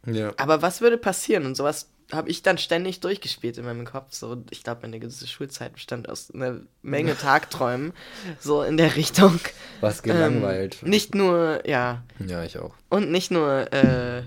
Ja. 0.06 0.32
Aber 0.38 0.62
was 0.62 0.82
würde 0.82 0.98
passieren? 0.98 1.46
Und 1.46 1.56
sowas 1.56 1.90
habe 2.12 2.30
ich 2.30 2.42
dann 2.42 2.58
ständig 2.58 3.00
durchgespielt 3.02 3.58
in 3.58 3.66
meinem 3.66 3.86
Kopf. 3.86 4.14
So, 4.14 4.44
ich 4.50 4.64
glaube, 4.64 4.82
meine 4.82 5.00
ganze 5.00 5.28
Schulzeit 5.28 5.74
bestand 5.74 6.10
aus 6.10 6.32
einer 6.32 6.62
Menge 6.82 7.18
Tagträumen. 7.22 7.94
So 8.40 8.64
in 8.64 8.78
der 8.78 8.96
Richtung. 8.96 9.40
Was 9.82 10.02
gelangweilt. 10.04 10.78
Ähm, 10.84 10.90
nicht 10.90 11.14
nur, 11.16 11.62
ja, 11.68 12.04
ja, 12.26 12.44
ich 12.44 12.58
auch. 12.58 12.74
und 12.90 13.12
nicht 13.12 13.30
nur 13.32 13.72
äh, 13.74 14.24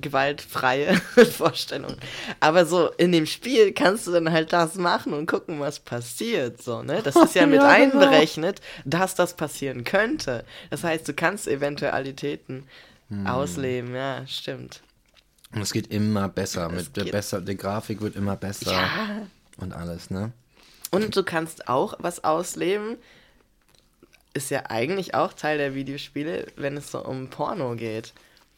gewaltfreie 0.00 0.94
Vorstellungen. 1.32 1.96
Aber 2.40 2.66
so 2.66 2.88
in 2.98 3.10
dem 3.12 3.26
Spiel 3.26 3.72
kannst 3.72 4.06
du 4.06 4.12
dann 4.12 4.30
halt 4.32 4.52
das 4.52 4.74
machen 4.74 5.14
und 5.14 5.26
gucken, 5.26 5.60
was 5.60 5.80
passiert. 5.80 6.62
So, 6.62 6.82
ne? 6.82 7.00
Das 7.02 7.16
ist 7.16 7.34
ja 7.34 7.46
mit 7.46 7.62
Ja, 7.62 7.74
genau. 7.78 7.96
einberechnet, 7.98 8.60
dass 8.84 9.14
das 9.14 9.34
passieren 9.34 9.84
könnte. 9.84 10.44
Das 10.70 10.84
heißt, 10.84 11.08
du 11.08 11.14
kannst 11.14 11.48
Eventualitäten 11.48 12.64
Hm. 13.10 13.26
ausleben. 13.26 13.94
Ja, 13.94 14.26
stimmt. 14.26 14.80
Und 15.54 15.62
es 15.62 15.72
geht 15.72 15.86
immer 15.88 16.28
besser. 16.28 16.66
Es 16.72 16.86
Mit 16.86 16.96
der, 16.96 17.04
besser. 17.12 17.40
Die 17.40 17.56
Grafik 17.56 18.00
wird 18.00 18.16
immer 18.16 18.36
besser. 18.36 18.72
Ja. 18.72 18.88
Und 19.58 19.72
alles, 19.72 20.10
ne? 20.10 20.32
Und 20.90 21.14
du 21.16 21.22
kannst 21.22 21.68
auch 21.68 21.94
was 21.98 22.24
ausleben. 22.24 22.96
Ist 24.32 24.50
ja 24.50 24.64
eigentlich 24.68 25.14
auch 25.14 25.32
Teil 25.32 25.58
der 25.58 25.74
Videospiele, 25.74 26.46
wenn 26.56 26.76
es 26.76 26.90
so 26.90 27.04
um 27.04 27.28
Porno 27.30 27.76
geht. 27.76 28.12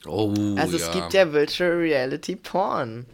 Oh, 0.07 0.33
Also 0.57 0.77
ja. 0.79 0.87
es 0.87 0.93
gibt 0.93 1.13
ja 1.13 1.33
Virtual 1.33 1.73
Reality 1.73 2.37
Porn. 2.37 3.05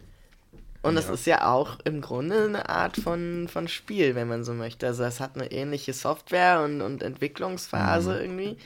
Und 0.81 0.95
das 0.95 1.07
Ja. 1.07 1.13
ist 1.13 1.25
ja 1.25 1.51
auch 1.51 1.79
im 1.85 2.01
Grunde 2.01 2.43
eine 2.45 2.69
Art 2.69 2.97
von, 2.97 3.47
von 3.47 3.67
Spiel, 3.69 4.15
wenn 4.15 4.27
man 4.27 4.43
so 4.43 4.53
möchte. 4.53 4.87
Also 4.87 5.03
es 5.03 5.19
hat 5.19 5.35
eine 5.35 5.51
ähnliche 5.51 5.93
Software 5.93 6.61
und, 6.63 6.81
und 6.81 7.01
Entwicklungsphase 7.03 8.11
Mhm. 8.15 8.21
irgendwie. 8.21 8.57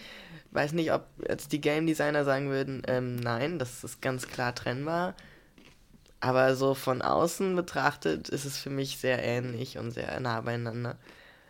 Weiß 0.52 0.72
nicht, 0.74 0.92
ob 0.92 1.06
jetzt 1.28 1.52
die 1.52 1.62
Game 1.62 1.88
Designer 1.88 2.24
sagen 2.24 2.50
würden, 2.50 2.82
ähm, 2.88 3.18
nein, 3.18 3.60
das 3.60 3.84
ist 3.84 4.02
ganz 4.02 4.28
klar 4.28 4.56
trennbar. 4.56 5.14
Aber 6.20 6.56
so 6.56 6.74
von 6.74 7.02
außen 7.02 7.56
betrachtet 7.56 8.30
ist 8.30 8.46
es 8.46 8.58
für 8.58 8.72
mich 8.72 8.98
sehr 8.98 9.24
ähnlich 9.24 9.78
und 9.78 9.92
sehr 9.92 10.20
nah 10.20 10.42
beieinander. 10.42 10.96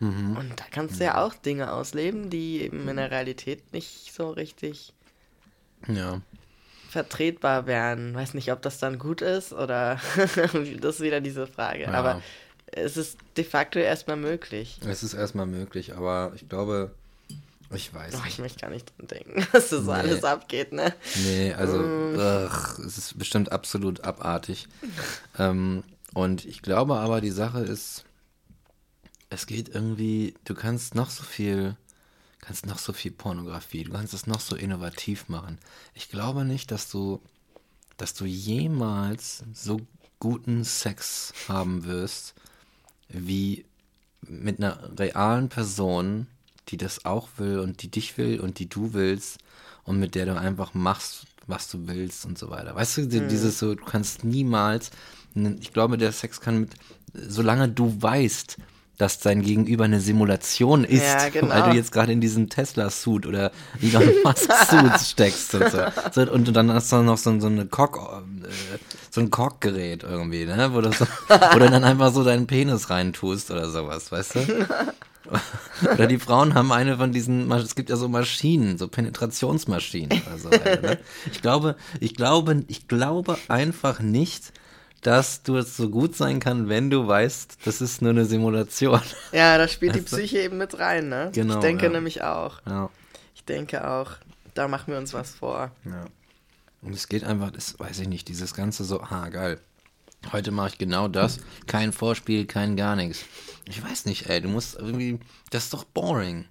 Mhm. 0.00 0.36
Und 0.36 0.60
da 0.60 0.64
kannst 0.70 1.00
du 1.00 1.04
ja 1.04 1.24
auch 1.24 1.34
Dinge 1.34 1.72
ausleben, 1.72 2.28
die 2.28 2.62
eben 2.62 2.86
in 2.86 2.96
der 2.96 3.10
Realität 3.10 3.72
nicht 3.72 4.12
so 4.14 4.30
richtig 4.30 4.92
Ja. 5.86 6.20
vertretbar 6.90 7.66
wären. 7.66 8.14
Weiß 8.14 8.34
nicht, 8.34 8.52
ob 8.52 8.60
das 8.62 8.78
dann 8.78 8.98
gut 8.98 9.22
ist 9.22 9.52
oder 9.52 9.98
das 10.80 10.96
ist 10.96 11.00
wieder 11.00 11.20
diese 11.20 11.46
Frage. 11.46 11.84
Ja. 11.84 11.92
Aber 11.92 12.20
es 12.66 12.96
ist 12.98 13.18
de 13.36 13.44
facto 13.44 13.78
erstmal 13.78 14.16
möglich. 14.16 14.78
Es 14.86 15.02
ist 15.02 15.14
erstmal 15.14 15.46
möglich, 15.46 15.96
aber 15.96 16.32
ich 16.34 16.48
glaube, 16.48 16.94
ich 17.74 17.92
weiß 17.92 18.14
Oh, 18.16 18.26
ich 18.26 18.38
möchte 18.38 18.60
gar 18.60 18.70
nicht 18.70 18.92
dran 18.96 19.06
denken, 19.08 19.46
was 19.52 19.68
das 19.70 19.84
so 19.84 19.92
Nee. 19.92 19.98
alles 19.98 20.24
abgeht, 20.24 20.72
ne? 20.72 20.94
Nee, 21.16 21.52
also 21.54 21.78
Mm. 21.78 22.14
ugh, 22.14 22.78
es 22.86 22.98
ist 22.98 23.18
bestimmt 23.18 23.52
absolut 23.52 24.00
abartig. 24.02 24.66
ähm, 25.38 25.84
und 26.14 26.44
ich 26.44 26.62
glaube 26.62 26.96
aber, 26.96 27.20
die 27.20 27.30
Sache 27.30 27.60
ist, 27.60 28.04
es 29.30 29.46
geht 29.46 29.68
irgendwie, 29.68 30.34
du 30.44 30.54
kannst 30.54 30.94
noch 30.94 31.10
so 31.10 31.22
viel, 31.22 31.76
kannst 32.40 32.66
noch 32.66 32.78
so 32.78 32.92
viel 32.92 33.10
Pornografie, 33.10 33.84
du 33.84 33.92
kannst 33.92 34.14
es 34.14 34.26
noch 34.26 34.40
so 34.40 34.56
innovativ 34.56 35.28
machen. 35.28 35.58
Ich 35.94 36.08
glaube 36.08 36.44
nicht, 36.44 36.70
dass 36.70 36.90
du, 36.90 37.20
dass 37.98 38.14
du 38.14 38.24
jemals 38.24 39.44
so 39.52 39.80
guten 40.18 40.64
Sex 40.64 41.32
haben 41.48 41.84
wirst, 41.84 42.34
wie 43.08 43.66
mit 44.22 44.58
einer 44.58 44.98
realen 44.98 45.48
Person, 45.48 46.26
die 46.68 46.76
das 46.76 47.04
auch 47.04 47.28
will 47.38 47.58
und 47.58 47.82
die 47.82 47.90
dich 47.90 48.16
will 48.18 48.40
und 48.40 48.58
die 48.58 48.68
du 48.68 48.92
willst 48.94 49.38
und 49.84 49.98
mit 49.98 50.14
der 50.14 50.26
du 50.26 50.38
einfach 50.38 50.74
machst, 50.74 51.24
was 51.46 51.68
du 51.70 51.86
willst 51.88 52.24
und 52.26 52.38
so 52.38 52.50
weiter. 52.50 52.74
Weißt 52.74 52.98
du, 52.98 53.06
die- 53.06 53.26
dieses 53.26 53.58
so, 53.58 53.74
du 53.74 53.84
kannst 53.84 54.24
niemals, 54.24 54.90
ich 55.60 55.72
glaube, 55.72 55.96
der 55.98 56.12
Sex 56.12 56.40
kann 56.40 56.60
mit, 56.60 56.70
solange 57.14 57.68
du 57.68 57.96
weißt, 58.00 58.56
dass 58.98 59.20
dein 59.20 59.42
Gegenüber 59.42 59.84
eine 59.84 60.00
Simulation 60.00 60.82
ist, 60.84 61.02
Ja, 61.04 61.28
genau. 61.28 61.48
weil 61.54 61.62
du 61.70 61.76
jetzt 61.76 61.92
gerade 61.92 62.10
in 62.12 62.20
diesem 62.20 62.48
Tesla-Suit 62.48 63.26
oder 63.26 63.52
Elon 63.80 64.02
Musk-Suit 64.24 65.00
steckst 65.06 65.54
und 65.54 65.70
so. 65.70 65.78
so. 66.12 66.32
Und 66.32 66.54
dann 66.56 66.72
hast 66.72 66.90
du 66.90 66.96
noch 67.02 67.16
so, 67.16 67.38
so 67.38 67.46
eine 67.46 67.64
Cock, 67.66 67.96
äh, 68.42 68.78
so 69.10 69.20
ein 69.20 69.30
Cockgerät 69.30 70.02
irgendwie, 70.02 70.44
ne, 70.46 70.74
wo 70.74 70.80
du, 70.80 70.90
so, 70.92 71.06
wo 71.28 71.58
du 71.60 71.70
dann 71.70 71.84
einfach 71.84 72.12
so 72.12 72.24
deinen 72.24 72.48
Penis 72.48 72.90
reintust 72.90 73.52
oder 73.52 73.70
sowas, 73.70 74.10
weißt 74.10 74.34
du? 74.34 74.66
Oder 75.82 76.06
die 76.06 76.18
Frauen 76.18 76.54
haben 76.54 76.72
eine 76.72 76.96
von 76.96 77.12
diesen, 77.12 77.50
es 77.52 77.74
gibt 77.74 77.90
ja 77.90 77.96
so 77.96 78.08
Maschinen, 78.08 78.78
so 78.78 78.88
Penetrationsmaschinen 78.88 80.22
oder 80.26 80.38
so. 80.38 80.48
Ne? 80.48 80.98
Ich 81.32 81.40
glaube, 81.42 81.76
ich 82.00 82.14
glaube, 82.14 82.64
ich 82.68 82.88
glaube 82.88 83.38
einfach 83.48 84.00
nicht, 84.00 84.52
dass 85.02 85.42
du 85.42 85.56
es 85.56 85.76
so 85.76 85.90
gut 85.90 86.16
sein 86.16 86.40
kann, 86.40 86.68
wenn 86.68 86.90
du 86.90 87.06
weißt, 87.06 87.58
das 87.64 87.80
ist 87.80 88.02
nur 88.02 88.10
eine 88.10 88.24
Simulation. 88.24 89.00
Ja, 89.32 89.56
da 89.58 89.68
spielt 89.68 89.94
die 89.94 90.00
Weißt 90.00 90.12
du? 90.12 90.16
Psyche 90.16 90.38
eben 90.40 90.58
mit 90.58 90.78
rein, 90.78 91.08
ne? 91.08 91.30
Genau, 91.32 91.54
Ich 91.54 91.60
denke 91.60 91.84
ja. 91.86 91.90
nämlich 91.92 92.22
auch. 92.22 92.60
Ja, 92.66 92.90
Ich 93.34 93.44
denke 93.44 93.88
auch, 93.88 94.12
da 94.54 94.66
machen 94.66 94.92
wir 94.92 94.98
uns 94.98 95.14
was 95.14 95.30
vor. 95.30 95.70
ja. 95.84 96.04
Und 96.80 96.94
es 96.94 97.08
geht 97.08 97.24
einfach, 97.24 97.50
das 97.50 97.78
weiß 97.80 97.98
ich 97.98 98.08
nicht, 98.08 98.28
dieses 98.28 98.54
ganze 98.54 98.84
so, 98.84 99.00
ah, 99.00 99.28
geil. 99.30 99.58
Heute 100.32 100.52
mache 100.52 100.68
ich 100.68 100.78
genau 100.78 101.08
das. 101.08 101.38
Kein 101.66 101.92
Vorspiel, 101.92 102.46
kein 102.46 102.76
gar 102.76 102.94
nichts. 102.94 103.24
Ich 103.68 103.82
weiß 103.82 104.06
nicht, 104.06 104.28
ey, 104.28 104.40
du 104.40 104.48
musst 104.48 104.76
irgendwie, 104.76 105.18
das 105.50 105.64
ist 105.64 105.74
doch 105.74 105.84
boring. 105.84 106.46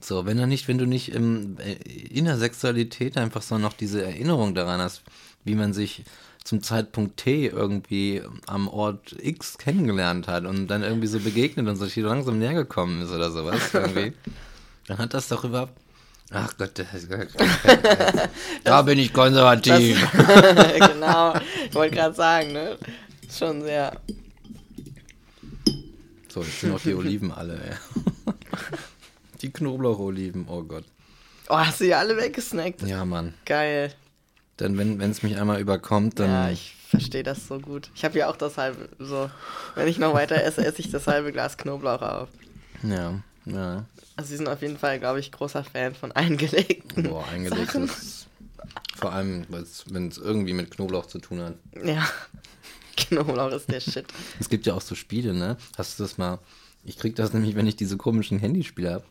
So, 0.00 0.26
wenn 0.26 0.36
du 0.36 0.46
nicht, 0.46 0.68
wenn 0.68 0.78
du 0.78 0.86
nicht 0.86 1.12
im, 1.12 1.58
äh, 1.58 1.72
in 1.72 2.26
der 2.26 2.38
Sexualität 2.38 3.16
einfach 3.16 3.42
so 3.42 3.58
noch 3.58 3.72
diese 3.72 4.04
Erinnerung 4.04 4.54
daran 4.54 4.80
hast, 4.80 5.02
wie 5.44 5.54
man 5.54 5.72
sich 5.72 6.04
zum 6.44 6.62
Zeitpunkt 6.62 7.16
T 7.16 7.46
irgendwie 7.46 8.22
am 8.46 8.68
Ort 8.68 9.16
X 9.20 9.58
kennengelernt 9.58 10.28
hat 10.28 10.44
und 10.44 10.68
dann 10.68 10.82
irgendwie 10.82 11.08
so 11.08 11.18
begegnet 11.18 11.66
und 11.66 11.76
sich 11.76 11.94
so 11.94 12.02
langsam 12.02 12.38
näher 12.38 12.54
gekommen 12.54 13.02
ist 13.02 13.10
oder 13.10 13.30
sowas 13.30 13.72
irgendwie, 13.72 14.12
dann 14.86 14.98
hat 14.98 15.14
das 15.14 15.28
doch 15.28 15.44
überhaupt. 15.44 15.72
Ach 16.30 16.56
Gott, 16.56 16.72
das 16.74 16.86
ist, 16.94 17.08
da 18.64 18.82
bin 18.82 18.98
ich 18.98 19.12
konservativ. 19.12 19.96
genau, 20.92 21.34
ich 21.68 21.74
wollte 21.74 21.94
gerade 21.94 22.14
sagen, 22.14 22.52
ne? 22.52 22.76
Schon 23.30 23.62
sehr. 23.62 23.92
So, 26.36 26.42
jetzt 26.42 26.60
sind 26.60 26.74
auch 26.74 26.80
die 26.80 26.92
Oliven 26.94 27.32
alle, 27.32 27.54
ey. 27.54 28.34
Die 29.40 29.50
Knoblaucholiven, 29.50 30.46
oh 30.48 30.62
Gott. 30.64 30.84
Oh, 31.48 31.56
hast 31.56 31.80
du 31.80 31.84
die 31.84 31.94
alle 31.94 32.14
weggesnackt? 32.18 32.82
Ja, 32.82 33.06
Mann. 33.06 33.32
Geil. 33.46 33.94
Denn 34.60 34.76
wenn 34.76 35.00
es 35.10 35.22
mich 35.22 35.38
einmal 35.38 35.60
überkommt, 35.60 36.18
dann. 36.18 36.28
Ja, 36.30 36.50
ich 36.50 36.74
verstehe 36.90 37.22
das 37.22 37.46
so 37.46 37.58
gut. 37.58 37.90
Ich 37.94 38.04
habe 38.04 38.18
ja 38.18 38.28
auch 38.28 38.36
das 38.36 38.58
halbe, 38.58 38.90
so, 38.98 39.30
wenn 39.76 39.88
ich 39.88 39.98
noch 39.98 40.12
weiter 40.12 40.42
esse, 40.44 40.62
esse 40.62 40.80
ich 40.80 40.90
das 40.90 41.06
halbe 41.06 41.32
Glas 41.32 41.56
Knoblauch 41.56 42.02
auf. 42.02 42.28
ja, 42.82 43.18
ja. 43.46 43.86
Also 44.16 44.28
sie 44.28 44.36
sind 44.36 44.48
auf 44.48 44.60
jeden 44.60 44.76
Fall, 44.76 44.98
glaube 44.98 45.20
ich, 45.20 45.32
großer 45.32 45.64
Fan 45.64 45.94
von 45.94 46.12
eingelegten. 46.12 47.04
Boah, 47.04 47.26
eingelegt 47.28 47.72
Sachen. 47.72 47.84
ist. 47.84 48.26
Vor 48.94 49.12
allem, 49.12 49.46
wenn 49.86 50.08
es 50.08 50.18
irgendwie 50.18 50.52
mit 50.52 50.70
Knoblauch 50.70 51.06
zu 51.06 51.18
tun 51.18 51.40
hat. 51.40 51.54
Ja, 51.82 52.06
Knoblauch 53.08 53.52
ist 53.52 53.70
der 53.70 53.80
Shit. 53.80 54.06
Es 54.40 54.48
gibt 54.48 54.66
ja 54.66 54.74
auch 54.74 54.80
so 54.80 54.94
Spiele, 54.94 55.34
ne? 55.34 55.56
Hast 55.78 55.98
du 55.98 56.02
das 56.04 56.18
mal? 56.18 56.38
Ich 56.84 56.98
krieg 56.98 57.16
das 57.16 57.32
nämlich, 57.32 57.54
wenn 57.56 57.66
ich 57.66 57.76
diese 57.76 57.96
komischen 57.96 58.38
Handyspiele 58.38 58.92
habe. 58.94 59.04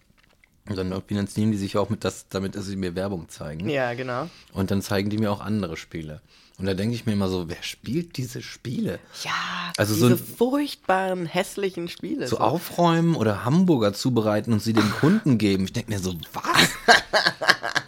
Und 0.68 0.78
dann 0.78 1.00
finanzieren 1.06 1.52
die 1.52 1.58
sich 1.58 1.78
auch 1.78 1.90
mit 1.92 2.04
das, 2.04 2.26
damit, 2.30 2.56
dass 2.56 2.66
sie 2.66 2.76
mir 2.76 2.96
Werbung 2.96 3.30
zeigen. 3.30 3.70
Ja, 3.70 3.94
genau. 3.94 4.30
Und 4.52 4.72
dann 4.72 4.82
zeigen 4.82 5.10
die 5.12 5.20
mir 5.20 5.32
auch 5.32 5.42
andere 5.42 5.78
Spiele. 5.78 6.22
Und 6.58 6.66
da 6.66 6.74
denke 6.74 6.96
ich 6.96 7.06
mir 7.06 7.14
immer 7.14 7.28
so, 7.30 7.50
wer 7.50 7.62
spielt 7.62 8.18
diese 8.18 8.42
Spiele? 8.42 8.98
Ja, 9.24 9.32
Also 9.78 9.94
so 9.94 10.10
diese 10.10 10.24
ein- 10.24 10.36
furchtbaren, 10.38 11.26
hässlichen 11.28 11.88
Spiele. 11.90 12.28
So 12.28 12.38
aufräumen 12.40 13.16
oder 13.16 13.44
Hamburger 13.46 13.94
zubereiten 13.94 14.54
und 14.54 14.64
sie 14.64 14.74
den 14.74 14.90
Kunden 14.90 15.38
geben. 15.38 15.66
Ich 15.66 15.74
denke 15.74 15.92
mir 15.92 16.00
so, 16.00 16.16
was? 16.34 16.70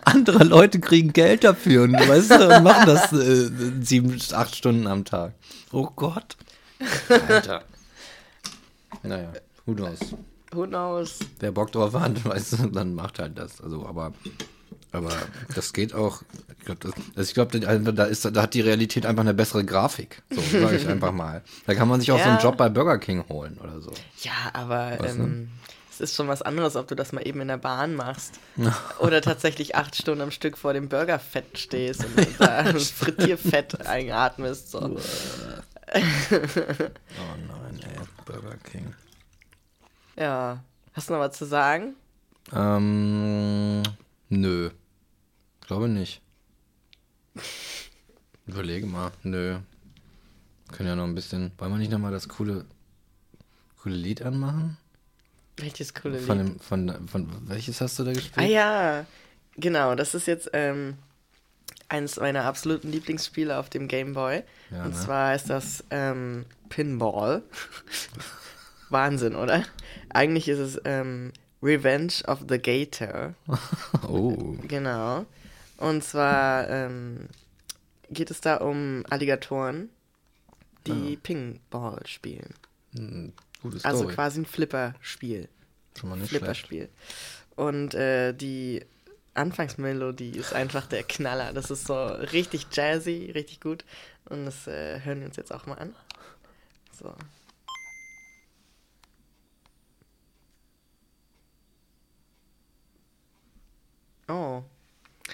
Andere 0.03 0.43
Leute 0.43 0.79
kriegen 0.79 1.13
Geld 1.13 1.43
dafür 1.43 1.83
und, 1.83 1.93
weißt 1.93 2.31
du, 2.31 2.61
machen 2.61 2.85
das 2.85 3.11
äh, 3.13 3.49
sieben, 3.81 4.17
acht 4.33 4.55
Stunden 4.55 4.87
am 4.87 5.03
Tag. 5.05 5.33
Oh 5.71 5.89
Gott. 5.95 6.37
Alter. 7.09 7.63
Naja, 9.03 9.33
who 9.65 9.73
knows. 9.73 9.99
Who 10.53 10.65
knows? 10.65 11.19
Wer 11.39 11.51
Bock 11.51 11.71
drauf 11.71 11.93
hat, 11.93 12.23
weißt 12.25 12.53
du, 12.59 12.67
dann 12.67 12.93
macht 12.95 13.19
halt 13.19 13.37
das. 13.37 13.59
Also, 13.61 13.85
aber, 13.85 14.13
aber 14.91 15.11
das 15.53 15.73
geht 15.73 15.93
auch. 15.93 16.21
Ich 16.59 16.65
glaube, 16.65 16.79
das, 16.81 16.93
also 17.15 17.27
ich 17.29 17.33
glaub, 17.33 17.51
da, 17.51 17.77
da, 17.77 18.03
ist, 18.05 18.25
da 18.25 18.41
hat 18.41 18.53
die 18.53 18.61
Realität 18.61 19.05
einfach 19.05 19.21
eine 19.21 19.33
bessere 19.33 19.63
Grafik. 19.65 20.21
So 20.29 20.41
sage 20.59 20.77
ich 20.77 20.87
einfach 20.87 21.11
mal. 21.11 21.43
Da 21.65 21.75
kann 21.75 21.87
man 21.87 21.99
sich 21.99 22.11
auch 22.11 22.17
so 22.17 22.23
einen 22.25 22.37
Ja. 22.37 22.43
Job 22.43 22.57
bei 22.57 22.69
Burger 22.69 22.97
King 22.97 23.23
holen 23.29 23.57
oder 23.61 23.79
so. 23.81 23.91
Ja, 24.21 24.31
aber 24.53 24.95
Was, 24.99 25.15
ne? 25.15 25.47
Es 25.99 26.11
ist 26.11 26.15
schon 26.15 26.27
was 26.27 26.41
anderes, 26.43 26.75
ob 26.75 26.87
du 26.87 26.95
das 26.95 27.11
mal 27.11 27.27
eben 27.27 27.41
in 27.41 27.47
der 27.47 27.57
Bahn 27.57 27.95
machst 27.95 28.39
oder 28.99 29.21
tatsächlich 29.21 29.75
acht 29.75 29.95
Stunden 29.95 30.21
am 30.21 30.31
Stück 30.31 30.57
vor 30.57 30.73
dem 30.73 30.89
Burgerfett 30.89 31.57
stehst 31.57 32.05
und 32.05 32.39
da 32.39 32.63
Frittierfett 32.79 33.87
einatmest. 33.87 34.71
So. 34.71 34.79
oh 34.81 34.99
nein, 36.29 37.79
ey, 37.81 37.99
Burger 38.25 38.57
King. 38.63 38.93
Ja. 40.15 40.63
Hast 40.93 41.09
du 41.09 41.13
noch 41.13 41.19
was 41.19 41.37
zu 41.37 41.45
sagen? 41.45 41.95
Ähm, 42.53 43.83
nö. 44.29 44.69
Glaube 45.61 45.87
nicht. 45.87 46.21
Überlege 48.45 48.85
mal. 48.85 49.11
Nö. 49.23 49.59
Können 50.71 50.89
ja 50.89 50.95
noch 50.95 51.05
ein 51.05 51.15
bisschen. 51.15 51.51
Wollen 51.57 51.71
wir 51.71 51.77
nicht 51.77 51.91
nochmal 51.91 52.11
das 52.11 52.27
coole, 52.27 52.65
coole 53.81 53.95
Lied 53.95 54.21
anmachen? 54.21 54.77
Welches 55.57 55.93
coole 55.93 56.19
Von, 56.19 56.37
Lied? 56.37 56.47
dem, 56.47 56.59
von, 56.59 57.07
von 57.07 57.27
welches 57.47 57.81
hast 57.81 57.97
du 57.99 58.03
da 58.03 58.11
Ah 58.11 58.13
gespielt? 58.13 58.49
ja, 58.49 59.05
genau. 59.55 59.95
Das 59.95 60.13
ist 60.13 60.27
jetzt 60.27 60.49
ähm, 60.53 60.97
eines 61.89 62.17
meiner 62.17 62.43
absoluten 62.45 62.91
Lieblingsspiele 62.91 63.57
auf 63.57 63.69
dem 63.69 63.87
Game 63.87 64.13
Boy. 64.13 64.43
Ja, 64.71 64.83
Und 64.83 64.93
ne? 64.93 64.99
zwar 64.99 65.35
ist 65.35 65.49
das 65.49 65.83
ähm, 65.89 66.45
Pinball. 66.69 67.41
Wahnsinn, 68.89 69.35
oder? 69.35 69.63
Eigentlich 70.09 70.47
ist 70.47 70.59
es 70.59 70.81
ähm, 70.85 71.33
Revenge 71.61 72.13
of 72.27 72.39
the 72.47 72.57
Gator. 72.59 73.33
Oh. 74.07 74.55
Genau. 74.67 75.25
Und 75.77 76.03
zwar 76.03 76.69
ähm, 76.69 77.27
geht 78.09 78.31
es 78.31 78.41
da 78.41 78.57
um 78.57 79.03
Alligatoren, 79.09 79.89
die 80.85 81.17
Pinball 81.17 81.99
spielen. 82.05 82.53
Gute 83.61 83.83
Also 83.83 84.01
Story. 84.03 84.13
quasi 84.15 84.41
ein 84.41 84.45
Flipperspiel. 84.45 85.49
Schon 85.99 86.09
mal 86.09 86.15
nicht. 86.17 86.29
Flipperspiel. 86.29 86.89
Und 87.55 87.93
äh, 87.95 88.33
die 88.33 88.85
Anfangsmelodie 89.33 90.31
ist 90.31 90.53
einfach 90.53 90.87
der 90.87 91.03
Knaller. 91.03 91.53
Das 91.53 91.71
ist 91.71 91.85
so 91.85 92.05
richtig 92.05 92.67
jazzy, 92.71 93.31
richtig 93.33 93.61
gut. 93.61 93.85
Und 94.25 94.45
das 94.45 94.67
äh, 94.67 94.99
hören 95.01 95.19
wir 95.19 95.27
uns 95.27 95.37
jetzt 95.37 95.53
auch 95.53 95.65
mal 95.65 95.75
an. 95.79 95.95
So. 96.99 97.13
Oh. 104.27 104.63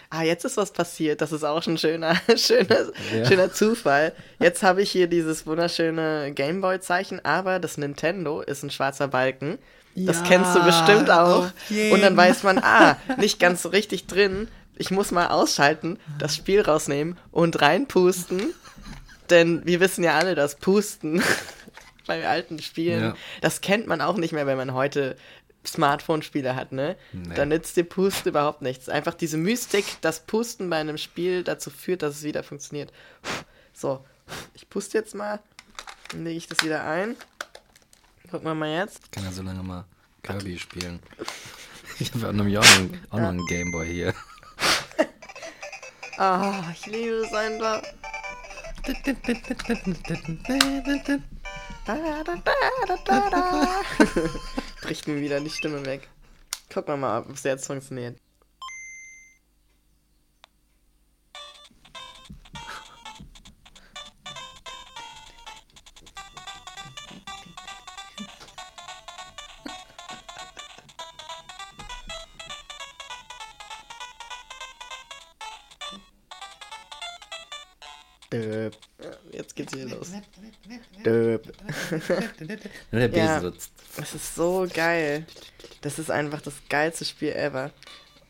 Ah, 0.10 0.24
jetzt 0.24 0.45
ist 0.45 0.57
was 0.57 0.72
passiert. 0.72 1.22
Das 1.22 1.32
ist 1.32 1.44
auch 1.44 1.65
ein 1.68 1.78
schöner, 1.78 2.15
schöner, 2.36 2.88
Ja. 3.15 3.26
schöner 3.26 3.52
Zufall. 3.53 4.14
Jetzt 4.40 4.64
habe 4.64 4.82
ich 4.82 4.91
hier 4.91 5.07
dieses 5.07 5.45
wunderschöne 5.48 6.32
Gameboy-Zeichen, 6.34 7.24
aber 7.26 7.60
das 7.60 7.78
Nintendo 7.78 8.41
ist 8.41 8.64
ein 8.64 8.70
schwarzer 8.72 9.07
Balken. 9.07 9.57
Das 9.95 10.18
Ja, 10.22 10.24
kennst 10.28 10.56
du 10.56 10.64
bestimmt 10.64 11.10
auch. 11.11 11.45
auf 11.45 11.52
jeden. 11.70 11.94
Und 11.94 12.02
dann 12.02 12.18
weiß 12.18 12.44
man, 12.44 12.57
ah, 12.60 12.98
nicht 13.18 13.40
ganz 13.40 13.61
so 13.61 13.70
richtig 13.70 14.07
drin. 14.07 14.48
Ich 14.76 14.90
muss 14.90 15.11
mal 15.11 15.28
ausschalten, 15.28 15.99
das 16.18 16.36
Spiel 16.36 16.61
rausnehmen 16.61 17.18
und 17.32 17.61
reinpusten. 17.61 18.53
Denn 19.30 19.61
wir 19.65 19.80
wissen 19.80 20.03
ja 20.03 20.18
alle, 20.18 20.34
dass 20.36 20.56
Pusten 20.56 21.22
bei 22.07 22.28
alten 22.28 22.60
Spielen, 22.60 23.02
Ja. 23.03 23.15
das 23.41 23.61
kennt 23.61 23.88
man 23.88 24.02
auch 24.02 24.18
nicht 24.18 24.34
mehr, 24.34 24.45
wenn 24.48 24.57
man 24.57 24.74
heute 24.74 25.15
Smartphone-Spiele 25.65 26.56
hat, 26.56 26.72
ne? 26.72 26.95
Nee. 27.11 27.35
Da 27.35 27.45
nützt 27.45 27.76
dir 27.77 27.84
Pusten 27.84 28.30
überhaupt 28.30 28.61
nichts. 28.61 28.90
Einfach 28.90 29.14
diese 29.14 29.38
Mystik, 29.38 29.85
dass 30.02 30.22
Pusten 30.22 30.69
bei 30.69 30.77
einem 30.77 30.98
Spiel 30.98 31.44
dazu 31.44 31.69
führt, 31.69 32.02
dass 32.02 32.15
es 32.18 32.23
wieder 32.23 32.44
funktioniert. 32.44 32.91
So, 33.73 34.03
ich 34.53 34.69
puste 34.69 34.98
jetzt 34.98 35.15
mal. 35.15 35.40
Dann 36.11 36.23
lege 36.26 36.38
ich 36.38 36.48
das 36.48 36.64
wieder 36.64 36.84
ein. 36.85 37.15
Gucken 38.30 38.48
wir 38.48 38.56
mal 38.56 38.69
jetzt. 38.69 38.99
Ich 39.06 39.11
kann 39.11 39.23
ja 39.23 39.31
so 39.31 39.41
lange 39.44 39.64
mal 39.64 39.85
Kirby 40.23 40.57
spielen. 40.60 40.99
Ich 41.99 42.14
habe 42.14 42.30
auch 42.30 42.34
noch, 42.34 42.45
einen- 42.45 43.02
auch 43.11 43.19
noch 43.19 43.30
einen 43.30 43.45
Gameboy 43.48 43.88
hier. 43.91 44.14
Ah, 46.19 46.64
ich 46.72 46.85
liebe 46.85 47.15
es 47.26 47.34
einfach. 47.34 47.81
Bricht 54.84 55.07
mir 55.07 55.19
wieder 55.22 55.39
die 55.39 55.49
Stimme 55.49 55.85
weg. 55.85 56.10
Gucken 56.72 56.93
wir 56.93 56.97
mal, 56.97 57.19
ob 57.22 57.30
es 57.30 57.43
jetzt 57.43 57.65
funktioniert. 57.68 58.18
Döp. 78.31 78.76
Jetzt 79.31 79.55
geht's 79.55 79.73
wieder 79.73 79.95
los. 79.95 80.11
Döp. 81.05 81.53
Nur 82.91 82.99
der 83.01 83.07
Besen 83.07 83.26
Ja. 83.26 83.39
sitzt. 83.41 83.72
Das 83.98 84.14
ist 84.14 84.36
so 84.36 84.68
geil. 84.74 85.26
Das 85.82 85.99
ist 85.99 86.10
einfach 86.11 86.41
das 86.41 86.56
geilste 86.70 87.06
Spiel 87.06 87.34
ever. 87.34 87.72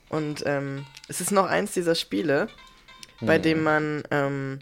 Und 0.10 0.44
ähm, 0.45 0.85
es 1.07 1.22
ist 1.22 1.31
noch 1.31 1.45
eins 1.48 1.72
dieser 1.73 1.95
Spiele, 1.95 2.48
bei 3.22 3.38
dem 3.40 3.64
man 3.64 4.03
ähm, 4.11 4.60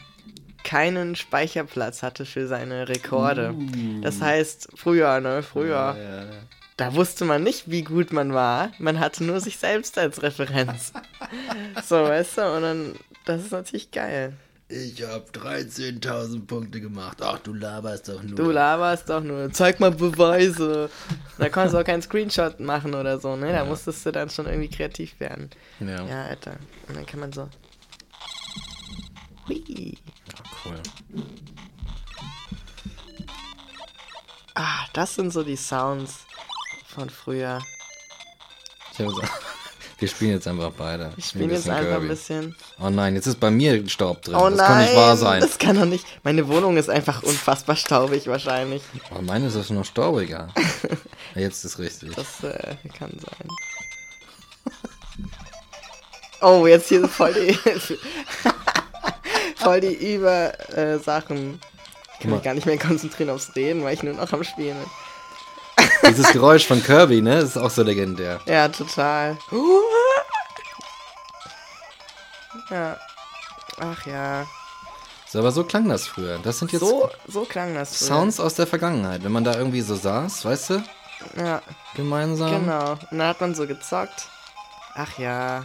keinen 0.64 1.16
Speicherplatz 1.16 2.04
hatte 2.04 2.26
für 2.26 2.48
seine 2.48 2.88
Rekorde. 2.88 3.56
Das 4.02 4.22
heißt, 4.22 4.70
früher, 4.76 5.20
ne, 5.20 5.42
früher, 5.44 5.96
Ja, 5.98 6.24
ja. 6.24 6.30
da 6.78 6.94
wusste 6.96 7.26
man 7.26 7.44
nicht, 7.44 7.70
wie 7.72 7.82
gut 7.84 8.14
man 8.14 8.34
war. 8.34 8.72
Man 8.78 9.00
hatte 9.00 9.24
nur 9.24 9.40
sich 9.40 9.58
selbst 9.58 9.98
als 9.98 10.22
Referenz. 10.22 10.94
so, 11.84 11.96
weißt 12.04 12.38
du, 12.38 12.56
und 12.56 12.62
dann, 12.62 12.96
das 13.26 13.42
ist 13.42 13.52
natürlich 13.52 13.92
geil. 13.92 14.34
Ich 14.74 15.04
habe 15.06 15.26
13.000 15.34 16.46
Punkte 16.48 16.80
gemacht. 16.80 17.18
Ach, 17.22 17.38
du 17.40 17.54
laberst 17.54 18.08
doch 18.08 18.24
nur. 18.24 18.36
Du 18.36 18.52
laberst 18.52 19.10
doch 19.10 19.22
nur. 19.22 19.52
Zeig 19.52 19.82
mal 19.82 19.92
Beweise. 19.92 20.90
Da 21.38 21.50
konntest 21.50 21.76
du 21.76 21.80
auch 21.80 21.84
keinen 21.84 22.02
Screenshot 22.02 22.60
machen 22.62 22.94
oder 22.96 23.20
so, 23.20 23.36
ne? 23.36 23.48
Da 23.48 23.58
Ja. 23.58 23.66
musstest 23.66 24.06
du 24.06 24.12
dann 24.12 24.30
schon 24.30 24.46
irgendwie 24.46 24.70
kreativ 24.70 25.20
werden. 25.20 25.50
Ja, 25.82 26.06
Ja, 26.06 26.24
Alter. 26.24 26.54
Und 26.88 26.96
dann 26.96 27.06
kann 27.06 27.20
man 27.20 27.34
so. 27.34 27.50
Hui. 29.50 29.98
cool. 30.66 30.80
Ah, 34.56 34.86
das 34.94 35.16
sind 35.16 35.32
so 35.32 35.44
die 35.44 35.56
Sounds 35.58 36.26
von 36.88 37.10
früher. 37.10 37.60
Ich 38.94 39.00
hab 39.00 39.08
gesagt, 39.08 39.32
wir 40.02 40.08
spielen 40.08 40.32
jetzt 40.32 40.48
einfach 40.48 40.72
beide. 40.76 41.12
Wir 41.16 41.24
spielen 41.24 41.52
jetzt 41.52 41.70
einfach 41.70 42.02
ein 42.02 42.08
bisschen. 42.08 42.56
Oh 42.82 42.90
nein, 42.90 43.14
jetzt 43.14 43.28
ist 43.28 43.40
bei 43.40 43.52
mir 43.52 43.88
Staub 43.88 44.24
drin. 44.24 44.34
Oh 44.34 44.50
das 44.50 44.58
nein, 44.58 44.68
kann 44.68 44.82
nicht 44.82 44.96
wahr 44.96 45.16
sein. 45.16 45.42
das 45.42 45.60
kann 45.60 45.76
doch 45.76 45.86
nicht. 45.86 46.04
Meine 46.24 46.48
Wohnung 46.48 46.76
ist 46.78 46.90
einfach 46.90 47.22
unfassbar 47.22 47.76
staubig 47.76 48.26
wahrscheinlich. 48.26 48.82
Oh, 49.16 49.22
meine 49.22 49.46
ist 49.46 49.56
das 49.56 49.70
noch 49.70 49.86
staubiger. 49.86 50.48
Jetzt 51.36 51.64
ist 51.66 51.78
richtig. 51.78 52.16
Das 52.16 52.44
äh, 52.44 52.76
kann 52.98 53.12
sein. 53.12 53.48
Oh, 56.44 56.66
jetzt 56.66 56.90
hier 56.90 57.08
voll 57.08 57.36
die, 57.36 57.54
voll 59.58 59.80
die 59.80 60.16
Über 60.16 60.60
äh, 60.76 60.98
Sachen. 60.98 61.62
Ich 62.16 62.22
kann 62.22 62.32
mich 62.32 62.42
gar 62.42 62.56
nicht 62.56 62.66
mehr 62.66 62.80
konzentrieren 62.80 63.30
aufs 63.30 63.56
Reden, 63.56 63.84
weil 63.84 63.94
ich 63.94 64.02
nur 64.02 64.16
noch 64.16 64.34
am 64.34 64.44
Spielen 64.44 64.76
bin. 64.76 64.90
Dieses 66.08 66.32
Geräusch 66.32 66.68
von 66.68 66.82
Kirby, 66.84 67.22
ne? 67.22 67.36
Das 67.42 67.52
ist 67.52 67.58
auch 67.58 67.70
so 67.70 67.84
legendär. 67.84 68.40
Ja, 68.46 68.68
total. 68.70 69.38
Ja. 72.70 72.98
Ach 73.80 74.06
ja. 74.06 74.46
So, 75.28 75.40
aber 75.40 75.52
so 75.52 75.64
klang 75.64 75.88
das 75.88 76.08
früher. 76.08 76.40
Das 76.40 76.60
sind 76.60 76.72
jetzt 76.72 76.82
So, 76.82 77.10
so 77.28 77.46
klang 77.46 77.74
das. 77.74 77.98
früher. 77.98 78.08
Sounds 78.08 78.40
aus 78.40 78.56
der 78.56 78.68
Vergangenheit. 78.68 79.24
Wenn 79.24 79.32
man 79.32 79.44
da 79.44 79.56
irgendwie 79.56 79.82
so 79.82 79.96
saß, 79.96 80.44
weißt 80.46 80.70
du? 80.72 80.84
Ja, 81.38 81.62
Gemeinsam. 81.96 82.62
genau. 82.62 82.92
Und 82.94 83.18
dann 83.18 83.28
hat 83.28 83.40
man 83.42 83.56
so 83.56 83.68
gezockt. 83.68 84.28
Ach 84.96 85.18
ja. 85.18 85.64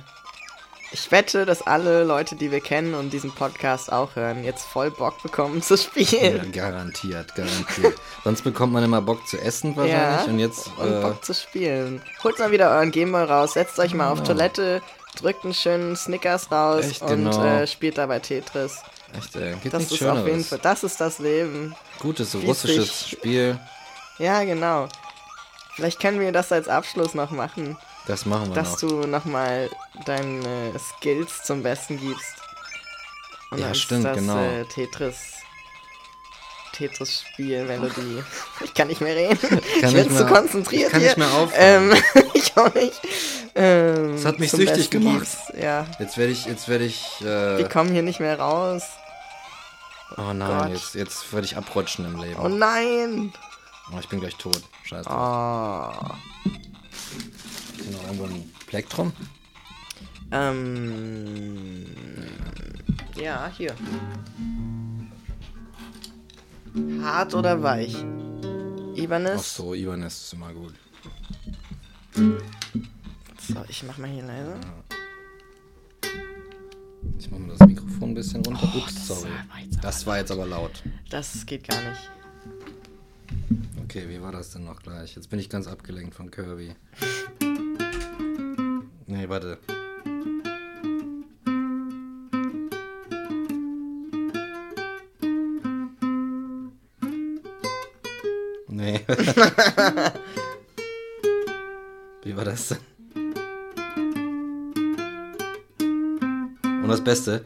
Ich 0.92 1.10
wette, 1.10 1.44
dass 1.44 1.62
alle 1.66 2.04
Leute, 2.04 2.36
die 2.36 2.50
wir 2.50 2.60
kennen 2.60 2.94
und 2.94 3.10
diesen 3.10 3.32
Podcast 3.34 3.92
auch 3.92 4.14
hören, 4.16 4.44
jetzt 4.44 4.64
voll 4.64 4.90
Bock 4.90 5.20
bekommen 5.22 5.60
zu 5.60 5.74
Ja, 5.74 5.80
spielen. 5.82 6.52
garantiert, 6.52 7.34
garantiert. 7.34 7.94
Sonst 8.24 8.42
bekommt 8.42 8.72
man 8.72 8.84
immer 8.84 9.02
Bock 9.02 9.26
zu 9.26 9.36
essen 9.38 9.76
wahrscheinlich. 9.76 10.28
Und 10.28 10.38
jetzt. 10.38 10.68
und 10.78 10.92
äh, 10.92 11.00
Bock 11.02 11.24
zu 11.24 11.34
spielen. 11.34 12.00
Holt 12.22 12.38
mal 12.38 12.50
wieder 12.52 12.70
euren 12.70 12.92
Gameboy 12.92 13.24
raus, 13.24 13.54
setzt 13.54 13.78
euch 13.78 13.94
mal 13.94 14.10
auf 14.10 14.18
Genau. 14.22 14.28
Toilette, 14.32 14.80
drückt 15.20 15.44
einen 15.44 15.54
schönen 15.54 15.96
Snickers 15.96 16.50
raus 16.52 16.84
Echt, 16.86 17.02
und 17.02 17.08
genau. 17.08 17.44
äh, 17.44 17.66
spielt 17.66 17.98
dabei 17.98 18.20
Tetris. 18.20 18.78
echt, 19.18 19.34
ey. 19.36 19.56
Geht 19.56 19.74
Das 19.74 19.82
ist 19.84 19.96
Schöneres. 19.96 20.20
auf 20.20 20.26
jeden 20.26 20.44
Fall, 20.44 20.60
das 20.62 20.84
ist 20.84 21.00
das 21.00 21.18
Leben. 21.18 21.74
Gutes 21.98 22.32
Wie 22.40 22.46
russisches 22.46 23.08
Spiel. 23.08 23.58
Ja, 24.18 24.44
genau. 24.44 24.88
Vielleicht 25.74 26.00
können 26.00 26.20
wir 26.20 26.32
das 26.32 26.52
als 26.52 26.68
Abschluss 26.68 27.12
noch 27.14 27.32
machen, 27.32 27.76
Das 28.06 28.24
machen 28.26 28.48
wir 28.50 28.54
dass 28.54 28.72
noch. 28.82 28.88
du 28.90 29.06
nochmal 29.06 29.68
deine 30.04 30.72
Skills 30.78 31.42
zum 31.42 31.62
Besten 31.62 31.98
gibst. 31.98 32.34
Und 33.50 33.58
Ja, 33.58 33.74
stimmt, 33.74 34.04
das 34.04 34.16
genau. 34.18 34.38
äh, 34.38 34.64
Tetris 34.64 35.16
Tetris-Spiel-Melodie. 36.72 38.22
Ich 38.64 38.74
kann 38.74 38.88
nicht 38.88 39.00
mehr 39.00 39.14
reden. 39.16 39.38
Ich 39.76 39.82
nicht 39.92 40.08
bin 40.08 40.16
zu 40.16 40.26
konzentriert 40.26 40.90
kann 40.92 41.00
hier. 41.00 41.08
nicht 41.10 41.18
mehr 41.18 41.32
aufhören. 41.32 41.92
Ähm, 41.92 42.02
ich 42.34 42.56
auch 42.56 42.72
nicht. 42.74 43.00
Ähm, 43.54 44.12
Das 44.16 44.24
hat 44.26 44.38
mich 44.38 44.50
süchtig 44.50 44.90
Besten 44.90 45.02
gemacht. 45.04 45.20
gibt's- 45.20 45.52
Ja, 45.62 45.86
Jetzt 45.98 46.16
werde 46.18 46.32
ich, 46.32 46.44
jetzt 46.46 46.68
werde 46.68 46.84
ich, 46.84 47.04
wir 47.20 47.58
äh, 47.60 47.68
kommen 47.68 47.92
hier 47.92 48.02
nicht 48.02 48.20
mehr 48.20 48.38
raus. 48.38 48.82
oh 50.18 50.32
nein, 50.34 50.58
Gott. 50.64 50.68
jetzt, 50.72 50.94
jetzt 50.94 51.32
werde 51.32 51.46
ich 51.46 51.56
abrutschen 51.56 52.04
im 52.04 52.20
Leben. 52.20 52.38
Oh 52.40 52.48
nein. 52.48 53.32
Oh, 53.94 53.98
ich 53.98 54.08
bin 54.08 54.20
gleich 54.20 54.36
tot. 54.36 54.60
Scheiße. 54.84 55.08
Oh. 55.08 55.92
Irgendwo 58.06 58.24
ein 58.24 58.50
Plektrum? 58.66 59.12
Ähm. 60.30 61.86
Ja, 63.20 63.50
hier. 63.56 63.74
Hart 67.02 67.34
oder 67.34 67.62
weich? 67.62 67.96
Ach 67.96 68.96
Ibanez. 68.96 69.56
so, 69.56 69.74
Ibanez 69.74 70.22
ist 70.22 70.32
immer 70.32 70.52
gut. 70.52 70.74
So, 72.14 73.64
ich 73.68 73.82
mach 73.82 73.98
mal 73.98 74.08
hier 74.08 74.22
leise. 74.24 74.54
Ich 77.18 77.30
mache 77.30 77.40
mal 77.40 77.56
das 77.56 77.66
Mikrofon 77.66 78.10
ein 78.10 78.14
bisschen 78.14 78.44
runter. 78.44 78.72
Ups, 78.74 79.06
sorry. 79.06 79.30
war 79.30 79.80
Das 79.82 80.06
war 80.06 80.18
jetzt 80.18 80.30
aber 80.30 80.46
laut. 80.46 80.82
Das 81.10 81.44
geht 81.44 81.68
gar 81.68 81.80
nicht. 81.82 82.10
Okay, 83.84 84.08
wie 84.08 84.20
war 84.20 84.32
das 84.32 84.50
denn 84.50 84.64
noch 84.64 84.82
gleich? 84.82 85.14
Jetzt 85.16 85.30
bin 85.30 85.38
ich 85.38 85.48
ganz 85.48 85.66
abgelenkt 85.66 86.14
von 86.14 86.30
Kirby. 86.30 86.74
Nee, 89.08 89.28
warte. 89.28 89.58
Nee. 98.68 99.04
wie 102.24 102.36
war 102.36 102.44
das? 102.44 102.74
Und 106.62 106.88
das 106.88 107.02
Beste? 107.02 107.44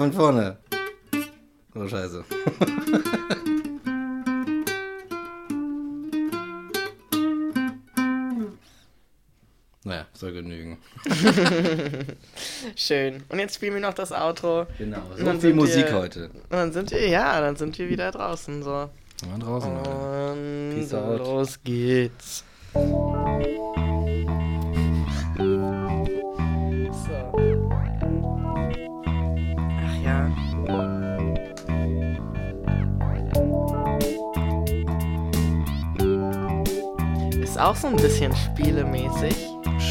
Von 0.00 0.12
vorne. 0.14 0.56
Oh, 1.74 1.86
scheiße. 1.86 2.24
naja, 9.84 10.06
soll 10.12 10.32
genügen. 10.32 10.78
Schön. 12.76 13.22
Und 13.28 13.38
jetzt 13.38 13.54
spielen 13.54 13.74
wir 13.74 13.80
noch 13.80 13.94
das 13.94 14.12
Outro. 14.12 14.66
Genau, 14.78 14.98
so 15.16 15.32
viel 15.38 15.54
Musik 15.54 15.86
wir- 15.86 15.94
heute. 15.94 16.30
Dann 16.50 16.72
sind 16.72 16.90
wir, 16.90 17.08
ja, 17.08 17.40
dann 17.40 17.56
sind 17.56 17.78
wir 17.78 17.88
wieder 17.88 18.10
draußen. 18.10 18.62
So. 18.62 18.90
Draußen. 19.38 19.74
Leute. 19.74 19.90
Und 19.90 20.74
Peace 20.76 20.94
out. 20.94 21.18
los 21.18 21.58
geht's. 21.62 22.44
Auch 37.60 37.76
so 37.76 37.88
ein 37.88 37.96
bisschen 37.96 38.34
spielemäßig, 38.34 39.34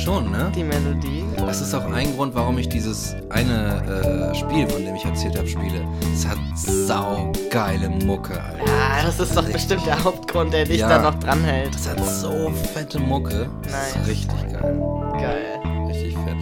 Schon, 0.04 0.32
ne? 0.32 0.52
die 0.56 0.64
Melodie. 0.64 1.24
Das 1.38 1.62
ist 1.62 1.74
auch 1.74 1.86
ein 1.92 2.16
Grund, 2.16 2.36
warum 2.36 2.58
ich 2.60 2.70
dieses 2.70 3.16
eine 3.30 4.32
äh, 4.32 4.36
Spiel, 4.36 4.68
von 4.70 4.84
dem 4.86 4.96
ich 4.96 5.04
erzählt 5.06 5.36
habe, 5.38 5.48
spiele. 5.48 5.84
Es 6.14 6.28
hat 6.28 6.38
saugeile 6.56 7.90
Mucke, 7.90 8.34
Alter. 8.34 8.66
Ja, 8.66 9.04
das 9.06 9.20
ist 9.20 9.36
doch 9.36 9.44
bestimmt 9.50 9.86
der 9.86 10.04
Hauptgrund, 10.04 10.54
der 10.54 10.66
dich 10.66 10.80
Ja. 10.82 10.90
da 10.90 11.12
noch 11.12 11.20
dranhält. 11.20 11.74
Es 11.76 11.90
hat 11.90 12.04
so 12.06 12.52
fette 12.74 13.00
Mucke. 13.00 13.50
Das 13.64 13.72
Nice. 13.72 13.96
ist 13.96 14.08
richtig 14.08 14.52
geil. 14.54 14.82
Geil. 15.14 15.60
Richtig 15.88 16.16
fett. 16.18 16.38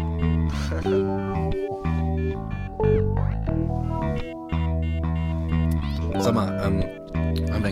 Sag 6.20 6.34
mal, 6.34 6.62
ähm, 6.66 6.84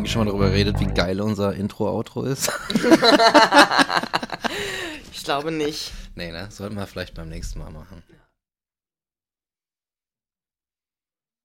eigentlich 0.05 0.11
schon 0.11 0.25
mal 0.25 0.31
darüber 0.31 0.49
geredet, 0.49 0.79
wie 0.79 0.85
geil 0.85 1.19
unser 1.19 1.55
Intro-Outro 1.55 2.23
ist? 2.23 2.51
Ich 5.11 5.23
glaube 5.25 5.49
nicht. 5.49 5.91
nee, 6.13 6.31
ne? 6.31 6.49
Sollten 6.51 6.75
wir 6.75 6.85
vielleicht 6.85 7.15
beim 7.15 7.29
nächsten 7.29 7.57
Mal 7.57 7.71
machen. 7.71 8.03